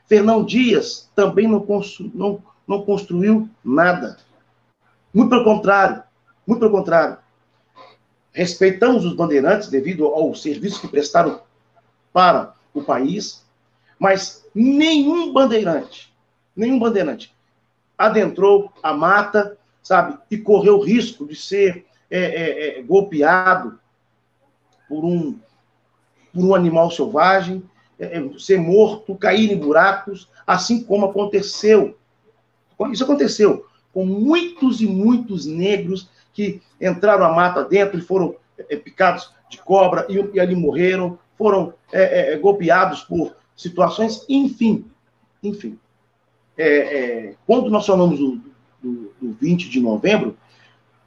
Fernão 0.07 0.45
Dias 0.45 1.11
também 1.15 1.49
não, 1.49 1.61
constru, 1.61 2.11
não, 2.15 2.43
não 2.67 2.83
construiu 2.83 3.49
nada. 3.65 4.19
Muito 5.15 5.31
pelo 5.31 5.45
contrário. 5.45 6.03
Muito 6.47 6.61
pelo 6.61 6.73
contrário. 6.73 7.17
Respeitamos 8.33 9.07
os 9.07 9.17
bandeirantes 9.17 9.71
devido 9.71 10.05
ao 10.05 10.35
serviço 10.35 10.83
que 10.83 10.89
prestaram 10.89 11.41
para 12.13 12.53
o 12.75 12.83
país, 12.83 13.43
mas 13.99 14.47
nenhum 14.55 15.33
bandeirante 15.33 16.09
nenhum 16.59 16.79
bandeirante 16.79 17.33
adentrou 17.97 18.73
a 18.83 18.93
mata, 18.93 19.57
sabe, 19.83 20.19
e 20.31 20.37
correu 20.37 20.79
o 20.79 20.85
risco 20.85 21.27
de 21.27 21.35
ser 21.35 21.87
é, 22.11 22.19
é, 22.19 22.79
é, 22.79 22.83
golpeado 22.83 23.79
por 24.89 25.05
um, 25.05 25.39
por 26.33 26.45
um 26.45 26.55
animal 26.55 26.91
selvagem, 26.91 27.63
é, 27.99 28.19
é, 28.19 28.39
ser 28.39 28.59
morto, 28.59 29.17
cair 29.17 29.51
em 29.53 29.57
buracos, 29.57 30.29
assim 30.47 30.83
como 30.83 31.07
aconteceu. 31.07 31.97
Isso 32.93 33.05
aconteceu 33.05 33.67
com 33.93 34.05
muitos 34.07 34.81
e 34.81 34.87
muitos 34.87 35.47
negros 35.47 36.09
que 36.33 36.63
entraram 36.81 37.25
a 37.25 37.33
mata 37.33 37.65
dentro 37.65 37.99
e 37.99 38.03
foram 38.03 38.37
é, 38.57 38.77
picados 38.77 39.33
de 39.51 39.59
cobra 39.59 40.07
e, 40.09 40.15
e, 40.35 40.41
ali 40.41 40.55
morreram, 40.55 41.19
foram 41.37 41.73
golpeados 42.41 43.03
por 43.03 43.35
situações, 43.57 44.25
enfim, 44.29 44.85
enfim 45.43 45.79
é, 46.59 46.67
é, 46.67 47.35
quando 47.47 47.71
nós 47.71 47.87
falamos 47.87 48.19
do, 48.19 48.41
do, 48.83 49.13
do 49.21 49.33
20 49.41 49.71
de 49.71 49.81
novembro, 49.81 50.37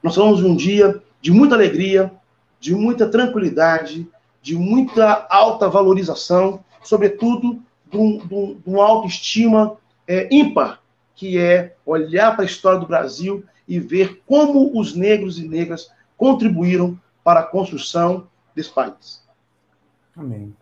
nós 0.02 0.15
falamos 0.15 0.40
de 0.40 0.45
um 0.45 0.56
dia 0.56 1.02
de 1.22 1.32
muita 1.32 1.56
alegria, 1.56 2.11
de 2.60 2.73
muita 2.73 3.07
tranquilidade, 3.07 4.07
de 4.41 4.56
muita 4.56 5.28
alta 5.30 5.69
valorização, 5.69 6.64
sobretudo 6.84 7.61
de, 7.91 7.98
um, 7.98 8.60
uma 8.65 8.84
autoestima 8.84 9.78
é, 10.07 10.28
ímpar, 10.34 10.82
que 11.14 11.38
é 11.38 11.76
olhar 11.86 12.34
para 12.34 12.44
a 12.44 12.45
história 12.45 12.80
do 12.80 12.88
Brasil 12.88 13.44
e 13.68 13.80
ver 13.80 14.22
como 14.26 14.80
os 14.80 14.95
negros 14.95 15.38
e 15.38 15.48
negras 15.48 15.91
contribuíram 16.18 16.99
para 17.23 17.41
a 17.41 17.44
construção 17.44 18.28
desse 18.56 18.69
país. 18.69 19.23
Amém. 20.15 20.56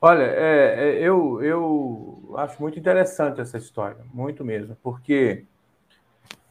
Olha, 0.00 0.24
é, 0.24 0.74
é, 0.78 0.98
eu, 1.00 1.42
eu 1.42 2.19
acho 2.36 2.60
muito 2.60 2.78
interessante 2.78 3.40
essa 3.40 3.56
história, 3.56 3.98
muito 4.12 4.44
mesmo, 4.44 4.76
porque 4.82 5.44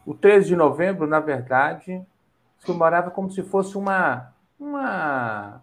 o 0.05 0.13
13 0.13 0.47
de 0.47 0.55
novembro, 0.55 1.05
na 1.05 1.19
verdade, 1.19 2.05
se 2.57 2.65
comemorava 2.65 3.11
como 3.11 3.29
se 3.29 3.43
fosse 3.43 3.77
uma, 3.77 4.33
uma, 4.59 5.61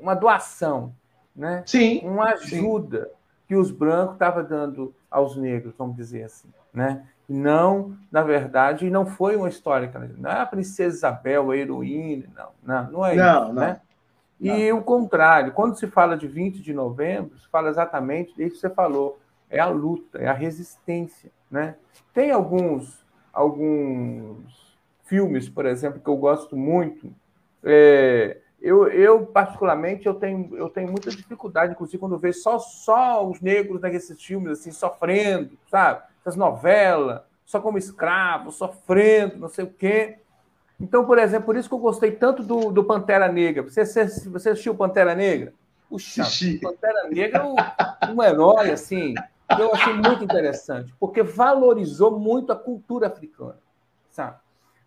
uma 0.00 0.14
doação, 0.14 0.94
né? 1.34 1.62
Sim. 1.66 2.00
Uma 2.04 2.30
ajuda 2.30 3.04
sim. 3.04 3.10
que 3.48 3.56
os 3.56 3.70
brancos 3.70 4.14
estavam 4.14 4.44
dando 4.44 4.94
aos 5.10 5.36
negros, 5.36 5.74
vamos 5.76 5.96
dizer 5.96 6.24
assim, 6.24 6.48
né? 6.72 7.06
Não, 7.28 7.96
na 8.10 8.22
verdade, 8.22 8.88
não 8.88 9.04
foi 9.04 9.36
uma 9.36 9.48
história, 9.48 9.90
não 10.16 10.30
é 10.30 10.40
a 10.40 10.46
princesa 10.46 10.96
Isabel, 10.96 11.50
a 11.50 11.56
heroína, 11.56 12.26
não, 12.34 12.48
não, 12.62 12.90
não 12.92 13.06
é 13.06 13.14
não, 13.16 13.42
isso, 13.44 13.52
não. 13.52 13.60
né? 13.62 13.80
E 14.40 14.70
o 14.72 14.82
contrário, 14.82 15.52
quando 15.52 15.78
se 15.78 15.86
fala 15.86 16.16
de 16.16 16.28
20 16.28 16.60
de 16.60 16.74
novembro, 16.74 17.38
se 17.38 17.48
fala 17.48 17.70
exatamente 17.70 18.34
disso 18.34 18.56
que 18.56 18.60
você 18.60 18.70
falou, 18.70 19.18
é 19.48 19.58
a 19.58 19.68
luta, 19.68 20.18
é 20.18 20.26
a 20.26 20.32
resistência, 20.32 21.30
né? 21.50 21.76
Tem 22.12 22.30
alguns 22.30 23.04
alguns 23.32 24.76
filmes, 25.04 25.48
por 25.48 25.66
exemplo, 25.66 26.00
que 26.00 26.08
eu 26.08 26.16
gosto 26.16 26.56
muito. 26.56 27.12
É, 27.62 28.38
eu, 28.60 28.88
eu 28.88 29.26
particularmente 29.26 30.06
eu 30.06 30.14
tenho 30.14 30.56
eu 30.56 30.68
tenho 30.68 30.90
muita 30.90 31.10
dificuldade, 31.10 31.72
inclusive 31.72 31.98
quando 31.98 32.18
vejo 32.18 32.38
só 32.38 32.58
só 32.58 33.26
os 33.26 33.40
negros 33.40 33.80
nesses 33.80 34.22
filmes 34.22 34.58
assim 34.58 34.70
sofrendo, 34.70 35.56
sabe? 35.70 36.02
Essas 36.20 36.36
novelas, 36.36 37.22
só 37.44 37.60
como 37.60 37.78
escravos, 37.78 38.56
sofrendo, 38.56 39.38
não 39.38 39.48
sei 39.48 39.64
o 39.64 39.72
quê. 39.72 40.18
Então, 40.78 41.04
por 41.04 41.18
exemplo, 41.18 41.46
por 41.46 41.56
isso 41.56 41.68
que 41.68 41.74
eu 41.74 41.78
gostei 41.78 42.12
tanto 42.12 42.42
do, 42.42 42.70
do 42.70 42.84
Pantera 42.84 43.30
Negra. 43.30 43.62
Você, 43.62 43.84
você, 43.84 44.06
você 44.28 44.50
assistiu 44.50 44.74
Pantera 44.74 45.14
Negra? 45.14 45.52
Puxa, 45.88 46.24
Pantera 46.60 47.08
Negra 47.08 47.38
é 47.38 47.44
um, 47.44 48.14
um 48.14 48.22
herói, 48.22 48.70
assim, 48.70 49.14
eu 49.58 49.72
achei 49.72 49.94
muito 49.94 50.24
interessante, 50.24 50.92
porque 50.98 51.22
valorizou 51.22 52.18
muito 52.18 52.52
a 52.52 52.56
cultura 52.56 53.06
africana, 53.06 53.58
sabe? 54.10 54.36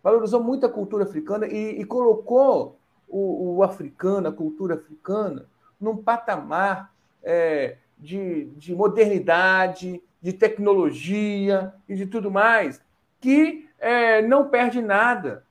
Valorizou 0.02 0.42
muito 0.42 0.66
a 0.66 0.68
cultura 0.68 1.04
africana 1.04 1.46
e, 1.46 1.80
e 1.80 1.84
colocou 1.84 2.78
o, 3.08 3.56
o, 3.56 3.62
africano, 3.62 4.28
a 4.28 4.32
cultura 4.32 4.74
africana, 4.74 5.46
num 5.80 5.96
patamar 5.96 6.92
é, 7.22 7.76
de, 7.98 8.46
de 8.56 8.74
modernidade, 8.74 10.02
de 10.20 10.32
tecnologia 10.32 11.72
e 11.88 11.94
de 11.96 12.06
tudo 12.06 12.30
mais, 12.30 12.82
que 13.20 13.68
é, 13.78 14.20
não 14.22 14.48
perde 14.48 14.82
nada 14.82 15.44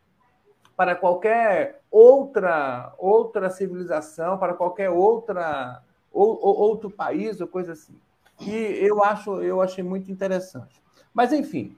para 0.79 0.95
qualquer 0.95 1.81
outra 1.91 2.93
outra 2.97 3.49
civilização, 3.49 4.37
para 4.37 4.53
qualquer 4.53 4.89
outra 4.89 5.83
ou, 6.09 6.39
ou, 6.41 6.57
outro 6.57 6.89
país 6.89 7.41
ou 7.41 7.47
coisa 7.49 7.73
assim. 7.73 7.99
E 8.39 8.53
eu 8.55 9.03
acho 9.03 9.41
eu 9.41 9.61
achei 9.61 9.83
muito 9.83 10.09
interessante. 10.09 10.81
Mas, 11.13 11.33
enfim, 11.33 11.75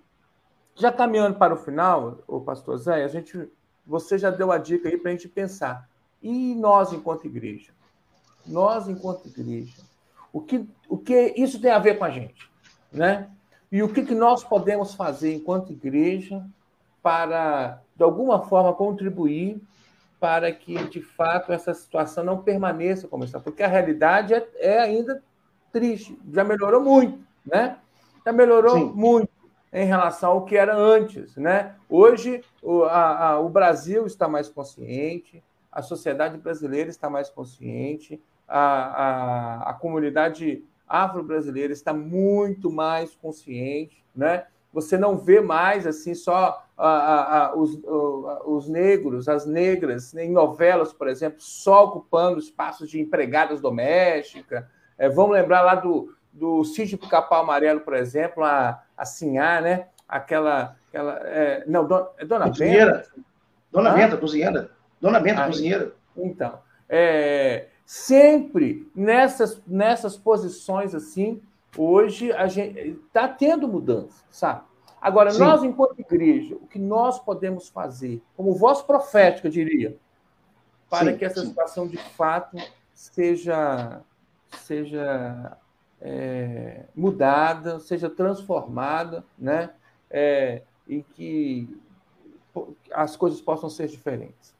já 0.76 0.92
caminhando 0.92 1.40
para 1.40 1.52
o 1.52 1.58
final, 1.58 2.20
o 2.28 2.42
pastor 2.42 2.78
Zé, 2.78 3.04
a 3.04 3.08
gente, 3.08 3.50
você 3.88 4.20
já 4.20 4.30
deu 4.30 4.52
a 4.52 4.60
dica 4.60 4.88
aí 4.88 5.00
para 5.00 5.10
a 5.10 5.14
gente 5.16 5.28
pensar. 5.28 5.90
E 6.22 6.54
nós, 6.54 6.94
enquanto 6.94 7.26
igreja? 7.26 7.72
Nós, 8.46 8.88
enquanto 8.88 9.26
igreja, 9.26 9.82
o 10.32 10.42
que, 10.42 10.70
o 10.88 11.00
que 11.00 11.34
isso 11.36 11.60
tem 11.60 11.72
a 11.72 11.80
ver 11.80 11.98
com 11.98 12.06
a 12.06 12.12
gente? 12.12 12.52
Né? 12.92 13.32
E 13.72 13.82
o 13.82 13.92
que, 13.92 14.04
que 14.04 14.14
nós 14.14 14.44
podemos 14.44 14.94
fazer 14.94 15.34
enquanto 15.34 15.72
igreja 15.72 16.46
para, 17.02 17.82
de 18.02 18.04
alguma 18.04 18.42
forma, 18.42 18.74
contribuir 18.74 19.62
para 20.20 20.52
que, 20.52 20.74
de 20.90 21.04
fato, 21.04 21.54
essa 21.54 21.72
situação 21.72 22.24
não 22.24 22.42
permaneça 22.42 23.08
como 23.08 23.24
está? 23.24 23.40
Porque 23.40 23.62
a 23.62 23.68
realidade 23.68 24.34
é, 24.34 24.48
é 24.56 24.80
ainda 24.80 25.24
triste, 25.72 26.20
já 26.34 26.44
melhorou 26.44 26.82
muito, 26.82 27.20
né? 27.46 27.78
Já 28.26 28.34
melhorou 28.34 28.76
Sim. 28.76 28.92
muito 28.96 29.30
em 29.72 29.86
relação 29.86 30.32
ao 30.32 30.46
que 30.46 30.58
era 30.58 30.76
antes, 30.76 31.36
né? 31.36 31.76
Hoje 31.88 32.44
o, 32.60 32.86
a, 32.86 33.34
a, 33.34 33.40
o 33.40 33.48
Brasil 33.50 34.08
está 34.08 34.28
mais 34.28 34.50
consciente, 34.50 35.44
a 35.72 35.84
sociedade 35.84 36.40
brasileira 36.40 36.90
está 36.90 37.08
mais 37.08 37.30
consciente, 37.30 38.20
a, 38.48 38.62
a, 38.62 39.70
a 39.70 39.74
comunidade 39.76 40.66
afro-brasileira 40.88 41.72
está 41.72 41.94
muito 41.94 42.72
mais 42.72 43.14
consciente, 43.14 44.04
né? 44.16 44.48
Você 44.74 44.98
não 44.98 45.18
vê 45.18 45.42
mais 45.42 45.86
assim 45.86 46.14
só 46.14 46.66
os, 47.56 47.80
os 48.46 48.68
negros, 48.68 49.28
as 49.28 49.46
negras 49.46 50.14
em 50.16 50.32
novelas, 50.32 50.94
por 50.94 51.08
exemplo, 51.08 51.40
só 51.40 51.86
ocupando 51.86 52.40
espaços 52.40 52.90
de 52.90 53.00
empregadas 53.00 53.62
domésticas. 53.62 54.64
É, 54.98 55.10
vamos 55.10 55.34
lembrar 55.34 55.62
lá 55.62 55.76
do, 55.76 56.16
do 56.32 56.64
sítio 56.64 56.98
do 56.98 57.08
Capão 57.08 57.42
Amarelo, 57.42 57.82
por 57.82 57.94
exemplo, 57.94 58.44
a, 58.44 58.82
a 58.96 59.06
Sinhá, 59.06 59.62
né? 59.62 59.88
Aquela. 60.08 60.76
aquela 60.88 61.20
é, 61.26 61.64
não, 61.68 61.86
dona, 61.86 62.08
é 62.18 62.26
Dona 62.26 62.48
cozinheira. 62.48 62.94
Benta. 62.94 63.10
Dona 63.72 63.92
Benta, 63.92 64.18
cozinheira. 64.18 64.72
Dona 65.00 65.20
Benta, 65.20 65.44
ah, 65.44 65.48
cozinheira. 65.48 65.92
Então, 66.18 66.60
é, 66.90 67.68
sempre 67.86 68.90
nessas, 68.96 69.62
nessas 69.66 70.18
posições 70.18 70.94
assim, 70.94 71.42
hoje 71.78 72.32
a 72.32 72.48
gente 72.48 72.80
está 73.06 73.28
tendo 73.28 73.68
mudança, 73.68 74.24
sabe? 74.30 74.64
Agora, 75.02 75.32
Sim. 75.32 75.40
nós, 75.40 75.64
enquanto 75.64 76.00
igreja, 76.00 76.56
o 76.56 76.68
que 76.68 76.78
nós 76.78 77.20
podemos 77.20 77.70
fazer, 77.70 78.22
como 78.38 78.54
voz 78.54 78.82
profética, 78.82 79.48
eu 79.48 79.52
diria, 79.52 79.98
para 80.90 81.12
sim, 81.12 81.18
que 81.18 81.26
essa 81.26 81.42
sim. 81.42 81.48
situação 81.48 81.88
de 81.88 81.98
fato 81.98 82.58
seja, 82.94 84.02
seja 84.60 85.58
é, 86.00 86.86
mudada, 86.96 87.80
seja 87.80 88.10
transformada, 88.10 89.24
né? 89.40 89.72
É, 90.10 90.62
e 90.88 91.02
que 91.02 91.82
as 92.92 93.16
coisas 93.16 93.42
possam 93.42 93.70
ser 93.70 93.88
diferentes. 93.88 94.54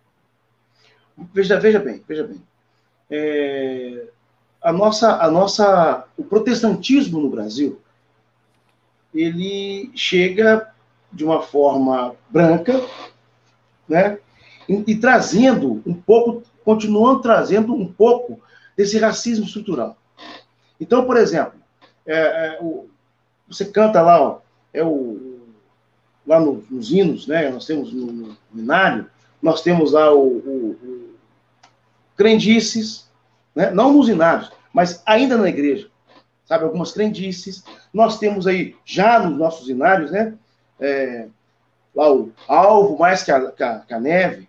Veja, 1.34 1.60
veja 1.60 1.80
bem, 1.80 2.04
veja 2.08 2.24
bem. 2.24 2.42
É, 3.10 4.08
a 4.62 4.72
nossa, 4.72 5.18
a 5.18 5.32
nossa, 5.32 6.06
o 6.16 6.24
protestantismo 6.24 7.20
no 7.20 7.30
Brasil, 7.30 7.80
ele 9.14 9.92
chega 9.96 10.72
de 11.12 11.26
uma 11.26 11.42
forma 11.42 12.16
branca, 12.30 12.82
né? 13.88 14.20
E, 14.70 14.84
e 14.88 14.96
trazendo 14.96 15.82
um 15.86 15.94
pouco, 15.94 16.44
continuando 16.64 17.22
trazendo 17.22 17.74
um 17.74 17.92
pouco 17.92 18.40
desse 18.78 18.98
racismo 19.00 19.46
estrutural. 19.46 19.98
Então, 20.80 21.06
por 21.06 21.18
exemplo, 21.18 21.60
é, 22.06 22.16
é, 22.16 22.58
o, 22.62 22.88
você 23.48 23.66
canta 23.66 24.02
lá, 24.02 24.22
ó, 24.22 24.40
é 24.74 24.84
o, 24.84 25.40
lá 26.26 26.40
no, 26.40 26.64
nos 26.70 26.92
hinos, 26.92 27.28
né? 27.28 27.50
Nós 27.50 27.66
temos 27.66 27.92
no, 27.92 28.06
no 28.06 28.38
nós 29.42 29.62
temos 29.64 29.94
lá 29.94 30.14
o, 30.14 30.20
o, 30.20 30.78
o 30.84 31.10
crendices, 32.16 33.10
né? 33.56 33.72
não 33.72 33.94
nos 33.94 34.10
inários, 34.10 34.52
mas 34.74 35.02
ainda 35.06 35.38
na 35.38 35.50
igreja, 35.50 35.90
sabe? 36.46 36.64
Algumas 36.64 36.92
crendices. 36.92 37.64
Nós 37.94 38.18
temos 38.18 38.48
aí, 38.48 38.76
já 38.86 39.20
nos 39.20 39.38
nossos 39.38 39.70
inários, 39.70 40.12
né? 40.12 40.34
É, 40.80 41.28
lá 41.94 42.12
o 42.12 42.32
alvo 42.48 42.98
mais 42.98 43.24
que 43.24 43.32
a, 43.32 43.52
que 43.52 43.64
a, 43.64 43.80
que 43.80 43.94
a 43.94 44.00
neve, 44.00 44.48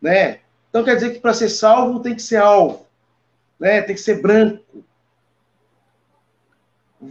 né? 0.00 0.40
Então 0.68 0.84
quer 0.84 0.94
dizer 0.94 1.14
que 1.14 1.20
para 1.20 1.34
ser 1.34 1.48
salvo 1.48 2.00
tem 2.00 2.14
que 2.14 2.22
ser 2.22 2.36
alvo, 2.36 2.86
né? 3.58 3.82
Tem 3.82 3.94
que 3.94 4.00
ser 4.00 4.20
branco, 4.20 4.84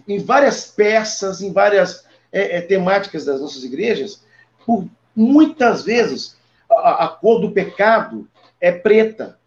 em 0.08 0.20
várias 0.20 0.66
peças, 0.66 1.42
em 1.42 1.52
várias 1.52 2.06
é, 2.32 2.58
é, 2.58 2.62
temáticas 2.62 3.26
das 3.26 3.40
nossas 3.40 3.64
igrejas, 3.64 4.24
por 4.66 4.88
muitas 5.16 5.84
vezes 5.84 6.38
a, 6.70 7.06
a, 7.06 7.08
cor 7.08 7.40
do 7.40 7.52
pecado 7.52 8.28
é 8.60 8.72
preta. 8.72 9.38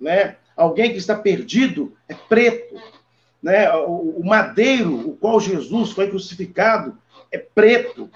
Né? 0.00 0.36
Alguém 0.56 0.92
que 0.92 0.98
está 0.98 1.14
perdido 1.14 1.96
é 2.08 2.14
preto. 2.14 2.74
Né? 3.42 3.72
O, 3.74 4.20
o 4.20 4.26
madeiro, 4.26 5.10
o 5.10 5.16
qual 5.16 5.40
Jesus 5.40 5.92
foi 5.92 6.08
crucificado, 6.08 6.96
é 7.30 7.38
preto. 7.38 8.10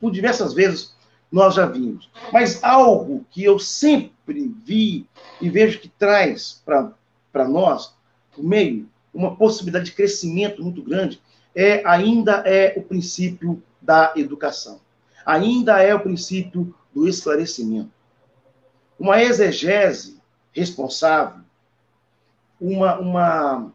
Por 0.00 0.10
diversas 0.10 0.52
vezes 0.52 0.94
nós 1.30 1.54
já 1.54 1.66
vimos. 1.66 2.08
Mas 2.32 2.62
algo 2.62 3.26
que 3.30 3.42
eu 3.42 3.58
sempre 3.58 4.52
vi 4.64 5.06
e 5.40 5.50
vejo 5.50 5.80
que 5.80 5.88
traz 5.88 6.62
para 6.64 7.48
nós, 7.48 7.92
o 8.36 8.42
meio, 8.42 8.88
uma 9.12 9.34
possibilidade 9.34 9.86
de 9.86 9.92
crescimento 9.92 10.62
muito 10.62 10.82
grande, 10.82 11.20
é 11.54 11.82
ainda 11.84 12.42
é 12.46 12.74
o 12.76 12.82
princípio 12.82 13.62
da 13.80 14.12
educação. 14.16 14.80
Ainda 15.26 15.82
é 15.82 15.94
o 15.94 16.00
princípio 16.00 16.74
do 16.94 17.08
esclarecimento. 17.08 17.90
Uma 18.98 19.20
exegese 19.22 20.13
responsável, 20.54 21.40
uma, 22.60 22.98
uma, 22.98 23.72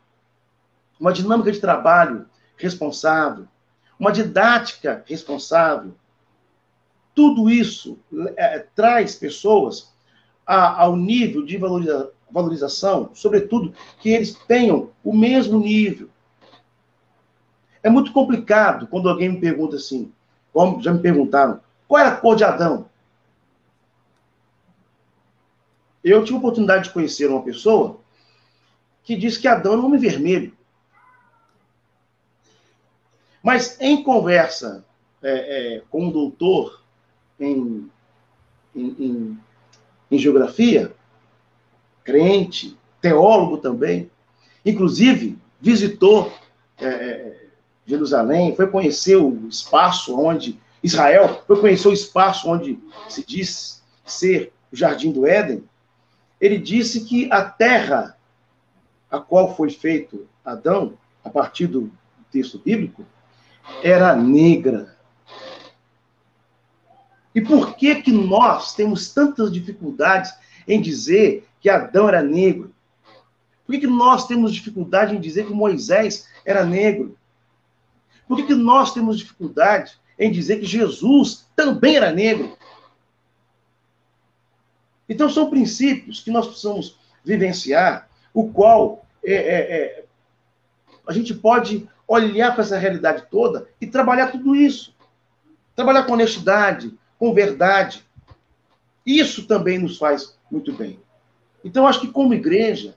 uma 0.99 1.13
dinâmica 1.13 1.51
de 1.51 1.59
trabalho 1.59 2.25
responsável, 2.57 3.45
uma 3.99 4.11
didática 4.11 5.03
responsável, 5.05 5.93
tudo 7.13 7.49
isso 7.49 7.99
é, 8.37 8.59
traz 8.73 9.15
pessoas 9.15 9.93
a, 10.45 10.81
ao 10.81 10.95
nível 10.95 11.45
de 11.45 11.57
valoriza, 11.57 12.11
valorização, 12.31 13.11
sobretudo 13.13 13.73
que 13.99 14.09
eles 14.09 14.33
tenham 14.47 14.91
o 15.03 15.15
mesmo 15.15 15.59
nível. 15.59 16.09
É 17.83 17.89
muito 17.89 18.11
complicado 18.11 18.87
quando 18.87 19.09
alguém 19.09 19.29
me 19.29 19.39
pergunta 19.39 19.75
assim, 19.75 20.11
como 20.51 20.81
já 20.81 20.93
me 20.93 20.99
perguntaram, 20.99 21.59
qual 21.87 22.01
é 22.01 22.07
a 22.07 22.15
cor 22.15 22.35
de 22.35 22.43
Adão? 22.43 22.88
Eu 26.03 26.23
tive 26.23 26.35
a 26.35 26.39
oportunidade 26.39 26.85
de 26.85 26.93
conhecer 26.93 27.29
uma 27.29 27.43
pessoa 27.43 27.99
que 29.03 29.15
disse 29.15 29.39
que 29.39 29.47
Adão 29.47 29.73
é 29.73 29.77
um 29.77 29.85
homem 29.85 29.99
vermelho. 29.99 30.53
Mas 33.41 33.79
em 33.79 34.03
conversa 34.03 34.85
é, 35.21 35.77
é, 35.77 35.81
com 35.89 36.05
um 36.05 36.11
doutor 36.11 36.81
em, 37.39 37.89
em, 38.75 38.95
em, 38.99 39.39
em 40.11 40.17
geografia, 40.17 40.93
crente, 42.03 42.77
teólogo 43.01 43.57
também. 43.57 44.09
Inclusive, 44.65 45.37
visitou 45.59 46.31
é, 46.77 46.87
é, 46.87 47.45
Jerusalém, 47.85 48.55
foi 48.55 48.67
conhecer 48.67 49.15
o 49.15 49.47
espaço 49.47 50.17
onde 50.19 50.59
Israel, 50.83 51.43
foi 51.45 51.59
conhecer 51.59 51.87
o 51.87 51.93
espaço 51.93 52.49
onde 52.49 52.79
se 53.09 53.25
diz 53.25 53.83
ser 54.05 54.53
o 54.71 54.75
Jardim 54.75 55.11
do 55.11 55.25
Éden. 55.25 55.63
Ele 56.39 56.57
disse 56.57 57.05
que 57.05 57.31
a 57.31 57.43
terra 57.43 58.17
a 59.09 59.19
qual 59.19 59.55
foi 59.55 59.69
feito 59.69 60.27
Adão, 60.45 60.93
a 61.23 61.29
partir 61.29 61.67
do 61.67 61.91
texto 62.31 62.59
bíblico, 62.59 63.05
era 63.83 64.15
negra. 64.15 64.95
E 67.33 67.41
por 67.41 67.75
que 67.75 68.01
que 68.01 68.11
nós 68.11 68.73
temos 68.73 69.13
tantas 69.13 69.51
dificuldades 69.51 70.33
em 70.67 70.81
dizer 70.81 71.47
que 71.59 71.69
Adão 71.69 72.07
era 72.07 72.21
negro? 72.21 72.73
Por 73.65 73.73
que, 73.73 73.81
que 73.81 73.87
nós 73.87 74.25
temos 74.25 74.53
dificuldade 74.53 75.15
em 75.15 75.19
dizer 75.19 75.45
que 75.45 75.53
Moisés 75.53 76.27
era 76.43 76.65
negro? 76.65 77.15
Por 78.27 78.37
que, 78.37 78.43
que 78.43 78.55
nós 78.55 78.93
temos 78.93 79.17
dificuldade 79.17 79.93
em 80.17 80.31
dizer 80.31 80.59
que 80.59 80.65
Jesus 80.65 81.47
também 81.55 81.95
era 81.95 82.11
negro? 82.11 82.57
Então, 85.09 85.27
são 85.27 85.49
princípios 85.49 86.21
que 86.21 86.29
nós 86.29 86.47
precisamos 86.47 86.97
vivenciar, 87.25 88.07
o 88.33 88.49
qual 88.49 89.05
é, 89.23 89.33
é, 89.33 89.75
é, 89.75 90.05
a 91.05 91.11
gente 91.11 91.33
pode 91.33 91.89
olhar 92.07 92.53
para 92.53 92.63
essa 92.63 92.77
realidade 92.77 93.25
toda 93.29 93.67
e 93.81 93.87
trabalhar 93.87 94.27
tudo 94.27 94.55
isso. 94.55 94.95
Trabalhar 95.75 96.03
com 96.03 96.13
honestidade, 96.13 96.93
com 97.17 97.33
verdade. 97.33 98.05
Isso 99.05 99.47
também 99.47 99.79
nos 99.79 99.97
faz 99.97 100.37
muito 100.51 100.71
bem. 100.71 100.99
Então, 101.63 101.87
acho 101.87 102.01
que 102.01 102.07
como 102.07 102.33
igreja, 102.33 102.95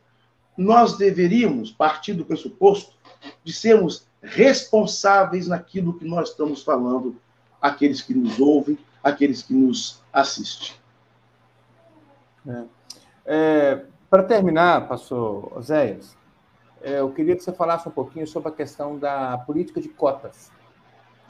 nós 0.56 0.97
deveríamos 0.97 1.70
partir 1.70 2.12
do 2.12 2.24
pressuposto 2.24 2.94
de 3.43 3.52
sermos 3.52 4.06
responsáveis 4.22 5.48
naquilo 5.48 5.98
que 5.98 6.05
nós 6.05 6.30
estamos 6.30 6.62
falando, 6.62 7.16
aqueles 7.60 8.02
que 8.02 8.14
nos 8.14 8.39
ouvem, 8.39 8.78
aqueles 9.02 9.43
que 9.43 9.55
nos 9.55 10.01
assistem. 10.12 10.81
É. 12.47 12.64
É, 13.24 13.85
Para 14.10 14.23
terminar, 14.23 14.89
pastor 14.89 15.56
Oséias, 15.56 16.16
é, 16.82 17.01
eu 17.01 17.10
queria 17.12 17.36
que 17.36 17.43
você 17.43 17.52
falasse 17.52 17.89
um 17.89 17.93
pouquinho 17.93 18.27
sobre 18.27 18.48
a 18.48 18.52
questão 18.52 18.98
da 18.98 19.39
política 19.39 19.81
de 19.81 19.89
cotas. 19.89 20.51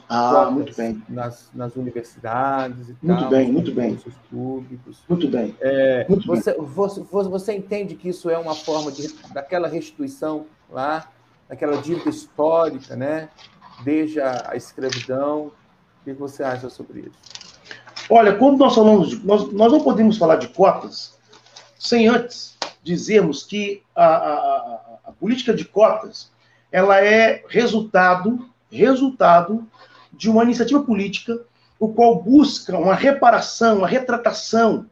Ah, 0.09 0.31
cotas 0.33 0.53
muito 0.53 0.75
bem. 0.75 1.03
Nas, 1.07 1.49
nas 1.53 1.75
universidades 1.75 2.89
e 2.89 2.97
muito 3.01 3.19
tal. 3.21 3.29
Bem, 3.29 3.51
muito 3.51 3.71
bem, 3.71 3.97
públicos. 4.29 5.03
Muito 5.07 5.27
bem. 5.27 5.55
É, 5.61 6.05
muito 6.09 6.25
você, 6.27 6.53
bem. 6.53 6.65
Você, 6.65 7.01
você 7.01 7.53
entende 7.53 7.95
que 7.95 8.09
isso 8.09 8.29
é 8.29 8.37
uma 8.37 8.55
forma 8.55 8.91
de, 8.91 9.07
daquela 9.31 9.67
restituição 9.67 10.47
lá, 10.69 11.07
daquela 11.47 11.77
dívida 11.77 12.09
histórica, 12.09 12.95
né? 12.95 13.29
Desde 13.83 14.19
a, 14.19 14.51
a 14.51 14.55
escravidão. 14.55 15.51
O 16.01 16.03
que 16.03 16.13
você 16.13 16.43
acha 16.43 16.69
sobre 16.69 17.01
isso? 17.01 17.42
Olha, 18.09 18.35
quando 18.35 18.57
nós 18.57 18.75
falamos 18.75 19.09
de. 19.09 19.25
Nós, 19.25 19.51
nós 19.51 19.71
não 19.71 19.81
podemos 19.81 20.17
falar 20.17 20.37
de 20.37 20.47
cotas 20.49 21.17
sem 21.77 22.07
antes 22.07 22.57
dizermos 22.81 23.43
que 23.43 23.83
a, 23.95 24.05
a, 24.05 24.81
a 25.05 25.11
política 25.11 25.53
de 25.53 25.65
cotas 25.65 26.31
ela 26.71 26.99
é 26.99 27.43
resultado, 27.47 28.49
resultado 28.71 29.67
de 30.11 30.29
uma 30.29 30.43
iniciativa 30.43 30.81
política 30.81 31.39
o 31.83 31.89
qual 31.89 32.23
busca 32.23 32.77
uma 32.77 32.95
reparação, 32.95 33.79
uma 33.79 33.87
retratação, 33.87 34.89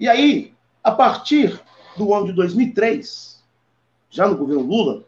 E 0.00 0.08
aí, 0.08 0.52
a 0.82 0.90
partir 0.90 1.60
do 1.96 2.12
ano 2.12 2.26
de 2.26 2.32
2003, 2.32 3.31
já 4.12 4.28
no 4.28 4.36
governo 4.36 4.62
Lula, 4.62 5.02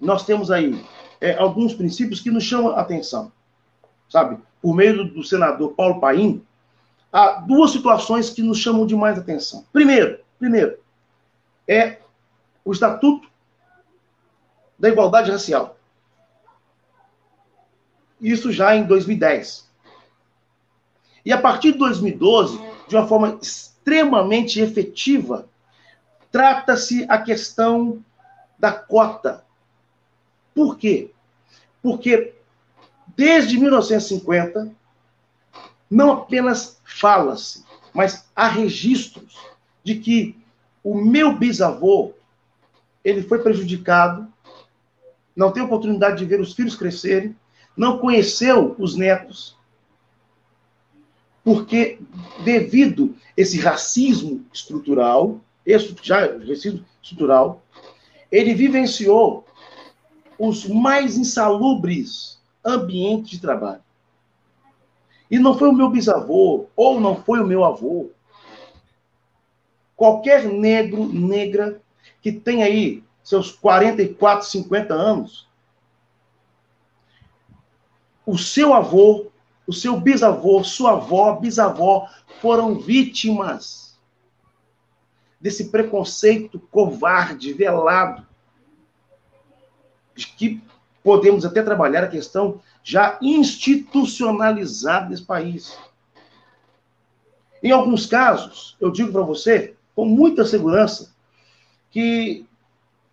nós 0.00 0.26
temos 0.26 0.50
aí 0.50 0.84
é, 1.20 1.36
alguns 1.36 1.72
princípios 1.72 2.20
que 2.20 2.30
nos 2.30 2.44
chamam 2.44 2.72
a 2.72 2.80
atenção. 2.80 3.32
Sabe? 4.08 4.38
Por 4.60 4.74
meio 4.74 4.96
do, 4.96 5.14
do 5.14 5.24
senador 5.24 5.72
Paulo 5.72 6.00
Paim, 6.00 6.44
há 7.12 7.40
duas 7.40 7.70
situações 7.70 8.28
que 8.28 8.42
nos 8.42 8.58
chamam 8.58 8.86
de 8.86 8.96
mais 8.96 9.18
atenção. 9.18 9.64
Primeiro, 9.72 10.18
primeiro, 10.38 10.78
é 11.66 11.98
o 12.64 12.72
Estatuto 12.72 13.28
da 14.78 14.88
Igualdade 14.88 15.30
Racial. 15.30 15.78
Isso 18.20 18.50
já 18.50 18.74
em 18.74 18.84
2010. 18.84 19.68
E 21.24 21.32
a 21.32 21.38
partir 21.38 21.72
de 21.72 21.78
2012, 21.78 22.60
de 22.88 22.96
uma 22.96 23.06
forma 23.06 23.38
extremamente 23.40 24.60
efetiva, 24.60 25.48
trata-se 26.30 27.06
a 27.08 27.18
questão 27.18 28.04
da 28.58 28.72
cota. 28.72 29.44
Por 30.54 30.76
quê? 30.76 31.10
Porque 31.82 32.34
desde 33.16 33.58
1950, 33.58 34.70
não 35.90 36.12
apenas 36.12 36.80
fala-se, 36.84 37.64
mas 37.94 38.28
há 38.34 38.48
registros 38.48 39.38
de 39.82 39.96
que 39.96 40.36
o 40.82 40.94
meu 40.94 41.36
bisavô 41.36 42.12
ele 43.04 43.22
foi 43.22 43.38
prejudicado, 43.38 44.28
não 45.34 45.52
teve 45.52 45.66
oportunidade 45.66 46.18
de 46.18 46.24
ver 46.24 46.40
os 46.40 46.52
filhos 46.52 46.76
crescerem, 46.76 47.34
não 47.76 47.98
conheceu 47.98 48.74
os 48.78 48.96
netos, 48.96 49.56
porque 51.44 51.98
devido 52.44 53.16
esse 53.36 53.58
racismo 53.58 54.44
estrutural, 54.52 55.40
esse 55.68 55.94
já 56.02 56.20
racismo 56.20 56.82
estrutural, 57.02 57.62
ele 58.32 58.54
vivenciou 58.54 59.44
os 60.38 60.66
mais 60.66 61.18
insalubres 61.18 62.40
ambientes 62.64 63.32
de 63.32 63.40
trabalho. 63.40 63.82
E 65.30 65.38
não 65.38 65.58
foi 65.58 65.68
o 65.68 65.74
meu 65.74 65.90
bisavô, 65.90 66.66
ou 66.74 66.98
não 66.98 67.22
foi 67.22 67.40
o 67.40 67.46
meu 67.46 67.64
avô. 67.66 68.10
Qualquer 69.94 70.44
negro, 70.44 71.04
negra, 71.06 71.82
que 72.22 72.32
tem 72.32 72.62
aí 72.62 73.04
seus 73.22 73.50
44, 73.52 74.46
50 74.46 74.94
anos, 74.94 75.46
o 78.24 78.38
seu 78.38 78.72
avô, 78.72 79.26
o 79.66 79.72
seu 79.72 80.00
bisavô, 80.00 80.64
sua 80.64 80.92
avó, 80.92 81.34
bisavó 81.34 82.08
foram 82.40 82.78
vítimas 82.78 83.87
desse 85.40 85.70
preconceito 85.70 86.58
covarde, 86.70 87.52
velado, 87.52 88.26
de 90.14 90.26
que 90.26 90.62
podemos 91.02 91.44
até 91.44 91.62
trabalhar 91.62 92.04
a 92.04 92.08
questão 92.08 92.60
já 92.82 93.18
institucionalizada 93.22 95.08
nesse 95.08 95.24
país. 95.24 95.78
Em 97.62 97.70
alguns 97.70 98.06
casos, 98.06 98.76
eu 98.80 98.90
digo 98.90 99.12
para 99.12 99.22
você, 99.22 99.74
com 99.94 100.04
muita 100.04 100.44
segurança, 100.44 101.14
que 101.90 102.46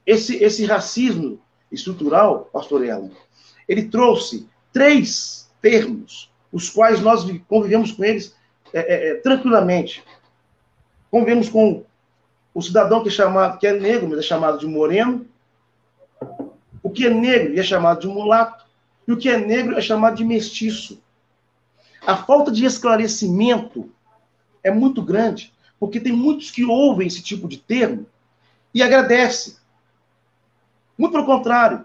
esse, 0.06 0.43
esse 0.43 0.65
racismo 0.65 1.39
estrutural, 1.72 2.49
pastor 2.52 2.84
Ellen, 2.84 3.11
ele 3.68 3.88
trouxe 3.88 4.47
três 4.72 5.49
termos, 5.61 6.31
os 6.52 6.69
quais 6.69 7.02
nós 7.02 7.26
convivemos 7.47 7.91
com 7.91 8.03
eles 8.03 8.35
é, 8.72 8.80
é, 8.80 9.10
é, 9.10 9.15
tranquilamente. 9.15 10.03
Convivemos 11.10 11.49
com 11.49 11.84
o 12.56 12.61
cidadão 12.61 13.03
que 13.03 13.10
é 13.10 13.11
chamado, 13.11 13.60
que 13.60 13.68
é 13.68 13.73
negro, 13.73 14.07
mas 14.07 14.19
é 14.19 14.22
chamado 14.22 14.57
de 14.57 14.65
moreno, 14.65 15.27
o 16.82 16.90
que 16.90 17.06
é 17.06 17.10
negro 17.10 17.60
é 17.60 17.61
chamado 17.61 17.99
de 17.99 18.07
mulato, 18.07 18.64
e 19.06 19.11
o 19.11 19.18
que 19.18 19.27
é 19.27 19.38
negro 19.38 19.77
é 19.77 19.82
chamado 19.82 20.15
de 20.15 20.23
mestiço. 20.23 21.03
A 22.07 22.15
falta 22.15 22.49
de 22.49 22.64
esclarecimento 22.64 23.91
é 24.64 24.72
muito 24.72 25.02
grande, 25.02 25.53
porque 25.77 25.99
tem 25.99 26.14
muitos 26.14 26.49
que 26.49 26.64
ouvem 26.64 27.07
esse 27.07 27.22
tipo 27.22 27.45
de 27.45 27.57
termo 27.57 28.06
e 28.73 28.82
agradecem. 28.82 29.56
Muito 30.98 31.11
pelo 31.11 31.26
contrário, 31.26 31.84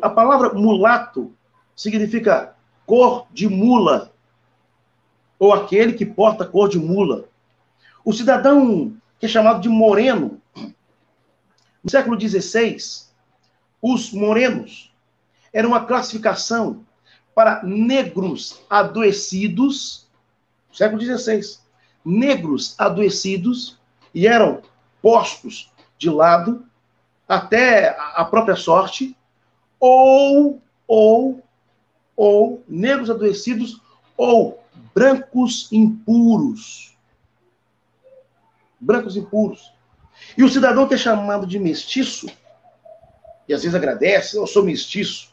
a 0.00 0.08
palavra 0.08 0.54
mulato 0.54 1.30
significa 1.76 2.56
cor 2.86 3.26
de 3.30 3.46
mula, 3.46 4.10
ou 5.38 5.52
aquele 5.52 5.92
que 5.92 6.06
porta 6.06 6.46
cor 6.46 6.70
de 6.70 6.78
mula. 6.78 7.26
O 8.02 8.12
cidadão 8.14 8.96
que 9.18 9.26
é 9.26 9.28
chamado 9.28 9.60
de 9.60 9.68
moreno, 9.68 10.40
no 10.54 11.90
século 11.90 12.18
XVI, 12.20 12.76
os 13.80 14.12
morenos 14.12 14.92
era 15.52 15.66
uma 15.66 15.84
classificação 15.84 16.84
para 17.34 17.62
negros 17.62 18.60
adoecidos, 18.68 20.06
século 20.72 21.00
XVI, 21.00 21.58
negros 22.04 22.74
adoecidos 22.78 23.78
e 24.14 24.26
eram 24.26 24.62
postos 25.00 25.70
de 25.96 26.10
lado 26.10 26.64
até 27.28 27.96
a 28.14 28.24
própria 28.24 28.56
sorte, 28.56 29.16
ou, 29.78 30.60
ou, 30.86 31.42
ou 32.16 32.64
negros 32.68 33.10
adoecidos, 33.10 33.80
ou 34.16 34.62
brancos 34.94 35.70
impuros. 35.70 36.96
Brancos 38.80 39.16
impuros. 39.16 39.72
E 40.36 40.42
o 40.42 40.48
cidadão 40.48 40.86
que 40.86 40.94
é 40.94 40.98
chamado 40.98 41.46
de 41.46 41.58
mestiço, 41.58 42.26
e 43.48 43.54
às 43.54 43.62
vezes 43.62 43.74
agradece, 43.74 44.36
eu 44.36 44.46
sou 44.46 44.62
mestiço. 44.62 45.32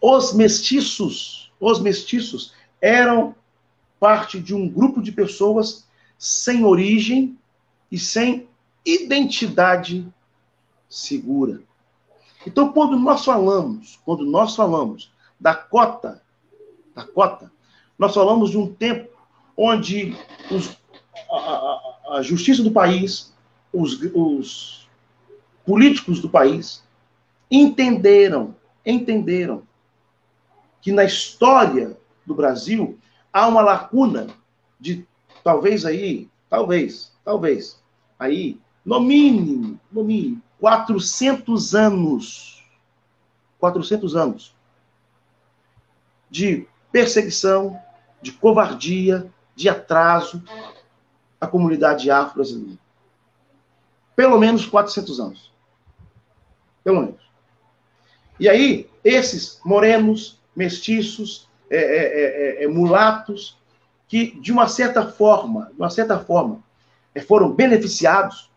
Os 0.00 0.32
mestiços, 0.32 1.52
os 1.60 1.80
mestiços 1.80 2.54
eram 2.80 3.34
parte 3.98 4.40
de 4.40 4.54
um 4.54 4.68
grupo 4.68 5.00
de 5.00 5.12
pessoas 5.12 5.86
sem 6.18 6.64
origem 6.64 7.38
e 7.90 7.98
sem 7.98 8.48
identidade 8.84 10.06
segura. 10.88 11.62
Então, 12.46 12.72
quando 12.72 12.98
nós 12.98 13.24
falamos, 13.24 14.00
quando 14.04 14.24
nós 14.24 14.56
falamos 14.56 15.12
da 15.38 15.54
cota, 15.54 16.22
da 16.94 17.04
cota, 17.06 17.52
nós 17.98 18.14
falamos 18.14 18.50
de 18.50 18.58
um 18.58 18.72
tempo 18.72 19.11
onde 19.56 20.16
os, 20.50 20.76
a, 21.30 21.36
a, 21.36 22.16
a, 22.16 22.22
justiça 22.22 22.62
do 22.62 22.70
país, 22.70 23.32
os, 23.72 24.00
os 24.14 24.88
políticos 25.64 26.20
do 26.20 26.28
país 26.28 26.82
entenderam, 27.50 28.54
entenderam 28.84 29.62
que 30.80 30.90
na 30.90 31.04
história 31.04 31.96
do 32.26 32.34
Brasil 32.34 32.98
há 33.32 33.46
uma 33.46 33.60
lacuna 33.60 34.28
de 34.80 35.06
talvez 35.44 35.84
aí, 35.84 36.28
talvez, 36.48 37.12
talvez, 37.24 37.80
aí, 38.18 38.58
no 38.84 39.00
mínimo, 39.00 39.78
no 39.90 40.02
mínimo, 40.02 40.42
400 40.60 41.74
anos, 41.74 42.64
400 43.58 44.16
anos 44.16 44.54
de 46.30 46.66
perseguição, 46.90 47.78
de 48.20 48.32
covardia, 48.32 49.30
de 49.54 49.68
atraso 49.68 50.42
à 51.40 51.46
comunidade 51.46 52.10
afro-brasileira. 52.10 52.78
Pelo 54.14 54.38
menos 54.38 54.66
400 54.66 55.20
anos. 55.20 55.52
Pelo 56.84 57.00
menos. 57.00 57.22
E 58.38 58.48
aí, 58.48 58.90
esses 59.04 59.60
morenos, 59.64 60.40
mestiços, 60.54 61.48
é 61.70 61.76
é, 61.76 61.80
é, 61.80 62.62
é, 62.62 62.64
é, 62.64 62.68
mulatos, 62.68 63.58
que 64.06 64.38
de 64.40 64.52
uma 64.52 64.68
certa 64.68 65.06
forma, 65.10 65.70
de 65.72 65.80
uma 65.80 65.88
certa 65.88 66.18
forma, 66.18 66.62
é, 67.14 67.20
foram 67.20 67.50
beneficiados, 67.50 68.50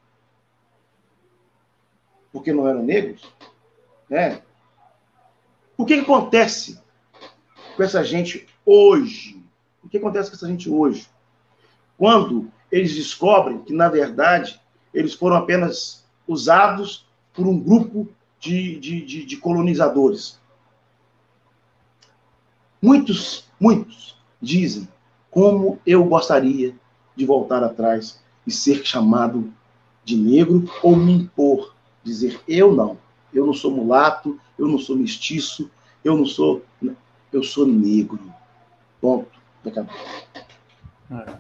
porque 2.34 2.52
não 2.52 2.68
eram 2.68 2.84
negros, 2.84 3.32
né? 4.10 4.42
O 5.78 5.86
que, 5.86 5.96
que 5.96 6.02
acontece 6.02 6.80
com 7.76 7.84
essa 7.84 8.04
gente 8.04 8.48
hoje? 8.66 9.42
Que 9.96 10.00
acontece 10.00 10.30
com 10.30 10.36
essa 10.36 10.48
gente 10.48 10.70
hoje? 10.70 11.08
Quando 11.98 12.52
eles 12.70 12.94
descobrem 12.94 13.60
que, 13.60 13.72
na 13.72 13.88
verdade, 13.88 14.60
eles 14.94 15.14
foram 15.14 15.38
apenas 15.38 16.06
usados 16.28 17.08
por 17.34 17.48
um 17.48 17.58
grupo 17.58 18.06
de, 18.38 18.78
de, 18.78 19.06
de, 19.06 19.26
de 19.26 19.38
colonizadores. 19.38 20.38
Muitos, 22.82 23.48
muitos 23.58 24.18
dizem 24.42 24.86
como 25.32 25.80
eu 25.86 26.04
gostaria 26.04 26.76
de 27.16 27.26
voltar 27.26 27.64
atrás 27.64 28.22
e 28.46 28.52
ser 28.52 28.86
chamado 28.86 29.50
de 30.04 30.18
negro 30.18 30.70
ou 30.84 30.94
me 30.94 31.14
impor, 31.14 31.74
dizer 32.04 32.42
eu 32.46 32.76
não, 32.76 32.98
eu 33.34 33.46
não 33.46 33.54
sou 33.54 33.72
mulato, 33.72 34.38
eu 34.60 34.68
não 34.68 34.78
sou 34.78 34.98
mestiço, 34.98 35.72
eu 36.04 36.18
não 36.18 36.26
sou, 36.26 36.66
eu 37.32 37.44
sou 37.44 37.66
negro. 37.66 38.20
Ponto. 39.00 39.35
É. 41.12 41.34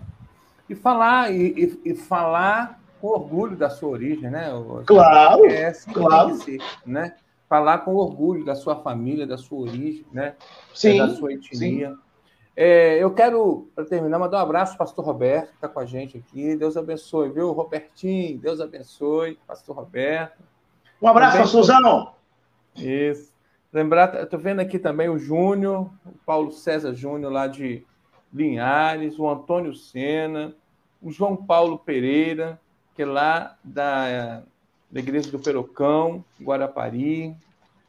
E 0.70 0.76
falar 0.76 1.32
e, 1.32 1.80
e, 1.86 1.92
e, 1.92 1.96
falar 1.96 2.80
com 3.00 3.08
orgulho 3.08 3.56
da 3.56 3.70
sua 3.70 3.90
origem, 3.90 4.30
né? 4.30 4.50
Claro, 4.86 5.46
é 5.46 5.68
assim 5.68 5.92
claro. 5.92 6.38
Né? 6.86 7.16
falar 7.48 7.80
com 7.80 7.96
orgulho 7.96 8.44
da 8.44 8.56
sua 8.56 8.76
família, 8.76 9.26
da 9.26 9.38
sua 9.38 9.60
origem, 9.60 10.06
né? 10.12 10.36
Sim, 10.74 10.98
da 10.98 11.10
sua 11.10 11.34
etnia. 11.34 11.96
É, 12.56 12.98
eu 13.04 13.14
quero, 13.14 13.70
para 13.76 13.86
terminar, 13.86 14.18
mandar 14.18 14.38
um 14.38 14.42
abraço 14.42 14.74
ao 14.74 14.78
pastor 14.78 15.06
Roberto, 15.06 15.50
que 15.50 15.56
está 15.56 15.68
com 15.68 15.80
a 15.80 15.86
gente 15.86 16.18
aqui. 16.18 16.56
Deus 16.56 16.78
abençoe, 16.78 17.30
viu, 17.30 17.52
Robertinho? 17.52 18.40
Deus 18.40 18.62
abençoe, 18.62 19.38
pastor 19.46 19.76
Roberto. 19.76 20.42
Um 21.02 21.08
abraço, 21.08 21.38
pastorzão! 21.38 22.14
Isso. 22.76 23.34
Lembrar, 23.72 24.24
estou 24.24 24.40
vendo 24.40 24.62
aqui 24.62 24.80
também 24.80 25.10
o 25.10 25.18
Júnior, 25.18 25.90
o 26.06 26.14
Paulo 26.26 26.52
César 26.52 26.94
Júnior, 26.94 27.32
lá 27.32 27.46
de 27.46 27.86
Linhares, 28.34 29.18
o 29.18 29.30
Antônio 29.30 29.74
Sena, 29.74 30.54
o 31.02 31.12
João 31.12 31.36
Paulo 31.36 31.78
Pereira, 31.78 32.60
que 32.96 33.04
é 33.04 33.06
lá 33.06 33.58
da 33.64 34.44
da 34.96 35.02
Igreja 35.02 35.30
do 35.30 35.40
Perocão, 35.40 36.24
Guarapari, 36.42 37.36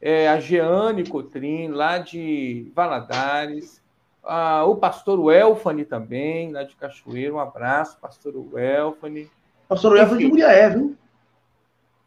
é, 0.00 0.28
a 0.28 0.40
Jeane 0.40 1.08
Cotrim, 1.08 1.68
lá 1.68 1.98
de 1.98 2.70
Valadares, 2.74 3.80
a, 4.24 4.64
o 4.64 4.74
pastor 4.74 5.20
Welfane 5.20 5.84
também, 5.84 6.50
lá 6.50 6.64
de 6.64 6.74
Cachoeira, 6.74 7.32
um 7.32 7.38
abraço, 7.38 7.96
pastor 8.00 8.34
Welfane. 8.36 9.30
Pastor 9.68 9.92
Welfane 9.92 10.18
de 10.18 10.28
Muriaé, 10.28 10.70
viu? 10.70 10.96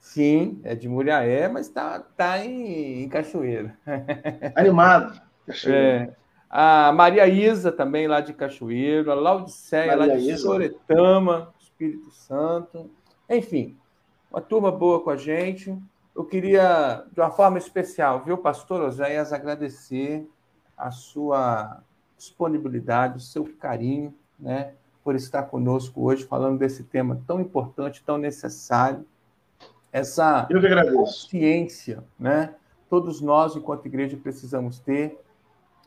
Sim, 0.01 0.59
é 0.65 0.75
de 0.75 0.89
Muriaé, 0.89 1.47
mas 1.47 1.67
está 1.67 1.99
tá 1.99 2.43
em, 2.45 3.03
em 3.03 3.07
Cachoeira. 3.07 3.77
Animado. 4.53 5.21
É, 5.65 6.11
a 6.49 6.91
Maria 6.91 7.27
Isa 7.27 7.71
também, 7.71 8.07
lá 8.07 8.21
de 8.21 8.33
Cachoeiro, 8.33 9.11
a 9.11 9.15
Laudiceia, 9.15 9.95
Maria 9.95 10.13
lá 10.13 10.19
de 10.19 10.31
Isa. 10.31 10.41
Soretama, 10.43 11.53
Espírito 11.59 12.09
Santo. 12.11 12.89
Enfim, 13.29 13.77
uma 14.31 14.41
turma 14.41 14.71
boa 14.71 15.01
com 15.03 15.11
a 15.11 15.15
gente. 15.15 15.77
Eu 16.15 16.25
queria, 16.25 17.05
de 17.11 17.19
uma 17.21 17.29
forma 17.29 17.57
especial, 17.57 18.23
viu, 18.25 18.37
pastor 18.37 18.81
Oséias, 18.81 19.31
agradecer 19.31 20.27
a 20.75 20.91
sua 20.91 21.81
disponibilidade, 22.17 23.17
o 23.17 23.21
seu 23.21 23.45
carinho, 23.59 24.13
né, 24.37 24.73
por 25.03 25.15
estar 25.15 25.43
conosco 25.43 26.03
hoje, 26.03 26.25
falando 26.25 26.57
desse 26.57 26.83
tema 26.83 27.21
tão 27.27 27.39
importante, 27.39 28.03
tão 28.03 28.17
necessário. 28.17 29.05
Essa 29.91 30.47
Eu 30.49 30.59
que 30.59 30.67
agradeço. 30.67 31.29
ciência, 31.29 32.03
né? 32.19 32.53
Todos 32.89 33.21
nós, 33.21 33.55
enquanto 33.55 33.85
igreja, 33.85 34.17
precisamos 34.21 34.79
ter, 34.79 35.19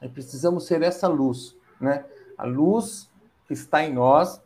precisamos 0.08 0.66
ser 0.66 0.82
essa 0.82 1.08
luz, 1.08 1.56
né? 1.80 2.04
A 2.36 2.44
luz 2.44 3.10
que 3.46 3.52
está 3.52 3.84
em 3.84 3.92
nós, 3.92 4.42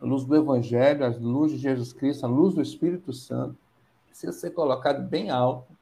a 0.00 0.06
luz 0.06 0.24
do 0.24 0.36
Evangelho, 0.36 1.04
a 1.04 1.08
luz 1.08 1.52
de 1.52 1.58
Jesus 1.58 1.92
Cristo, 1.92 2.24
a 2.24 2.28
luz 2.28 2.54
do 2.54 2.62
Espírito 2.62 3.12
Santo, 3.12 3.56
precisa 4.06 4.32
ser 4.32 4.50
colocado 4.50 5.06
bem 5.08 5.30
alto, 5.30 5.72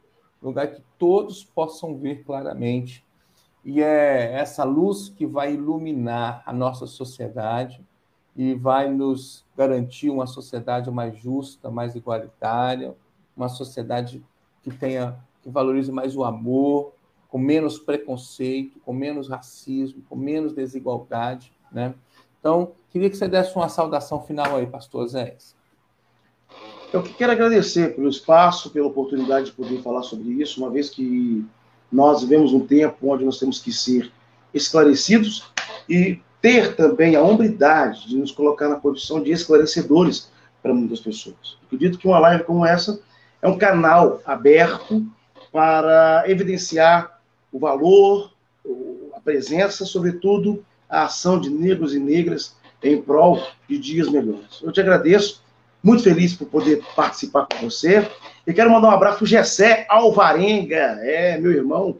lugar 0.42 0.68
que 0.68 0.82
todos 0.98 1.44
possam 1.44 1.96
ver 1.96 2.24
claramente. 2.24 3.04
E 3.64 3.82
é 3.82 4.32
essa 4.32 4.62
luz 4.64 5.08
que 5.08 5.26
vai 5.26 5.54
iluminar 5.54 6.42
a 6.46 6.52
nossa 6.52 6.86
sociedade 6.86 7.84
e 8.36 8.54
vai 8.54 8.88
nos 8.88 9.44
garantir 9.56 10.10
uma 10.10 10.26
sociedade 10.26 10.90
mais 10.90 11.16
justa, 11.18 11.70
mais 11.70 11.94
igualitária, 11.94 12.94
uma 13.36 13.48
sociedade 13.48 14.24
que 14.62 14.70
tenha 14.70 15.18
que 15.42 15.50
valorize 15.50 15.92
mais 15.92 16.16
o 16.16 16.24
amor, 16.24 16.92
com 17.36 17.40
menos 17.40 17.78
preconceito, 17.78 18.80
com 18.82 18.94
menos 18.94 19.28
racismo, 19.28 20.02
com 20.08 20.16
menos 20.16 20.54
desigualdade, 20.54 21.52
né? 21.70 21.92
Então, 22.40 22.72
queria 22.90 23.10
que 23.10 23.16
você 23.18 23.28
desse 23.28 23.54
uma 23.54 23.68
saudação 23.68 24.22
final 24.22 24.56
aí, 24.56 24.66
pastor 24.66 25.06
Zé. 25.06 25.36
Eu 26.90 27.02
quero 27.02 27.32
agradecer 27.32 27.94
pelo 27.94 28.08
espaço, 28.08 28.70
pela 28.70 28.86
oportunidade 28.86 29.46
de 29.46 29.52
poder 29.52 29.82
falar 29.82 30.02
sobre 30.02 30.30
isso, 30.30 30.62
uma 30.62 30.70
vez 30.70 30.88
que 30.88 31.44
nós 31.92 32.22
vivemos 32.22 32.54
um 32.54 32.66
tempo 32.66 33.06
onde 33.06 33.22
nós 33.22 33.38
temos 33.38 33.60
que 33.60 33.70
ser 33.70 34.10
esclarecidos 34.54 35.44
e 35.86 36.18
ter 36.40 36.74
também 36.74 37.16
a 37.16 37.22
hombridade 37.22 38.08
de 38.08 38.16
nos 38.16 38.32
colocar 38.32 38.66
na 38.66 38.76
condição 38.76 39.22
de 39.22 39.30
esclarecedores 39.30 40.32
para 40.62 40.72
muitas 40.72 41.00
pessoas. 41.00 41.58
Eu 41.60 41.66
acredito 41.66 41.98
que 41.98 42.08
uma 42.08 42.18
live 42.18 42.44
como 42.44 42.64
essa 42.64 42.98
é 43.42 43.46
um 43.46 43.58
canal 43.58 44.22
aberto 44.24 45.06
para 45.52 46.24
evidenciar 46.26 47.15
o 47.52 47.58
valor, 47.58 48.32
a 49.14 49.20
presença, 49.20 49.84
sobretudo, 49.84 50.64
a 50.88 51.04
ação 51.04 51.40
de 51.40 51.50
negros 51.50 51.94
e 51.94 51.98
negras 51.98 52.56
em 52.82 53.00
prol 53.00 53.42
de 53.68 53.78
dias 53.78 54.08
melhores. 54.08 54.60
Eu 54.62 54.72
te 54.72 54.80
agradeço, 54.80 55.42
muito 55.82 56.02
feliz 56.02 56.34
por 56.34 56.46
poder 56.48 56.82
participar 56.94 57.46
com 57.46 57.70
você. 57.70 58.08
E 58.46 58.52
quero 58.52 58.70
mandar 58.70 58.88
um 58.88 58.92
abraço 58.92 59.18
para 59.18 59.24
o 59.24 59.28
Gessé 59.28 59.86
Alvarenga, 59.88 60.98
é 61.00 61.38
meu 61.38 61.52
irmão 61.52 61.96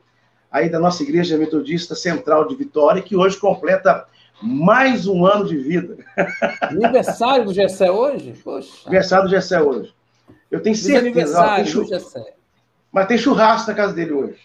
aí 0.51 0.71
da 0.71 0.79
nossa 0.79 1.03
Igreja 1.03 1.37
Metodista 1.37 1.95
Central 1.95 2.49
de 2.49 2.57
Vitória, 2.57 3.03
que 3.03 3.15
hoje 3.15 3.37
completa 3.37 4.07
mais 4.41 5.07
um 5.07 5.27
ano 5.27 5.47
de 5.47 5.57
vida. 5.57 5.99
Aniversário 6.63 7.45
do 7.45 7.55
Gessé 7.55 7.91
hoje? 7.91 8.35
Poxa. 8.43 8.71
Aniversário 8.87 9.25
do 9.25 9.31
Gessé 9.31 9.61
hoje. 9.61 9.95
Eu 10.51 10.63
tenho 10.63 10.77
certeza. 10.77 11.01
Aniversário 11.01 11.65
ó, 11.65 11.83
do 11.83 11.89
Gessé. 11.89 12.35
Mas 12.91 13.07
tem 13.07 13.19
churrasco 13.19 13.71
na 13.71 13.77
casa 13.77 13.93
dele 13.93 14.13
hoje. 14.13 14.39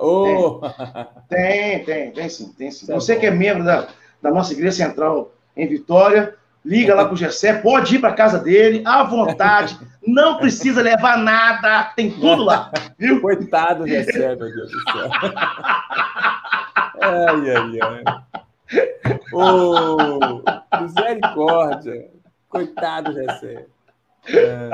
Oh. 0.00 0.60
Tem, 1.28 1.84
tem, 1.84 2.10
tem 2.10 2.28
sim, 2.28 2.52
tem 2.56 2.70
sim. 2.70 2.86
Você 2.86 3.14
que 3.16 3.26
é 3.26 3.30
membro 3.30 3.64
da, 3.64 3.86
da 4.20 4.30
nossa 4.30 4.52
Igreja 4.52 4.72
Central 4.72 5.32
em 5.56 5.66
Vitória. 5.66 6.34
Liga 6.64 6.94
lá 6.94 7.06
pro 7.06 7.16
Gessé, 7.16 7.54
pode 7.54 7.96
ir 7.96 8.00
para 8.00 8.12
casa 8.12 8.38
dele, 8.38 8.82
à 8.84 9.02
vontade, 9.02 9.78
não 10.06 10.36
precisa 10.36 10.82
levar 10.82 11.16
nada, 11.16 11.84
tem 11.96 12.10
tudo 12.10 12.44
lá, 12.44 12.70
viu? 12.98 13.18
Coitado 13.18 13.84
do 13.84 13.88
Gessé, 13.88 14.36
meu 14.36 14.36
Deus 14.36 14.70
do 14.70 14.92
céu. 14.92 15.10
Ai, 17.02 17.50
ai, 17.50 17.78
ai. 17.80 18.04
Ô, 19.32 20.42
misericórdia. 20.82 22.10
Coitado 22.46 23.14
Gessé. 23.14 23.64
É, 24.36 24.70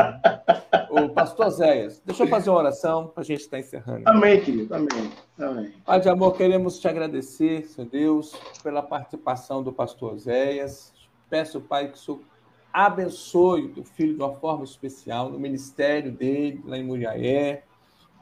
o 0.90 1.08
pastor 1.10 1.50
Zéias, 1.50 2.02
deixa 2.04 2.24
eu 2.24 2.28
fazer 2.28 2.50
uma 2.50 2.58
oração 2.58 3.08
para 3.08 3.22
a 3.22 3.24
gente 3.24 3.40
estar 3.40 3.58
encerrando. 3.58 4.02
Amém, 4.06 4.40
querido, 4.40 4.74
amém. 4.74 5.12
amém. 5.38 5.74
Pai 5.84 6.00
de 6.00 6.08
amor, 6.08 6.36
queremos 6.36 6.78
te 6.78 6.88
agradecer, 6.88 7.66
Senhor 7.66 7.88
Deus, 7.88 8.34
pela 8.62 8.82
participação 8.82 9.62
do 9.62 9.72
pastor 9.72 10.18
Zéias. 10.18 10.92
Peço, 11.28 11.60
Pai, 11.60 11.88
que 11.88 11.94
o 11.94 12.00
Senhor 12.00 12.20
abençoe 12.72 13.72
o 13.76 13.84
filho 13.84 14.14
de 14.14 14.22
uma 14.22 14.34
forma 14.34 14.64
especial 14.64 15.30
no 15.30 15.38
ministério 15.38 16.12
dele, 16.12 16.62
lá 16.64 16.76
em 16.76 16.84
Muriaé. 16.84 17.64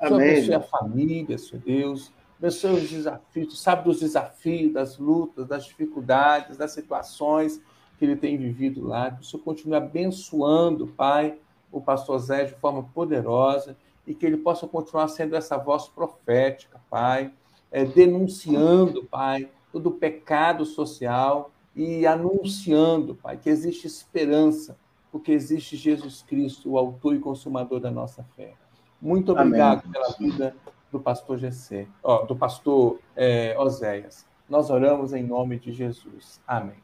Amém. 0.01 0.31
Abençoe 0.31 0.55
a 0.55 0.61
família, 0.61 1.39
Senhor 1.39 1.62
Deus. 1.65 2.12
Abençoe 2.39 2.74
os 2.74 2.90
desafios, 2.90 3.61
sabe 3.61 3.85
dos 3.85 4.01
desafios, 4.01 4.73
das 4.73 4.98
lutas, 4.98 5.47
das 5.47 5.65
dificuldades, 5.66 6.56
das 6.56 6.73
situações 6.73 7.61
que 7.99 8.05
ele 8.05 8.16
tem 8.16 8.37
vivido 8.37 8.87
lá. 8.87 9.11
Que 9.11 9.23
o 9.23 9.25
Senhor 9.25 9.43
continue 9.43 9.77
abençoando, 9.77 10.87
Pai, 10.87 11.39
o 11.71 11.81
pastor 11.81 12.19
Zé 12.19 12.45
de 12.45 12.55
forma 12.55 12.83
poderosa 12.95 13.77
e 14.07 14.15
que 14.15 14.27
ele 14.27 14.37
possa 14.37 14.66
continuar 14.66 15.09
sendo 15.09 15.35
essa 15.35 15.57
voz 15.57 15.89
profética, 15.89 16.81
Pai, 16.91 17.33
é, 17.71 17.85
denunciando, 17.85 19.05
Pai, 19.05 19.49
todo 19.73 19.89
o 19.89 19.93
pecado 19.93 20.65
social 20.65 21.51
e 21.75 22.07
anunciando, 22.07 23.15
Pai, 23.15 23.37
que 23.37 23.51
existe 23.51 23.87
esperança, 23.87 24.77
porque 25.11 25.33
existe 25.33 25.77
Jesus 25.77 26.23
Cristo, 26.23 26.71
o 26.71 26.79
autor 26.79 27.15
e 27.16 27.19
consumador 27.19 27.81
da 27.81 27.91
nossa 27.91 28.25
fé. 28.37 28.55
Muito 29.01 29.33
obrigado 29.33 29.83
Amém. 29.85 29.93
pela 29.93 30.09
vida 30.12 30.57
do 30.91 31.01
pastor 31.01 31.39
Gessé, 31.39 31.89
ó, 32.03 32.25
do 32.25 32.37
pastor 32.37 33.01
é, 33.16 33.57
Oséias. 33.59 34.25
Nós 34.49 34.71
oramos 34.71 35.12
em 35.12 35.23
nome 35.23 35.59
de 35.59 35.73
Jesus. 35.73 36.41
Amém. 36.47 36.84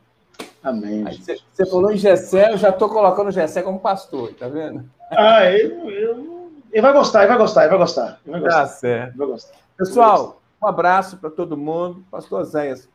Amém. 0.63 1.05
Você 1.05 1.67
falou 1.67 1.91
em 1.91 1.97
Gessé, 1.97 2.53
eu 2.53 2.59
já 2.59 2.69
estou 2.69 2.89
colocando 2.89 3.31
Gessé 3.31 3.63
como 3.63 3.81
pastor, 3.81 4.35
tá 4.35 4.47
vendo? 4.49 4.85
Ah, 5.11 5.51
eu, 5.51 5.91
eu, 5.91 6.53
ele 6.71 6.83
vai 6.83 6.93
gostar, 6.93 7.21
ele 7.21 7.29
vai 7.29 7.39
gostar, 7.39 7.63
ele 7.63 7.71
vai 7.71 7.79
gostar. 7.79 8.21
Ele 8.25 8.33
vai 8.33 8.41
gostar. 8.41 8.61
Tá 8.61 8.67
certo. 8.67 9.17
Vai 9.17 9.27
gostar. 9.27 9.57
Pessoal, 9.77 10.43
um 10.63 10.67
abraço 10.67 11.17
para 11.17 11.31
todo 11.31 11.57
mundo. 11.57 12.05
Pastor 12.11 12.45
Zéias, 12.45 12.89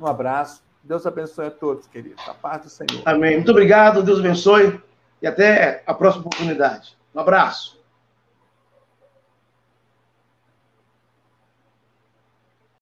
um 0.00 0.06
abraço. 0.06 0.62
Deus 0.82 1.06
abençoe 1.06 1.46
a 1.46 1.50
todos, 1.50 1.86
queridos. 1.86 2.22
A 2.28 2.34
paz 2.34 2.62
do 2.62 2.68
Senhor. 2.68 3.02
Amém. 3.04 3.36
Muito 3.36 3.50
obrigado, 3.50 4.02
Deus 4.02 4.20
abençoe. 4.20 4.80
E 5.20 5.26
até 5.26 5.82
a 5.86 5.94
próxima 5.94 6.26
oportunidade. 6.26 6.96
Um 7.14 7.20
abraço. 7.20 7.73